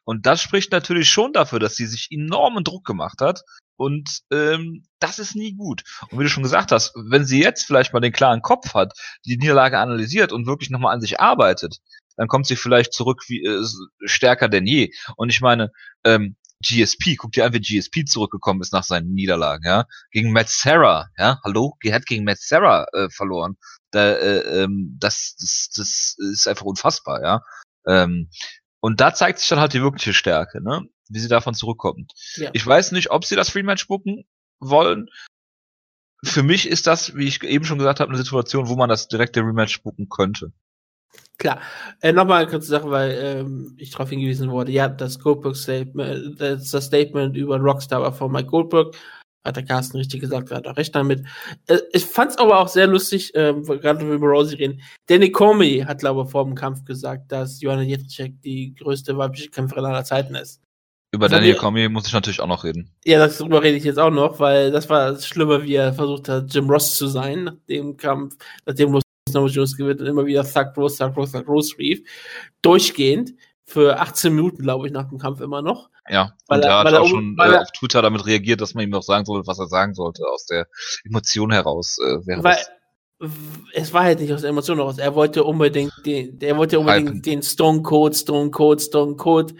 Und 0.04 0.26
das 0.26 0.42
spricht 0.42 0.72
natürlich 0.72 1.08
schon 1.08 1.32
dafür, 1.32 1.58
dass 1.58 1.76
sie 1.76 1.86
sich 1.86 2.08
enormen 2.10 2.64
Druck 2.64 2.84
gemacht 2.84 3.20
hat. 3.20 3.42
Und 3.76 4.20
ähm, 4.30 4.84
das 5.00 5.18
ist 5.18 5.34
nie 5.34 5.54
gut. 5.54 5.82
Und 6.10 6.18
wie 6.18 6.24
du 6.24 6.28
schon 6.28 6.42
gesagt 6.42 6.72
hast, 6.72 6.94
wenn 6.94 7.24
sie 7.24 7.42
jetzt 7.42 7.64
vielleicht 7.64 7.92
mal 7.92 8.00
den 8.00 8.12
klaren 8.12 8.42
Kopf 8.42 8.74
hat, 8.74 8.92
die 9.24 9.36
Niederlage 9.36 9.78
analysiert 9.78 10.32
und 10.32 10.46
wirklich 10.46 10.70
nochmal 10.70 10.94
an 10.94 11.00
sich 11.00 11.20
arbeitet, 11.20 11.78
dann 12.16 12.28
kommt 12.28 12.46
sie 12.46 12.56
vielleicht 12.56 12.92
zurück 12.92 13.24
wie 13.28 13.44
äh, 13.44 13.64
stärker 14.04 14.48
denn 14.48 14.66
je. 14.66 14.90
Und 15.16 15.30
ich 15.30 15.40
meine, 15.40 15.70
ähm, 16.04 16.36
GSP, 16.64 17.16
guck 17.16 17.32
dir 17.32 17.44
an, 17.44 17.52
wie 17.52 17.60
GSP 17.60 18.04
zurückgekommen 18.06 18.60
ist 18.62 18.72
nach 18.72 18.84
seinen 18.84 19.12
Niederlagen, 19.12 19.64
ja. 19.66 19.86
Gegen 20.10 20.32
Matt 20.32 20.48
Serra, 20.48 21.08
ja, 21.18 21.40
hallo, 21.44 21.76
hat 21.90 22.06
gegen 22.06 22.24
Matt 22.24 22.38
Serra 22.38 22.86
äh, 22.92 23.08
verloren. 23.10 23.56
Da, 23.90 24.12
äh, 24.12 24.62
ähm, 24.62 24.96
das, 24.98 25.36
das, 25.38 25.70
das 25.76 26.16
ist 26.18 26.48
einfach 26.48 26.64
unfassbar, 26.64 27.22
ja. 27.22 27.42
Ähm, 27.86 28.30
und 28.80 29.00
da 29.00 29.14
zeigt 29.14 29.38
sich 29.38 29.48
dann 29.48 29.60
halt 29.60 29.72
die 29.72 29.82
wirkliche 29.82 30.14
Stärke, 30.14 30.62
ne? 30.62 30.82
Wie 31.08 31.20
sie 31.20 31.28
davon 31.28 31.54
zurückkommt. 31.54 32.12
Ja. 32.36 32.50
Ich 32.54 32.66
weiß 32.66 32.92
nicht, 32.92 33.10
ob 33.10 33.24
sie 33.24 33.36
das 33.36 33.54
Rematch 33.54 33.86
bucken 33.86 34.24
wollen. 34.58 35.08
Für 36.24 36.42
mich 36.42 36.66
ist 36.66 36.86
das, 36.86 37.14
wie 37.14 37.26
ich 37.26 37.42
eben 37.42 37.66
schon 37.66 37.78
gesagt 37.78 38.00
habe, 38.00 38.10
eine 38.10 38.18
Situation, 38.18 38.68
wo 38.68 38.76
man 38.76 38.88
das 38.88 39.08
direkte 39.08 39.40
Rematch 39.40 39.82
bucken 39.82 40.08
könnte. 40.08 40.52
Klar. 41.38 41.60
Äh, 42.00 42.12
Nochmal 42.12 42.42
eine 42.42 42.50
kurze 42.50 42.68
Sache, 42.68 42.90
weil 42.90 43.10
ähm, 43.20 43.74
ich 43.78 43.90
darauf 43.90 44.08
hingewiesen 44.10 44.50
wurde. 44.50 44.72
Ja, 44.72 44.88
das 44.88 45.18
Goldberg-Statement, 45.18 46.40
das, 46.40 46.70
das 46.70 46.84
Statement 46.86 47.36
über 47.36 47.58
Rockstar 47.58 48.00
war 48.02 48.12
von 48.12 48.30
Mike 48.32 48.48
Goldberg. 48.48 48.94
Hat 49.46 49.56
der 49.56 49.64
Carsten 49.64 49.98
richtig 49.98 50.20
gesagt, 50.22 50.50
hat 50.50 50.66
auch 50.66 50.76
recht 50.78 50.94
damit. 50.94 51.22
Äh, 51.66 51.78
ich 51.92 52.06
fand's 52.06 52.38
aber 52.38 52.60
auch 52.60 52.68
sehr 52.68 52.86
lustig, 52.86 53.32
ähm, 53.34 53.62
gerade 53.64 54.00
wenn 54.00 54.08
wir 54.08 54.14
über 54.14 54.28
Rosie 54.28 54.56
reden. 54.56 54.80
Danny 55.06 55.30
Comey 55.30 55.80
hat, 55.86 55.98
glaube 55.98 56.22
ich, 56.24 56.30
vor 56.30 56.44
dem 56.44 56.54
Kampf 56.54 56.84
gesagt, 56.86 57.30
dass 57.30 57.60
Joanna 57.60 57.82
Jędrzejczyk 57.82 58.40
die 58.40 58.74
größte 58.74 59.18
weibliche 59.18 59.50
Kämpferin 59.50 59.84
aller 59.84 60.04
Zeiten 60.04 60.34
ist. 60.34 60.62
Über 61.14 61.26
haben 61.26 61.32
Daniel 61.32 61.52
wir- 61.54 61.60
Cormier 61.60 61.90
muss 61.90 62.06
ich 62.06 62.12
natürlich 62.14 62.40
auch 62.40 62.46
noch 62.46 62.64
reden. 62.64 62.90
Ja, 63.04 63.18
darüber 63.24 63.62
rede 63.62 63.76
ich 63.76 63.84
jetzt 63.84 63.98
auch 63.98 64.10
noch, 64.10 64.40
weil 64.40 64.70
das 64.72 64.88
war 64.88 65.12
das 65.12 65.26
Schlimme, 65.26 65.62
wie 65.62 65.74
er 65.74 65.92
versucht 65.92 66.28
hat, 66.28 66.52
Jim 66.54 66.70
Ross 66.70 66.96
zu 66.96 67.06
sein, 67.06 67.44
nach 67.44 67.54
dem 67.68 67.96
Kampf, 67.98 68.36
nachdem 68.64 68.92
Noah 69.34 69.48
Jones 69.48 69.76
gewinnt 69.76 70.00
und 70.00 70.06
immer 70.06 70.24
wieder 70.26 70.44
Thug 70.44 70.76
Rose, 70.76 70.96
Thug 70.98 71.16
Rose, 71.16 71.32
Thug 71.32 71.48
Rose 71.48 71.76
rief. 71.78 72.02
Durchgehend. 72.62 73.34
Für 73.66 73.98
18 73.98 74.34
Minuten, 74.34 74.62
glaube 74.62 74.86
ich, 74.86 74.92
nach 74.92 75.08
dem 75.08 75.16
Kampf 75.18 75.40
immer 75.40 75.62
noch. 75.62 75.88
Ja, 76.10 76.34
Weil 76.48 76.58
und 76.58 76.64
er- 76.66 76.70
er 76.70 76.78
hat 76.80 76.92
er 76.92 77.00
auch 77.00 77.04
um- 77.04 77.10
schon 77.10 77.36
äh, 77.40 77.44
er- 77.54 77.62
auf 77.62 77.72
Twitter 77.72 78.02
damit 78.02 78.26
reagiert, 78.26 78.60
dass 78.60 78.74
man 78.74 78.84
ihm 78.84 78.92
auch 78.92 79.02
sagen 79.02 79.24
sollte, 79.24 79.46
was 79.46 79.58
er 79.58 79.68
sagen 79.68 79.94
sollte, 79.94 80.22
aus 80.30 80.44
der 80.44 80.66
Emotion 81.04 81.50
heraus. 81.50 81.96
Äh, 81.98 82.26
wäre 82.26 82.44
Weil 82.44 82.58
das. 83.18 83.30
es 83.72 83.92
war 83.94 84.02
halt 84.04 84.20
nicht 84.20 84.30
aus 84.34 84.42
der 84.42 84.50
Emotion 84.50 84.76
heraus. 84.76 84.98
Er 84.98 85.14
wollte 85.14 85.44
unbedingt 85.44 85.94
den, 86.04 86.38
der 86.38 86.58
wollte 86.58 86.78
unbedingt 86.78 87.08
Hypen. 87.08 87.22
den 87.22 87.42
Stone 87.42 87.80
Cold, 87.80 88.14
Stone 88.14 88.50
Cold, 88.50 88.82
Stone 88.82 89.16
Cold 89.16 89.54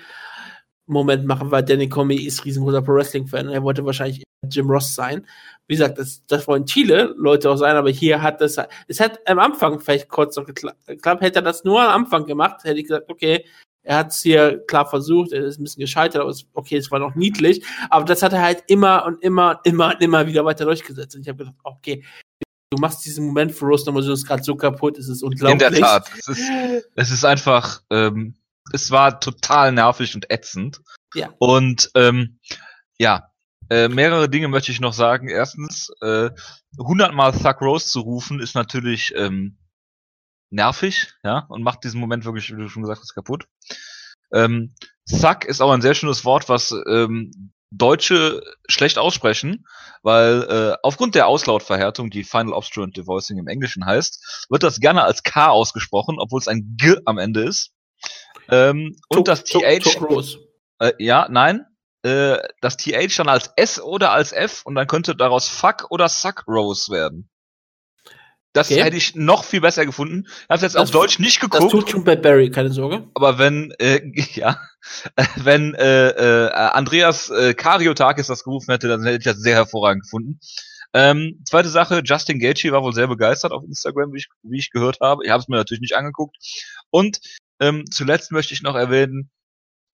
Moment 0.86 1.24
machen, 1.24 1.50
weil 1.50 1.62
Danny 1.62 1.88
Comey 1.88 2.16
ist 2.16 2.44
riesengroßer 2.44 2.82
Pro 2.82 2.94
Wrestling 2.94 3.26
Fan. 3.26 3.48
Er 3.48 3.62
wollte 3.62 3.84
wahrscheinlich 3.84 4.22
Jim 4.50 4.70
Ross 4.70 4.94
sein. 4.94 5.26
Wie 5.66 5.74
gesagt, 5.76 5.98
das, 5.98 6.24
das 6.26 6.46
wollen 6.46 6.66
viele 6.66 7.14
Leute 7.16 7.50
auch 7.50 7.56
sein, 7.56 7.76
aber 7.76 7.90
hier 7.90 8.20
hat 8.20 8.40
das, 8.40 8.58
es 8.86 9.00
hat 9.00 9.18
am 9.26 9.38
Anfang 9.38 9.80
vielleicht 9.80 10.08
kurz 10.08 10.36
noch 10.36 10.46
gekla- 10.46 10.74
geklappt. 10.86 11.22
Hätte 11.22 11.38
er 11.38 11.42
das 11.42 11.64
nur 11.64 11.80
am 11.82 12.04
Anfang 12.04 12.26
gemacht, 12.26 12.64
hätte 12.64 12.78
ich 12.78 12.88
gesagt, 12.88 13.08
okay, 13.08 13.46
er 13.82 13.98
hat 13.98 14.10
es 14.10 14.22
hier 14.22 14.62
klar 14.66 14.86
versucht, 14.86 15.32
er 15.32 15.44
ist 15.44 15.58
ein 15.58 15.64
bisschen 15.64 15.80
gescheitert, 15.80 16.20
aber 16.20 16.30
es, 16.30 16.46
okay, 16.52 16.76
es 16.76 16.90
war 16.90 16.98
noch 16.98 17.14
niedlich. 17.14 17.64
Aber 17.90 18.04
das 18.04 18.22
hat 18.22 18.32
er 18.32 18.42
halt 18.42 18.64
immer 18.66 19.04
und 19.06 19.22
immer, 19.22 19.60
immer 19.64 19.94
und 19.94 20.02
immer 20.02 20.26
wieder 20.26 20.44
weiter 20.44 20.64
durchgesetzt. 20.64 21.14
Und 21.16 21.22
ich 21.22 21.28
habe 21.28 21.38
gedacht, 21.38 21.56
okay, 21.64 22.04
du 22.70 22.78
machst 22.78 23.04
diesen 23.04 23.26
Moment 23.26 23.52
für 23.52 23.66
Rose 23.66 23.86
Namajunas 23.86 24.24
gerade 24.24 24.42
so 24.42 24.56
kaputt, 24.56 24.98
es 24.98 25.08
ist 25.08 25.22
unglaublich. 25.22 25.68
In 25.68 25.74
der 25.74 25.80
Tat. 25.80 26.10
Es 26.18 26.28
ist, 26.28 26.50
es 26.94 27.10
ist 27.10 27.24
einfach, 27.24 27.82
ähm, 27.90 28.34
es 28.72 28.90
war 28.90 29.20
total 29.20 29.72
nervig 29.72 30.14
und 30.14 30.30
ätzend. 30.30 30.80
Ja. 31.14 31.30
Und 31.38 31.90
ähm, 31.94 32.38
ja, 32.98 33.30
Äh, 33.70 33.88
mehrere 33.88 34.28
Dinge 34.28 34.48
möchte 34.48 34.72
ich 34.72 34.80
noch 34.80 34.92
sagen. 34.92 35.28
Erstens, 35.28 35.90
äh, 36.02 36.30
100 36.78 37.14
Mal 37.14 37.32
Thug 37.32 37.62
Rose 37.62 37.86
zu 37.86 38.00
rufen, 38.00 38.40
ist 38.40 38.54
natürlich 38.54 39.14
ähm, 39.16 39.56
nervig, 40.50 41.14
ja, 41.24 41.46
und 41.48 41.62
macht 41.62 41.82
diesen 41.84 41.98
Moment 41.98 42.24
wirklich, 42.26 42.50
wie 42.52 42.60
du 42.60 42.68
schon 42.68 42.82
gesagt 42.82 43.00
hast, 43.00 43.14
kaputt. 43.14 43.46
Ähm, 44.32 44.74
Thug 45.08 45.44
ist 45.46 45.62
auch 45.62 45.72
ein 45.72 45.80
sehr 45.80 45.94
schönes 45.94 46.24
Wort, 46.26 46.48
was 46.50 46.74
ähm, 46.88 47.52
Deutsche 47.70 48.42
schlecht 48.68 48.98
aussprechen, 48.98 49.66
weil 50.02 50.42
äh, 50.42 50.76
aufgrund 50.82 51.14
der 51.14 51.26
Auslautverhärtung, 51.26 52.10
die 52.10 52.22
Final 52.24 52.52
Obstruent 52.52 52.96
Devoicing 52.96 53.38
im 53.38 53.48
Englischen 53.48 53.86
heißt, 53.86 54.46
wird 54.50 54.62
das 54.62 54.78
gerne 54.78 55.02
als 55.04 55.22
K 55.22 55.48
ausgesprochen, 55.48 56.16
obwohl 56.18 56.40
es 56.40 56.48
ein 56.48 56.76
G 56.76 56.96
am 57.06 57.18
Ende 57.18 57.42
ist. 57.44 57.72
Ähm, 58.48 58.96
und 59.08 59.28
das 59.28 59.44
TH. 59.44 59.98
Äh, 60.78 60.92
ja, 60.98 61.26
nein. 61.30 61.66
Äh, 62.02 62.38
das 62.60 62.76
TH 62.76 63.16
dann 63.16 63.28
als 63.28 63.50
S 63.56 63.80
oder 63.80 64.12
als 64.12 64.32
F 64.32 64.62
und 64.64 64.74
dann 64.74 64.86
könnte 64.86 65.16
daraus 65.16 65.48
Fuck 65.48 65.86
oder 65.90 66.08
Suck 66.08 66.44
Rose 66.46 66.92
werden. 66.92 67.30
Das 68.54 68.70
okay. 68.70 68.84
hätte 68.84 68.96
ich 68.96 69.16
noch 69.16 69.42
viel 69.42 69.60
besser 69.60 69.84
gefunden. 69.84 70.26
Ich 70.26 70.48
habe 70.48 70.62
jetzt 70.62 70.76
das 70.76 70.82
auf 70.82 70.90
Deutsch 70.92 71.18
nicht 71.18 71.40
geguckt. 71.40 71.64
Das 71.64 71.72
tut 71.72 71.90
schon 71.90 72.04
bei 72.04 72.14
Barry, 72.14 72.50
keine 72.50 72.70
Sorge. 72.70 73.08
Aber 73.14 73.38
wenn, 73.38 73.72
äh, 73.80 74.00
ja, 74.34 74.60
wenn 75.36 75.74
äh, 75.74 76.10
äh, 76.10 76.52
Andreas 76.52 77.30
äh, 77.30 77.54
Kariotakis 77.54 78.28
das 78.28 78.44
gerufen 78.44 78.70
hätte, 78.70 78.86
dann 78.86 79.02
hätte 79.02 79.18
ich 79.18 79.24
das 79.24 79.40
sehr 79.40 79.56
hervorragend 79.56 80.04
gefunden. 80.04 80.38
Ähm, 80.92 81.42
zweite 81.44 81.68
Sache, 81.68 82.02
Justin 82.04 82.38
Gaethje 82.38 82.70
war 82.70 82.84
wohl 82.84 82.94
sehr 82.94 83.08
begeistert 83.08 83.50
auf 83.50 83.64
Instagram, 83.64 84.12
wie 84.12 84.18
ich, 84.18 84.28
wie 84.44 84.58
ich 84.58 84.70
gehört 84.70 85.00
habe. 85.00 85.24
Ich 85.24 85.30
habe 85.30 85.40
es 85.40 85.48
mir 85.48 85.56
natürlich 85.56 85.80
nicht 85.80 85.96
angeguckt. 85.96 86.36
Und 86.90 87.18
ähm, 87.60 87.84
zuletzt 87.90 88.32
möchte 88.32 88.54
ich 88.54 88.62
noch 88.62 88.74
erwähnen, 88.74 89.30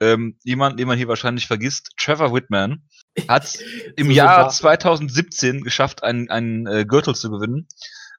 ähm, 0.01 0.39
jemand, 0.43 0.81
den 0.81 0.89
man 0.89 0.97
hier 0.97 1.09
wahrscheinlich 1.09 1.47
vergisst, 1.47 1.91
Trevor 1.99 2.33
Whitman, 2.33 2.89
hat 3.29 3.59
im 3.97 4.09
so 4.09 4.13
Jahr 4.13 4.49
2017 4.49 5.63
geschafft, 5.63 6.03
einen, 6.03 6.31
einen 6.31 6.67
äh, 6.67 6.85
Gürtel 6.87 7.15
zu 7.15 7.31
gewinnen 7.31 7.69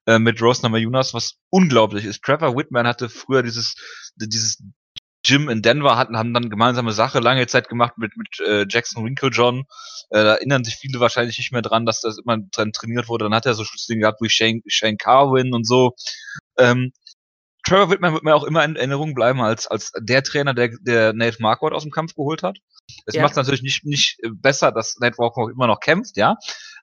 äh, 0.05 0.19
mit 0.19 0.41
Rose 0.41 0.61
Namajunas, 0.61 1.13
was 1.13 1.37
unglaublich 1.49 2.05
ist. 2.05 2.23
Trevor 2.23 2.55
Whitman 2.55 2.87
hatte 2.87 3.09
früher 3.09 3.41
dieses, 3.43 3.75
dieses 4.15 4.63
Gym 5.23 5.49
in 5.49 5.61
Denver, 5.61 5.97
hatten, 5.97 6.17
haben 6.17 6.33
dann 6.33 6.49
gemeinsame 6.49 6.91
Sache 6.91 7.19
lange 7.19 7.45
Zeit 7.47 7.69
gemacht 7.69 7.97
mit, 7.97 8.17
mit 8.17 8.39
äh, 8.39 8.65
Jackson 8.67 9.05
Winklejohn. 9.05 9.65
Äh, 10.09 10.23
da 10.23 10.33
erinnern 10.35 10.63
sich 10.63 10.75
viele 10.75 10.99
wahrscheinlich 10.99 11.37
nicht 11.37 11.51
mehr 11.51 11.61
dran, 11.61 11.85
dass 11.85 12.01
das 12.01 12.17
immer 12.17 12.37
dran 12.51 12.71
trainiert 12.71 13.07
wurde. 13.07 13.25
Dann 13.25 13.35
hat 13.35 13.45
er 13.45 13.53
so 13.53 13.63
Dinge 13.87 14.01
gehabt 14.01 14.21
wie 14.21 14.29
Shane, 14.29 14.61
Shane 14.67 14.97
Carwin 14.97 15.53
und 15.53 15.67
so. 15.67 15.95
Ähm, 16.57 16.91
Trevor 17.63 17.89
Whitman 17.89 18.13
wird 18.13 18.23
mir 18.23 18.35
auch 18.35 18.43
immer 18.43 18.63
in 18.63 18.75
Erinnerung 18.75 19.13
bleiben 19.13 19.41
als, 19.41 19.67
als 19.67 19.91
der 19.99 20.23
Trainer, 20.23 20.53
der, 20.53 20.69
der 20.81 21.13
Nate 21.13 21.41
Marquardt 21.41 21.73
aus 21.73 21.83
dem 21.83 21.91
Kampf 21.91 22.15
geholt 22.15 22.43
hat. 22.43 22.57
Es 23.05 23.15
ja. 23.15 23.21
macht 23.21 23.31
es 23.31 23.37
natürlich 23.37 23.61
nicht, 23.61 23.85
nicht 23.85 24.19
besser, 24.33 24.71
dass 24.71 24.97
Nate 24.99 25.15
Marquardt 25.17 25.53
immer 25.53 25.67
noch 25.67 25.79
kämpft, 25.79 26.17
ja. 26.17 26.37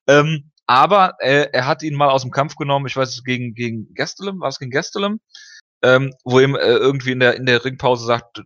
Ähm, 0.07 0.51
aber 0.67 1.15
äh, 1.21 1.49
er 1.53 1.67
hat 1.67 1.83
ihn 1.83 1.95
mal 1.95 2.11
aus 2.11 2.23
dem 2.23 2.31
Kampf 2.31 2.55
genommen, 2.55 2.87
ich 2.87 2.97
weiß 2.97 3.09
es 3.09 3.25
gegen 3.25 3.55
gegen 3.55 3.95
Gastelum, 3.95 4.41
war 4.41 4.49
es 4.49 4.59
gegen 4.59 4.71
Gastelum, 4.71 5.21
ähm, 5.83 6.13
wo 6.25 6.41
ihm 6.41 6.55
äh, 6.55 6.59
irgendwie 6.59 7.13
in 7.13 7.21
der 7.21 7.37
in 7.37 7.47
der 7.47 7.65
Ringpause 7.65 8.05
sagt, 8.05 8.43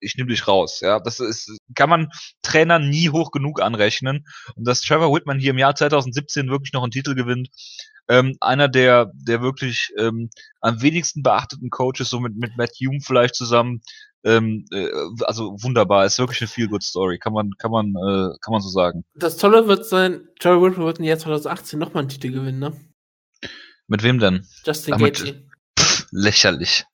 ich 0.00 0.16
nehme 0.16 0.30
dich 0.30 0.48
raus. 0.48 0.80
Ja, 0.80 1.00
das 1.00 1.20
ist 1.20 1.58
kann 1.74 1.90
man 1.90 2.08
Trainern 2.42 2.88
nie 2.88 3.10
hoch 3.10 3.30
genug 3.30 3.60
anrechnen 3.60 4.26
und 4.54 4.66
dass 4.66 4.80
Trevor 4.80 5.14
Whitman 5.14 5.38
hier 5.38 5.50
im 5.50 5.58
Jahr 5.58 5.74
2017 5.74 6.48
wirklich 6.48 6.72
noch 6.72 6.82
einen 6.82 6.92
Titel 6.92 7.14
gewinnt, 7.14 7.48
ähm, 8.08 8.36
einer 8.40 8.68
der 8.68 9.10
der 9.14 9.42
wirklich 9.42 9.92
ähm, 9.98 10.30
am 10.60 10.80
wenigsten 10.82 11.22
beachteten 11.22 11.70
Coaches, 11.70 12.10
so 12.10 12.20
mit 12.20 12.36
mit 12.36 12.56
Matt 12.56 12.72
Hume 12.80 13.00
vielleicht 13.02 13.34
zusammen, 13.34 13.82
ähm, 14.26 14.64
äh, 14.72 14.88
also 15.24 15.56
wunderbar, 15.62 16.04
ist 16.04 16.18
wirklich 16.18 16.40
eine 16.40 16.48
feel 16.48 16.66
good 16.66 16.82
Story, 16.82 17.16
kann 17.18 17.32
man, 17.32 17.52
kann 17.58 17.70
man, 17.70 17.90
äh, 17.90 18.36
kann 18.40 18.52
man 18.52 18.60
so 18.60 18.68
sagen. 18.68 19.04
Das 19.14 19.36
Tolle 19.36 19.68
wird 19.68 19.86
sein, 19.86 20.28
Joey 20.40 20.60
Whitman 20.60 20.86
wird 20.86 20.98
im 20.98 21.04
Jahr 21.04 21.18
2018 21.18 21.78
nochmal 21.78 22.02
einen 22.02 22.08
Titel 22.08 22.32
gewinnen, 22.32 22.58
ne? 22.58 22.72
Mit 23.86 24.02
wem 24.02 24.18
denn? 24.18 24.44
Justin 24.64 24.98
Gaethje. 24.98 25.46
Lächerlich. 26.10 26.84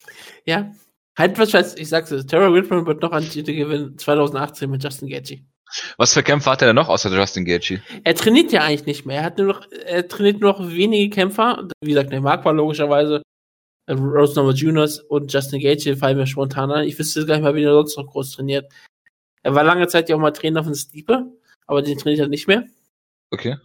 Ja, 0.44 0.72
halt 1.18 1.38
was 1.38 1.52
weiß 1.52 1.76
ich 1.76 1.88
sag's 1.88 2.10
es, 2.10 2.26
Terry 2.26 2.52
Whitman 2.52 2.86
wird 2.86 3.02
noch 3.02 3.12
einen 3.12 3.28
Titel 3.28 3.54
gewinnen 3.54 3.98
2018 3.98 4.70
mit 4.70 4.82
Justin 4.82 5.08
Gaethje. 5.08 5.44
Was 5.96 6.12
für 6.12 6.22
Kämpfer 6.22 6.52
hat 6.52 6.62
er 6.62 6.68
denn 6.68 6.76
noch 6.76 6.88
außer 6.88 7.10
Justin 7.10 7.44
Gaethje? 7.44 7.82
Er 8.04 8.14
trainiert 8.14 8.52
ja 8.52 8.62
eigentlich 8.62 8.86
nicht 8.86 9.06
mehr. 9.06 9.18
Er 9.18 9.24
hat 9.24 9.38
nur 9.38 9.46
noch, 9.48 9.66
er 9.70 10.06
trainiert 10.06 10.40
nur 10.40 10.52
noch 10.52 10.70
wenige 10.70 11.14
Kämpfer. 11.14 11.66
Wie 11.80 11.90
gesagt, 11.90 12.12
der 12.12 12.20
Mark 12.20 12.44
war 12.44 12.52
logischerweise 12.52 13.22
äh, 13.86 13.92
Rose 13.92 14.34
Number 14.36 14.52
Juniors 14.52 15.00
und 15.00 15.32
Justin 15.32 15.60
Gaethje 15.60 15.96
fallen 15.96 16.18
mir 16.18 16.26
spontan 16.26 16.70
an. 16.70 16.84
Ich 16.84 16.98
wüsste 16.98 17.24
gar 17.26 17.36
nicht 17.36 17.44
mal, 17.44 17.54
wie 17.54 17.64
er 17.64 17.72
sonst 17.72 17.96
noch 17.96 18.06
groß 18.06 18.32
trainiert. 18.32 18.70
Er 19.42 19.54
war 19.54 19.64
lange 19.64 19.86
Zeit 19.88 20.08
ja 20.08 20.16
auch 20.16 20.20
mal 20.20 20.30
Trainer 20.32 20.62
von 20.62 20.74
Stiepe, 20.74 21.26
aber 21.66 21.82
den 21.82 21.98
trainiert 21.98 22.20
er 22.20 22.28
nicht 22.28 22.46
mehr. 22.46 22.64
Okay. 23.30 23.56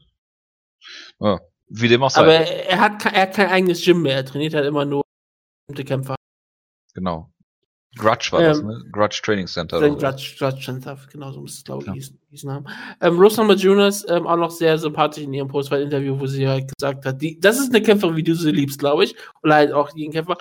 Oh, 1.20 1.38
wie 1.68 1.88
dem 1.88 2.04
auch 2.04 2.10
sei. 2.10 2.22
Aber 2.22 2.34
er 2.34 2.80
hat, 2.80 3.06
er 3.06 3.22
hat 3.22 3.34
kein 3.34 3.50
eigenes 3.50 3.84
Gym 3.84 4.02
mehr. 4.02 4.16
Er 4.16 4.26
trainiert 4.26 4.54
halt 4.54 4.66
immer 4.66 4.86
nur 4.86 5.04
bestimmte 5.68 5.88
Kämpfer. 5.88 6.16
Genau. 6.93 7.30
Grudge 7.98 8.30
war 8.32 8.41
ähm, 8.41 8.48
das, 8.48 8.62
ne? 8.62 8.86
Grudge 8.91 9.22
Training 9.24 9.48
Center. 9.48 9.80
Grudge, 9.80 10.36
Grudge 10.38 10.62
Center, 10.64 10.98
genau 11.12 11.32
so 11.32 11.41
muss 11.41 11.56
es, 11.56 11.64
glaube 11.64 11.86
ich, 11.95 12.12
hießen, 12.30 12.52
haben. 12.52 12.66
Ähm, 13.02 13.20
Rose 13.20 13.38
Number 13.38 13.56
Juniors 13.56 14.06
ähm, 14.10 14.28
auch 14.28 14.38
noch 14.38 14.52
sehr 14.52 14.78
sympathisch 14.78 15.24
in 15.24 15.34
ihrem 15.34 15.48
Postfight-Interview, 15.48 16.20
wo 16.20 16.28
sie 16.28 16.48
halt 16.48 16.72
gesagt 16.78 17.06
hat, 17.06 17.22
die, 17.22 17.39
das 17.39 17.60
ist 17.60 17.74
eine 17.74 17.82
Kämpferin, 17.82 18.16
wie 18.16 18.24
du 18.24 18.36
sie 18.36 18.52
liebst, 18.52 18.80
glaube 18.80 19.04
ich. 19.04 19.16
Oder 19.43 19.56
halt 19.56 19.72
auch 19.72 19.95
jeden 19.95 20.14
Kämpfer. 20.14 20.38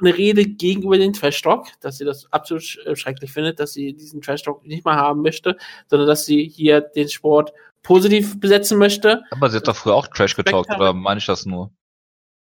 Eine 0.00 0.16
Rede 0.16 0.44
gegenüber 0.44 0.96
den 0.96 1.12
Trash-Talk, 1.12 1.66
dass 1.80 1.98
sie 1.98 2.04
das 2.04 2.32
absolut 2.32 2.78
äh, 2.86 2.94
schrecklich 2.94 3.32
findet, 3.32 3.58
dass 3.58 3.72
sie 3.72 3.94
diesen 3.94 4.20
Trash-Talk 4.20 4.64
nicht 4.64 4.84
mal 4.84 4.96
haben 4.96 5.22
möchte, 5.22 5.56
sondern 5.88 6.06
dass 6.06 6.24
sie 6.24 6.46
hier 6.48 6.80
den 6.80 7.08
Sport 7.08 7.52
positiv 7.82 8.38
besetzen 8.38 8.78
möchte. 8.78 9.22
Aber 9.30 9.48
sie 9.48 9.56
hat 9.56 9.66
doch 9.66 9.76
früher 9.76 9.94
auch 9.94 10.06
Trash 10.08 10.36
getalkt, 10.36 10.70
oder 10.74 10.92
meine 10.92 11.18
ich 11.18 11.26
das 11.26 11.46
nur? 11.46 11.70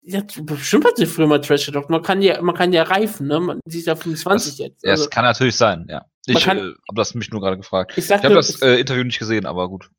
Ja, 0.06 0.20
bestimmt 0.42 0.84
hat 0.84 0.98
sie 0.98 1.06
früher 1.06 1.26
mal 1.26 1.40
Trash 1.40 1.64
getalkt. 1.64 1.88
Man 1.88 2.02
kann 2.02 2.20
ja, 2.20 2.40
man 2.42 2.54
kann 2.54 2.74
ja 2.74 2.82
reifen, 2.82 3.26
ne? 3.26 3.40
Man, 3.40 3.60
sie 3.64 3.78
ist 3.78 3.86
ja 3.86 3.96
25 3.96 4.52
das, 4.52 4.58
jetzt. 4.58 4.84
Ja, 4.84 4.90
also, 4.90 5.04
es 5.04 5.10
kann 5.10 5.24
natürlich 5.24 5.56
sein, 5.56 5.86
ja. 5.88 6.04
Ich 6.26 6.44
kann, 6.44 6.58
äh, 6.58 6.60
habe 6.60 6.96
das 6.96 7.14
mich 7.14 7.30
nur 7.30 7.40
gerade 7.40 7.56
gefragt. 7.56 7.92
Ich, 7.96 8.04
ich 8.04 8.10
habe 8.10 8.34
das 8.34 8.60
äh, 8.60 8.74
Interview 8.76 9.02
nicht 9.02 9.18
gesehen, 9.18 9.46
aber 9.46 9.68
gut. 9.68 9.90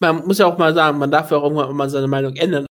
Man 0.00 0.26
muss 0.26 0.38
ja 0.38 0.46
auch 0.46 0.58
mal 0.58 0.74
sagen, 0.74 0.98
man 0.98 1.12
darf 1.12 1.30
ja 1.30 1.36
auch 1.36 1.44
irgendwann 1.44 1.76
mal 1.76 1.88
seine 1.90 2.08
Meinung 2.08 2.34
ändern. 2.34 2.66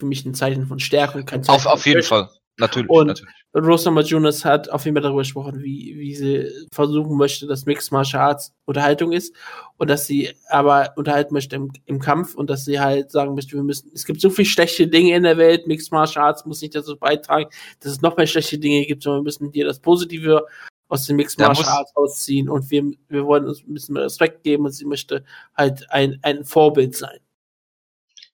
Für 0.00 0.06
mich 0.06 0.24
ein 0.24 0.34
Zeichen 0.34 0.66
von 0.66 0.78
Stärke 0.78 1.18
und 1.18 1.26
kein 1.26 1.42
Zeichen 1.42 1.56
Auf, 1.56 1.66
auf 1.66 1.86
jeden 1.86 2.02
Fall. 2.02 2.30
Natürlich, 2.58 2.90
und 2.90 3.06
natürlich. 3.06 3.34
Rosamund 3.54 4.08
Jonas 4.08 4.44
hat 4.44 4.68
auf 4.68 4.84
jeden 4.84 4.96
Fall 4.96 5.02
darüber 5.02 5.20
gesprochen, 5.20 5.62
wie, 5.62 5.94
wie 5.96 6.14
sie 6.14 6.50
versuchen 6.72 7.16
möchte, 7.16 7.46
dass 7.46 7.66
Mixed 7.66 7.92
Martial 7.92 8.22
Arts 8.22 8.52
Unterhaltung 8.66 9.12
ist 9.12 9.34
und 9.76 9.88
dass 9.88 10.06
sie 10.06 10.30
aber 10.48 10.92
unterhalten 10.96 11.34
möchte 11.34 11.56
im, 11.56 11.70
im 11.86 12.00
Kampf 12.00 12.34
und 12.34 12.50
dass 12.50 12.64
sie 12.64 12.80
halt 12.80 13.12
sagen 13.12 13.34
möchte, 13.34 13.56
wir 13.56 13.62
müssen, 13.62 13.90
es 13.94 14.04
gibt 14.04 14.20
so 14.20 14.28
viele 14.28 14.46
schlechte 14.46 14.88
Dinge 14.88 15.14
in 15.14 15.22
der 15.22 15.38
Welt, 15.38 15.66
Mixed 15.66 15.92
Martial 15.92 16.26
Arts 16.26 16.44
muss 16.46 16.60
nicht 16.60 16.74
dazu 16.74 16.96
beitragen, 16.96 17.48
dass 17.80 17.92
es 17.92 18.02
noch 18.02 18.16
mehr 18.16 18.26
schlechte 18.26 18.58
Dinge 18.58 18.84
gibt, 18.86 19.04
sondern 19.04 19.20
wir 19.20 19.24
müssen 19.24 19.52
dir 19.52 19.64
das 19.64 19.78
Positive 19.78 20.44
aus 20.88 21.06
den 21.06 21.16
Mixed 21.16 21.38
Martial 21.38 21.68
Arts 21.68 21.94
ausziehen 21.94 22.48
und 22.48 22.70
wir, 22.70 22.90
wir 23.08 23.24
wollen 23.24 23.46
uns 23.46 23.62
ein 23.62 23.72
bisschen 23.72 23.94
mehr 23.94 24.04
Respekt 24.04 24.42
geben 24.42 24.64
und 24.64 24.72
sie 24.72 24.84
möchte 24.84 25.24
halt 25.56 25.88
ein, 25.90 26.18
ein 26.22 26.44
Vorbild 26.44 26.96
sein. 26.96 27.18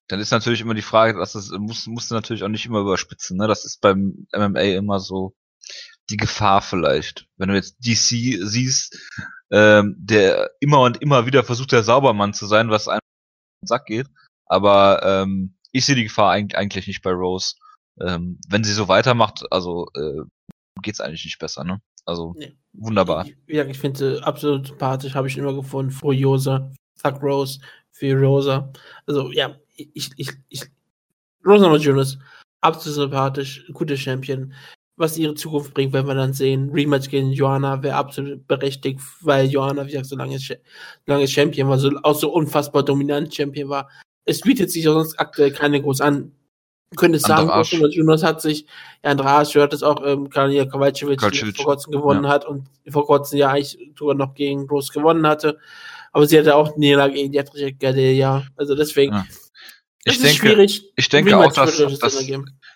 Dann 0.09 0.21
ist 0.21 0.31
natürlich 0.31 0.61
immer 0.61 0.75
die 0.75 0.83
Frage, 0.83 1.19
dass 1.19 1.35
es 1.35 1.51
muss, 1.51 1.87
musst 1.87 2.11
du 2.11 2.15
natürlich 2.15 2.43
auch 2.43 2.49
nicht 2.49 2.67
immer 2.67 2.81
überspitzen, 2.81 3.39
ne? 3.39 3.49
Das 3.49 3.65
ist 3.65 3.81
beim 3.81 4.27
MMA 4.33 4.61
immer 4.61 5.01
so 5.01 5.35
die 6.11 6.17
Gefahr 6.17 6.61
vielleicht. 6.61 7.27
Wenn 7.37 7.49
du 7.49 7.55
jetzt 7.55 7.79
DC 7.79 8.39
siehst, 8.47 8.99
ähm, 9.51 9.97
der 9.99 10.51
immer 10.61 10.81
und 10.83 11.01
immer 11.01 11.27
wieder 11.27 11.43
versucht, 11.45 11.73
der 11.73 11.83
Saubermann 11.83 12.35
zu 12.35 12.47
sein, 12.47 12.71
was 12.71 12.89
einem 12.89 13.01
den 13.63 13.67
Sack 13.67 13.87
geht. 13.87 14.09
Aber 14.47 15.03
ähm, 15.03 15.57
ich 15.73 15.87
sehe 15.87 15.97
die 15.97 16.05
Gefahr 16.05 16.31
eigentlich 16.31 16.87
nicht 16.87 17.03
bei 17.03 17.13
Rose. 17.13 17.55
Ähm, 18.01 18.39
wenn 18.49 18.65
sie 18.65 18.73
so 18.73 18.89
weitermacht, 18.89 19.45
also 19.51 19.89
äh, 19.97 20.23
geht's 20.83 21.01
eigentlich 21.01 21.25
nicht 21.25 21.39
besser, 21.39 21.65
ne? 21.65 21.81
Also 22.05 22.35
nee. 22.37 22.53
wunderbar. 22.73 23.27
Ja, 23.47 23.65
ich 23.65 23.79
finde 23.79 24.21
absolut 24.23 24.67
sympathisch, 24.67 25.15
habe 25.15 25.29
ich 25.29 25.39
immer 25.39 25.55
gefunden. 25.55 25.91
Furiosa, 25.91 26.71
Fuck 26.97 27.23
Rose, 27.23 27.61
Furiosa. 27.93 28.73
Also 29.07 29.33
ja, 29.33 29.57
ich, 29.77 30.11
ich, 30.17 30.31
ich, 30.49 30.63
Rosa 31.45 31.75
Jonas, 31.77 32.19
absolut 32.61 32.97
sympathisch, 32.97 33.65
gute 33.73 33.97
Champion. 33.97 34.53
Was 34.97 35.19
ihre 35.19 35.35
Zukunft 35.35 35.75
bringt, 35.75 35.93
werden 35.93 36.07
wir 36.07 36.15
dann 36.15 36.33
sehen. 36.33 36.71
Rematch 36.73 37.11
gegen 37.11 37.33
Joanna 37.33 37.83
wäre 37.83 37.97
absolut 37.97 38.47
berechtigt, 38.47 39.01
weil 39.23 39.47
Joanna, 39.47 39.85
wie 39.85 39.91
gesagt, 39.91 40.07
so 40.07 40.17
lange, 40.17 40.39
lange 41.07 41.27
Champion 41.27 41.69
war, 41.69 41.79
so, 41.79 41.91
auch 42.05 42.15
so 42.15 42.33
unfassbar 42.33 42.85
dominant 42.85 43.35
Champion 43.35 43.69
war. 43.69 43.91
Es 44.25 44.41
bietet 44.41 44.71
sich 44.71 44.85
sonst 44.85 45.19
aktuell 45.19 45.51
keine 45.51 45.83
groß 45.83 46.01
an. 46.01 46.33
Könnte 46.97 47.19
sagen, 47.19 47.51
Rosa 47.51 47.89
Jonas 47.89 48.23
hat 48.23 48.41
sich, 48.41 48.67
ja, 49.03 49.11
Andras 49.11 49.53
hört 49.57 49.73
es 49.73 49.83
auch, 49.83 50.01
ähm, 50.07 50.31
Karolina 50.31 50.65
Kowalczyk, 50.65 51.19
die 51.19 51.53
vor 51.53 51.65
kurzem 51.65 51.91
gewonnen 51.91 52.23
ja. 52.23 52.31
hat 52.31 52.47
und 52.47 52.69
vor 52.89 53.05
kurzem 53.05 53.41
ja 53.41 53.51
eigentlich 53.51 53.77
sogar 53.99 54.15
noch 54.15 54.35
gegen 54.35 54.69
Rose 54.69 54.93
gewonnen 54.93 55.27
hatte. 55.27 55.59
Aber 56.13 56.29
sie 56.29 56.39
hatte 56.39 56.55
auch 56.55 56.77
Niederlage 56.77 57.15
gegen 57.15 57.33
Dietrich 57.33 57.75
ja. 57.81 58.45
Also 58.57 58.77
deswegen, 58.77 59.15
ja. 59.15 59.27
Ich 60.05 60.21
denke, 60.21 60.67
ich 60.97 61.09
denke 61.09 61.37
auch, 61.37 61.53
dass, 61.53 61.79
dass 61.99 62.21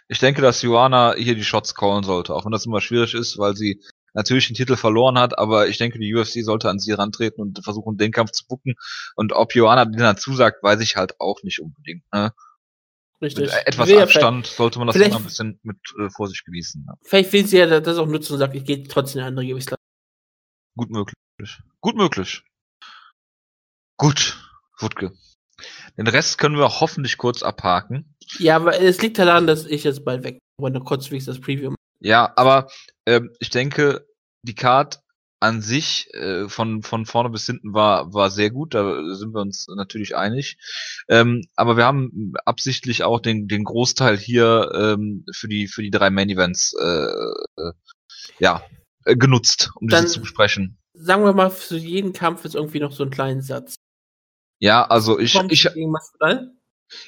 ich 0.09 0.19
denke, 0.19 0.41
dass 0.41 0.63
Joanna 0.63 1.15
hier 1.15 1.35
die 1.35 1.45
Shots 1.45 1.75
callen 1.75 2.03
sollte, 2.03 2.35
auch 2.35 2.47
wenn 2.47 2.53
das 2.53 2.65
immer 2.65 2.81
schwierig 2.81 3.13
ist, 3.13 3.37
weil 3.37 3.55
sie 3.55 3.83
natürlich 4.15 4.47
den 4.47 4.57
Titel 4.57 4.77
verloren 4.77 5.19
hat, 5.19 5.39
aber 5.39 5.69
ich 5.69 5.77
denke, 5.77 5.99
die 5.99 6.15
UFC 6.15 6.43
sollte 6.43 6.71
an 6.71 6.79
sie 6.79 6.93
rantreten 6.93 7.43
und 7.43 7.63
versuchen, 7.63 7.99
den 7.99 8.13
Kampf 8.13 8.33
zu 8.33 8.47
bucken. 8.47 8.75
Und 9.15 9.33
ob 9.33 9.55
Joanna 9.55 9.85
den 9.85 9.99
dann 9.99 10.17
zusagt, 10.17 10.63
weiß 10.63 10.81
ich 10.81 10.97
halt 10.97 11.21
auch 11.21 11.43
nicht 11.43 11.61
unbedingt. 11.61 12.03
Ne? 12.13 12.33
Richtig. 13.21 13.47
Mit 13.47 13.67
etwas 13.67 13.93
Abstand 13.93 14.47
sollte 14.47 14.79
man 14.79 14.89
das 14.89 14.97
immer 14.97 15.17
ein 15.17 15.25
bisschen 15.25 15.61
mit 15.63 15.79
äh, 16.01 16.09
Vorsicht 16.11 16.45
genießen. 16.47 16.85
Ja. 16.87 16.95
Vielleicht 17.03 17.33
will 17.33 17.47
sie 17.47 17.59
ja 17.59 17.81
das 17.81 17.99
auch 17.99 18.07
nutzen 18.07 18.33
und 18.33 18.39
sagt, 18.39 18.55
ich 18.55 18.65
gehe 18.65 18.83
trotzdem 18.85 19.21
eine 19.21 19.29
andere 19.29 19.47
Gewichtsklasse. 19.47 19.83
Gut 20.77 20.91
möglich. 20.91 21.15
Gut 21.81 21.97
möglich. 21.97 22.43
Gut, 23.97 24.39
Wutke. 24.79 25.13
Den 25.97 26.06
Rest 26.06 26.39
können 26.39 26.56
wir 26.56 26.80
hoffentlich 26.80 27.16
kurz 27.16 27.43
abhaken. 27.43 28.14
Ja, 28.39 28.56
aber 28.56 28.80
es 28.80 29.01
liegt 29.02 29.18
daran, 29.18 29.47
dass 29.47 29.66
ich 29.66 29.85
jetzt 29.85 30.05
bald 30.05 30.24
weg 30.24 30.39
bin. 30.60 30.72
Noch 30.72 30.85
kurz 30.85 31.10
wie 31.10 31.18
das 31.18 31.40
Preview. 31.40 31.74
Ja, 32.01 32.32
aber 32.36 32.68
ähm, 33.06 33.30
ich 33.40 33.51
denke, 33.51 34.06
die 34.43 34.55
Card 34.55 35.01
an 35.40 35.62
sich 35.62 36.12
äh, 36.14 36.48
von 36.48 36.82
von 36.82 37.06
vorne 37.06 37.30
bis 37.30 37.47
hinten 37.47 37.72
war 37.72 38.12
war 38.12 38.30
sehr 38.30 38.51
gut. 38.51 38.74
Da 38.74 39.14
sind 39.14 39.35
wir 39.35 39.40
uns 39.40 39.66
natürlich 39.68 40.16
einig. 40.16 40.59
Ähm, 41.09 41.43
aber 41.55 41.76
wir 41.76 41.85
haben 41.85 42.32
absichtlich 42.44 43.05
auch 43.05 43.20
den 43.20 43.47
den 43.47 43.64
Großteil 43.64 44.16
hier 44.16 44.70
ähm, 44.74 45.24
für 45.32 45.48
die 45.48 45.68
für 45.68 45.82
die 45.82 45.90
drei 45.90 46.10
Main 46.10 46.30
Events 46.30 46.74
äh, 46.80 47.06
äh, 47.56 47.72
ja 48.40 48.64
äh, 49.05 49.16
genutzt, 49.16 49.70
um 49.76 49.89
Dann, 49.89 50.02
diese 50.02 50.14
zu 50.14 50.20
besprechen. 50.20 50.78
Sagen 50.94 51.24
wir 51.24 51.32
mal 51.32 51.51
für 51.51 51.76
jeden 51.76 52.12
Kampf 52.12 52.44
ist 52.44 52.56
irgendwie 52.56 52.80
noch 52.80 52.93
so 52.93 53.05
ein 53.05 53.10
kleinen 53.10 53.43
Satz. 53.43 53.76
Ja, 54.59 54.85
also 54.85 55.18
ich 55.18 55.35
ich 55.51 55.68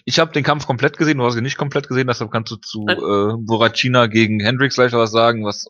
ich 0.04 0.18
habe 0.18 0.32
den 0.32 0.44
Kampf 0.44 0.66
komplett 0.66 0.98
gesehen, 0.98 1.18
du 1.18 1.24
hast 1.24 1.36
ihn 1.36 1.42
nicht 1.42 1.56
komplett 1.56 1.88
gesehen, 1.88 2.06
deshalb 2.06 2.30
kannst 2.30 2.52
du 2.52 2.56
zu 2.56 2.86
äh, 2.86 3.34
Boracina 3.38 4.06
gegen 4.06 4.40
Hendrix 4.40 4.74
gleich 4.74 4.92
was 4.92 5.10
sagen, 5.10 5.44
was 5.44 5.66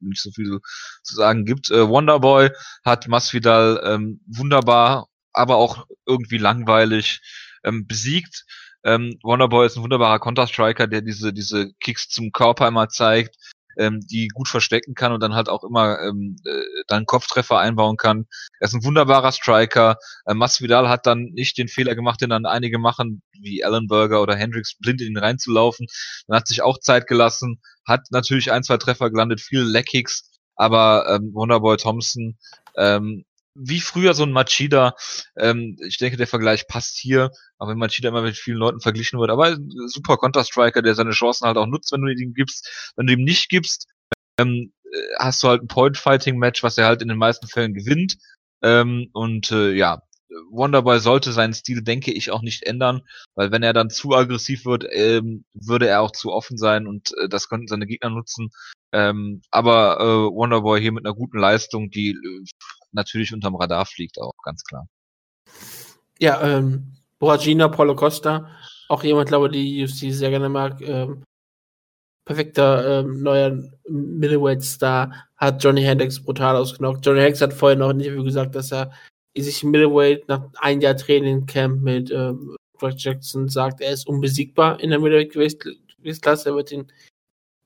nicht 0.00 0.20
so 0.20 0.30
viel 0.30 0.60
zu 1.02 1.14
sagen 1.14 1.44
gibt. 1.44 1.70
Äh, 1.70 1.88
Wonderboy 1.88 2.50
hat 2.84 3.08
Masvidal 3.08 3.80
ähm, 3.84 4.20
wunderbar, 4.26 5.08
aber 5.32 5.56
auch 5.56 5.86
irgendwie 6.06 6.38
langweilig 6.38 7.20
ähm, 7.64 7.86
besiegt. 7.86 8.44
Ähm, 8.84 9.18
Wonderboy 9.22 9.66
ist 9.66 9.76
ein 9.76 9.82
wunderbarer 9.82 10.20
Counter-Striker, 10.20 10.86
der 10.86 11.00
diese, 11.00 11.32
diese 11.32 11.72
Kicks 11.80 12.08
zum 12.08 12.32
Körper 12.32 12.68
immer 12.68 12.88
zeigt, 12.88 13.36
ähm, 13.76 14.00
die 14.00 14.28
gut 14.28 14.48
verstecken 14.48 14.94
kann 14.94 15.12
und 15.12 15.20
dann 15.20 15.34
halt 15.34 15.48
auch 15.48 15.64
immer 15.64 15.98
ähm, 16.00 16.36
äh, 16.44 16.62
dann 16.86 17.06
Kopftreffer 17.06 17.58
einbauen 17.58 17.96
kann. 17.96 18.26
Er 18.60 18.66
ist 18.66 18.74
ein 18.74 18.84
wunderbarer 18.84 19.32
Striker. 19.32 19.96
Äh, 20.24 20.34
Masvidal 20.34 20.88
hat 20.88 21.06
dann 21.06 21.30
nicht 21.34 21.58
den 21.58 21.68
Fehler 21.68 21.94
gemacht, 21.94 22.20
den 22.20 22.30
dann 22.30 22.46
einige 22.46 22.78
machen, 22.78 23.22
wie 23.32 23.64
Allenberger 23.64 24.22
oder 24.22 24.36
Hendricks, 24.36 24.76
blind 24.78 25.00
in 25.00 25.08
ihn 25.08 25.18
reinzulaufen. 25.18 25.86
Dann 26.26 26.38
hat 26.38 26.48
sich 26.48 26.62
auch 26.62 26.78
Zeit 26.78 27.06
gelassen, 27.06 27.60
hat 27.86 28.02
natürlich 28.10 28.52
ein, 28.52 28.62
zwei 28.62 28.76
Treffer 28.76 29.10
gelandet, 29.10 29.40
viele 29.40 29.64
Leckkicks, 29.64 30.30
aber 30.54 31.06
ähm, 31.08 31.32
Wonderboy 31.34 31.76
Thompson 31.76 32.36
ähm, 32.76 33.24
wie 33.58 33.80
früher 33.80 34.14
so 34.14 34.24
ein 34.24 34.32
Machida. 34.32 34.94
Ähm, 35.36 35.76
ich 35.86 35.98
denke, 35.98 36.16
der 36.16 36.26
Vergleich 36.26 36.66
passt 36.68 36.98
hier, 36.98 37.30
auch 37.58 37.68
wenn 37.68 37.78
Machida 37.78 38.08
immer 38.08 38.22
mit 38.22 38.36
vielen 38.36 38.58
Leuten 38.58 38.80
verglichen 38.80 39.18
wird. 39.18 39.30
Aber 39.30 39.56
super 39.86 40.16
Counter-Striker, 40.16 40.82
der 40.82 40.94
seine 40.94 41.10
Chancen 41.10 41.46
halt 41.46 41.56
auch 41.56 41.66
nutzt, 41.66 41.92
wenn 41.92 42.02
du 42.02 42.12
ihm 42.12 42.34
gibst. 42.34 42.92
Wenn 42.96 43.06
du 43.06 43.12
ihm 43.12 43.24
nicht 43.24 43.48
gibst, 43.48 43.88
ähm, 44.38 44.72
äh, 44.84 44.98
hast 45.18 45.42
du 45.42 45.48
halt 45.48 45.62
ein 45.62 45.68
Point-Fighting-Match, 45.68 46.62
was 46.62 46.78
er 46.78 46.86
halt 46.86 47.02
in 47.02 47.08
den 47.08 47.18
meisten 47.18 47.46
Fällen 47.46 47.74
gewinnt. 47.74 48.16
Ähm, 48.62 49.10
und 49.12 49.50
äh, 49.52 49.72
ja, 49.72 50.02
Wonderboy 50.50 51.00
sollte 51.00 51.32
seinen 51.32 51.54
Stil, 51.54 51.82
denke 51.82 52.12
ich, 52.12 52.30
auch 52.30 52.42
nicht 52.42 52.64
ändern, 52.64 53.02
weil 53.34 53.50
wenn 53.52 53.62
er 53.62 53.72
dann 53.72 53.90
zu 53.90 54.14
aggressiv 54.14 54.64
wird, 54.64 54.84
ähm, 54.90 55.44
würde 55.54 55.88
er 55.88 56.02
auch 56.02 56.12
zu 56.12 56.32
offen 56.32 56.58
sein 56.58 56.86
und 56.86 57.12
äh, 57.18 57.28
das 57.28 57.48
könnten 57.48 57.68
seine 57.68 57.86
Gegner 57.86 58.10
nutzen. 58.10 58.50
Ähm, 58.92 59.42
aber 59.50 60.00
äh, 60.00 60.34
Wonderboy 60.34 60.80
hier 60.80 60.92
mit 60.92 61.04
einer 61.04 61.14
guten 61.14 61.38
Leistung, 61.38 61.90
die 61.90 62.10
äh, 62.10 62.44
natürlich 62.92 63.32
unterm 63.32 63.56
Radar 63.56 63.86
fliegt 63.86 64.20
auch, 64.20 64.34
ganz 64.42 64.64
klar. 64.64 64.86
Ja, 66.18 66.40
ähm, 66.42 66.96
Boragina, 67.18 67.68
Paulo 67.68 67.94
Costa, 67.94 68.50
auch 68.88 69.04
jemand, 69.04 69.28
glaube 69.28 69.50
die 69.50 69.82
UFC 69.82 70.12
sehr 70.12 70.30
gerne 70.30 70.48
mag. 70.48 70.80
Ähm, 70.80 71.22
perfekter 72.24 73.00
ähm, 73.00 73.22
neuer 73.22 73.56
Middleweight-Star, 73.88 75.28
hat 75.36 75.62
Johnny 75.62 75.82
Hendricks 75.82 76.22
brutal 76.22 76.56
ausgenockt. 76.56 77.04
Johnny 77.06 77.20
Hendricks 77.20 77.40
hat 77.40 77.52
vorher 77.52 77.78
noch 77.78 77.90
Interview 77.90 78.24
gesagt, 78.24 78.54
dass 78.54 78.72
er 78.72 78.92
sich 79.42 79.64
Middleweight 79.64 80.28
nach 80.28 80.48
ein 80.58 80.80
Jahr 80.80 80.96
Training 80.96 81.46
Camp 81.46 81.82
mit 81.82 82.10
ähm, 82.10 82.56
Jackson 82.96 83.48
sagt, 83.48 83.80
er 83.80 83.92
ist 83.92 84.06
unbesiegbar 84.06 84.80
in 84.80 84.90
der 84.90 84.98
Middleweight-Gewichtsklasse, 84.98 86.50
er 86.50 86.56
wird 86.56 86.70
den 86.70 86.92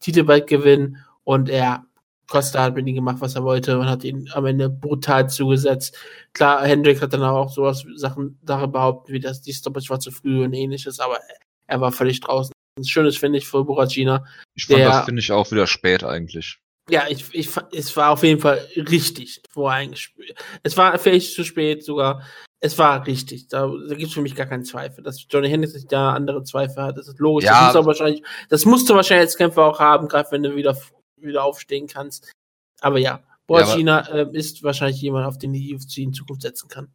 Titel 0.00 0.24
bald 0.24 0.46
gewinnen 0.46 0.98
und 1.24 1.48
er 1.48 1.84
Costa 2.30 2.62
hat 2.62 2.76
mit 2.76 2.86
ihm 2.86 2.94
gemacht, 2.94 3.16
was 3.18 3.34
er 3.34 3.42
wollte 3.42 3.76
und 3.78 3.88
hat 3.88 4.04
ihn 4.04 4.30
am 4.32 4.46
Ende 4.46 4.70
brutal 4.70 5.28
zugesetzt. 5.28 5.98
Klar, 6.32 6.64
Hendrick 6.64 7.02
hat 7.02 7.12
dann 7.12 7.24
auch 7.24 7.52
sowas 7.52 7.84
Sachen 7.96 8.38
Sachen 8.44 8.70
behauptet, 8.70 9.12
wie 9.12 9.20
das 9.20 9.42
die 9.42 9.52
Stoppage 9.52 9.90
war 9.90 9.98
zu 9.98 10.12
früh 10.12 10.44
und 10.44 10.54
ähnliches, 10.54 11.00
aber 11.00 11.18
er 11.66 11.80
war 11.80 11.90
völlig 11.90 12.20
draußen. 12.20 12.52
Ein 12.78 12.84
schönes 12.84 13.16
finde 13.16 13.38
ich 13.38 13.48
für 13.48 13.64
Boragina. 13.64 14.24
Ich 14.54 14.66
fand 14.66 14.78
der, 14.78 14.88
das 14.88 15.04
finde 15.04 15.20
ich 15.20 15.32
auch 15.32 15.50
wieder 15.50 15.66
spät 15.66 16.04
eigentlich. 16.04 16.59
Ja, 16.88 17.06
ich, 17.08 17.32
ich 17.32 17.50
es 17.72 17.96
war 17.96 18.10
auf 18.10 18.22
jeden 18.22 18.40
Fall 18.40 18.66
richtig 18.76 19.42
voreingespielt. 19.50 20.34
Es 20.62 20.76
war 20.76 20.98
vielleicht 20.98 21.34
zu 21.34 21.44
spät 21.44 21.84
sogar. 21.84 22.22
Es 22.58 22.76
war 22.78 23.06
richtig. 23.06 23.48
Da, 23.48 23.66
da 23.88 23.94
gibt 23.94 24.08
es 24.08 24.14
für 24.14 24.20
mich 24.20 24.34
gar 24.34 24.46
keinen 24.46 24.64
Zweifel. 24.64 25.02
Dass 25.02 25.24
Johnny 25.28 25.48
Hendricks 25.48 25.84
da 25.86 26.12
andere 26.12 26.42
Zweifel 26.42 26.82
hat, 26.82 26.98
das 26.98 27.08
ist 27.08 27.18
logisch. 27.18 27.46
Ja. 27.46 27.72
Das, 27.72 27.74
muss 27.74 27.82
er 27.82 27.86
wahrscheinlich, 27.86 28.22
das 28.48 28.64
musst 28.64 28.90
du 28.90 28.94
wahrscheinlich 28.94 29.28
als 29.28 29.36
Kämpfer 29.36 29.64
auch 29.64 29.78
haben, 29.78 30.08
gerade 30.08 30.30
wenn 30.30 30.42
du 30.42 30.56
wieder 30.56 30.76
wieder 31.16 31.44
aufstehen 31.44 31.86
kannst. 31.86 32.32
Aber 32.80 32.98
ja, 32.98 33.22
Borgina 33.46 34.08
ja, 34.08 34.14
äh, 34.14 34.28
ist 34.32 34.62
wahrscheinlich 34.62 35.00
jemand, 35.00 35.26
auf 35.26 35.38
den 35.38 35.52
die 35.52 35.74
UFC 35.74 35.98
in 35.98 36.12
Zukunft 36.12 36.42
setzen 36.42 36.68
kann. 36.68 36.92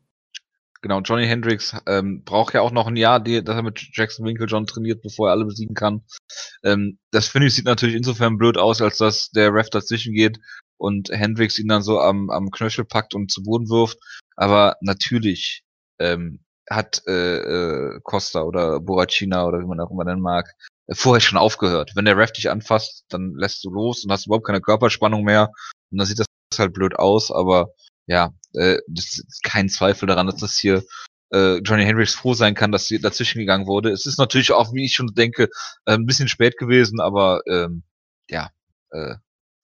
Genau, 0.85 0.99
Johnny 0.99 1.25
Hendricks 1.25 1.75
ähm, 1.87 2.23
braucht 2.25 2.53
ja 2.53 2.61
auch 2.61 2.69
noch 2.69 2.85
ein 2.85 2.95
Jahr, 2.95 3.19
die, 3.19 3.43
dass 3.43 3.55
er 3.55 3.63
mit 3.63 3.89
Jackson 3.93 4.23
Winklejohn 4.23 4.67
trainiert, 4.67 5.01
bevor 5.01 5.29
er 5.29 5.31
alle 5.31 5.45
besiegen 5.45 5.73
kann. 5.73 6.03
Ähm, 6.63 6.99
das 7.09 7.27
finde 7.27 7.47
ich 7.47 7.55
sieht 7.55 7.65
natürlich 7.65 7.95
insofern 7.95 8.37
blöd 8.37 8.59
aus, 8.59 8.83
als 8.83 8.97
dass 8.97 9.31
der 9.31 9.51
Ref 9.51 9.71
dazwischen 9.71 10.13
geht 10.13 10.37
und 10.77 11.09
Hendricks 11.09 11.57
ihn 11.57 11.69
dann 11.69 11.81
so 11.81 11.99
am, 11.99 12.29
am 12.29 12.51
Knöchel 12.51 12.85
packt 12.85 13.15
und 13.15 13.31
zu 13.31 13.41
Boden 13.41 13.67
wirft. 13.67 13.97
Aber 14.35 14.75
natürlich 14.79 15.63
ähm, 15.97 16.41
hat 16.69 17.01
äh, 17.07 17.37
äh, 17.37 17.99
Costa 18.03 18.43
oder 18.43 18.79
Boracina 18.79 19.47
oder 19.47 19.61
wie 19.61 19.65
man 19.65 19.79
auch 19.79 19.89
immer 19.89 20.03
nennen 20.03 20.21
mag, 20.21 20.53
vorher 20.93 21.19
schon 21.19 21.39
aufgehört. 21.39 21.93
Wenn 21.95 22.05
der 22.05 22.15
Ref 22.15 22.31
dich 22.31 22.51
anfasst, 22.51 23.05
dann 23.09 23.33
lässt 23.35 23.63
du 23.63 23.71
los 23.71 24.05
und 24.05 24.11
hast 24.11 24.27
überhaupt 24.27 24.45
keine 24.45 24.61
Körperspannung 24.61 25.23
mehr. 25.23 25.49
Und 25.89 25.97
dann 25.97 26.05
sieht 26.05 26.19
das 26.19 26.27
halt 26.59 26.75
blöd 26.75 26.95
aus, 26.95 27.31
aber 27.31 27.71
ja, 28.07 28.33
äh, 28.53 28.77
das 28.87 29.19
ist 29.19 29.43
kein 29.43 29.69
Zweifel 29.69 30.07
daran, 30.07 30.27
dass 30.27 30.37
das 30.37 30.57
hier 30.57 30.83
äh, 31.31 31.57
Johnny 31.57 31.83
Hendricks 31.83 32.13
froh 32.15 32.33
sein 32.33 32.55
kann, 32.55 32.71
dass 32.71 32.87
sie 32.87 32.99
dazwischen 32.99 33.39
gegangen 33.39 33.67
wurde. 33.67 33.91
Es 33.91 34.05
ist 34.05 34.19
natürlich 34.19 34.51
auch, 34.51 34.73
wie 34.73 34.85
ich 34.85 34.95
schon 34.95 35.13
denke, 35.15 35.49
äh, 35.85 35.93
ein 35.93 36.05
bisschen 36.05 36.27
spät 36.27 36.57
gewesen, 36.57 36.99
aber 36.99 37.41
ähm, 37.47 37.83
ja, 38.29 38.51
äh, 38.91 39.15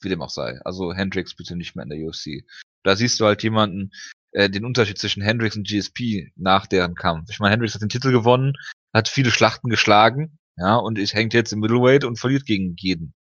wie 0.01 0.09
dem 0.09 0.21
auch 0.21 0.29
sei. 0.29 0.59
Also 0.65 0.93
Hendricks 0.93 1.35
bitte 1.35 1.55
nicht 1.55 1.75
mehr 1.75 1.83
in 1.83 1.89
der 1.89 1.99
UFC. 1.99 2.43
Da 2.83 2.95
siehst 2.95 3.19
du 3.19 3.25
halt 3.25 3.43
jemanden, 3.43 3.91
äh, 4.31 4.49
den 4.49 4.65
Unterschied 4.65 4.97
zwischen 4.97 5.21
Hendricks 5.21 5.55
und 5.55 5.67
GSP 5.67 6.31
nach 6.35 6.65
deren 6.67 6.95
Kampf. 6.95 7.29
Ich 7.29 7.39
meine, 7.39 7.51
Hendricks 7.51 7.75
hat 7.75 7.81
den 7.81 7.89
Titel 7.89 8.11
gewonnen, 8.11 8.53
hat 8.93 9.07
viele 9.07 9.31
Schlachten 9.31 9.69
geschlagen, 9.69 10.39
ja, 10.57 10.75
und 10.75 10.97
es 10.97 11.13
hängt 11.13 11.33
jetzt 11.33 11.53
im 11.53 11.59
Middleweight 11.59 12.03
und 12.03 12.19
verliert 12.19 12.45
gegen 12.45 12.75
jeden. 12.77 13.13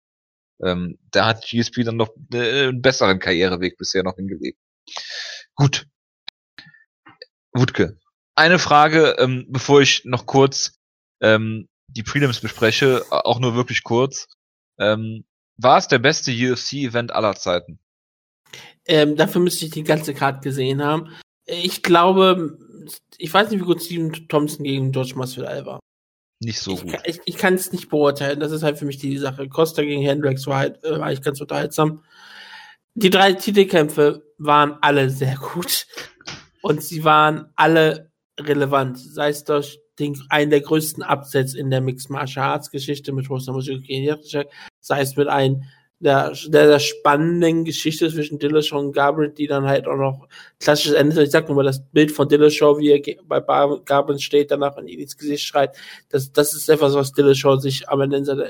Ähm, 0.62 0.98
da 1.12 1.26
hat 1.26 1.44
GSP 1.44 1.84
dann 1.84 1.96
noch 1.96 2.10
äh, 2.32 2.68
einen 2.68 2.82
besseren 2.82 3.18
Karriereweg 3.18 3.78
bisher 3.78 4.02
noch 4.02 4.16
hingelegt. 4.16 4.58
Gut. 5.54 5.86
Wutke. 7.52 7.98
Eine 8.34 8.58
Frage, 8.58 9.16
ähm, 9.18 9.46
bevor 9.48 9.80
ich 9.80 10.04
noch 10.04 10.26
kurz 10.26 10.78
ähm, 11.20 11.66
die 11.88 12.02
Prelims 12.02 12.40
bespreche, 12.40 13.04
auch 13.10 13.40
nur 13.40 13.54
wirklich 13.54 13.82
kurz. 13.82 14.26
Ähm, 14.78 15.24
war 15.56 15.78
es 15.78 15.88
der 15.88 15.98
beste 15.98 16.30
UFC-Event 16.30 17.10
aller 17.10 17.34
Zeiten? 17.34 17.80
Ähm, 18.86 19.16
dafür 19.16 19.40
müsste 19.40 19.64
ich 19.64 19.72
die 19.72 19.82
ganze 19.82 20.14
Karte 20.14 20.40
gesehen 20.40 20.82
haben. 20.82 21.10
Ich 21.46 21.82
glaube, 21.82 22.58
ich 23.16 23.32
weiß 23.32 23.50
nicht, 23.50 23.60
wie 23.60 23.66
gut 23.66 23.82
Steven 23.82 24.28
Thompson 24.28 24.64
gegen 24.64 24.92
George 24.92 25.14
Masvidal 25.16 25.66
war 25.66 25.80
nicht 26.40 26.60
so 26.60 26.74
ich 26.74 26.82
gut. 26.82 26.96
Ich, 27.04 27.20
ich 27.24 27.36
kann 27.36 27.54
es 27.54 27.72
nicht 27.72 27.88
beurteilen. 27.88 28.40
Das 28.40 28.52
ist 28.52 28.62
halt 28.62 28.78
für 28.78 28.84
mich 28.84 28.98
die 28.98 29.18
Sache. 29.18 29.48
Costa 29.48 29.82
gegen 29.82 30.02
Hendricks 30.02 30.46
war 30.46 30.58
halt 30.58 30.84
äh, 30.84 30.98
war 30.98 31.06
eigentlich 31.06 31.22
ganz 31.22 31.40
unterhaltsam. 31.40 32.04
Die 33.00 33.10
drei 33.10 33.32
Titelkämpfe 33.32 34.24
waren 34.38 34.76
alle 34.80 35.08
sehr 35.08 35.36
gut 35.36 35.86
und 36.62 36.82
sie 36.82 37.04
waren 37.04 37.46
alle 37.54 38.10
relevant. 38.40 38.98
Sei 38.98 39.28
es 39.28 39.44
durch 39.44 39.78
den, 40.00 40.20
einen 40.30 40.50
der 40.50 40.62
größten 40.62 41.04
Absätze 41.04 41.60
in 41.60 41.70
der 41.70 41.80
Mixed 41.80 42.10
Martial 42.10 42.46
Arts 42.46 42.72
Geschichte 42.72 43.12
mit 43.12 43.28
gegen 43.28 44.16
sei 44.80 45.00
es 45.00 45.14
mit 45.14 45.28
einem 45.28 45.62
der, 46.00 46.32
der, 46.48 46.66
der 46.66 46.78
spannenden 46.80 47.64
Geschichte 47.64 48.08
zwischen 48.10 48.38
Dillashaw 48.40 48.78
und 48.78 48.92
Gabriel, 48.92 49.30
die 49.30 49.46
dann 49.46 49.66
halt 49.66 49.86
auch 49.86 49.96
noch 49.96 50.28
klassisches 50.60 50.94
Ende, 50.94 51.22
ich 51.22 51.30
sag 51.30 51.48
nur 51.48 51.56
mal 51.56 51.64
das 51.64 51.84
Bild 51.90 52.12
von 52.12 52.28
Dillashaw, 52.28 52.78
wie 52.78 52.90
er 52.90 53.16
bei 53.24 53.40
Gabriel 53.40 54.18
steht, 54.20 54.50
danach 54.50 54.76
in 54.76 54.86
ihn 54.86 55.00
ins 55.00 55.16
Gesicht 55.16 55.44
schreit, 55.44 55.76
das, 56.08 56.32
das 56.32 56.54
ist 56.54 56.68
etwas, 56.68 56.94
was 56.94 57.12
Dillashaw 57.12 57.58
sich 57.58 57.88
am 57.88 58.00
Ende 58.00 58.18
in 58.18 58.24
seiner, 58.24 58.46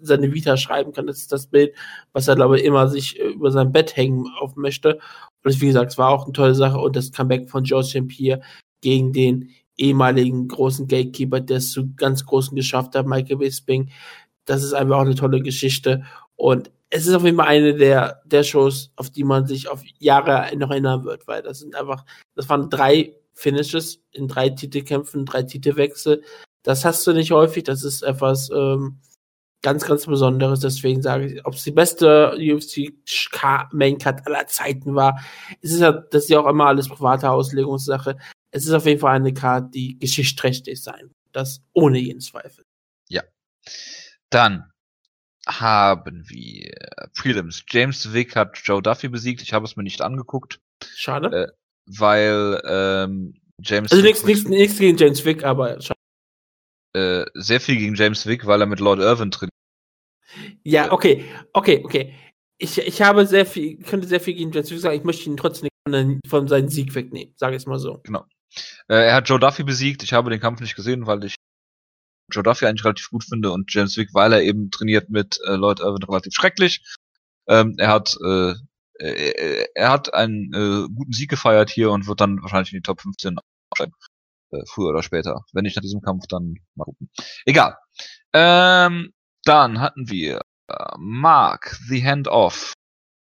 seine 0.00 0.32
Vita 0.32 0.56
schreiben 0.56 0.92
kann. 0.92 1.06
Das 1.06 1.18
ist 1.18 1.32
das 1.32 1.46
Bild, 1.46 1.74
was 2.12 2.28
er, 2.28 2.36
glaube 2.36 2.58
ich, 2.58 2.64
immer 2.64 2.88
sich 2.88 3.18
äh, 3.18 3.28
über 3.28 3.50
sein 3.50 3.72
Bett 3.72 3.96
hängen 3.96 4.26
auf 4.40 4.56
möchte. 4.56 4.98
Und 5.44 5.60
wie 5.60 5.66
gesagt, 5.66 5.92
es 5.92 5.98
war 5.98 6.10
auch 6.10 6.24
eine 6.24 6.32
tolle 6.32 6.54
Sache. 6.54 6.78
Und 6.78 6.96
das 6.96 7.12
Comeback 7.12 7.50
von 7.50 7.64
George. 7.64 8.02
Pierre 8.08 8.40
gegen 8.80 9.12
den 9.12 9.50
ehemaligen 9.76 10.48
großen 10.48 10.88
Gatekeeper, 10.88 11.40
der 11.40 11.58
es 11.58 11.70
zu 11.72 11.94
ganz 11.94 12.26
Großen 12.26 12.54
geschafft 12.56 12.94
hat, 12.94 13.06
Michael 13.06 13.36
Bisping. 13.36 13.90
Das 14.44 14.62
ist 14.62 14.72
einfach 14.72 14.96
auch 14.96 15.02
eine 15.02 15.14
tolle 15.14 15.40
Geschichte. 15.40 16.04
Und 16.36 16.70
es 16.90 17.06
ist 17.06 17.14
auf 17.14 17.24
jeden 17.24 17.36
Fall 17.36 17.48
eine 17.48 17.74
der, 17.74 18.22
der 18.24 18.42
Shows, 18.42 18.90
auf 18.96 19.10
die 19.10 19.24
man 19.24 19.46
sich 19.46 19.68
auf 19.68 19.82
Jahre 19.98 20.56
noch 20.56 20.70
erinnern 20.70 21.04
wird, 21.04 21.26
weil 21.26 21.42
das 21.42 21.60
sind 21.60 21.74
einfach, 21.74 22.04
das 22.34 22.48
waren 22.48 22.70
drei 22.70 23.14
Finishes 23.34 24.00
in 24.10 24.26
drei 24.26 24.48
Titelkämpfen, 24.50 25.26
drei 25.26 25.42
Titelwechsel. 25.42 26.22
Das 26.62 26.84
hast 26.84 27.06
du 27.06 27.12
nicht 27.12 27.30
häufig, 27.30 27.64
das 27.64 27.84
ist 27.84 28.02
etwas 28.02 28.50
ähm, 28.50 28.98
ganz, 29.62 29.84
ganz 29.84 30.06
Besonderes. 30.06 30.60
Deswegen 30.60 31.02
sage 31.02 31.26
ich, 31.26 31.46
ob 31.46 31.54
es 31.54 31.64
die 31.64 31.72
beste 31.72 32.36
UFC 32.36 32.92
Main 33.72 33.98
Card 33.98 34.26
aller 34.26 34.46
Zeiten 34.46 34.94
war, 34.94 35.20
es 35.60 35.72
ist 35.72 35.80
ja, 35.80 35.92
das 35.92 36.24
ist 36.24 36.30
ja 36.30 36.40
auch 36.40 36.48
immer 36.48 36.66
alles 36.66 36.88
private 36.88 37.30
Auslegungssache. 37.30 38.16
Es 38.50 38.64
ist 38.64 38.72
auf 38.72 38.86
jeden 38.86 39.00
Fall 39.00 39.16
eine 39.16 39.34
Card, 39.34 39.74
die 39.74 39.98
geschichtsträchtig 39.98 40.82
sein. 40.82 41.10
Das 41.32 41.62
ohne 41.72 41.98
jeden 41.98 42.20
Zweifel. 42.20 42.64
Ja. 43.08 43.22
Dann 44.30 44.70
haben 45.46 46.24
wir 46.28 46.72
Prelims. 47.14 47.64
James 47.68 48.12
Wick 48.12 48.36
hat 48.36 48.58
Joe 48.62 48.82
Duffy 48.82 49.08
besiegt. 49.08 49.42
Ich 49.42 49.52
habe 49.52 49.64
es 49.64 49.76
mir 49.76 49.82
nicht 49.82 50.02
angeguckt. 50.02 50.60
Schade. 50.94 51.48
Äh, 51.48 51.52
weil 51.86 52.60
ähm, 52.66 53.34
James 53.60 53.90
Also 53.90 54.04
nichts 54.04 54.78
gegen 54.78 54.96
James 54.96 55.24
Wick, 55.24 55.44
aber 55.44 55.80
schade. 55.80 55.97
Äh, 56.94 57.24
sehr 57.34 57.60
viel 57.60 57.76
gegen 57.76 57.94
James 57.94 58.26
Wick, 58.26 58.46
weil 58.46 58.60
er 58.60 58.66
mit 58.66 58.80
Lord 58.80 59.00
Irvin 59.00 59.30
trainiert. 59.30 59.52
Ja, 60.64 60.92
okay, 60.92 61.24
okay, 61.52 61.82
okay. 61.84 62.14
Ich, 62.58 62.78
ich 62.78 63.02
habe 63.02 63.26
sehr 63.26 63.46
viel, 63.46 63.78
könnte 63.78 64.08
sehr 64.08 64.20
viel 64.20 64.34
gegen 64.34 64.52
James 64.52 64.70
Wick 64.70 64.80
sagen. 64.80 64.96
Ich 64.96 65.04
möchte 65.04 65.28
ihn 65.28 65.36
trotzdem 65.36 65.68
nicht 65.88 66.20
von 66.28 66.48
seinem 66.48 66.68
Sieg 66.68 66.94
wegnehmen, 66.94 67.34
sage 67.36 67.56
ich 67.56 67.62
es 67.62 67.66
mal 67.66 67.78
so. 67.78 68.02
Äh, 68.88 69.06
er 69.06 69.14
hat 69.14 69.28
Joe 69.28 69.38
Duffy 69.38 69.64
besiegt. 69.64 70.02
Ich 70.02 70.12
habe 70.12 70.30
den 70.30 70.40
Kampf 70.40 70.60
nicht 70.60 70.76
gesehen, 70.76 71.06
weil 71.06 71.24
ich 71.24 71.36
Joe 72.30 72.42
Duffy 72.42 72.66
eigentlich 72.66 72.84
relativ 72.84 73.10
gut 73.10 73.24
finde 73.24 73.52
und 73.52 73.72
James 73.72 73.96
Wick, 73.96 74.10
weil 74.12 74.32
er 74.32 74.42
eben 74.42 74.70
trainiert 74.70 75.08
mit 75.08 75.38
äh, 75.46 75.54
Lloyd 75.54 75.80
Irvin 75.80 76.02
relativ 76.02 76.34
schrecklich. 76.34 76.82
Ähm, 77.46 77.76
er 77.78 77.88
hat 77.88 78.16
äh, 78.22 78.54
äh, 78.98 79.66
er 79.74 79.90
hat 79.90 80.12
einen 80.12 80.52
äh, 80.52 80.88
guten 80.94 81.12
Sieg 81.12 81.30
gefeiert 81.30 81.70
hier 81.70 81.90
und 81.90 82.06
wird 82.06 82.20
dann 82.20 82.42
wahrscheinlich 82.42 82.72
in 82.72 82.78
die 82.78 82.82
Top 82.82 83.00
15 83.00 83.36
aufsteigen. 83.70 83.94
Äh, 84.50 84.62
früher 84.66 84.90
oder 84.90 85.02
später. 85.02 85.44
Wenn 85.52 85.64
nicht 85.64 85.76
nach 85.76 85.82
diesem 85.82 86.00
Kampf, 86.00 86.26
dann 86.28 86.54
mal 86.74 86.84
gucken. 86.84 87.10
Egal. 87.44 87.76
Ähm, 88.32 89.12
dann 89.44 89.80
hatten 89.80 90.08
wir 90.08 90.40
äh, 90.68 90.74
Mark, 90.98 91.76
The 91.88 92.04
Hand 92.04 92.28
Off. 92.28 92.72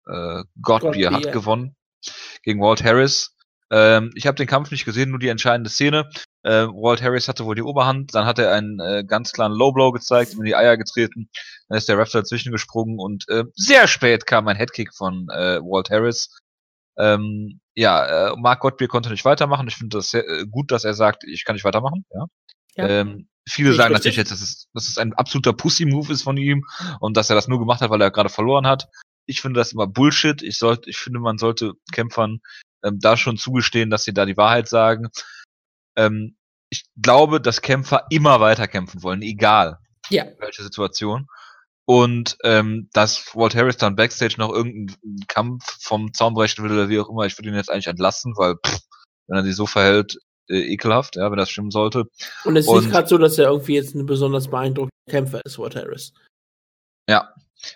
Äh, 0.08 0.44
Godbeer 0.62 1.12
hat 1.12 1.32
gewonnen 1.32 1.76
gegen 2.44 2.60
Walt 2.60 2.84
Harris. 2.84 3.36
Ähm, 3.72 4.12
ich 4.16 4.28
habe 4.28 4.36
den 4.36 4.48
Kampf 4.48 4.72
nicht 4.72 4.84
gesehen, 4.84 5.12
nur 5.12 5.20
die 5.20 5.30
entscheidende 5.30 5.70
Szene. 5.70 6.10
Äh, 6.44 6.66
Walt 6.68 7.02
Harris 7.02 7.28
hatte 7.28 7.46
wohl 7.46 7.56
die 7.56 7.62
Oberhand, 7.62 8.14
dann 8.14 8.26
hat 8.26 8.40
er 8.40 8.52
einen 8.52 8.80
äh, 8.80 9.04
ganz 9.06 9.32
klaren 9.32 9.54
Low 9.54 9.72
Blow 9.72 9.92
gezeigt, 9.92 10.34
in 10.34 10.44
die 10.44 10.56
Eier 10.56 10.76
getreten, 10.76 11.30
dann 11.70 11.78
ist 11.78 11.88
der 11.88 11.98
Ref 11.98 12.12
dazwischen 12.12 12.52
gesprungen 12.52 13.00
und 13.00 13.30
äh, 13.30 13.46
sehr 13.54 13.88
spät 13.88 14.26
kam 14.26 14.48
ein 14.48 14.58
Headkick 14.58 14.94
von 14.94 15.28
äh, 15.30 15.60
Walt 15.62 15.90
Harris. 15.90 16.36
Ähm, 16.98 17.61
ja, 17.76 18.32
äh, 18.32 18.36
Mark 18.38 18.60
Gottbier 18.62 18.88
konnte 18.88 19.10
nicht 19.10 19.26
weitermachen. 19.26 19.68
Ich 19.68 19.76
finde 19.76 19.98
das 19.98 20.12
sehr, 20.12 20.28
äh, 20.28 20.46
gut, 20.46 20.72
dass 20.72 20.84
er 20.84 20.94
sagt, 20.94 21.24
ich 21.24 21.46
kann 21.46 21.56
nicht 21.56 21.64
weitermachen. 21.64 22.06
Ja. 22.14 22.26
Ja. 22.76 22.88
Ähm, 22.88 23.28
viele 23.48 23.72
ich 23.72 23.78
sagen 23.78 23.94
natürlich 23.94 24.18
jetzt, 24.18 24.32
dass 24.32 24.42
es, 24.42 24.68
dass 24.74 24.88
es 24.88 24.98
ein 24.98 25.14
absoluter 25.14 25.54
Pussy-Move 25.54 26.12
ist 26.14 26.24
von 26.24 26.38
ihm 26.38 26.66
und 27.00 27.18
dass 27.18 27.30
er 27.30 27.36
das 27.36 27.48
nur 27.48 27.60
gemacht 27.60 27.82
hat, 27.82 27.90
weil 27.90 28.02
er 28.02 28.12
gerade 28.12 28.30
verloren 28.30 28.68
hat. 28.68 28.88
Ich 29.26 29.42
finde 29.42 29.60
das 29.60 29.74
immer 29.74 29.88
Bullshit. 29.88 30.42
Ich 30.42 30.58
sollte, 30.58 30.90
ich 30.90 30.98
finde, 30.98 31.20
man 31.20 31.38
sollte 31.38 31.74
Kämpfern 31.92 32.40
ähm, 32.84 33.00
da 33.00 33.18
schon 33.18 33.38
zugestehen, 33.38 33.90
dass 33.90 34.04
sie 34.04 34.14
da 34.14 34.26
die 34.26 34.38
Wahrheit 34.38 34.68
sagen. 34.68 35.10
Ähm, 35.96 36.36
ich 36.70 36.86
glaube, 37.02 37.42
dass 37.42 37.62
Kämpfer 37.62 38.06
immer 38.10 38.40
weiterkämpfen 38.40 39.04
wollen, 39.04 39.22
egal 39.22 39.78
Ja. 40.10 40.26
welche 40.40 40.64
Situation. 40.64 41.28
Und 41.86 42.38
ähm, 42.44 42.90
dass 42.94 43.36
Walt 43.36 43.56
Harris 43.56 43.78
dann 43.78 43.96
backstage 43.96 44.36
noch 44.38 44.54
irgendeinen 44.54 45.26
Kampf 45.28 45.64
vom 45.82 46.14
Zaun 46.14 46.34
brechen 46.34 46.64
will 46.64 46.72
oder 46.72 46.90
wie 46.90 47.00
auch 47.00 47.10
immer, 47.10 47.26
ich 47.26 47.38
würde 47.38 47.50
ihn 47.50 47.56
jetzt 47.56 47.70
eigentlich 47.70 47.88
entlassen, 47.88 48.34
weil 48.38 48.56
pff, 48.66 48.80
wenn 49.28 49.38
er 49.38 49.44
sich 49.44 49.56
so 49.56 49.66
verhält, 49.66 50.18
äh, 50.50 50.74
ekelhaft, 50.74 51.16
ja, 51.16 51.30
wenn 51.32 51.38
das 51.38 51.50
stimmen 51.50 51.72
sollte. 51.72 52.06
Und 52.44 52.56
es 52.56 52.68
ist 52.68 52.92
gerade 52.92 53.08
so, 53.08 53.18
dass 53.18 53.38
er 53.38 53.50
irgendwie 53.50 53.76
jetzt 53.76 53.96
ein 53.96 54.06
besonders 54.06 54.50
beeindruckender 54.50 54.92
Kämpfer 55.10 55.42
ist, 55.44 55.58
Walt 55.58 55.76
Harris. 55.76 56.14
Ja, 57.10 57.34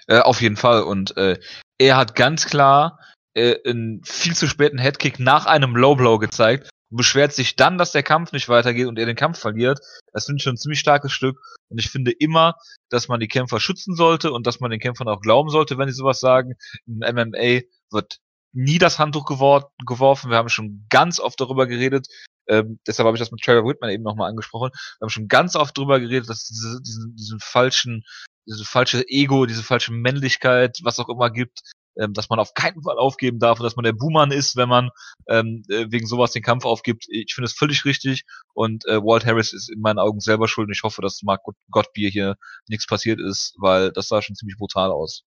äh, 0.08 0.20
auf 0.20 0.42
jeden 0.42 0.58
Fall. 0.58 0.84
Und 0.84 1.18
äh, 1.18 1.40
er 1.78 1.98
hat 1.98 2.16
ganz 2.16 2.46
klar 2.46 3.00
äh, 3.34 3.58
einen 3.68 4.04
viel 4.04 4.36
zu 4.36 4.48
späten 4.48 4.78
Headkick 4.78 5.20
nach 5.20 5.46
einem 5.46 5.76
Low 5.76 5.96
Blow 5.96 6.20
gezeigt 6.20 6.70
und 6.96 6.98
beschwert 6.98 7.34
sich 7.34 7.58
dann, 7.58 7.78
dass 7.78 7.92
der 7.92 8.04
Kampf 8.04 8.32
nicht 8.32 8.48
weitergeht 8.48 8.88
und 8.88 8.98
er 8.98 9.06
den 9.06 9.18
Kampf 9.18 9.38
verliert. 9.38 9.82
Das 10.14 10.26
finde 10.26 10.38
ich 10.38 10.44
schon 10.44 10.54
ein 10.54 10.58
ziemlich 10.58 10.80
starkes 10.80 11.12
Stück. 11.12 11.38
Und 11.68 11.78
ich 11.78 11.90
finde 11.90 12.12
immer, 12.12 12.56
dass 12.90 13.10
man 13.10 13.20
die 13.20 13.28
Kämpfer 13.28 13.60
schützen 13.60 13.96
sollte 13.96 14.32
und 14.32 14.48
dass 14.48 14.62
man 14.62 14.72
den 14.72 14.80
Kämpfern 14.80 15.10
auch 15.10 15.20
glauben 15.20 15.50
sollte, 15.50 15.78
wenn 15.78 15.90
sie 15.90 15.96
sowas 15.96 16.22
sagen. 16.22 16.54
Im 16.88 17.00
MMA 17.00 17.64
wird 17.92 18.20
nie 18.54 18.78
das 18.78 18.98
Handtuch 18.98 19.26
gewor 19.26 19.74
geworfen. 19.86 20.32
Wir 20.32 20.38
haben 20.38 20.48
schon 20.48 20.86
ganz 20.90 21.20
oft 21.20 21.38
darüber 21.42 21.68
geredet. 21.68 22.08
Ähm, 22.48 22.80
deshalb 22.88 23.08
habe 23.08 23.18
ich 23.18 23.20
das 23.20 23.32
mit 23.32 23.42
Trevor 23.42 23.70
Whitman 23.70 23.90
eben 23.90 24.04
nochmal 24.04 24.30
angesprochen. 24.30 24.72
Wir 24.72 25.06
haben 25.06 25.10
schon 25.10 25.28
ganz 25.28 25.58
oft 25.58 25.78
darüber 25.78 26.00
geredet, 26.00 26.30
dass 26.30 26.48
diese, 26.48 26.80
diesen, 26.82 27.14
diesen 27.18 27.42
falschen 27.42 28.06
diese 28.48 28.64
falsche 28.64 29.04
Ego, 29.10 29.48
diese 29.48 29.64
falsche 29.64 29.92
Männlichkeit, 29.92 30.78
was 30.84 31.00
auch 31.00 31.10
immer 31.10 31.32
gibt, 31.32 31.62
ähm, 31.98 32.14
dass 32.14 32.30
man 32.30 32.40
auf 32.40 32.54
keinen 32.54 32.82
Fall 32.84 32.98
aufgeben 32.98 33.40
darf 33.40 33.60
und 33.60 33.64
dass 33.64 33.76
man 33.76 33.84
der 33.84 33.94
Buhmann 33.94 34.32
ist, 34.32 34.56
wenn 34.56 34.70
man 34.70 34.90
ähm, 35.28 35.64
äh, 35.70 35.86
wegen 35.90 36.08
sowas 36.08 36.32
den 36.32 36.44
Kampf 36.44 36.66
aufgibt. 36.66 37.06
Ich 37.10 37.34
finde 37.34 37.46
es 37.46 37.54
völlig 37.54 37.86
richtig 37.86 38.26
und 38.54 38.86
äh, 38.86 39.02
Walt 39.02 39.26
Harris 39.26 39.54
ist 39.54 39.70
in 39.72 39.80
meinen 39.82 40.00
Augen 40.00 40.20
selber 40.20 40.48
schuld 40.48 40.68
und 40.68 40.74
ich 40.74 40.84
hoffe, 40.84 41.02
dass 41.02 41.24
Mark 41.24 41.44
Gott- 41.44 41.56
Gottbier 41.70 42.10
hier 42.10 42.36
nichts 42.68 42.88
passiert 42.88 43.20
ist, 43.20 43.56
weil 43.58 43.92
das 43.92 44.08
sah 44.08 44.22
schon 44.22 44.36
ziemlich 44.36 44.58
brutal 44.58 44.92
aus. 44.92 45.24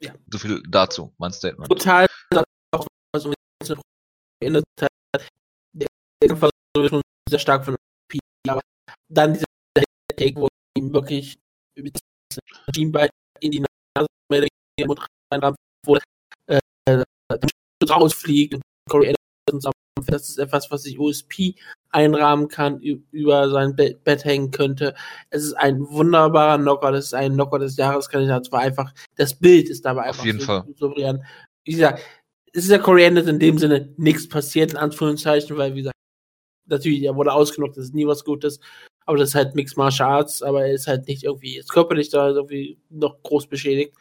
Ja. 0.00 0.14
So 0.30 0.38
viel 0.38 0.62
dazu, 0.68 1.12
mein 1.18 1.32
Statement. 1.32 1.68
Total, 1.68 2.06
auch 2.72 2.86
so 3.16 3.32
in 4.40 4.62
der 5.72 5.88
Kämpfer 6.22 6.50
so 6.76 6.88
schon 6.88 7.02
sehr 7.28 7.38
stark 7.38 7.64
von 7.64 7.74
P, 8.08 8.18
aber 8.48 8.60
dann 9.08 9.34
dieser 9.34 9.46
Take, 10.16 10.36
wo 10.36 10.48
ihm 10.76 10.92
wirklich 10.92 11.36
Schienbein 12.74 13.08
in 13.40 13.50
die 13.50 13.64
Nase 13.96 14.06
Mund 14.86 15.00
reinrammt, 15.32 15.56
wo 15.84 15.98
äh, 16.46 16.60
rausfliegt 17.88 18.54
und 18.54 18.62
Corey 18.88 19.14
Anderson 19.48 19.72
das 20.06 20.28
ist 20.28 20.38
etwas, 20.38 20.70
was 20.70 20.82
sich 20.82 20.98
USP 20.98 21.54
einrahmen 21.90 22.48
kann, 22.48 22.80
über 22.80 23.48
sein 23.50 23.74
Bett, 23.74 24.04
Bett 24.04 24.24
hängen 24.24 24.50
könnte. 24.50 24.94
Es 25.30 25.42
ist 25.42 25.54
ein 25.54 25.80
wunderbarer 25.88 26.58
Knocker, 26.58 26.92
das 26.92 27.06
ist 27.06 27.14
ein 27.14 27.34
Knocker 27.34 27.58
des 27.58 27.76
Jahreskandidaten, 27.76 28.52
war 28.52 28.60
einfach, 28.60 28.92
das 29.16 29.34
Bild 29.34 29.68
ist 29.68 29.84
dabei 29.84 30.02
Auf 30.02 30.08
einfach 30.08 30.24
jeden 30.24 30.40
so, 30.40 30.46
Fall. 30.46 30.64
so 30.76 30.90
brillant. 30.90 31.22
Wie 31.64 31.72
gesagt, 31.72 32.02
es 32.52 32.64
ist 32.64 32.70
ja 32.70 32.78
Corey 32.78 33.06
Anderson 33.06 33.34
in 33.34 33.40
dem 33.40 33.58
Sinne 33.58 33.92
nichts 33.96 34.28
passiert, 34.28 34.72
in 34.72 34.76
Anführungszeichen, 34.76 35.56
weil, 35.56 35.74
wie 35.74 35.78
gesagt, 35.78 35.96
natürlich, 36.66 37.02
er 37.02 37.16
wurde 37.16 37.32
ausgenockt, 37.32 37.76
das 37.76 37.86
ist 37.86 37.94
nie 37.94 38.06
was 38.06 38.24
Gutes, 38.24 38.60
aber 39.06 39.18
das 39.18 39.30
ist 39.30 39.34
halt 39.34 39.54
Mixed 39.54 39.76
Martial 39.76 40.10
Arts, 40.10 40.42
aber 40.42 40.66
er 40.66 40.72
ist 40.72 40.86
halt 40.86 41.08
nicht 41.08 41.24
irgendwie 41.24 41.56
jetzt 41.56 41.72
körperlich 41.72 42.10
da 42.10 42.28
irgendwie 42.28 42.78
noch 42.90 43.22
groß 43.22 43.46
beschädigt. 43.46 43.94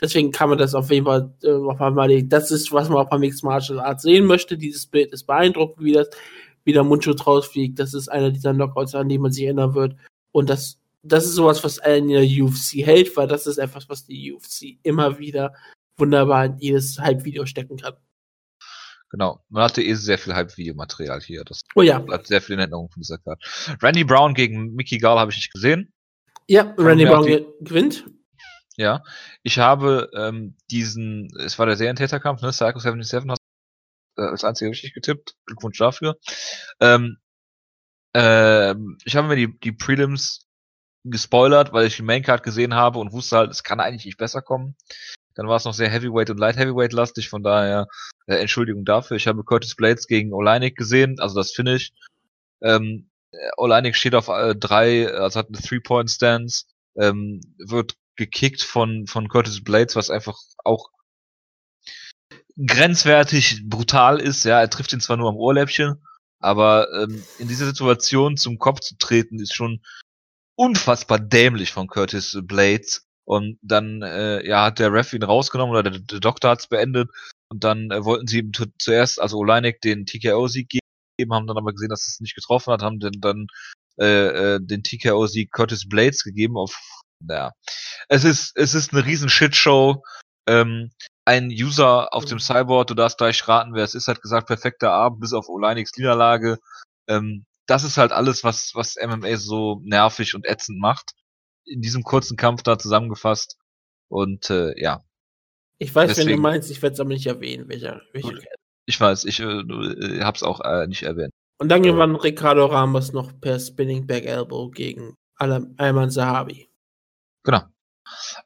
Deswegen 0.00 0.30
kann 0.30 0.50
man 0.50 0.58
das 0.58 0.74
auf 0.74 0.90
jeden 0.90 1.06
Fall 1.06 1.34
äh, 1.42 1.50
auf 1.52 1.80
einmal. 1.80 2.22
Das 2.24 2.50
ist, 2.50 2.70
was 2.72 2.88
man 2.88 2.98
auch 2.98 3.08
bei 3.08 3.18
Mixed 3.18 3.44
Martial 3.44 3.80
Arts 3.80 4.02
sehen 4.02 4.26
möchte. 4.26 4.58
Dieses 4.58 4.86
Bild 4.86 5.12
ist 5.12 5.24
beeindruckend, 5.24 5.82
wie 5.84 5.92
das, 5.92 6.10
wie 6.64 6.72
der 6.72 6.84
Mundschutz 6.84 7.26
rausfliegt. 7.26 7.78
Das 7.78 7.94
ist 7.94 8.08
einer 8.08 8.30
dieser 8.30 8.52
Knockouts, 8.52 8.94
an 8.94 9.08
die 9.08 9.18
man 9.18 9.32
sich 9.32 9.44
erinnern 9.44 9.74
wird. 9.74 9.96
Und 10.32 10.50
das, 10.50 10.78
das 11.02 11.24
ist 11.24 11.34
sowas, 11.34 11.64
was 11.64 11.78
einen 11.78 12.10
in 12.10 12.28
der 12.28 12.44
UFC 12.44 12.84
hält, 12.84 13.16
weil 13.16 13.26
das 13.26 13.46
ist 13.46 13.56
etwas, 13.58 13.88
was 13.88 14.04
die 14.04 14.32
UFC 14.34 14.78
immer 14.82 15.18
wieder 15.18 15.54
wunderbar 15.96 16.44
in 16.44 16.58
jedes 16.58 16.98
Hype-Video 16.98 17.46
stecken 17.46 17.78
kann. 17.78 17.94
Genau. 19.10 19.40
Man 19.48 19.62
hatte 19.62 19.82
eh 19.82 19.94
sehr 19.94 20.18
viel 20.18 20.34
Hype-Videomaterial 20.34 21.20
hier. 21.20 21.44
Das 21.44 21.62
Oh 21.74 21.82
ja. 21.82 22.00
bleibt 22.00 22.26
sehr 22.26 22.42
viel 22.42 22.54
in 22.54 22.60
Erinnerung 22.60 22.90
von 22.90 23.00
dieser 23.00 23.18
Karte. 23.18 23.40
Randy 23.80 24.04
Brown 24.04 24.34
gegen 24.34 24.74
Mickey 24.74 24.98
Gall 24.98 25.18
habe 25.18 25.30
ich 25.30 25.38
nicht 25.38 25.52
gesehen. 25.52 25.92
Ja, 26.48 26.74
Randy 26.76 27.06
Brown 27.06 27.24
gewinnt. 27.60 28.04
Ja, 28.76 29.02
ich 29.42 29.58
habe 29.58 30.10
ähm, 30.14 30.54
diesen, 30.70 31.28
es 31.38 31.58
war 31.58 31.66
der 31.66 31.76
Serientäterkampf, 31.76 32.42
ne? 32.42 32.50
Psycho 32.50 32.78
77 32.78 33.30
hast 33.30 33.40
äh, 34.18 34.22
als 34.22 34.44
einziger 34.44 34.70
richtig 34.70 34.94
getippt. 34.94 35.34
Glückwunsch 35.46 35.78
dafür. 35.78 36.16
Ähm, 36.80 37.18
ähm, 38.14 38.98
ich 39.04 39.16
habe 39.16 39.28
mir 39.28 39.36
die, 39.36 39.58
die 39.60 39.72
Prelims 39.72 40.46
gespoilert, 41.04 41.72
weil 41.72 41.86
ich 41.86 41.96
die 41.96 42.02
Maincard 42.02 42.42
gesehen 42.42 42.74
habe 42.74 42.98
und 42.98 43.12
wusste 43.12 43.36
halt, 43.36 43.50
es 43.50 43.62
kann 43.62 43.80
eigentlich 43.80 44.06
nicht 44.06 44.18
besser 44.18 44.42
kommen. 44.42 44.76
Dann 45.34 45.48
war 45.48 45.56
es 45.56 45.64
noch 45.64 45.74
sehr 45.74 45.90
Heavyweight 45.90 46.30
und 46.30 46.38
Light 46.38 46.56
Heavyweight 46.56 46.92
lastig, 46.92 47.28
von 47.28 47.42
daher 47.42 47.86
äh, 48.26 48.36
Entschuldigung 48.36 48.84
dafür. 48.84 49.16
Ich 49.16 49.26
habe 49.26 49.44
Curtis 49.44 49.76
Blades 49.76 50.06
gegen 50.06 50.32
Oleinik 50.32 50.76
gesehen, 50.76 51.20
also 51.20 51.36
das 51.36 51.52
Finish. 51.52 51.92
Ähm, 52.62 53.10
äh, 53.32 53.50
Oleinik 53.58 53.96
steht 53.96 54.14
auf 54.14 54.28
äh, 54.28 54.54
drei, 54.54 55.08
also 55.08 55.38
hat 55.38 55.48
eine 55.48 55.58
Three-Point-Stance 55.58 56.64
ähm, 56.96 57.40
wird 57.58 57.96
gekickt 58.16 58.62
von, 58.62 59.06
von 59.06 59.28
Curtis 59.28 59.62
Blades, 59.62 59.96
was 59.96 60.10
einfach 60.10 60.38
auch 60.64 60.90
grenzwertig 62.56 63.68
brutal 63.68 64.20
ist. 64.20 64.44
Ja, 64.44 64.60
er 64.60 64.70
trifft 64.70 64.92
ihn 64.92 65.00
zwar 65.00 65.16
nur 65.16 65.28
am 65.28 65.36
Ohrläppchen, 65.36 66.02
aber 66.40 66.88
ähm, 66.94 67.22
in 67.38 67.48
dieser 67.48 67.66
Situation 67.66 68.36
zum 68.36 68.58
Kopf 68.58 68.80
zu 68.80 68.96
treten, 68.96 69.38
ist 69.38 69.54
schon 69.54 69.82
unfassbar 70.56 71.18
dämlich 71.18 71.72
von 71.72 71.86
Curtis 71.86 72.38
Blades. 72.42 73.06
Und 73.24 73.58
dann 73.60 74.02
äh, 74.02 74.46
ja, 74.46 74.66
hat 74.66 74.78
der 74.78 74.92
Ref 74.92 75.12
ihn 75.12 75.24
rausgenommen 75.24 75.72
oder 75.72 75.82
der, 75.82 76.00
der 76.00 76.20
Doktor 76.20 76.50
hat 76.50 76.60
es 76.60 76.68
beendet. 76.68 77.10
Und 77.48 77.64
dann 77.64 77.90
äh, 77.90 78.04
wollten 78.04 78.26
sie 78.26 78.38
ihm 78.38 78.52
zuerst, 78.78 79.20
also 79.20 79.38
Oleinik, 79.38 79.80
den 79.80 80.06
TKO-Sieg 80.06 80.68
geben, 81.18 81.34
haben 81.34 81.46
dann 81.46 81.58
aber 81.58 81.72
gesehen, 81.72 81.88
dass 81.88 82.06
es 82.06 82.20
nicht 82.20 82.36
getroffen 82.36 82.72
hat, 82.72 82.82
haben 82.82 83.00
dann, 83.00 83.14
dann 83.18 83.46
äh, 83.98 84.54
äh, 84.54 84.60
den 84.60 84.82
TKO-Sieg 84.82 85.50
Curtis 85.50 85.88
Blades 85.88 86.22
gegeben 86.22 86.56
auf, 86.56 86.78
naja. 87.20 87.52
Es 88.08 88.24
ist, 88.24 88.56
es 88.56 88.74
ist 88.74 88.92
eine 88.92 89.04
riesen 89.04 89.28
Shitshow. 89.28 90.02
Ähm, 90.48 90.90
ein 91.24 91.48
User 91.48 92.14
auf 92.14 92.24
dem 92.24 92.38
Cyborg, 92.38 92.86
du 92.86 92.94
darfst 92.94 93.18
gleich 93.18 93.46
raten, 93.48 93.74
wer 93.74 93.82
es 93.82 93.94
ist, 93.94 94.06
hat 94.06 94.22
gesagt, 94.22 94.46
perfekter 94.46 94.92
Abend, 94.92 95.20
bis 95.20 95.32
auf 95.32 95.48
Oleiniks 95.48 95.96
Niederlage. 95.96 96.58
Ähm, 97.08 97.44
das 97.66 97.82
ist 97.82 97.96
halt 97.96 98.12
alles, 98.12 98.44
was, 98.44 98.72
was 98.74 98.94
MMA 98.96 99.36
so 99.36 99.80
nervig 99.84 100.34
und 100.34 100.46
ätzend 100.46 100.78
macht. 100.78 101.12
In 101.64 101.80
diesem 101.80 102.04
kurzen 102.04 102.36
Kampf 102.36 102.62
da 102.62 102.78
zusammengefasst. 102.78 103.56
Und 104.08 104.50
äh, 104.50 104.80
ja. 104.80 105.02
Ich 105.78 105.92
weiß, 105.92 106.10
Deswegen, 106.10 106.28
wenn 106.28 106.36
du 106.36 106.42
meinst, 106.42 106.70
ich 106.70 106.80
werde 106.80 106.94
es 106.94 107.00
aber 107.00 107.08
nicht 107.08 107.26
erwähnen, 107.26 107.68
welcher, 107.68 108.00
welcher 108.12 108.38
Ich 108.86 109.00
weiß, 109.00 109.24
ich 109.24 109.40
äh, 109.40 110.22
hab's 110.22 110.44
auch 110.44 110.60
äh, 110.60 110.86
nicht 110.86 111.02
erwähnt. 111.02 111.32
Und 111.58 111.70
dann 111.70 111.82
gewann 111.82 112.14
Ricardo 112.14 112.66
Ramos 112.66 113.12
noch 113.12 113.32
per 113.40 113.58
Spinning 113.58 114.06
Back 114.06 114.26
Elbow 114.26 114.70
gegen 114.70 115.14
Ayman 115.38 116.10
Zahabi. 116.10 116.68
Genau. 117.46 117.62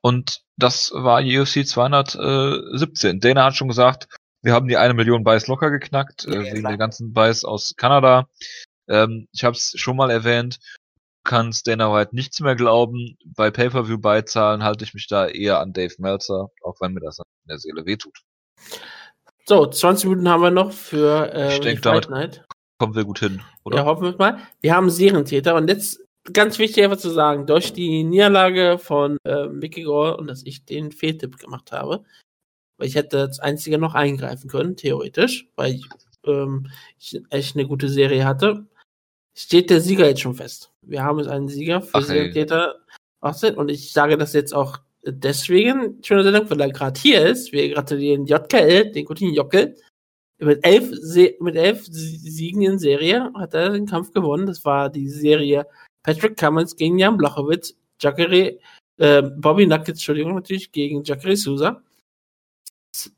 Und 0.03 0.43
das 0.57 0.93
war 0.95 1.23
UFC 1.23 1.67
217. 1.67 3.19
Dana 3.21 3.47
hat 3.47 3.57
schon 3.57 3.69
gesagt, 3.69 4.09
wir 4.43 4.53
haben 4.53 4.69
die 4.69 4.77
eine 4.77 4.95
Million 4.95 5.25
Buys 5.25 5.47
locker 5.49 5.71
geknackt, 5.71 6.27
äh, 6.27 6.35
ja, 6.35 6.43
äh, 6.43 6.53
wegen 6.53 6.69
der 6.69 6.77
ganzen 6.77 7.13
Buys 7.13 7.45
aus 7.45 7.75
Kanada. 7.77 8.29
Ähm, 8.89 9.27
ich 9.33 9.43
habe 9.45 9.57
es 9.57 9.73
schon 9.77 9.97
mal 9.97 10.11
erwähnt, 10.11 10.59
du 10.61 11.31
kannst 11.31 11.67
Dana 11.67 11.93
White 11.93 12.15
nichts 12.15 12.41
mehr 12.41 12.57
glauben. 12.57 13.17
Bei 13.25 13.51
Pay-Per-View-Beizahlen 13.51 14.63
halte 14.63 14.85
ich 14.85 14.95
mich 14.95 15.09
da 15.09 15.27
eher 15.27 15.61
an 15.61 15.73
Dave 15.73 15.95
Meltzer, 15.99 16.51
auch 16.63 16.77
wenn 16.81 16.93
mir 16.93 17.01
das 17.01 17.19
in 17.19 17.25
der 17.49 17.59
Seele 17.59 17.87
wehtut. 17.87 18.19
So, 19.47 19.67
20 19.67 20.11
Minuten 20.11 20.29
haben 20.29 20.43
wir 20.43 20.51
noch 20.51 20.73
für 20.73 21.33
äh, 21.35 21.55
ich 21.55 21.61
denke, 21.61 21.81
damit 21.81 22.11
Night. 22.11 22.45
kommen 22.79 22.95
wir 22.95 23.05
gut 23.05 23.19
hin, 23.19 23.43
oder? 23.65 23.79
Ja, 23.79 23.85
hoffen 23.85 24.05
wir 24.05 24.17
mal. 24.17 24.39
Wir 24.61 24.75
haben 24.75 24.91
Serientäter 24.91 25.55
und 25.55 25.69
jetzt 25.69 26.01
ganz 26.33 26.59
wichtig 26.59 26.85
einfach 26.85 26.99
zu 26.99 27.11
sagen, 27.11 27.47
durch 27.47 27.73
die 27.73 28.05
Niederlage 28.05 28.79
von 28.79 29.19
äh, 29.25 29.47
Mickey 29.47 29.83
Gore 29.83 30.17
und 30.17 30.27
dass 30.27 30.45
ich 30.45 30.65
den 30.65 30.93
Fehltipp 30.93 31.39
gemacht 31.39 31.73
habe, 31.73 32.05
weil 32.77 32.89
ich 32.89 32.95
hätte 32.95 33.21
als 33.21 33.41
einziger 33.41 33.79
noch 33.79 33.95
eingreifen 33.95 34.49
können, 34.49 34.77
theoretisch, 34.77 35.49
weil 35.57 35.75
ich, 35.75 35.89
ähm, 36.27 36.71
ich 36.99 37.21
echt 37.31 37.57
eine 37.57 37.67
gute 37.67 37.89
Serie 37.89 38.25
hatte, 38.25 38.67
steht 39.35 39.71
der 39.71 39.81
Sieger 39.81 40.07
jetzt 40.07 40.21
schon 40.21 40.35
fest. 40.35 40.73
Wir 40.83 41.03
haben 41.03 41.19
jetzt 41.19 41.29
einen 41.29 41.49
Sieger 41.49 41.81
für 41.81 42.03
Täter 42.33 42.77
und 43.57 43.71
ich 43.71 43.93
sage 43.93 44.17
das 44.17 44.33
jetzt 44.33 44.55
auch 44.55 44.79
deswegen, 45.05 46.03
schöner 46.03 46.23
Sendung, 46.23 46.49
weil 46.51 46.61
er 46.61 46.71
gerade 46.71 47.01
hier 47.01 47.27
ist. 47.27 47.53
Wir 47.53 47.73
gratulieren 47.73 48.27
JKL, 48.27 48.93
den 48.93 49.05
guten 49.05 49.33
Jockel. 49.33 49.77
Mit 50.39 50.65
elf, 50.65 50.91
mit 51.41 51.57
elf 51.57 51.85
Siegen 51.87 52.63
in 52.63 52.79
Serie 52.79 53.31
hat 53.35 53.53
er 53.53 53.71
den 53.71 53.87
Kampf 53.87 54.13
gewonnen. 54.13 54.47
Das 54.47 54.65
war 54.65 54.89
die 54.89 55.09
Serie 55.09 55.67
Patrick 56.03 56.37
Cummins 56.37 56.77
gegen 56.77 56.99
Jan 56.99 57.17
Blachowitz, 57.17 57.77
Jacare, 58.01 58.59
äh, 58.99 59.23
Bobby 59.23 59.67
Nuggets, 59.67 60.01
Entschuldigung, 60.01 60.35
natürlich, 60.35 60.73
gegen 60.73 61.03
Jacare 61.05 61.37
Souza, 61.37 61.83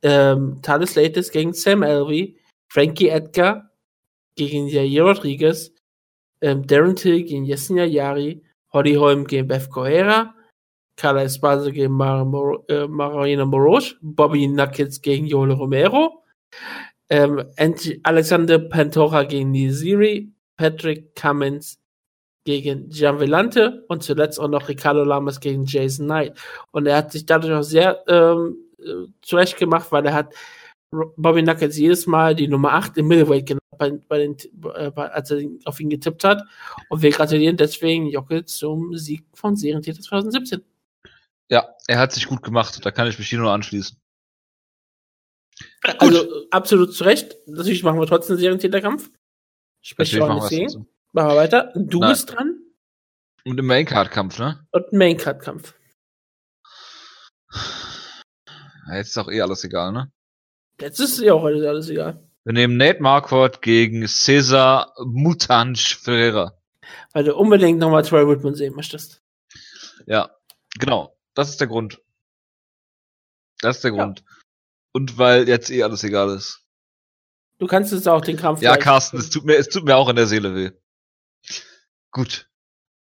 ähm, 0.02 0.60
Thales 0.62 0.94
Latis 0.94 1.30
gegen 1.30 1.52
Sam 1.52 1.82
Elvey, 1.82 2.36
Frankie 2.72 3.08
Edgar 3.08 3.70
gegen 4.36 4.68
Jair 4.68 5.04
Rodriguez, 5.04 5.72
ähm, 6.40 6.66
Darren 6.66 6.96
Till 6.96 7.22
gegen 7.22 7.44
Yesenia 7.44 7.84
Yari, 7.84 8.42
Holly 8.72 8.94
Holm 8.94 9.26
gegen 9.26 9.46
Beth 9.46 9.70
Correa, 9.70 10.34
Carla 10.96 11.22
Esparza 11.22 11.70
gegen 11.70 11.92
Mar 11.92 12.24
Mor 12.24 12.64
äh, 12.68 12.86
Marina 12.86 13.44
Morosch, 13.44 13.96
Bobby 14.00 14.46
Nuggets 14.48 15.00
gegen 15.00 15.26
Joel 15.26 15.52
Romero, 15.52 16.24
ähm, 17.08 17.44
Alexander 18.02 18.58
Pantora 18.58 19.24
gegen 19.24 19.50
Niziri, 19.50 20.32
Patrick 20.56 21.14
Cummins 21.14 21.81
gegen 22.44 22.90
Gian 22.90 23.20
Vellante 23.20 23.84
und 23.88 24.02
zuletzt 24.02 24.40
auch 24.40 24.48
noch 24.48 24.68
Ricardo 24.68 25.04
Lamas 25.04 25.40
gegen 25.40 25.64
Jason 25.64 26.06
Knight. 26.06 26.38
Und 26.70 26.86
er 26.86 26.96
hat 26.96 27.12
sich 27.12 27.26
dadurch 27.26 27.52
auch 27.52 27.62
sehr 27.62 28.02
ähm, 28.08 28.56
äh, 28.78 29.06
zurecht 29.22 29.56
gemacht, 29.58 29.92
weil 29.92 30.06
er 30.06 30.14
hat 30.14 30.34
Bobby 30.90 31.42
Knuckles 31.42 31.78
jedes 31.78 32.06
Mal 32.06 32.34
die 32.34 32.48
Nummer 32.48 32.72
8 32.74 32.98
im 32.98 33.08
Middleweight 33.08 33.46
genannt, 33.46 33.62
bei, 33.78 33.90
bei 34.08 34.18
den, 34.18 34.36
äh, 34.74 34.90
als 34.94 35.30
er 35.30 35.42
auf 35.64 35.80
ihn 35.80 35.88
getippt 35.88 36.24
hat. 36.24 36.42
Und 36.88 37.02
wir 37.02 37.10
gratulieren 37.10 37.56
deswegen 37.56 38.06
Jockel 38.06 38.44
zum 38.44 38.96
Sieg 38.96 39.24
von 39.32 39.56
Serientäter 39.56 40.00
2017. 40.00 40.62
Ja, 41.50 41.68
er 41.86 41.98
hat 41.98 42.12
sich 42.12 42.26
gut 42.26 42.42
gemacht. 42.42 42.84
Da 42.84 42.90
kann 42.90 43.08
ich 43.08 43.18
mich 43.18 43.28
hier 43.28 43.38
nur 43.38 43.52
anschließen. 43.52 43.96
Also 45.98 46.24
gut. 46.26 46.46
absolut 46.50 46.94
zu 46.94 47.04
Recht. 47.04 47.36
Natürlich 47.46 47.82
machen 47.82 47.98
wir 47.98 48.06
trotzdem 48.06 48.34
einen 48.34 48.40
Serientäterkampf. 48.40 49.10
Sprich, 49.82 50.14
wir 50.14 50.34
nicht 50.34 50.48
sehen. 50.48 50.86
Machen 51.12 51.28
wir 51.28 51.36
weiter. 51.36 51.72
Du 51.76 52.00
Nein. 52.00 52.10
bist 52.10 52.32
dran. 52.32 52.58
Und 53.44 53.58
im 53.58 53.66
Maincard-Kampf, 53.66 54.38
ne? 54.38 54.66
Und 54.70 54.92
Maincard-Kampf. 54.92 55.74
Ja, 58.88 58.96
jetzt 58.96 59.08
ist 59.08 59.18
auch 59.18 59.30
eh 59.30 59.40
alles 59.40 59.62
egal, 59.64 59.92
ne? 59.92 60.10
Jetzt 60.80 61.00
ist 61.00 61.20
ja 61.20 61.34
auch 61.34 61.42
heute 61.42 61.68
alles 61.68 61.88
egal. 61.88 62.26
Wir 62.44 62.54
nehmen 62.54 62.76
Nate 62.76 63.02
Marquardt 63.02 63.62
gegen 63.62 64.06
Cesar 64.08 64.94
Mutanch 65.04 65.96
Ferreira. 65.96 66.58
Weil 67.12 67.24
du 67.24 67.36
unbedingt 67.36 67.78
nochmal 67.78 68.02
Troy 68.02 68.26
Whitman 68.26 68.54
sehen 68.54 68.74
möchtest. 68.74 69.22
Ja, 70.06 70.30
genau. 70.78 71.16
Das 71.34 71.50
ist 71.50 71.60
der 71.60 71.68
Grund. 71.68 72.00
Das 73.60 73.76
ist 73.76 73.84
der 73.84 73.92
ja. 73.92 74.02
Grund. 74.02 74.24
Und 74.92 75.18
weil 75.18 75.48
jetzt 75.48 75.70
eh 75.70 75.82
alles 75.82 76.02
egal 76.04 76.30
ist. 76.30 76.66
Du 77.58 77.66
kannst 77.66 77.92
jetzt 77.92 78.08
auch 78.08 78.22
den 78.22 78.36
Kampf. 78.36 78.60
Ja, 78.60 78.76
Carsten, 78.76 79.18
es 79.18 79.30
tut 79.30 79.44
mir, 79.44 79.56
es 79.56 79.68
tut 79.68 79.84
mir 79.84 79.96
auch 79.96 80.08
in 80.08 80.16
der 80.16 80.26
Seele 80.26 80.54
weh. 80.54 80.72
Gut. 82.12 82.48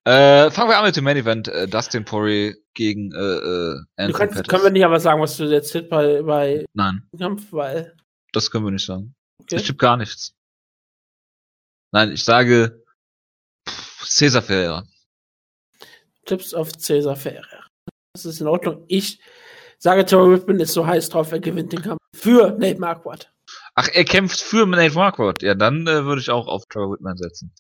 Äh, 0.05 0.49
fangen 0.51 0.69
wir 0.69 0.77
an 0.77 0.85
mit 0.85 0.95
dem 0.95 1.03
Main 1.03 1.17
Event. 1.17 1.47
Äh, 1.47 1.67
Dustin 1.67 2.05
Poirier 2.05 2.55
gegen 2.73 3.11
äh, 3.11 3.17
äh, 3.17 3.80
Anthony 3.95 4.13
kannst, 4.13 4.35
Pettis. 4.35 4.47
Können 4.47 4.63
wir 4.63 4.71
nicht 4.71 4.85
aber 4.85 4.99
sagen, 4.99 5.21
was 5.21 5.38
du 5.38 5.45
jetzt 5.45 5.71
tippst 5.71 5.89
bei, 5.89 6.21
bei 6.21 6.65
Nein. 6.73 7.07
Kampf, 7.17 7.51
weil. 7.51 7.95
Das 8.34 8.49
können 8.51 8.65
wir 8.65 8.71
nicht 8.71 8.85
sagen. 8.85 9.15
Okay. 9.41 9.57
Ich 9.57 9.63
tippe 9.63 9.77
gar 9.77 9.97
nichts. 9.97 10.34
Nein, 11.91 12.11
ich 12.11 12.23
sage 12.23 12.84
Cesar 14.03 14.41
Ferreira. 14.41 14.84
Tipps 16.26 16.53
auf 16.53 16.71
Cesar 16.71 17.15
Ferreira. 17.15 17.67
Das 18.13 18.26
ist 18.26 18.41
in 18.41 18.47
Ordnung. 18.47 18.85
Ich 18.88 19.19
sage, 19.80 20.05
Terry 20.05 20.31
Whitman 20.31 20.59
ist 20.59 20.73
so 20.73 20.85
heiß 20.85 21.09
drauf, 21.09 21.31
er 21.31 21.39
gewinnt 21.39 21.73
den 21.73 21.81
Kampf 21.81 21.99
für 22.15 22.51
Nate 22.51 22.80
Marquardt. 22.80 23.31
Ach, 23.76 23.88
er 23.91 24.05
kämpft 24.05 24.39
für 24.39 24.65
Nate 24.65 24.93
Marquardt. 24.93 25.41
Ja, 25.41 25.55
dann 25.55 25.88
äh, 25.88 26.03
würde 26.05 26.21
ich 26.21 26.30
auch 26.30 26.47
auf 26.47 26.63
Terry 26.69 26.91
Whitman 26.91 27.17
setzen. 27.17 27.53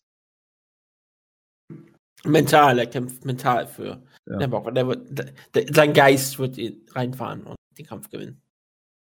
Mental, 2.23 2.79
er 2.79 2.87
kämpft 2.87 3.25
mental 3.25 3.67
für 3.67 4.03
ja. 4.25 4.37
der. 4.37 4.47
Der 4.71 4.87
wird, 4.87 5.35
der, 5.53 5.73
sein 5.73 5.93
Geist 5.93 6.39
wird 6.39 6.57
ihn 6.57 6.85
reinfahren 6.91 7.43
und 7.43 7.55
den 7.77 7.85
Kampf 7.85 8.09
gewinnen. 8.09 8.41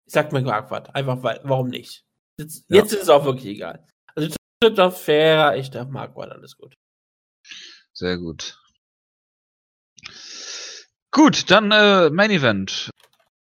Ich 0.06 0.12
sag 0.12 0.32
mir 0.32 0.42
Marquardt, 0.42 0.94
einfach 0.94 1.22
weil, 1.22 1.40
warum 1.44 1.68
nicht? 1.68 2.04
Jetzt, 2.38 2.64
ja. 2.68 2.76
jetzt 2.76 2.92
ist 2.92 3.02
es 3.02 3.08
auch 3.08 3.24
wirklich 3.24 3.46
egal. 3.46 3.86
Also 4.14 4.34
tritt 4.60 4.78
auf 4.80 5.02
fairer, 5.02 5.56
ich 5.56 5.70
darf 5.70 5.88
Marquardt, 5.88 6.32
alles 6.32 6.56
gut. 6.56 6.74
Sehr 7.92 8.18
gut. 8.18 8.58
Gut, 11.12 11.50
dann 11.50 11.72
äh, 11.72 12.10
Main 12.10 12.30
Event. 12.30 12.90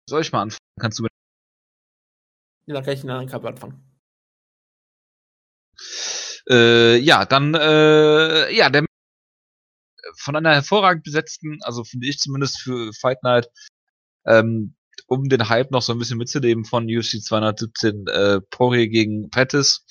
Soll 0.09 0.21
ich 0.21 0.31
mal 0.31 0.41
anfangen? 0.41 0.59
Kannst 0.79 0.99
du 0.99 1.03
mit 1.03 1.11
ja, 2.65 2.75
dann 2.75 2.83
kann 2.83 2.93
ich 2.93 3.01
einen 3.01 3.09
anderen 3.09 3.29
Kampf 3.29 3.45
anfangen. 3.45 3.83
Äh, 6.49 6.97
ja, 6.97 7.25
dann, 7.25 7.53
äh, 7.55 8.53
ja, 8.53 8.69
der 8.69 8.85
von 10.17 10.35
einer 10.35 10.53
hervorragend 10.53 11.03
besetzten, 11.03 11.59
also 11.61 11.83
finde 11.83 12.07
ich 12.07 12.19
zumindest 12.19 12.61
für 12.61 12.91
Fight 12.93 13.23
Night, 13.23 13.47
ähm, 14.25 14.75
um 15.07 15.27
den 15.27 15.49
Hype 15.49 15.71
noch 15.71 15.81
so 15.81 15.93
ein 15.93 15.99
bisschen 15.99 16.17
mitzunehmen 16.17 16.65
von 16.65 16.85
UFC 16.85 17.21
217 17.21 18.07
äh, 18.07 18.41
Poirier 18.49 18.87
gegen 18.87 19.29
Pettis. 19.29 19.85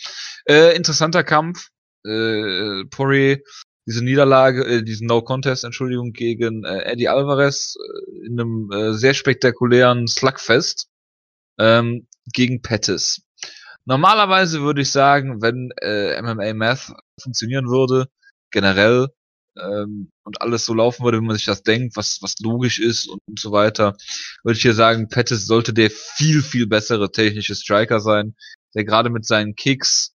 Äh, 0.46 0.76
interessanter 0.76 1.24
Kampf. 1.24 1.68
Äh, 2.04 2.84
Poirier, 2.90 3.38
diese 3.86 4.04
Niederlage, 4.04 4.64
äh, 4.64 4.82
diesen 4.82 5.06
No 5.06 5.22
Contest, 5.22 5.64
Entschuldigung, 5.64 6.12
gegen 6.12 6.64
äh, 6.64 6.84
Eddie 6.84 7.08
Alvarez 7.08 7.76
äh, 7.76 8.26
in 8.26 8.40
einem 8.40 8.70
äh, 8.72 8.94
sehr 8.94 9.14
spektakulären 9.14 10.06
Slugfest 10.06 10.88
ähm, 11.58 12.06
gegen 12.32 12.62
Pettis. 12.62 13.22
Normalerweise 13.84 14.62
würde 14.62 14.82
ich 14.82 14.90
sagen, 14.90 15.42
wenn 15.42 15.70
äh, 15.80 16.20
MMA 16.22 16.54
Math 16.54 16.92
funktionieren 17.20 17.68
würde, 17.68 18.08
generell 18.52 19.08
ähm, 19.60 20.10
und 20.24 20.40
alles 20.40 20.64
so 20.64 20.74
laufen 20.74 21.04
würde, 21.04 21.18
wie 21.20 21.26
man 21.26 21.36
sich 21.36 21.44
das 21.44 21.62
denkt, 21.62 21.96
was, 21.96 22.18
was 22.22 22.34
logisch 22.40 22.78
ist 22.78 23.08
und, 23.08 23.20
und 23.26 23.38
so 23.38 23.52
weiter, 23.52 23.96
würde 24.44 24.56
ich 24.56 24.62
hier 24.62 24.74
sagen, 24.74 25.08
Pettis 25.08 25.46
sollte 25.46 25.72
der 25.72 25.90
viel, 25.90 26.42
viel 26.42 26.66
bessere 26.66 27.10
technische 27.10 27.54
Striker 27.54 28.00
sein, 28.00 28.34
der 28.74 28.84
gerade 28.84 29.10
mit 29.10 29.26
seinen 29.26 29.54
Kicks 29.54 30.14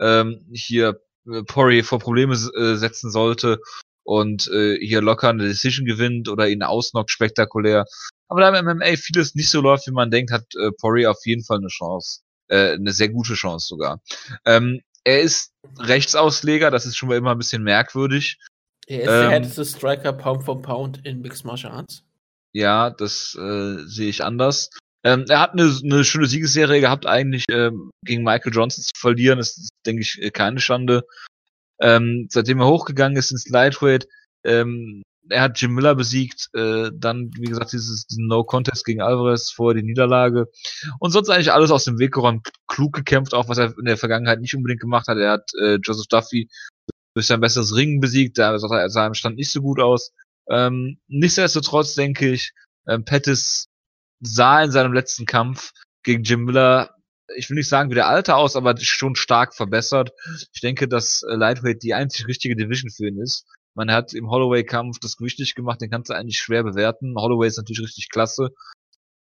ähm, 0.00 0.46
hier 0.52 1.00
äh, 1.30 1.42
Pori 1.42 1.82
vor 1.82 1.98
Probleme 1.98 2.34
äh, 2.34 2.76
setzen 2.76 3.10
sollte 3.10 3.60
und 4.02 4.48
äh, 4.48 4.78
hier 4.84 5.02
locker 5.02 5.28
eine 5.28 5.44
Decision 5.44 5.86
gewinnt 5.86 6.28
oder 6.28 6.48
ihn 6.48 6.62
ausnockt, 6.62 7.10
spektakulär. 7.10 7.84
Aber 8.28 8.40
da 8.40 8.56
im 8.56 8.64
MMA 8.64 8.96
vieles 8.96 9.34
nicht 9.34 9.50
so 9.50 9.60
läuft, 9.60 9.86
wie 9.86 9.92
man 9.92 10.10
denkt, 10.10 10.32
hat 10.32 10.44
äh, 10.56 10.70
Pori 10.72 11.06
auf 11.06 11.18
jeden 11.24 11.44
Fall 11.44 11.58
eine 11.58 11.68
Chance. 11.68 12.20
Äh, 12.48 12.72
eine 12.72 12.92
sehr 12.92 13.08
gute 13.08 13.34
Chance 13.34 13.66
sogar. 13.68 14.00
Ähm, 14.44 14.80
er 15.04 15.20
ist 15.20 15.52
Rechtsausleger, 15.78 16.70
das 16.70 16.86
ist 16.86 16.96
schon 16.96 17.08
mal 17.08 17.18
immer 17.18 17.32
ein 17.32 17.38
bisschen 17.38 17.62
merkwürdig. 17.62 18.38
Er 18.86 19.02
ist 19.02 19.08
ähm, 19.08 19.20
der 19.20 19.30
härteste 19.30 19.64
Striker 19.64 20.12
Pound 20.12 20.44
for 20.44 20.60
Pound 20.60 21.04
in 21.06 21.20
Mixed 21.20 21.44
Martial 21.44 21.72
Arts. 21.72 22.02
Ja, 22.52 22.90
das 22.90 23.36
äh, 23.38 23.76
sehe 23.86 24.08
ich 24.08 24.24
anders. 24.24 24.70
Ähm, 25.02 25.24
er 25.28 25.40
hat 25.40 25.52
eine, 25.52 25.72
eine 25.82 26.04
schöne 26.04 26.26
Siegesserie 26.26 26.80
gehabt, 26.80 27.06
eigentlich 27.06 27.44
ähm, 27.50 27.90
gegen 28.04 28.22
Michael 28.22 28.52
Johnson 28.52 28.84
zu 28.84 28.90
verlieren, 28.96 29.38
ist, 29.38 29.70
denke 29.86 30.02
ich, 30.02 30.20
äh, 30.20 30.30
keine 30.30 30.60
Schande. 30.60 31.04
Ähm, 31.80 32.26
seitdem 32.30 32.60
er 32.60 32.66
hochgegangen 32.66 33.16
ist 33.16 33.30
ins 33.30 33.48
Lightweight, 33.48 34.06
ähm, 34.44 35.02
er 35.30 35.42
hat 35.42 35.60
Jim 35.60 35.74
Miller 35.74 35.94
besiegt, 35.94 36.48
äh, 36.54 36.90
dann, 36.92 37.30
wie 37.36 37.46
gesagt, 37.46 37.72
dieses 37.72 38.06
No-Contest 38.16 38.84
gegen 38.84 39.00
Alvarez, 39.00 39.50
vorher 39.50 39.80
die 39.80 39.86
Niederlage. 39.86 40.48
Und 40.98 41.12
sonst 41.12 41.28
eigentlich 41.28 41.52
alles 41.52 41.70
aus 41.70 41.84
dem 41.84 41.98
Weg 41.98 42.12
geräumt, 42.12 42.48
klug 42.66 42.92
gekämpft, 42.92 43.32
auch 43.32 43.48
was 43.48 43.58
er 43.58 43.76
in 43.78 43.84
der 43.84 43.96
Vergangenheit 43.96 44.40
nicht 44.40 44.54
unbedingt 44.54 44.80
gemacht 44.80 45.08
hat. 45.08 45.18
Er 45.18 45.32
hat 45.32 45.50
äh, 45.60 45.78
Joseph 45.82 46.08
Duffy 46.08 46.48
durch 47.14 47.26
sein 47.26 47.40
besseres 47.40 47.74
Ringen 47.74 48.00
besiegt, 48.00 48.38
da 48.38 48.58
sah 48.58 48.78
er 48.78 49.06
im 49.06 49.14
Stand 49.14 49.36
nicht 49.36 49.50
so 49.50 49.60
gut 49.60 49.80
aus. 49.80 50.12
Ähm, 50.48 50.98
nichtsdestotrotz 51.08 51.94
denke 51.94 52.30
ich, 52.30 52.52
ähm, 52.88 53.04
Pettis 53.04 53.68
sah 54.20 54.62
in 54.62 54.70
seinem 54.70 54.92
letzten 54.92 55.26
Kampf 55.26 55.72
gegen 56.02 56.22
Jim 56.22 56.44
Miller, 56.44 56.94
ich 57.36 57.48
will 57.48 57.56
nicht 57.56 57.68
sagen 57.68 57.90
wie 57.90 57.94
der 57.94 58.08
Alte 58.08 58.34
aus, 58.34 58.56
aber 58.56 58.76
schon 58.78 59.14
stark 59.14 59.54
verbessert. 59.54 60.12
Ich 60.52 60.60
denke, 60.60 60.88
dass 60.88 61.22
äh, 61.22 61.34
Lightweight 61.34 61.82
die 61.82 61.94
einzig 61.94 62.26
richtige 62.26 62.56
Division 62.56 62.90
für 62.90 63.08
ihn 63.08 63.20
ist. 63.20 63.46
Man 63.74 63.90
hat 63.90 64.12
im 64.14 64.28
Holloway-Kampf 64.28 64.98
das 65.00 65.16
Gewicht 65.16 65.38
nicht 65.38 65.54
gemacht, 65.54 65.80
den 65.80 65.90
kannst 65.90 66.10
du 66.10 66.14
eigentlich 66.14 66.38
schwer 66.38 66.64
bewerten. 66.64 67.14
Holloway 67.16 67.46
ist 67.46 67.56
natürlich 67.56 67.82
richtig 67.82 68.08
klasse, 68.08 68.50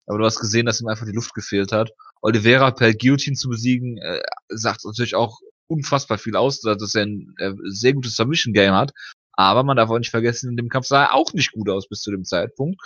aber 0.06 0.18
du 0.18 0.24
hast 0.24 0.38
gesehen, 0.38 0.66
dass 0.66 0.80
ihm 0.80 0.88
einfach 0.88 1.06
die 1.06 1.12
Luft 1.12 1.32
gefehlt 1.34 1.72
hat. 1.72 1.92
Oliveira 2.20 2.70
per 2.70 2.92
Guillotine 2.92 3.36
zu 3.36 3.48
besiegen, 3.48 3.98
äh, 3.98 4.20
sagt 4.48 4.84
natürlich 4.84 5.14
auch 5.14 5.40
unfassbar 5.68 6.18
viel 6.18 6.36
aus, 6.36 6.60
dass 6.60 6.94
er 6.94 7.06
ein 7.06 7.34
äh, 7.38 7.52
sehr 7.64 7.94
gutes 7.94 8.16
Submission-Game 8.16 8.74
hat. 8.74 8.92
Aber 9.32 9.64
man 9.64 9.76
darf 9.76 9.90
auch 9.90 9.98
nicht 9.98 10.10
vergessen, 10.10 10.50
in 10.50 10.56
dem 10.56 10.68
Kampf 10.68 10.86
sah 10.86 11.04
er 11.04 11.14
auch 11.14 11.32
nicht 11.32 11.52
gut 11.52 11.68
aus 11.68 11.88
bis 11.88 12.00
zu 12.00 12.10
dem 12.10 12.24
Zeitpunkt. 12.24 12.80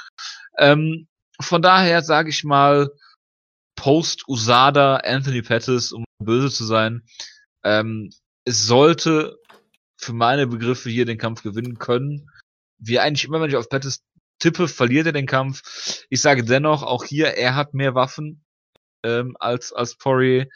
Ähm, 0.58 1.06
von 1.40 1.62
daher 1.62 2.02
sage 2.02 2.30
ich 2.30 2.44
mal, 2.44 2.90
Post 3.76 4.26
Usada, 4.26 4.96
Anthony 4.96 5.42
Pettis, 5.42 5.92
um 5.92 6.04
böse 6.22 6.50
zu 6.50 6.64
sein, 6.64 7.02
ähm, 7.64 8.10
es 8.44 8.66
sollte 8.66 9.38
für 10.00 10.12
meine 10.12 10.46
Begriffe 10.46 10.90
hier 10.90 11.04
den 11.04 11.18
Kampf 11.18 11.42
gewinnen 11.42 11.78
können. 11.78 12.30
Wie 12.78 12.98
eigentlich 12.98 13.24
immer, 13.24 13.40
wenn 13.40 13.50
ich 13.50 13.56
auf 13.56 13.68
Pettis 13.68 14.00
tippe, 14.40 14.68
verliert 14.68 15.06
er 15.06 15.12
den 15.12 15.26
Kampf. 15.26 15.62
Ich 16.08 16.20
sage 16.20 16.44
dennoch, 16.44 16.82
auch 16.82 17.04
hier, 17.04 17.34
er 17.34 17.54
hat 17.54 17.74
mehr 17.74 17.94
Waffen 17.94 18.44
ähm, 19.04 19.36
als, 19.38 19.72
als 19.72 19.96
Poirier. 19.96 20.48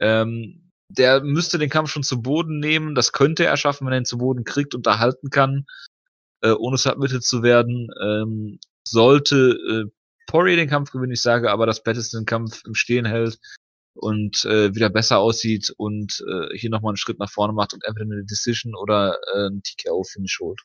Ähm, 0.00 0.69
der 0.90 1.22
müsste 1.22 1.58
den 1.58 1.70
Kampf 1.70 1.90
schon 1.90 2.02
zu 2.02 2.20
Boden 2.20 2.58
nehmen. 2.58 2.94
Das 2.94 3.12
könnte 3.12 3.44
er 3.44 3.56
schaffen, 3.56 3.86
wenn 3.86 3.92
er 3.92 4.00
ihn 4.00 4.04
zu 4.04 4.18
Boden 4.18 4.44
kriegt 4.44 4.74
und 4.74 4.86
erhalten 4.86 5.30
kann, 5.30 5.66
äh, 6.42 6.50
ohne 6.50 6.76
submitted 6.76 7.22
zu 7.22 7.42
werden. 7.42 7.88
Ähm, 8.02 8.58
sollte 8.86 9.36
äh, 9.86 9.90
Poirier 10.26 10.56
den 10.56 10.68
Kampf 10.68 10.90
gewinnen, 10.90 11.12
ich 11.12 11.22
sage 11.22 11.50
aber, 11.50 11.66
dass 11.66 11.82
Pettis 11.82 12.10
den 12.10 12.24
Kampf 12.24 12.62
im 12.66 12.74
Stehen 12.74 13.04
hält 13.04 13.38
und 13.94 14.44
äh, 14.44 14.74
wieder 14.74 14.90
besser 14.90 15.18
aussieht 15.18 15.72
und 15.76 16.24
äh, 16.28 16.56
hier 16.56 16.70
nochmal 16.70 16.90
einen 16.90 16.96
Schritt 16.96 17.18
nach 17.18 17.30
vorne 17.30 17.52
macht 17.52 17.74
und 17.74 17.84
entweder 17.84 18.06
eine 18.06 18.24
Decision 18.24 18.74
oder 18.74 19.18
äh, 19.34 19.48
ein 19.48 19.62
TKO-Finish 19.62 20.38
holt. 20.40 20.60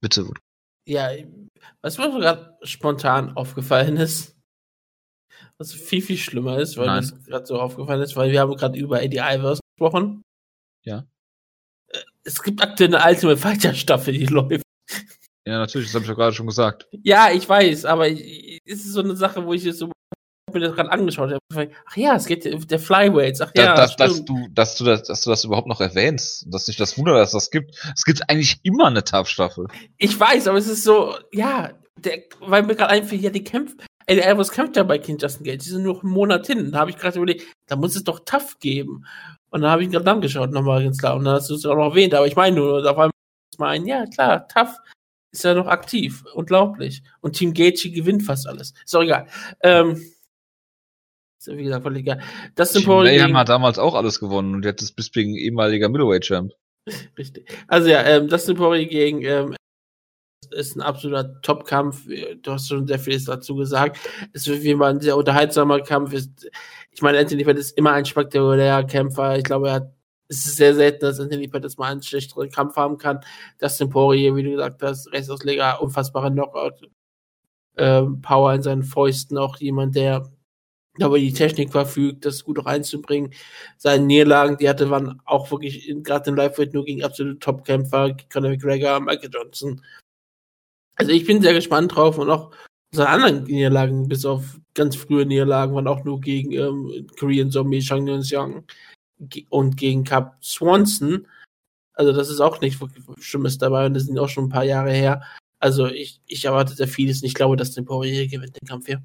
Bitte. 0.00 0.28
Ja, 0.86 1.10
was 1.82 1.98
mir 1.98 2.10
gerade 2.10 2.56
spontan 2.62 3.36
aufgefallen 3.36 3.96
ist, 3.96 4.37
was 5.58 5.72
viel, 5.72 6.02
viel 6.02 6.16
schlimmer 6.16 6.58
ist, 6.58 6.76
weil 6.76 6.86
Nein. 6.86 7.02
das 7.02 7.24
gerade 7.24 7.46
so 7.46 7.60
aufgefallen 7.60 8.02
ist, 8.02 8.16
weil 8.16 8.30
wir 8.30 8.40
haben 8.40 8.54
gerade 8.54 8.78
über 8.78 9.02
Eddie 9.02 9.18
Ivers 9.18 9.60
gesprochen. 9.76 10.22
Ja. 10.84 11.04
Äh, 11.88 11.98
es 12.24 12.42
gibt 12.42 12.62
aktuell 12.62 12.94
eine 12.94 13.04
Ultimate 13.04 13.38
Fighter 13.38 13.74
Staffel, 13.74 14.14
die 14.14 14.26
läuft. 14.26 14.62
Ja, 15.46 15.58
natürlich, 15.58 15.88
das 15.88 15.94
habe 15.94 16.04
ich 16.04 16.10
doch 16.10 16.16
gerade 16.16 16.34
schon 16.34 16.46
gesagt. 16.46 16.86
Ja, 17.02 17.30
ich 17.32 17.48
weiß, 17.48 17.86
aber 17.86 18.10
es 18.10 18.20
ist 18.66 18.92
so 18.92 19.00
eine 19.00 19.16
Sache, 19.16 19.44
wo 19.44 19.54
ich 19.54 19.64
jetzt 19.64 19.78
so 19.78 19.90
mir 20.52 20.60
das 20.60 20.74
gerade 20.74 20.90
angeschaut 20.90 21.30
habe. 21.30 21.70
Ach 21.86 21.96
ja, 21.96 22.14
es 22.14 22.26
geht 22.26 22.44
der 22.44 22.78
Flyweights. 22.78 23.40
Ach 23.40 23.50
ja, 23.54 23.74
dass, 23.74 23.96
dass, 23.96 24.24
du, 24.24 24.48
dass 24.50 24.76
du 24.76 24.84
das, 24.84 25.02
dass 25.02 25.22
du 25.22 25.30
das 25.30 25.44
überhaupt 25.44 25.68
noch 25.68 25.80
erwähnst, 25.80 26.46
dass 26.48 26.68
nicht 26.68 26.80
das 26.80 26.96
Wunder, 26.96 27.14
dass 27.14 27.32
das 27.32 27.50
gibt. 27.50 27.74
Es 27.94 28.04
gibt 28.04 28.28
eigentlich 28.28 28.60
immer 28.62 28.86
eine 28.86 29.04
Tough-Staffel. 29.04 29.66
Ich 29.98 30.18
weiß, 30.18 30.48
aber 30.48 30.58
es 30.58 30.68
ist 30.68 30.84
so, 30.84 31.16
ja, 31.32 31.72
der, 31.96 32.22
weil 32.40 32.62
mir 32.62 32.76
gerade 32.76 32.90
einfällt, 32.92 33.22
ja, 33.22 33.30
die 33.30 33.44
kämpft, 33.44 33.84
ey, 34.08 34.18
Elvis 34.18 34.50
kämpft 34.50 34.76
ja 34.76 34.82
bei 34.82 34.98
King 34.98 35.18
Justin 35.18 35.44
Gates. 35.44 35.64
Die 35.64 35.70
sind 35.70 35.82
nur 35.82 36.02
einen 36.02 36.12
Monat 36.12 36.46
hin. 36.46 36.72
Da 36.72 36.80
habe 36.80 36.90
ich 36.90 36.96
gerade 36.96 37.16
überlegt, 37.18 37.46
da 37.66 37.76
muss 37.76 37.94
es 37.94 38.04
doch 38.04 38.20
Tough 38.24 38.58
geben. 38.58 39.04
Und 39.50 39.62
dann 39.62 39.70
habe 39.70 39.82
ich 39.82 39.90
gerade 39.90 40.10
angeschaut, 40.10 40.50
nochmal 40.50 40.82
ganz 40.82 40.98
klar. 40.98 41.16
Und 41.16 41.24
dann 41.24 41.34
hast 41.34 41.50
du 41.50 41.54
es 41.54 41.64
auch 41.66 41.76
noch 41.76 41.90
erwähnt. 41.90 42.14
Aber 42.14 42.26
ich 42.26 42.36
meine 42.36 42.56
nur, 42.56 42.78
auf 42.78 42.98
einmal 42.98 43.10
mal 43.58 43.70
ein, 43.70 43.86
ja, 43.86 44.06
klar, 44.06 44.48
Tough 44.48 44.76
ist 45.32 45.44
ja 45.44 45.54
noch 45.54 45.66
aktiv. 45.66 46.24
Unglaublich. 46.34 47.02
Und 47.20 47.34
Team 47.34 47.52
Gaethje 47.52 47.90
gewinnt 47.90 48.22
fast 48.22 48.48
alles. 48.48 48.72
Ist 48.84 48.96
auch 48.96 49.02
egal. 49.02 49.26
Ähm, 49.62 50.02
ist 51.38 51.56
wie 51.56 51.64
gesagt 51.64 51.82
völlig 51.82 52.00
egal. 52.00 52.22
Das 52.54 52.74
Mayhem 52.74 53.36
hat 53.36 53.48
damals 53.48 53.78
auch 53.78 53.94
alles 53.94 54.20
gewonnen 54.20 54.54
und 54.54 54.64
jetzt 54.64 54.82
ist 54.82 54.96
Bisping 54.96 55.34
ehemaliger 55.34 55.88
Middleweight-Champ. 55.88 56.52
Richtig. 57.18 57.48
Also 57.68 57.88
ja, 57.88 58.02
ähm, 58.04 58.28
das 58.28 58.46
Poirier 58.46 58.86
gegen 58.86 59.22
ähm, 59.22 59.54
ist 60.50 60.76
ein 60.76 60.82
absoluter 60.82 61.40
Top-Kampf. 61.42 62.06
Du 62.42 62.52
hast 62.52 62.68
schon 62.68 62.86
sehr 62.86 62.98
vieles 62.98 63.24
dazu 63.24 63.56
gesagt. 63.56 63.98
Es 64.32 64.46
wird 64.46 64.62
wie 64.62 64.70
immer 64.70 64.86
ein 64.86 65.00
sehr 65.00 65.16
unterhaltsamer 65.16 65.80
Kampf. 65.80 66.12
Ich 66.12 67.02
meine, 67.02 67.18
Anthony 67.18 67.44
Pettis 67.44 67.66
ist 67.66 67.78
immer 67.78 67.92
ein 67.92 68.04
spektakulärer 68.04 68.84
Kämpfer. 68.84 69.36
Ich 69.38 69.44
glaube, 69.44 69.68
er 69.68 69.74
hat 69.74 69.92
es 70.30 70.44
ist 70.44 70.56
sehr 70.56 70.74
selten, 70.74 71.00
dass 71.00 71.20
Anthony 71.20 71.48
Pettis 71.48 71.78
mal 71.78 71.90
einen 71.90 72.02
schlechteren 72.02 72.50
Kampf 72.50 72.76
haben 72.76 72.98
kann. 72.98 73.20
Das 73.58 73.78
Poirier, 73.78 74.36
wie 74.36 74.42
du 74.42 74.50
gesagt 74.50 74.82
hast, 74.82 75.10
Rechtsausleger, 75.10 75.80
unfassbare 75.80 76.30
Knockout, 76.30 76.90
ähm, 77.78 78.20
Power 78.20 78.52
in 78.52 78.62
seinen 78.62 78.82
Fäusten, 78.82 79.38
auch 79.38 79.56
jemand, 79.56 79.96
der 79.96 80.30
über 80.98 81.18
die 81.18 81.32
Technik 81.32 81.72
verfügt, 81.72 82.26
das 82.26 82.44
gut 82.44 82.64
reinzubringen. 82.66 83.32
Seine 83.78 84.04
Niederlagen, 84.04 84.58
die 84.58 84.68
hatte, 84.68 84.90
waren 84.90 85.22
auch 85.24 85.50
wirklich 85.50 85.90
gerade 86.02 86.28
im 86.28 86.36
Live-Weight 86.36 86.74
nur 86.74 86.84
gegen 86.84 87.04
absolute 87.04 87.38
Top-Kämpfer, 87.38 88.14
Conor 88.30 88.50
McGregor, 88.50 89.00
Michael 89.00 89.30
Johnson. 89.32 89.80
Also 90.98 91.12
ich 91.12 91.24
bin 91.24 91.40
sehr 91.40 91.54
gespannt 91.54 91.94
drauf 91.94 92.18
und 92.18 92.28
auch 92.28 92.50
seine 92.90 93.08
anderen 93.08 93.44
Niederlagen, 93.44 94.08
bis 94.08 94.24
auf 94.24 94.58
ganz 94.74 94.96
frühe 94.96 95.26
Niederlagen, 95.26 95.74
waren 95.74 95.86
auch 95.86 96.04
nur 96.04 96.20
gegen 96.20 96.52
ähm, 96.52 97.06
Korean 97.18 97.50
Zombie, 97.50 97.82
Shang 97.82 98.08
Young 98.08 98.64
und 99.48 99.76
gegen 99.76 100.04
Cap 100.04 100.36
Swanson. 100.42 101.26
Also 101.94 102.12
das 102.12 102.28
ist 102.28 102.40
auch 102.40 102.60
nicht 102.60 102.80
wirklich 102.80 103.04
Schlimmes 103.20 103.58
dabei 103.58 103.86
und 103.86 103.94
das 103.94 104.04
sind 104.04 104.18
auch 104.18 104.28
schon 104.28 104.44
ein 104.44 104.50
paar 104.50 104.64
Jahre 104.64 104.92
her. 104.92 105.22
Also 105.60 105.86
ich, 105.86 106.20
ich 106.26 106.44
erwarte 106.44 106.74
sehr 106.74 106.88
vieles 106.88 107.22
und 107.22 107.26
ich 107.26 107.34
glaube, 107.34 107.56
dass 107.56 107.72
der 107.72 107.82
Poirier 107.82 108.28
gewinnt 108.28 108.56
den 108.60 108.68
Kampf 108.68 108.86
hier. 108.86 109.02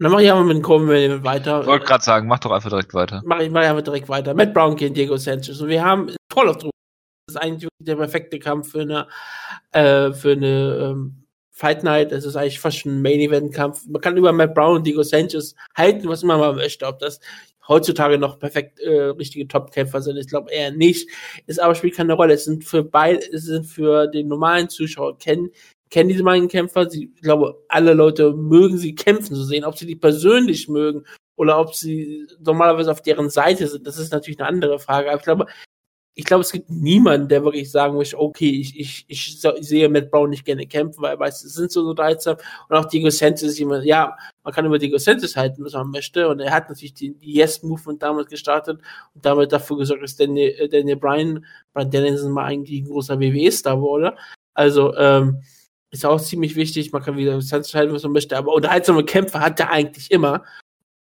Und 0.00 0.04
dann 0.04 0.12
mache 0.12 0.22
ich 0.22 0.30
einfach 0.30 0.44
mit 0.44 0.56
dem 0.56 0.62
Kurven 0.62 1.24
weiter. 1.24 1.60
Ich 1.60 1.66
wollte 1.66 1.86
gerade 1.86 2.04
sagen, 2.04 2.28
mach 2.28 2.38
doch 2.38 2.52
einfach 2.52 2.70
direkt 2.70 2.94
weiter. 2.94 3.20
Mach 3.24 3.40
ich 3.40 3.50
mach 3.50 3.62
einfach 3.62 3.82
direkt 3.82 4.08
weiter. 4.08 4.32
Matt 4.32 4.54
Brown 4.54 4.76
gegen 4.76 4.94
Diego 4.94 5.16
Sanchez. 5.16 5.60
Und 5.60 5.68
wir 5.68 5.84
haben 5.84 6.14
voll 6.32 6.48
auf 6.48 6.56
Druck. 6.58 6.72
Das 7.28 7.34
ist 7.34 7.42
eigentlich 7.42 7.68
der 7.78 7.96
perfekte 7.96 8.38
Kampf 8.38 8.70
für 8.70 8.80
eine, 8.80 9.06
äh, 9.72 10.12
für 10.12 10.32
eine 10.32 10.92
ähm, 10.92 11.24
Fight 11.50 11.84
Night. 11.84 12.10
Das 12.10 12.24
ist 12.24 12.36
eigentlich 12.36 12.58
fast 12.58 12.78
schon 12.78 12.92
ein 12.92 13.02
Main 13.02 13.20
Event 13.20 13.52
Kampf. 13.52 13.86
Man 13.86 14.00
kann 14.00 14.16
über 14.16 14.32
Matt 14.32 14.54
Brown 14.54 14.76
und 14.76 14.86
Diego 14.86 15.02
Sanchez 15.02 15.54
halten, 15.76 16.08
was 16.08 16.22
immer 16.22 16.38
man 16.38 16.56
möchte. 16.56 16.86
Ob 16.86 16.98
das 17.00 17.20
heutzutage 17.68 18.16
noch 18.16 18.38
perfekt 18.38 18.80
äh, 18.80 19.10
richtige 19.10 19.46
Top-Kämpfer 19.46 20.00
sind. 20.00 20.16
Ich 20.16 20.28
glaube 20.28 20.50
eher 20.50 20.70
nicht. 20.70 21.10
Ist 21.46 21.60
aber 21.60 21.74
spielt 21.74 21.96
keine 21.96 22.14
Rolle. 22.14 22.32
Es 22.32 22.46
sind 22.46 22.64
für 22.64 22.82
beide, 22.82 23.20
es 23.30 23.44
sind 23.44 23.66
für 23.66 24.06
den 24.06 24.28
normalen 24.28 24.70
Zuschauer 24.70 25.18
kennen 25.18 25.50
kennen 25.90 26.08
diese 26.08 26.24
beiden 26.24 26.48
Kämpfer. 26.48 26.88
Sie, 26.88 27.12
ich 27.14 27.22
glaube, 27.22 27.62
alle 27.68 27.94
Leute 27.94 28.32
mögen 28.32 28.78
sie 28.78 28.94
kämpfen 28.94 29.34
zu 29.34 29.44
sehen. 29.44 29.64
Ob 29.64 29.76
sie 29.76 29.86
die 29.86 29.96
persönlich 29.96 30.68
mögen 30.68 31.04
oder 31.36 31.58
ob 31.58 31.74
sie 31.74 32.26
normalerweise 32.40 32.90
auf 32.90 33.02
deren 33.02 33.30
Seite 33.30 33.66
sind, 33.68 33.86
das 33.86 33.98
ist 33.98 34.12
natürlich 34.12 34.40
eine 34.40 34.48
andere 34.48 34.78
Frage. 34.78 35.08
Aber 35.08 35.18
ich 35.18 35.24
glaube, 35.24 35.46
ich 36.14 36.24
glaube, 36.24 36.42
es 36.42 36.50
gibt 36.50 36.68
niemanden, 36.68 37.28
der 37.28 37.44
wirklich 37.44 37.70
sagen 37.70 37.96
möchte, 37.96 38.18
okay, 38.18 38.50
ich, 38.50 38.78
ich, 38.78 39.04
ich, 39.06 39.40
sehe 39.60 39.88
Matt 39.88 40.10
Brown 40.10 40.30
nicht 40.30 40.44
gerne 40.44 40.66
kämpfen, 40.66 41.00
weil 41.00 41.14
er 41.14 41.20
weiß, 41.20 41.44
es 41.44 41.54
sind 41.54 41.70
so 41.70 41.88
unterhaltsam. 41.88 42.36
Und 42.68 42.76
auch 42.76 42.86
Diego 42.86 43.08
Santos 43.08 43.42
ist 43.42 43.58
jemand, 43.58 43.84
ja, 43.84 44.16
man 44.42 44.52
kann 44.52 44.66
über 44.66 44.78
Diego 44.78 44.98
Santos 44.98 45.36
halten, 45.36 45.64
was 45.64 45.74
man 45.74 45.90
möchte. 45.90 46.28
Und 46.28 46.40
er 46.40 46.50
hat 46.52 46.68
natürlich 46.68 46.94
die, 46.94 47.14
Yes-Movement 47.20 48.02
damals 48.02 48.28
gestartet 48.28 48.80
und 49.14 49.24
damit 49.24 49.52
dafür 49.52 49.78
gesorgt, 49.78 50.02
dass 50.02 50.16
Daniel, 50.16 50.50
äh, 50.58 50.68
Daniel 50.68 50.96
Bryan, 50.96 51.46
Bryan 51.72 51.90
Dennison 51.90 52.32
mal 52.32 52.46
eigentlich 52.46 52.80
ein 52.80 52.88
großer 52.88 53.20
WWE-Star 53.20 53.80
wurde. 53.80 54.16
Also, 54.54 54.96
ähm, 54.96 55.42
ist 55.90 56.04
auch 56.04 56.20
ziemlich 56.20 56.56
wichtig. 56.56 56.92
Man 56.92 57.02
kann 57.02 57.16
wieder 57.16 57.40
Santos 57.40 57.74
halten, 57.74 57.94
was 57.94 58.02
man 58.02 58.12
möchte. 58.12 58.36
Aber 58.36 58.54
unterhaltsame 58.54 59.04
Kämpfe 59.04 59.40
hat 59.40 59.60
er 59.60 59.70
eigentlich 59.70 60.10
immer. 60.10 60.42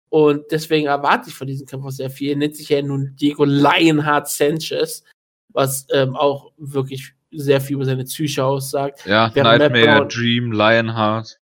Und 0.09 0.45
deswegen 0.51 0.87
erwarte 0.87 1.29
ich 1.29 1.35
von 1.35 1.47
diesem 1.47 1.67
Kampf 1.67 1.85
auch 1.85 1.91
sehr 1.91 2.09
viel. 2.09 2.31
Er 2.31 2.37
nennt 2.37 2.55
sich 2.55 2.69
ja 2.69 2.81
nun 2.81 3.15
Diego 3.15 3.43
Lionheart 3.43 4.29
Sanchez, 4.29 5.03
was 5.49 5.85
ähm, 5.91 6.15
auch 6.15 6.51
wirklich 6.57 7.13
sehr 7.31 7.59
viel 7.59 7.75
über 7.75 7.85
seine 7.85 8.05
Psyche 8.05 8.43
aussagt. 8.43 9.05
Ja, 9.05 9.29
Während 9.33 9.59
Nightmare, 9.59 9.97
Brown, 9.97 10.09
Dream, 10.09 10.51
Lionheart. 10.51 11.39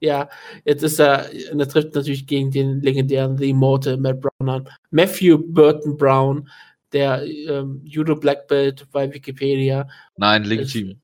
Ja, 0.00 0.28
jetzt 0.64 0.82
ist 0.82 1.00
er, 1.00 1.30
er 1.32 1.68
trifft 1.68 1.94
natürlich 1.94 2.26
gegen 2.26 2.50
den 2.50 2.80
legendären 2.82 3.36
The 3.36 3.50
Immortal 3.50 3.96
Matt 3.96 4.20
Brown 4.20 4.48
an. 4.48 4.68
Matthew 4.90 5.38
Burton 5.38 5.96
Brown, 5.96 6.48
der 6.92 7.24
ähm, 7.24 7.80
Judo 7.84 8.16
Black 8.16 8.46
Belt 8.48 8.86
bei 8.92 9.12
Wikipedia. 9.12 9.88
Nein, 10.16 10.44
legitim. 10.44 10.90
Ist, 10.90 10.98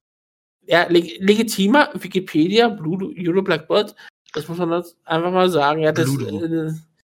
ja, 0.66 0.86
leg 0.88 1.18
legitimer 1.20 1.90
Wikipedia, 1.94 2.68
Blue, 2.68 3.12
Judo 3.14 3.42
Black 3.42 3.68
Belt. 3.68 3.94
Das 4.32 4.48
muss 4.48 4.58
man 4.58 4.82
einfach 5.04 5.32
mal 5.32 5.50
sagen. 5.50 5.86
Hat 5.86 5.98
das, 5.98 6.08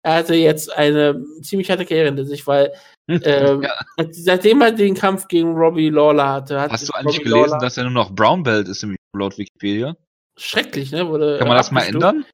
er 0.09 0.14
hatte 0.14 0.35
jetzt 0.35 0.72
eine 0.74 1.22
ziemlich 1.43 1.70
harte 1.70 1.85
Karriere 1.85 2.06
hinter 2.06 2.24
sich, 2.24 2.47
weil 2.47 2.72
ähm, 3.09 3.62
ja. 3.62 3.72
seitdem 4.10 4.62
er 4.62 4.72
den 4.72 4.94
Kampf 4.94 5.28
gegen 5.28 5.55
Robbie 5.55 5.90
Lawler 5.90 6.28
hatte, 6.28 6.60
hat 6.60 6.72
Hast 6.72 6.89
du 6.89 6.93
eigentlich 6.94 7.18
Robbie 7.18 7.30
gelesen, 7.30 7.51
Lawler 7.51 7.60
dass 7.60 7.76
er 7.76 7.85
nur 7.85 7.93
noch 7.93 8.14
Brown 8.14 8.43
Belt 8.43 8.68
ist 8.68 8.82
im 8.82 8.97
laut 9.14 9.36
Wikipedia? 9.36 9.97
Schrecklich, 10.39 10.93
ne? 10.93 11.09
Wurde 11.09 11.39
Kann 11.39 11.48
man 11.48 11.56
das 11.56 11.70
mal 11.70 11.82
ändern? 11.82 12.24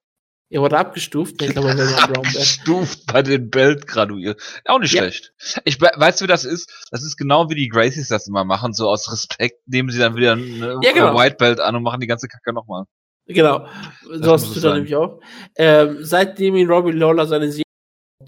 Er 0.50 0.60
wurde 0.60 0.78
abgestuft. 0.78 1.42
Ich 1.42 1.50
glaube, 1.50 1.70
er 1.70 2.08
abgestuft 2.16 3.06
bei 3.12 3.22
den 3.22 3.50
Belt 3.50 3.88
graduiert. 3.88 4.40
Auch 4.66 4.78
nicht 4.78 4.92
ja. 4.92 5.02
schlecht. 5.02 5.32
Ich 5.64 5.80
weißt 5.80 6.20
du, 6.20 6.24
wie 6.24 6.28
das 6.28 6.44
ist? 6.44 6.86
Das 6.92 7.02
ist 7.02 7.16
genau 7.16 7.50
wie 7.50 7.56
die 7.56 7.68
Gracies 7.68 8.08
das 8.08 8.28
immer 8.28 8.44
machen, 8.44 8.72
so 8.72 8.88
aus 8.88 9.10
Respekt 9.10 9.66
nehmen 9.66 9.90
sie 9.90 9.98
dann 9.98 10.14
wieder 10.14 10.32
eine 10.32 10.78
ja, 10.82 10.92
genau. 10.92 11.16
White 11.18 11.36
Belt 11.38 11.58
an 11.58 11.74
und 11.74 11.82
machen 11.82 12.00
die 12.00 12.06
ganze 12.06 12.28
Kacke 12.28 12.52
nochmal. 12.52 12.84
Genau, 13.26 13.66
so 14.02 14.32
hast 14.32 14.54
du 14.54 14.60
dann 14.60 14.74
nämlich 14.74 14.94
auch. 14.94 15.18
Ähm, 15.56 15.98
seitdem 16.00 16.56
ihn 16.56 16.70
Robbie 16.70 16.92
Lawler 16.92 17.26
seine 17.26 17.50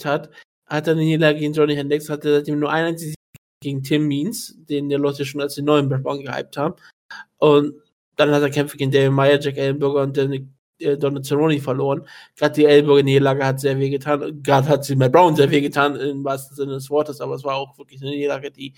hat, 0.04 0.30
hat 0.66 0.86
er 0.86 0.92
eine 0.92 1.02
Niederlage 1.02 1.38
gegen 1.38 1.52
Johnny 1.52 1.74
Hendricks, 1.74 2.08
hat 2.08 2.24
er 2.24 2.36
seitdem 2.36 2.58
nur 2.58 2.70
einen 2.70 2.88
einzigen 2.88 3.14
gegen 3.62 3.82
Tim 3.82 4.06
Means, 4.06 4.56
den 4.68 4.88
die 4.88 4.96
Leute 4.96 5.24
schon 5.24 5.40
als 5.40 5.54
den 5.54 5.64
neuen 5.64 5.88
Backbone 5.88 6.22
gehypt 6.22 6.56
haben. 6.56 6.74
Und 7.38 7.74
dann 8.16 8.30
hat 8.30 8.42
er 8.42 8.50
Kämpfe 8.50 8.76
gegen 8.76 8.90
David 8.90 9.12
Meyer, 9.12 9.40
Jack 9.40 9.56
Ellenberger 9.56 10.02
und 10.02 10.16
Danny, 10.16 10.48
äh, 10.80 10.96
Donald 10.96 11.26
verloren. 11.26 12.06
Gerade 12.36 12.54
die 12.54 12.64
Ellenberger 12.66 13.02
Niederlage 13.02 13.46
hat 13.46 13.60
sehr 13.60 13.78
weh 13.78 13.90
getan. 13.90 14.42
Gerade 14.42 14.68
hat 14.68 14.84
sie 14.84 14.96
Matt 14.96 15.12
Brown 15.12 15.36
sehr 15.36 15.50
weh 15.50 15.60
getan, 15.60 15.96
im 15.96 16.24
wahrsten 16.24 16.56
Sinne 16.56 16.72
des 16.74 16.90
Wortes, 16.90 17.20
aber 17.20 17.34
es 17.34 17.44
war 17.44 17.56
auch 17.56 17.78
wirklich 17.78 18.02
eine 18.02 18.10
Niederlage, 18.10 18.50
die 18.50 18.74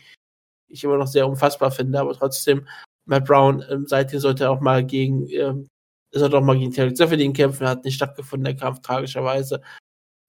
ich 0.69 0.85
immer 0.85 0.99
noch 0.99 1.07
sehr 1.07 1.27
unfassbar 1.29 1.71
finde, 1.71 1.99
aber 1.99 2.15
trotzdem, 2.15 2.67
Matt 3.07 3.25
Brown, 3.25 3.65
ähm, 3.71 3.87
seitdem 3.87 4.21
sollte 4.21 4.45
er 4.45 4.51
auch 4.51 4.61
mal 4.61 4.85
gegen 4.85 5.27
ähm, 5.31 5.69
er 6.13 6.29
doch 6.29 6.43
mal 6.43 6.59
gegen 6.59 6.73
Terry 6.73 6.95
Zephyrdin 6.95 7.33
kämpfen, 7.33 7.67
hat 7.67 7.85
nicht 7.85 7.95
stattgefunden, 7.95 8.45
der 8.45 8.57
Kampf, 8.57 8.81
tragischerweise. 8.81 9.61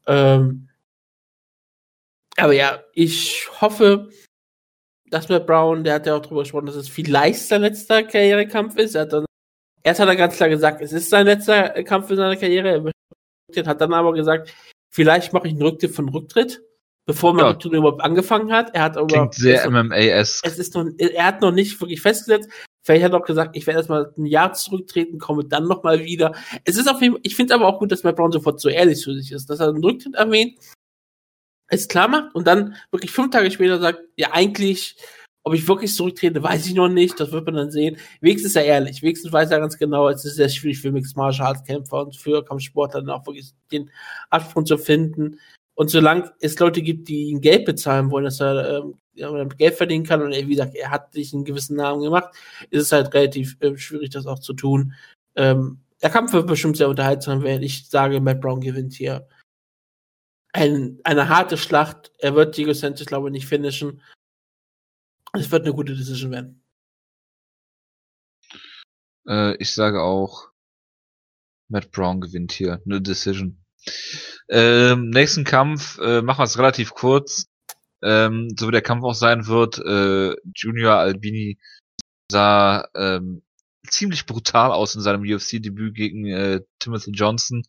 Ähm, 0.08 0.69
aber 2.44 2.54
ja, 2.54 2.84
ich 2.94 3.48
hoffe, 3.62 4.10
dass 5.10 5.30
Matt 5.30 5.48
Brown, 5.48 5.84
der 5.84 5.96
hat 5.96 6.06
ja 6.06 6.16
auch 6.16 6.22
drüber 6.22 6.42
gesprochen, 6.42 6.68
dass 6.68 6.76
es 6.76 6.90
vielleicht 6.90 7.40
sein 7.40 7.62
letzter 7.62 8.04
Karrierekampf 8.04 8.78
ist. 8.78 8.96
Er 8.96 9.02
hat 9.02 9.14
dann, 9.14 9.26
erst 9.84 10.00
hat 10.00 10.08
er 10.08 10.16
ganz 10.16 10.36
klar 10.36 10.50
gesagt, 10.50 10.82
es 10.82 10.94
ist 10.94 11.10
sein 11.10 11.26
letzter 11.26 11.84
Kampf 11.84 12.10
in 12.10 12.18
seiner 12.18 12.36
Karriere. 12.36 12.92
Er 13.54 13.66
hat 13.66 13.82
dann 13.82 13.94
aber 13.94 14.14
gesagt, 14.14 14.54
vielleicht 14.92 15.34
mache 15.34 15.48
ich 15.48 15.54
einen 15.54 15.64
Rücktritt 15.64 15.96
von 15.96 16.10
Rücktritt, 16.10 16.62
bevor 17.06 17.34
man 17.34 17.58
ja. 17.60 17.72
überhaupt 17.72 18.02
angefangen 18.02 18.52
hat. 18.52 18.76
Er 18.76 18.84
hat 18.84 18.98
aber 18.98 19.08
Klingt 19.08 19.34
sehr 19.34 19.70
MMA-esque. 19.70 20.48
Es 20.48 20.60
ist 20.60 20.76
noch, 20.76 20.86
er 20.98 21.26
hat 21.26 21.42
noch 21.42 21.52
nicht 21.52 21.80
wirklich 21.82 22.02
festgesetzt. 22.02 22.50
Vielleicht 22.84 23.04
hat 23.04 23.12
er 23.12 23.20
auch 23.20 23.26
gesagt, 23.26 23.56
ich 23.56 23.68
werde 23.68 23.80
erstmal 23.80 24.14
ein 24.18 24.26
Jahr 24.26 24.54
zurücktreten, 24.54 25.20
komme 25.20 25.46
dann 25.46 25.68
nochmal 25.68 26.00
wieder. 26.06 26.34
Es 26.64 26.78
ist 26.78 26.90
auf 26.90 27.02
jeden 27.02 27.16
Fall, 27.16 27.22
ich 27.24 27.36
finde 27.36 27.56
aber 27.56 27.68
auch 27.68 27.80
gut, 27.80 27.92
dass 27.92 28.04
Matt 28.04 28.16
Brown 28.16 28.32
sofort 28.32 28.60
so 28.60 28.70
ehrlich 28.70 29.00
zu 29.00 29.14
sich 29.14 29.32
ist, 29.32 29.50
dass 29.50 29.60
er 29.60 29.70
einen 29.70 29.84
Rücktritt 29.84 30.16
erwähnt, 30.16 30.58
es 31.70 31.88
klar 31.88 32.08
macht 32.08 32.36
und 32.36 32.48
dann 32.48 32.76
wirklich 32.92 33.12
fünf 33.12 33.32
Tage 33.32 33.52
später 33.52 33.80
sagt, 33.80 34.02
ja, 34.16 34.30
eigentlich, 34.32 34.96
ob 35.44 35.54
ich 35.54 35.68
wirklich 35.68 35.94
zurücktrete, 35.94 36.44
weiß 36.44 36.66
ich 36.66 36.74
noch 36.74 36.90
nicht, 36.90 37.20
das 37.20 37.32
wird 37.32 37.46
man 37.46 37.56
dann 37.56 37.72
sehen. 37.72 37.98
Wenigstens 38.22 38.52
ist 38.52 38.56
er 38.56 38.66
ehrlich, 38.66 39.02
wenigstens 39.02 39.32
weiß 39.32 39.52
er 39.52 39.60
ganz 39.60 39.78
genau, 39.78 40.10
es 40.10 40.26
ist 40.26 40.36
sehr 40.36 40.50
schwierig 40.50 40.80
für 40.80 40.92
Mixed 40.92 41.16
Martial 41.16 41.48
Arts 41.48 41.64
Kämpfer 41.64 42.06
und 42.06 42.16
für 42.16 42.44
Kampfsportler 42.44 43.02
dann 43.02 43.10
auch 43.10 43.26
wirklich 43.26 43.52
den 43.72 43.90
Absprung 44.30 44.66
zu 44.66 44.78
finden. 44.78 45.40
Und 45.76 45.90
solange 45.90 46.32
es 46.42 46.60
Leute 46.60 46.82
gibt, 46.82 47.08
die 47.08 47.30
ihn 47.30 47.40
Geld 47.40 47.66
bezahlen 47.66 48.12
wollen, 48.12 48.26
dass 48.26 48.42
er 48.42 48.84
ähm, 48.84 49.50
Geld 49.58 49.76
verdienen 49.76 50.06
kann 50.06 50.22
und 50.22 50.34
er, 50.34 50.46
wie 50.46 50.56
gesagt, 50.56 50.76
er 50.76 50.92
hat 50.92 51.14
sich 51.14 51.34
einen 51.34 51.46
gewissen 51.46 51.78
Namen 51.78 52.02
gemacht, 52.02 52.34
ist 52.70 52.84
es 52.84 52.92
halt 52.92 53.14
relativ 53.14 53.56
äh, 53.62 53.78
schwierig, 53.78 54.10
das 54.10 54.26
auch 54.28 54.40
zu 54.40 54.54
tun. 54.54 54.94
Ähm, 55.36 55.80
der 56.02 56.10
Kampf 56.10 56.34
wird 56.34 56.48
bestimmt 56.48 56.78
sehr 56.78 56.90
unterhaltsam 56.90 57.44
werden. 57.44 57.64
Ich 57.64 57.90
sage, 57.90 58.22
Matt 58.22 58.42
Brown 58.42 58.62
gewinnt 58.62 58.94
hier. 58.94 59.28
Ein, 60.52 61.00
eine 61.04 61.30
harte 61.30 61.58
Schlacht. 61.58 62.12
Er 62.20 62.36
wird 62.36 62.58
Diego 62.58 62.74
Sanchez, 62.74 63.06
glaube 63.06 63.30
ich, 63.30 63.34
nicht 63.34 63.48
finishen. 63.48 64.02
Es 65.34 65.52
wird 65.52 65.64
eine 65.64 65.74
gute 65.74 65.96
Decision 65.96 66.32
werden. 66.32 66.64
Äh, 69.28 69.56
ich 69.58 69.74
sage 69.74 70.02
auch, 70.02 70.50
Matt 71.68 71.92
Brown 71.92 72.20
gewinnt 72.20 72.52
hier. 72.52 72.82
Eine 72.86 73.02
Decision. 73.02 73.64
Ähm, 74.50 75.10
nächsten 75.10 75.44
Kampf 75.44 76.00
äh, 76.00 76.22
machen 76.22 76.40
wir 76.40 76.46
es 76.46 76.58
relativ 76.58 76.94
kurz 76.96 77.50
ähm, 78.02 78.50
so 78.58 78.68
wie 78.68 78.72
der 78.72 78.82
Kampf 78.82 79.04
auch 79.04 79.14
sein 79.14 79.48
wird. 79.48 79.80
Äh, 79.80 80.36
Junior 80.56 80.96
Albini 80.96 81.60
sah 82.32 82.88
ähm, 82.96 83.44
ziemlich 83.88 84.26
brutal 84.26 84.72
aus 84.72 84.96
in 84.96 85.02
seinem 85.02 85.22
UFC-Debüt 85.22 85.96
gegen 85.96 86.26
äh, 86.28 86.62
Timothy 86.80 87.12
Johnson. 87.12 87.64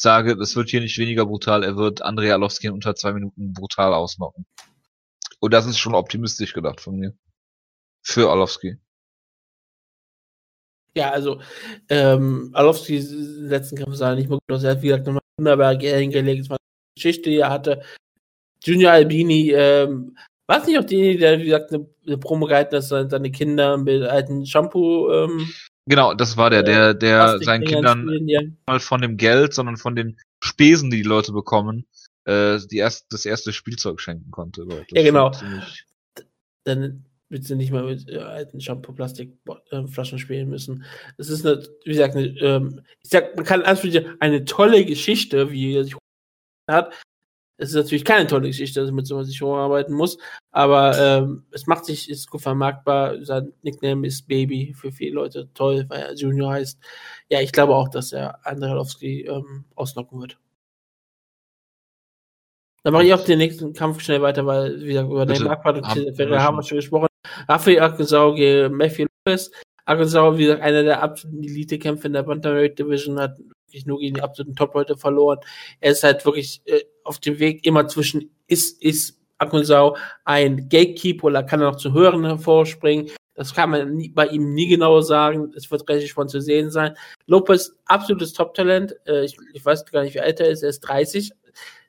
Sage, 0.00 0.36
das 0.36 0.56
wird 0.56 0.70
hier 0.70 0.80
nicht 0.80 0.98
weniger 0.98 1.26
brutal, 1.26 1.64
er 1.64 1.76
wird 1.76 2.02
Andrei 2.02 2.32
Arlovski 2.32 2.68
in 2.68 2.72
unter 2.72 2.94
zwei 2.94 3.12
Minuten 3.12 3.52
brutal 3.52 3.94
ausmachen. 3.94 4.46
Und 5.40 5.52
das 5.52 5.66
ist 5.66 5.78
schon 5.78 5.94
optimistisch 5.94 6.52
gedacht 6.52 6.80
von 6.80 6.96
mir. 6.96 7.14
Für 8.02 8.30
Arlovski. 8.30 8.76
Ja, 10.94 11.10
also 11.10 11.40
ähm, 11.90 12.50
Arlovski 12.54 12.98
letzten 12.98 13.76
Kampf 13.76 13.96
sah 13.96 14.14
nicht 14.14 14.30
mehr 14.30 14.38
gut 14.38 14.56
aus. 14.56 14.64
Er 14.64 14.72
hat, 14.72 14.82
wie 14.82 14.88
gesagt, 14.88 15.06
nochmal 15.06 15.22
wunderbar 15.38 15.78
hingelegt. 15.78 16.42
Es 16.42 16.50
war 16.50 16.56
eine 16.56 16.94
Geschichte, 16.94 17.28
die 17.28 17.38
er 17.38 17.50
hatte. 17.50 17.82
Junior 18.64 18.92
Albini, 18.92 19.50
ähm, 19.52 20.16
war 20.46 20.60
es 20.60 20.66
nicht 20.66 20.78
auch 20.78 20.84
die, 20.84 21.18
der, 21.18 21.38
wie 21.38 21.44
gesagt, 21.44 21.72
eine, 21.72 21.86
eine 22.06 22.18
Promo 22.18 22.46
gehalten 22.46 22.76
hat, 22.76 22.90
dass 22.90 23.10
seine 23.10 23.30
Kinder 23.30 23.76
mit 23.76 24.02
alten 24.02 24.46
Shampoo, 24.46 25.10
ähm, 25.12 25.52
Genau, 25.88 26.14
das 26.14 26.36
war 26.36 26.50
der, 26.50 26.62
der, 26.64 26.94
der 26.94 27.38
seinen 27.38 27.64
Kindern 27.64 28.02
spielen, 28.02 28.28
ja. 28.28 28.40
mal 28.66 28.80
von 28.80 29.00
dem 29.00 29.16
Geld, 29.16 29.54
sondern 29.54 29.76
von 29.76 29.94
den 29.94 30.18
Spesen, 30.42 30.90
die 30.90 30.98
die 30.98 31.02
Leute 31.04 31.32
bekommen, 31.32 31.86
äh, 32.24 32.58
die 32.70 32.78
erst, 32.78 33.12
das 33.12 33.24
erste 33.24 33.52
Spielzeug 33.52 34.00
schenken 34.00 34.30
konnte. 34.32 34.66
ja, 34.90 35.02
genau. 35.02 35.30
Dann 36.64 37.04
wird 37.28 37.44
sie 37.44 37.54
nicht 37.54 37.70
mal 37.70 37.84
mit 37.84 38.08
äh, 38.08 38.18
alten 38.18 38.60
Shampoo-Plastikflaschen 38.60 40.18
äh, 40.18 40.20
spielen 40.20 40.48
müssen. 40.48 40.84
Es 41.18 41.28
ist 41.28 41.46
eine, 41.46 41.62
wie 41.84 41.90
gesagt, 41.90 42.16
eine, 42.16 42.26
ähm, 42.40 42.80
ich 43.02 43.10
sag, 43.10 43.36
man 43.36 43.44
kann 43.44 43.62
eine 43.62 44.44
tolle 44.44 44.84
Geschichte, 44.84 45.50
wie 45.50 45.74
er 45.74 45.84
sich 45.84 45.96
hat, 46.68 46.92
es 47.58 47.70
ist 47.70 47.74
natürlich 47.74 48.04
keine 48.04 48.26
tolle 48.26 48.48
Geschichte, 48.48 48.80
dass 48.80 48.90
mit 48.92 49.06
so 49.06 49.22
sich 49.22 49.40
hocharbeiten 49.40 49.94
muss, 49.94 50.18
aber 50.50 50.98
ähm, 50.98 51.46
es 51.52 51.66
macht 51.66 51.86
sich, 51.86 52.10
ist 52.10 52.30
gut 52.30 52.42
vermarktbar. 52.42 53.24
Sein 53.24 53.52
Nickname 53.62 54.06
ist 54.06 54.28
Baby 54.28 54.74
für 54.74 54.92
viele 54.92 55.14
Leute 55.14 55.48
toll, 55.54 55.86
weil 55.88 56.00
er 56.00 56.14
Junior 56.14 56.52
heißt. 56.52 56.78
Ja, 57.30 57.40
ich 57.40 57.52
glaube 57.52 57.74
auch, 57.74 57.88
dass 57.88 58.12
er 58.12 58.46
Andrelowski 58.46 59.22
ähm, 59.22 59.64
auslocken 59.74 60.20
wird. 60.20 60.38
Dann 62.82 62.92
mache 62.92 63.04
ich 63.04 63.14
auch 63.14 63.24
den 63.24 63.38
nächsten 63.38 63.72
Kampf 63.72 64.00
schnell 64.00 64.22
weiter, 64.22 64.46
weil, 64.46 64.80
wie 64.80 64.88
gesagt, 64.88 65.10
über 65.10 65.26
den 65.26 65.42
Marktwert 65.42 65.78
und 65.78 66.16
Ferrer 66.16 66.42
haben 66.42 66.58
wir 66.58 66.62
schon 66.62 66.76
gesprochen. 66.76 67.08
Rafael 67.48 67.80
Arkansau 67.80 68.34
gegen 68.34 68.76
Matthew 68.76 69.06
Lopez. 69.26 69.50
Arkansau, 69.86 70.36
wie 70.36 70.44
gesagt, 70.44 70.62
einer 70.62 70.82
der 70.82 71.02
absoluten 71.02 71.42
Elite-Kämpfe 71.42 72.06
in 72.06 72.12
der 72.12 72.22
Bantamweight 72.22 72.78
Division, 72.78 73.18
hat 73.18 73.36
wirklich 73.76 73.86
nur 73.86 73.98
gegen 73.98 74.14
die 74.14 74.22
absoluten 74.22 74.56
Top-Leute 74.56 74.96
verloren. 74.96 75.38
Er 75.80 75.92
ist 75.92 76.02
halt 76.02 76.24
wirklich 76.24 76.62
äh, 76.64 76.80
auf 77.04 77.18
dem 77.18 77.38
Weg 77.38 77.66
immer 77.66 77.86
zwischen, 77.86 78.30
ist, 78.46 78.82
ist 78.82 79.20
Akonsau 79.38 79.96
ein 80.24 80.68
Gatekeeper 80.68 81.24
oder 81.24 81.42
kann 81.42 81.60
er 81.60 81.70
noch 81.70 81.76
zu 81.76 81.92
höheren 81.92 82.24
hervorspringen? 82.24 83.10
Das 83.34 83.54
kann 83.54 83.70
man 83.70 83.94
nie, 83.94 84.08
bei 84.08 84.28
ihm 84.28 84.54
nie 84.54 84.66
genau 84.66 85.02
sagen. 85.02 85.52
Es 85.54 85.70
wird 85.70 85.86
relativ 85.88 86.10
spannend 86.10 86.30
zu 86.30 86.40
sehen 86.40 86.70
sein. 86.70 86.94
Lopez, 87.26 87.76
absolutes 87.84 88.32
Top-Talent. 88.32 88.96
Äh, 89.06 89.26
ich, 89.26 89.36
ich 89.52 89.64
weiß 89.64 89.84
gar 89.86 90.02
nicht, 90.02 90.14
wie 90.14 90.20
alt 90.20 90.40
er 90.40 90.48
ist. 90.48 90.62
Er 90.62 90.70
ist 90.70 90.80
30. 90.80 91.32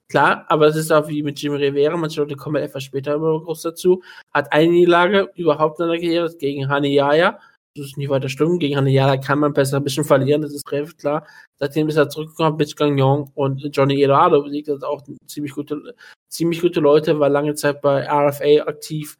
klar, 0.09 0.45
aber 0.49 0.67
es 0.67 0.75
ist 0.75 0.91
auch 0.91 1.07
wie 1.07 1.23
mit 1.23 1.41
Jim 1.41 1.53
Rivera, 1.53 1.95
manche 1.95 2.19
Leute 2.19 2.35
kommen 2.35 2.61
etwas 2.61 2.83
später 2.83 3.15
immer 3.15 3.39
groß 3.41 3.61
dazu, 3.61 4.01
hat 4.33 4.51
eine 4.53 4.71
Niederlage 4.71 5.29
überhaupt 5.35 5.79
in 5.79 5.87
der 5.87 5.99
Karriere 5.99 6.33
gegen 6.37 6.69
Hani 6.69 6.93
Yaya, 6.93 7.39
das 7.77 7.87
ist 7.87 7.97
nicht 7.97 8.09
weiter 8.09 8.29
schlimm, 8.29 8.59
gegen 8.59 8.75
Hani 8.75 8.91
Yaya 8.91 9.17
kann 9.17 9.39
man 9.39 9.53
besser 9.53 9.77
ein 9.77 9.83
bisschen 9.83 10.03
verlieren, 10.03 10.41
das 10.41 10.53
ist 10.53 10.71
relativ 10.71 10.97
klar. 10.97 11.25
Seitdem 11.55 11.87
ist 11.87 11.95
er 11.95 12.09
zurückgekommen, 12.09 12.57
Bitch 12.57 12.75
Gagnon 12.75 13.31
und 13.35 13.67
Johnny 13.75 14.01
Eduardo 14.01 14.43
besiegt, 14.43 14.67
das 14.67 14.83
auch 14.83 15.03
ziemlich 15.25 15.53
gute, 15.53 15.95
ziemlich 16.29 16.61
gute 16.61 16.79
Leute, 16.79 17.19
war 17.19 17.29
lange 17.29 17.55
Zeit 17.55 17.81
bei 17.81 18.07
RFA 18.07 18.67
aktiv, 18.67 19.17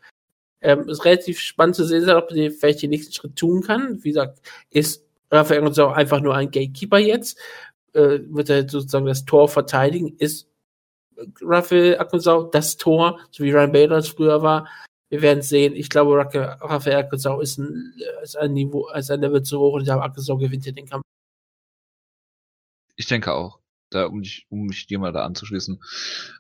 ähm, 0.62 0.90
ist 0.90 1.06
relativ 1.06 1.40
spannend 1.40 1.76
zu 1.76 1.86
sehen, 1.86 2.10
ob 2.10 2.32
sie 2.32 2.50
vielleicht 2.50 2.82
den 2.82 2.90
nächsten 2.90 3.14
Schritt 3.14 3.36
tun 3.36 3.62
kann. 3.62 4.04
Wie 4.04 4.10
gesagt, 4.10 4.42
ist 4.72 5.06
Raphael 5.32 5.62
Gonzalo 5.62 5.92
einfach 5.92 6.22
nur 6.22 6.36
ein 6.36 6.52
Gatekeeper 6.52 6.98
jetzt. 6.98 7.38
Äh, 7.94 8.20
wird 8.30 8.50
er 8.50 8.68
sozusagen 8.68 9.06
das 9.06 9.26
Tor 9.26 9.50
verteidigen? 9.50 10.16
Ist 10.18 10.50
Raphael 11.42 11.98
Akonsau 11.98 12.44
das 12.44 12.78
Tor, 12.78 13.20
so 13.32 13.44
wie 13.44 13.52
Ryan 13.52 13.72
Bader 13.72 13.98
es 13.98 14.10
früher 14.10 14.42
war? 14.42 14.68
Wir 15.10 15.22
werden 15.22 15.42
sehen. 15.42 15.76
Ich 15.76 15.90
glaube, 15.90 16.18
Raphael 16.18 16.98
Akonsau 16.98 17.40
ist 17.40 17.58
ein, 17.58 17.94
ist 18.22 18.36
ein 18.36 18.54
Niveau, 18.54 18.90
ist 18.90 19.10
ein 19.10 19.22
Level 19.22 19.42
zu 19.42 19.60
hoch 19.60 19.74
und 19.74 19.82
ich 19.82 19.88
glaube, 19.88 20.04
Akonsau 20.04 20.38
gewinnt 20.38 20.66
hier 20.66 20.74
den 20.74 20.86
Kampf. 20.86 21.04
Ich 22.96 23.08
denke 23.08 23.34
auch. 23.34 23.60
Da, 23.90 24.08
um, 24.08 24.22
dich, 24.22 24.46
um 24.50 24.66
mich 24.66 24.86
dir 24.88 25.00
mal 25.00 25.14
da 25.14 25.24
anzuschließen. 25.24 25.82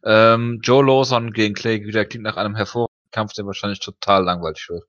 Ähm, 0.03 0.59
Joe 0.61 0.85
Lawson 0.85 1.31
gegen 1.31 1.53
Clay 1.53 1.85
wieder 1.85 2.03
klingt 2.03 2.25
nach 2.25 2.35
einem 2.35 2.55
hervorragenden 2.55 3.11
Kampf, 3.11 3.33
der 3.33 3.45
wahrscheinlich 3.45 3.79
total 3.79 4.25
langweilig 4.25 4.67
wird. 4.69 4.83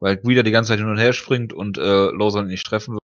Weil 0.00 0.22
wieder 0.24 0.42
die 0.42 0.50
ganze 0.50 0.68
Zeit 0.68 0.78
hin 0.78 0.88
und 0.88 0.98
her 0.98 1.12
springt 1.12 1.52
und 1.52 1.76
äh, 1.76 2.10
Lawson 2.10 2.46
nicht 2.46 2.64
treffen 2.66 2.94
wird 2.94 3.02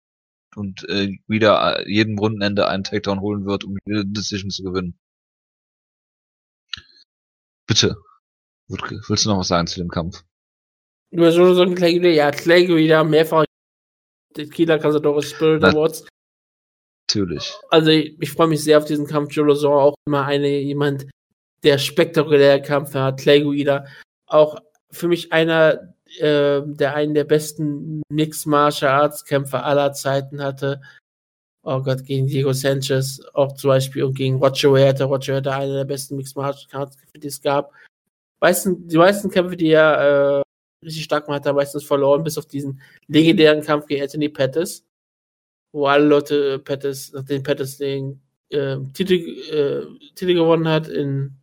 und 0.57 0.89
äh, 0.89 1.19
wieder 1.27 1.79
äh, 1.81 1.91
jedem 1.91 2.19
Rundenende 2.19 2.69
einen 2.69 2.85
Takedown 2.85 3.21
holen 3.21 3.45
wird, 3.45 3.65
um 3.65 3.77
die 3.87 4.03
Decision 4.07 4.51
zu 4.51 4.63
gewinnen. 4.63 4.99
Bitte. 7.67 7.97
Willst 8.69 9.25
du 9.25 9.31
noch 9.31 9.39
was 9.39 9.49
sagen 9.49 9.67
zu 9.67 9.81
dem 9.81 9.89
Kampf? 9.89 10.25
Über 11.11 11.33
so 11.33 11.63
ein 11.63 11.75
Clay, 11.75 11.99
ja, 12.15 12.31
Clay 12.31 12.69
wieder 12.69 13.03
mehrfach 13.03 13.45
Kieler 14.47 14.79
Cazadores 14.79 15.31
Spirit 15.31 15.65
Awards. 15.65 16.07
Natürlich. 17.09 17.55
Also 17.71 17.91
ich, 17.91 18.21
ich 18.21 18.31
freue 18.31 18.49
mich 18.49 18.63
sehr 18.63 18.79
auf 18.79 18.85
diesen 18.85 19.07
Kampf. 19.07 19.33
Joe 19.33 19.47
Lozon 19.47 19.73
auch 19.73 19.95
immer 20.07 20.27
eine 20.27 20.49
jemand, 20.61 21.07
der 21.63 21.79
spektakuläre 21.79 22.63
Kampf 22.63 22.95
hat. 22.95 23.21
Clay 23.21 23.41
Guida 23.43 23.87
auch 24.27 24.61
für 24.91 25.09
mich 25.09 25.33
einer, 25.33 25.95
äh, 26.19 26.61
der 26.65 26.95
einen 26.95 27.15
der 27.15 27.25
besten 27.25 28.03
Mixed 28.11 28.47
Martial 28.47 28.93
Arts 28.93 29.25
Kämpfer 29.25 29.65
aller 29.65 29.93
Zeiten 29.95 30.43
hatte. 30.43 30.83
Oh 31.63 31.83
Gott, 31.83 32.05
gegen 32.05 32.27
Diego 32.27 32.53
Sanchez 32.53 33.21
auch 33.35 33.55
zum 33.55 33.69
Beispiel 33.69 34.05
und 34.05 34.15
gegen 34.15 34.37
Roger 34.37 34.71
Huerta. 34.71 35.05
Roger 35.05 35.35
Huerta 35.35 35.57
einer 35.57 35.75
der 35.75 35.85
besten 35.85 36.17
Mixed 36.17 36.37
Martial 36.37 36.83
Arts 36.83 36.97
Kämpfe, 36.99 37.19
die 37.19 37.29
es 37.29 37.41
gab. 37.41 37.73
Meisten, 38.41 38.87
die 38.87 38.97
meisten 38.97 39.31
Kämpfe, 39.31 39.57
die 39.57 39.71
er 39.71 40.43
äh, 40.43 40.85
richtig 40.85 41.05
stark 41.05 41.27
gemacht 41.27 41.41
hat, 41.41 41.47
er 41.47 41.55
meistens 41.55 41.85
verloren, 41.85 42.23
bis 42.23 42.39
auf 42.39 42.47
diesen 42.47 42.81
legendären 43.09 43.63
Kampf 43.63 43.87
gegen 43.87 44.03
Anthony 44.03 44.29
Pettis, 44.29 44.85
wo 45.73 45.87
alle 45.87 46.07
Leute 46.07 46.55
äh, 46.55 46.59
Pettis, 46.59 47.13
nachdem 47.13 47.43
Pettis 47.43 47.79
den 47.79 48.21
äh, 48.51 48.77
Titel, 48.95 49.15
äh, 49.15 50.15
Titel 50.15 50.35
gewonnen 50.35 50.69
hat, 50.69 50.89
in 50.89 51.37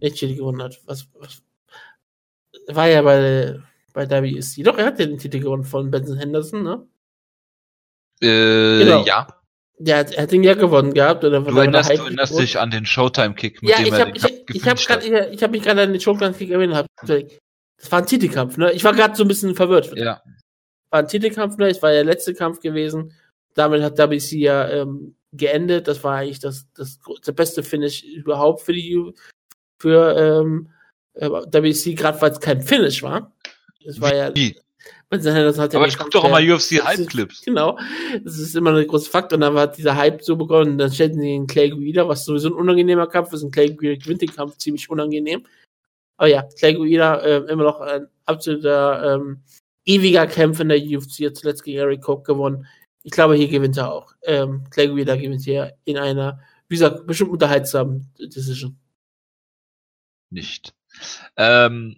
nicht 0.00 0.16
Titel 0.16 0.36
gewonnen 0.36 0.62
hat. 0.62 0.80
Was, 0.86 1.08
was 1.14 1.42
war 2.68 2.88
ja 2.88 3.02
bei, 3.02 3.60
bei 3.92 4.08
WSC. 4.08 4.62
Doch, 4.62 4.78
er 4.78 4.86
hat 4.86 4.98
den 4.98 5.18
Titel 5.18 5.40
gewonnen 5.40 5.64
von 5.64 5.90
Benson 5.90 6.18
Henderson, 6.18 6.62
ne? 6.62 6.86
Äh, 8.20 8.84
genau. 8.84 9.04
ja. 9.04 9.26
Ja, 9.78 10.02
er 10.02 10.22
hat 10.22 10.32
ihn 10.32 10.44
ja 10.44 10.54
gewonnen 10.54 10.94
gehabt. 10.94 11.24
Oder 11.24 11.40
du 11.40 11.56
erinnerst, 11.56 11.90
du 11.90 11.94
erinnerst 11.94 12.38
dich 12.38 12.58
an 12.58 12.70
den 12.70 12.86
Showtime-Kick, 12.86 13.62
mit 13.62 13.70
ja, 13.70 13.78
dem 13.78 13.86
ich 13.86 13.92
hab, 13.92 13.98
er 14.00 14.12
den 14.12 14.16
ich, 14.16 14.56
ich, 14.56 14.68
hab 14.68 14.78
grad, 14.78 15.04
ich, 15.04 15.12
ich 15.12 15.42
hab 15.42 15.50
mich 15.50 15.62
gerade 15.62 15.82
an 15.82 15.92
den 15.92 16.00
Showtime-Kick 16.00 16.50
erinnert. 16.50 16.86
Das 17.02 17.90
war 17.90 17.98
ein 17.98 18.06
Titelkampf, 18.06 18.56
ne? 18.56 18.72
Ich 18.72 18.84
war 18.84 18.92
gerade 18.92 19.16
so 19.16 19.24
ein 19.24 19.28
bisschen 19.28 19.54
verwirrt. 19.54 19.96
Ja. 19.96 20.22
War 20.90 21.00
ein 21.00 21.08
Titelkampf, 21.08 21.56
ne? 21.56 21.68
Es 21.68 21.82
war 21.82 21.90
der 21.90 22.04
letzte 22.04 22.34
Kampf 22.34 22.60
gewesen. 22.60 23.12
Damit 23.54 23.82
hat 23.82 23.98
WC 23.98 24.38
ja 24.38 24.68
ähm, 24.68 25.16
geendet. 25.32 25.88
Das 25.88 26.04
war 26.04 26.18
eigentlich 26.18 26.40
das, 26.40 26.66
das, 26.74 27.00
das 27.22 27.34
beste 27.34 27.62
Finish 27.62 28.04
überhaupt 28.04 28.62
für 28.62 28.72
die 28.72 29.12
für 29.78 30.16
ähm, 30.16 30.70
äh, 31.14 31.28
WC, 31.28 31.94
gerade 31.94 32.20
weil 32.20 32.30
es 32.30 32.40
kein 32.40 32.62
Finish 32.62 33.02
war. 33.02 33.32
Es 33.84 34.00
war 34.00 34.14
ja. 34.14 34.34
Wie? 34.34 34.56
Das 35.22 35.58
hat 35.58 35.72
ja 35.72 35.78
Aber 35.78 35.88
ich 35.88 35.98
guck 35.98 36.10
doch 36.10 36.24
immer 36.24 36.38
UFC 36.38 36.84
Hype-Clips. 36.84 37.42
Genau. 37.42 37.78
Das 38.22 38.38
ist 38.38 38.54
immer 38.56 38.74
ein 38.74 38.86
großer 38.86 39.10
Fakt. 39.10 39.32
Und 39.32 39.40
dann 39.40 39.54
hat 39.54 39.76
dieser 39.78 39.96
Hype 39.96 40.22
so 40.22 40.36
begonnen. 40.36 40.72
Und 40.72 40.78
dann 40.78 40.92
stellten 40.92 41.20
sie 41.20 41.28
den 41.28 41.46
Clay 41.46 41.70
Guida, 41.70 42.08
was 42.08 42.24
sowieso 42.24 42.48
ein 42.48 42.54
unangenehmer 42.54 43.06
Kampf 43.06 43.32
ist. 43.32 43.42
Ein 43.42 43.50
Clay 43.50 43.72
Guida 43.72 43.94
gewinnt 43.94 44.22
den 44.22 44.34
Kampf 44.34 44.56
ziemlich 44.58 44.88
unangenehm. 44.90 45.46
Aber 46.16 46.28
ja, 46.28 46.42
Clay 46.58 46.74
Guida 46.74 47.18
äh, 47.20 47.36
immer 47.50 47.64
noch 47.64 47.80
ein 47.80 48.06
absoluter 48.24 49.14
ähm, 49.14 49.42
ewiger 49.84 50.26
Kämpfer 50.26 50.62
in 50.62 50.68
der 50.68 50.78
UFC. 50.78 51.26
Hat 51.26 51.36
zuletzt 51.36 51.64
gegen 51.64 51.78
Eric 51.78 52.08
Cook 52.08 52.24
gewonnen. 52.24 52.66
Ich 53.02 53.12
glaube, 53.12 53.34
hier 53.34 53.48
gewinnt 53.48 53.76
er 53.76 53.92
auch. 53.92 54.14
Ähm, 54.22 54.64
Clay 54.70 54.88
Guida 54.88 55.16
gewinnt 55.16 55.42
hier 55.42 55.74
in 55.84 55.98
einer, 55.98 56.40
wie 56.68 56.76
gesagt, 56.76 57.06
bestimmt 57.06 57.30
unterhaltsamen 57.30 58.10
Decision. 58.18 58.78
Nicht. 60.30 60.74
Ähm, 61.36 61.96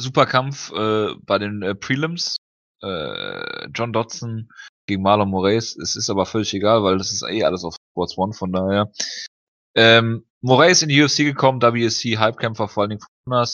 super 0.00 0.26
Kampf 0.26 0.72
äh, 0.72 1.14
bei 1.22 1.38
den 1.38 1.62
äh, 1.62 1.74
Prelims. 1.74 2.36
Äh, 2.82 3.68
John 3.74 3.92
Dodson 3.92 4.48
gegen 4.86 5.02
Marlon 5.02 5.28
Moraes. 5.28 5.76
Es 5.76 5.96
ist 5.96 6.10
aber 6.10 6.26
völlig 6.26 6.54
egal, 6.54 6.82
weil 6.82 6.98
das 6.98 7.12
ist 7.12 7.22
eh 7.22 7.44
alles 7.44 7.64
auf 7.64 7.76
Sports 7.92 8.16
One, 8.16 8.32
von 8.32 8.52
daher. 8.52 8.90
Ähm, 9.74 10.24
Moraes 10.40 10.82
in 10.82 10.88
die 10.88 11.02
UFC 11.02 11.18
gekommen, 11.18 11.60
WSC 11.60 12.18
Hypekämpfer, 12.18 12.68
vor 12.68 12.82
allen 12.82 12.90
Dingen 12.90 13.02
von 13.02 13.44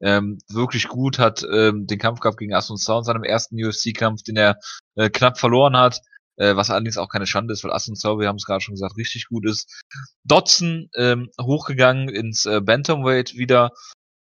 ähm, 0.00 0.38
wirklich 0.48 0.88
gut, 0.88 1.18
hat 1.18 1.44
ähm, 1.50 1.86
den 1.86 1.98
Kampf 1.98 2.20
gehabt 2.20 2.38
gegen 2.38 2.54
Aston 2.54 2.76
Sound, 2.76 3.06
seinem 3.06 3.24
ersten 3.24 3.56
UFC-Kampf, 3.56 4.22
den 4.22 4.36
er 4.36 4.58
äh, 4.96 5.08
knapp 5.08 5.38
verloren 5.38 5.76
hat, 5.76 6.00
äh, 6.36 6.54
was 6.56 6.70
allerdings 6.70 6.98
auch 6.98 7.08
keine 7.08 7.26
Schande 7.26 7.54
ist, 7.54 7.64
weil 7.64 7.72
Aston 7.72 7.96
Sound, 7.96 8.20
wir 8.20 8.28
haben 8.28 8.36
es 8.36 8.44
gerade 8.44 8.60
schon 8.60 8.74
gesagt, 8.74 8.98
richtig 8.98 9.28
gut 9.28 9.46
ist. 9.46 9.82
Dodson 10.24 10.90
ähm, 10.96 11.30
hochgegangen 11.40 12.08
ins 12.08 12.44
äh, 12.44 12.60
Bantamweight 12.60 13.34
wieder, 13.34 13.70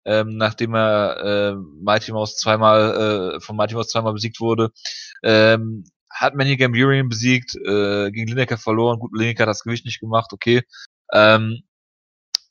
ähm, 0.05 0.37
nachdem 0.37 0.75
er 0.75 1.17
äh, 1.23 1.55
Mighty 1.55 2.11
Mouse 2.11 2.37
zweimal 2.37 3.35
äh, 3.35 3.39
von 3.41 3.55
Mighty 3.55 3.75
Mouse 3.75 3.89
zweimal 3.89 4.13
besiegt 4.13 4.39
wurde. 4.39 4.71
Ähm, 5.23 5.85
hat 6.09 6.35
Manny 6.35 6.55
Gamburian 6.55 7.09
besiegt, 7.09 7.55
äh, 7.55 8.09
gegen 8.11 8.27
Lineker 8.27 8.57
verloren. 8.57 8.99
Gut, 8.99 9.11
Lineker 9.13 9.43
hat 9.43 9.49
das 9.49 9.63
Gewicht 9.63 9.85
nicht 9.85 9.99
gemacht, 9.99 10.31
okay. 10.31 10.63
Ähm, 11.11 11.63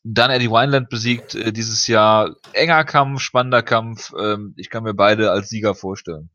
dann 0.03 0.31
Eddie 0.31 0.51
Wineland 0.51 0.91
besiegt 0.91 1.35
äh, 1.35 1.51
dieses 1.51 1.87
Jahr. 1.87 2.37
Enger 2.53 2.85
Kampf, 2.85 3.23
spannender 3.23 3.63
Kampf. 3.63 4.13
Ähm, 4.19 4.55
ich 4.59 4.69
kann 4.69 4.85
mir 4.85 4.93
beide 4.93 5.31
als 5.31 5.49
Sieger 5.49 5.75
vorstellen. 5.75 6.29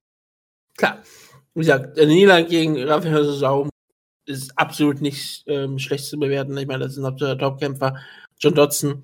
Klar. 0.76 1.04
Wie 1.54 1.60
gesagt, 1.60 1.98
Niederlage 1.98 2.48
gegen 2.48 2.82
Raphael 2.84 3.26
Sau 3.26 3.70
ist 4.26 4.58
absolut 4.58 5.02
nicht 5.02 5.44
ähm, 5.48 5.78
schlecht 5.78 6.06
zu 6.06 6.18
bewerten. 6.18 6.58
Ich 6.58 6.68
meine, 6.68 6.84
das 6.84 6.94
ist 6.94 7.00
ein 7.00 7.06
absoluter 7.06 7.38
Topkämpfer. 7.38 7.96
John 8.40 8.56
Dodson 8.56 9.04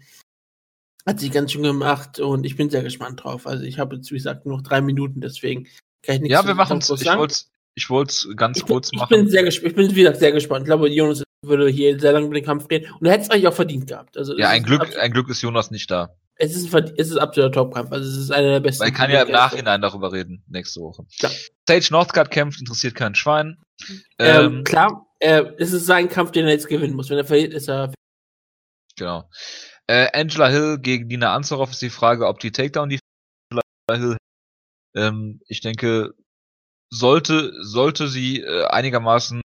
hat 1.06 1.20
sich 1.20 1.32
ganz 1.32 1.52
schön 1.52 1.64
gemacht 1.64 2.20
und 2.20 2.46
ich 2.46 2.56
bin 2.56 2.70
sehr 2.70 2.84
gespannt 2.84 3.24
drauf. 3.24 3.46
Also 3.48 3.64
ich 3.64 3.80
habe 3.80 3.96
jetzt, 3.96 4.12
wie 4.12 4.16
gesagt, 4.16 4.46
noch 4.46 4.62
drei 4.62 4.82
Minuten, 4.82 5.22
deswegen 5.22 5.68
kann 6.02 6.16
ich 6.16 6.22
nichts 6.22 6.34
Ja, 6.34 6.46
wir 6.46 6.56
machen 6.56 6.80
es. 6.80 6.90
Ich 6.90 7.06
wollte 7.06 7.36
ich 7.76 7.90
wollte 7.90 8.36
ganz 8.36 8.58
ich 8.58 8.66
kurz 8.66 8.90
bin, 8.90 9.00
machen. 9.00 9.14
Ich 9.14 9.20
bin 9.20 9.30
sehr. 9.30 9.46
Ich 9.46 9.62
bin, 9.62 9.96
wie 9.96 10.02
gesagt, 10.02 10.20
sehr 10.20 10.32
gespannt. 10.32 10.62
Ich 10.62 10.68
glaube, 10.68 10.90
Jonas 10.90 11.24
würde 11.42 11.68
hier 11.70 12.00
sehr 12.00 12.14
lange 12.14 12.26
über 12.26 12.36
den 12.36 12.46
Kampf 12.46 12.70
reden 12.70 12.92
und 13.00 13.06
er 13.06 13.14
hätte 13.14 13.24
es 13.24 13.30
eigentlich 13.30 13.48
auch 13.48 13.54
verdient 13.54 13.88
gehabt. 13.88 14.18
Also, 14.18 14.38
ja, 14.38 14.50
ein 14.50 14.64
Glück, 14.64 14.98
ein 14.98 15.12
Glück 15.12 15.30
ist 15.30 15.42
Jonas 15.42 15.72
nicht 15.72 15.92
da. 15.92 16.16
Es 16.38 16.56
ist, 16.56 16.74
es 16.74 17.12
ist 17.12 17.18
absoluter 17.18 17.52
Topkampf. 17.52 17.92
Also 17.92 18.10
es 18.10 18.18
ist 18.18 18.32
einer 18.32 18.52
der 18.52 18.60
besten. 18.60 18.84
Man 18.84 18.94
kann 18.94 19.10
ja 19.10 19.22
im 19.22 19.32
Nachhinein 19.32 19.82
darüber 19.82 20.12
reden, 20.12 20.44
nächste 20.48 20.82
Woche. 20.82 21.06
Klar. 21.18 21.32
Sage 21.68 21.88
Northcutt 21.92 22.30
kämpft, 22.30 22.60
interessiert 22.60 22.96
kein 22.96 23.16
Schwein. 23.16 23.58
Ähm, 24.20 24.58
ähm, 24.58 24.64
klar, 24.66 25.08
äh, 25.20 25.44
es 25.58 25.72
ist 25.72 25.86
sein 25.86 26.10
Kampf, 26.10 26.32
den 26.32 26.46
er 26.46 26.52
jetzt 26.52 26.68
gewinnen 26.68 26.94
muss. 26.94 27.10
Wenn 27.10 27.18
er 27.18 27.26
verliert, 27.26 27.54
ist 27.54 27.70
er. 27.70 27.94
Genau. 28.98 29.30
Äh, 29.88 30.10
Angela 30.14 30.48
Hill 30.50 30.80
gegen 30.80 31.10
Dina 31.10 31.36
Ansaroff 31.36 31.72
ist 31.72 31.82
die 31.82 31.90
Frage, 31.90 32.28
ob 32.28 32.40
die 32.40 32.52
Takedown 32.52 32.90
die 32.90 33.00
Angela 33.52 34.08
Hill. 34.08 34.18
Ähm, 34.96 35.42
ich 35.48 35.62
denke, 35.62 36.14
sollte, 36.92 37.52
sollte 37.64 38.08
sie 38.08 38.42
äh, 38.42 38.66
einigermaßen 38.66 39.42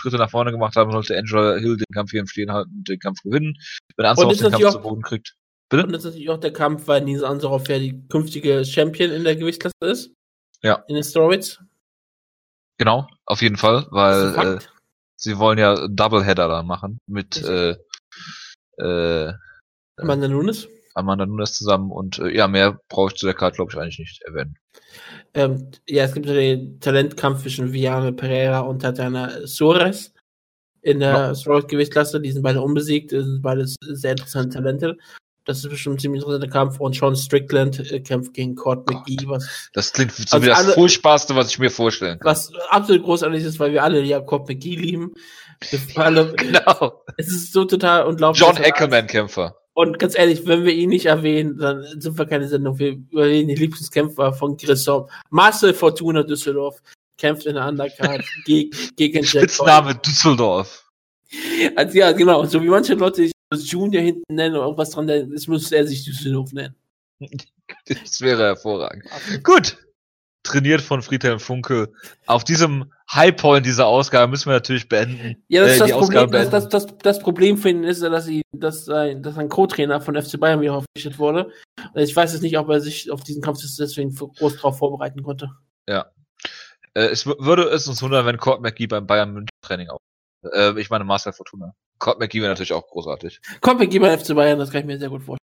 Schritte 0.00 0.18
nach 0.18 0.30
vorne 0.30 0.52
gemacht 0.52 0.76
haben, 0.76 0.92
sollte 0.92 1.16
Angela 1.16 1.56
Hill 1.56 1.76
den 1.76 1.94
Kampf 1.94 2.10
hier 2.10 2.20
im 2.20 2.26
Stehen 2.26 2.52
halten 2.52 2.70
und 2.76 2.88
den 2.88 2.98
Kampf 2.98 3.22
gewinnen. 3.22 3.56
Wenn 3.96 4.06
Ansaroff 4.06 4.36
den 4.36 4.50
Kampf 4.50 4.64
auch, 4.64 4.72
zu 4.72 4.80
Boden 4.80 5.02
kriegt. 5.02 5.36
Bitte? 5.68 5.84
Und 5.84 5.92
das 5.92 6.00
ist 6.00 6.10
natürlich 6.10 6.30
auch 6.30 6.38
der 6.38 6.52
Kampf, 6.52 6.86
weil 6.86 7.02
Nils 7.02 7.22
Ansaroff 7.22 7.68
ja 7.68 7.78
die 7.78 8.06
künftige 8.08 8.64
Champion 8.64 9.10
in 9.10 9.24
der 9.24 9.36
Gewichtsklasse 9.36 9.74
ist. 9.80 10.14
Ja. 10.62 10.84
In 10.88 10.94
den 10.94 11.04
Steroids. 11.04 11.60
Genau, 12.78 13.08
auf 13.24 13.40
jeden 13.40 13.56
Fall, 13.56 13.86
weil 13.90 14.58
äh, 14.58 14.58
sie 15.16 15.38
wollen 15.38 15.58
ja 15.58 15.88
Doubleheader 15.88 16.46
da 16.46 16.62
machen 16.62 16.98
mit 17.06 17.42
äh, 17.42 17.76
äh, 18.78 19.32
Amanda 19.96 20.28
Nunes. 20.28 20.68
Amanda 20.94 21.26
Nunes 21.26 21.52
zusammen 21.52 21.90
und 21.90 22.18
äh, 22.18 22.34
ja, 22.34 22.48
mehr 22.48 22.80
brauche 22.88 23.12
ich 23.12 23.18
zu 23.18 23.26
der 23.26 23.34
Karte, 23.34 23.56
glaube 23.56 23.72
ich, 23.72 23.78
eigentlich 23.78 23.98
nicht 23.98 24.22
erwähnen. 24.22 24.56
Ähm, 25.34 25.70
ja, 25.86 26.04
es 26.04 26.14
gibt 26.14 26.26
ja 26.26 26.32
den 26.32 26.80
Talentkampf 26.80 27.42
zwischen 27.42 27.72
Viane 27.72 28.12
Pereira 28.12 28.60
und 28.60 28.80
Tatiana 28.80 29.46
Soares. 29.46 30.12
in 30.80 31.00
der 31.00 31.34
Strawweight-Gewichtsklasse. 31.34 32.20
Die 32.20 32.32
sind 32.32 32.42
beide 32.42 32.62
unbesiegt, 32.62 33.10
sind 33.10 33.42
beide 33.42 33.66
sehr 33.66 34.12
interessante 34.12 34.56
Talente. 34.56 34.96
Das 35.44 35.58
ist 35.58 35.68
bestimmt 35.68 35.96
ein 35.96 35.98
ziemlich 36.00 36.22
interessanter 36.22 36.48
Kampf. 36.48 36.80
Und 36.80 36.96
Sean 36.96 37.14
Strickland 37.14 37.78
äh, 37.90 38.00
kämpft 38.00 38.34
gegen 38.34 38.56
Cord 38.56 38.88
McGee. 38.90 39.26
Was, 39.26 39.70
das 39.72 39.92
klingt 39.92 40.12
so 40.12 40.24
also 40.30 40.44
wie 40.44 40.48
das 40.48 40.58
alle, 40.58 40.72
furchtbarste, 40.72 41.36
was 41.36 41.50
ich 41.50 41.58
mir 41.58 41.70
vorstellen 41.70 42.18
kann. 42.18 42.30
Was 42.30 42.52
absolut 42.70 43.04
großartig 43.04 43.44
ist, 43.44 43.60
weil 43.60 43.72
wir 43.72 43.82
alle 43.82 44.02
ja 44.02 44.20
Cord 44.20 44.48
McGee 44.48 44.76
lieben. 44.76 45.12
Alle, 45.94 46.34
genau. 46.34 47.02
Es 47.16 47.28
ist 47.28 47.50
so 47.50 47.64
total 47.64 48.04
unglaublich. 48.04 48.44
John 48.44 48.58
Eckelman-Kämpfer. 48.58 49.56
Und 49.76 49.98
ganz 49.98 50.16
ehrlich, 50.16 50.46
wenn 50.46 50.64
wir 50.64 50.72
ihn 50.72 50.88
nicht 50.88 51.04
erwähnen, 51.04 51.58
dann 51.58 51.84
sind 52.00 52.16
wir 52.16 52.24
keine 52.24 52.48
Sendung. 52.48 52.78
Wir 52.78 52.92
überlegen 52.92 53.48
die 53.48 53.56
Lieblingskämpfer 53.56 54.32
von 54.32 54.56
Grissom. 54.56 55.06
Marcel 55.28 55.74
Fortuna 55.74 56.22
Düsseldorf 56.22 56.82
kämpft 57.18 57.44
in 57.44 57.56
der 57.56 57.68
Undercard 57.68 58.24
gegen, 58.46 58.70
gegen 58.96 59.22
Spitzname 59.22 59.94
Düsseldorf. 59.96 60.90
Also 61.76 61.98
ja, 61.98 62.12
genau. 62.12 62.46
So 62.46 62.62
wie 62.62 62.68
manche 62.68 62.94
Leute 62.94 63.30
das 63.50 63.70
Junior 63.70 64.02
hinten 64.02 64.34
nennen 64.34 64.54
oder 64.54 64.64
irgendwas 64.64 64.92
dran, 64.92 65.08
das 65.08 65.46
müsste 65.46 65.76
er 65.76 65.86
sich 65.86 66.06
Düsseldorf 66.06 66.54
nennen. 66.54 66.74
Das 67.86 68.22
wäre 68.22 68.44
hervorragend. 68.44 69.04
Gut. 69.42 69.76
Trainiert 70.46 70.80
von 70.80 71.02
Friedhelm 71.02 71.40
Funke. 71.40 71.92
Auf 72.26 72.44
diesem 72.44 72.92
Highpoint 73.12 73.66
dieser 73.66 73.86
Ausgabe 73.86 74.30
müssen 74.30 74.46
wir 74.46 74.54
natürlich 74.54 74.88
beenden. 74.88 75.42
Ja, 75.48 75.64
das, 75.64 75.76
äh, 75.76 75.78
das, 75.80 75.90
Problem, 75.92 76.30
das, 76.30 76.50
das, 76.50 76.68
das, 76.68 76.86
das, 76.98 77.18
Problem 77.20 77.58
für 77.58 77.70
ihn 77.70 77.84
ist, 77.84 78.02
dass, 78.02 78.26
sie, 78.26 78.42
dass, 78.52 78.86
dass 78.86 79.38
ein 79.38 79.48
Co-Trainer 79.48 80.00
von 80.00 80.20
FC 80.20 80.38
Bayern 80.40 80.60
wieder 80.60 80.72
verpflichtet 80.72 81.18
wurde. 81.18 81.50
Ich 81.94 82.14
weiß 82.14 82.32
jetzt 82.32 82.42
nicht, 82.42 82.58
ob 82.58 82.68
er 82.68 82.80
sich 82.80 83.10
auf 83.10 83.22
diesen 83.22 83.42
Kampf 83.42 83.60
deswegen 83.60 84.14
groß 84.14 84.56
drauf 84.56 84.78
vorbereiten 84.78 85.22
konnte. 85.22 85.50
Ja. 85.88 86.06
Äh, 86.94 87.08
es 87.08 87.26
würde 87.26 87.64
es 87.64 87.86
uns 87.88 88.02
wundern, 88.02 88.26
wenn 88.26 88.38
Court 88.38 88.62
McGee 88.62 88.86
beim 88.86 89.06
Bayern 89.06 89.32
München 89.32 89.48
Training 89.62 89.90
auch. 89.90 90.00
Äh, 90.52 90.80
ich 90.80 90.90
meine 90.90 91.04
Marcel 91.04 91.32
Fortuna. 91.32 91.74
Court 91.98 92.18
McGee 92.18 92.40
wäre 92.40 92.50
natürlich 92.50 92.72
auch 92.72 92.86
großartig. 92.88 93.40
Court 93.60 93.78
McGee 93.78 93.98
beim 93.98 94.18
FC 94.18 94.34
Bayern, 94.34 94.58
das 94.58 94.70
kann 94.70 94.80
ich 94.80 94.86
mir 94.86 94.98
sehr 94.98 95.10
gut 95.10 95.22
vorstellen. 95.22 95.38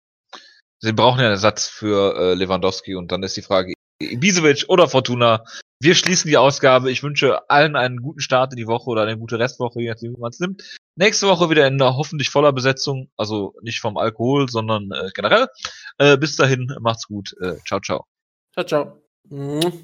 Sie 0.80 0.92
brauchen 0.92 1.20
ja 1.20 1.26
einen 1.26 1.36
Ersatz 1.36 1.68
für 1.68 2.16
äh, 2.18 2.34
Lewandowski 2.34 2.96
und 2.96 3.12
dann 3.12 3.24
ist 3.24 3.38
die 3.38 3.42
Frage, 3.42 3.73
Ibisevic 4.00 4.66
oder 4.68 4.88
Fortuna. 4.88 5.44
Wir 5.80 5.96
schließen 5.96 6.30
die 6.30 6.38
Ausgabe. 6.38 6.92
Ich 6.92 7.04
wünsche 7.04 7.50
allen 7.50 7.76
einen 7.76 8.02
guten 8.02 8.22
Start 8.22 8.54
in 8.54 8.58
die 8.58 8.68
Woche 8.68 8.90
oder 8.90 9.02
eine 9.04 9.18
gute 9.18 9.40
Restwoche, 9.40 9.82
je 9.82 9.90
nachdem, 9.90 10.16
wie 10.16 10.20
man 10.20 10.30
es 10.30 10.40
nimmt. 10.40 10.78
Nächste 10.96 11.28
Woche 11.28 11.50
wieder 11.50 11.68
in 11.68 11.82
hoffentlich 11.82 12.30
voller 12.30 12.54
Besetzung, 12.54 13.10
also 13.18 13.54
nicht 13.62 13.80
vom 13.80 13.98
Alkohol, 13.98 14.48
sondern 14.50 14.92
äh, 14.92 15.10
generell. 15.14 15.48
Äh, 15.98 16.18
bis 16.18 16.36
dahin, 16.36 16.74
macht's 16.80 17.08
gut. 17.08 17.36
Äh, 17.42 17.56
ciao, 17.68 17.80
ciao. 17.80 18.06
Ciao, 18.54 18.66
ciao. 18.66 19.84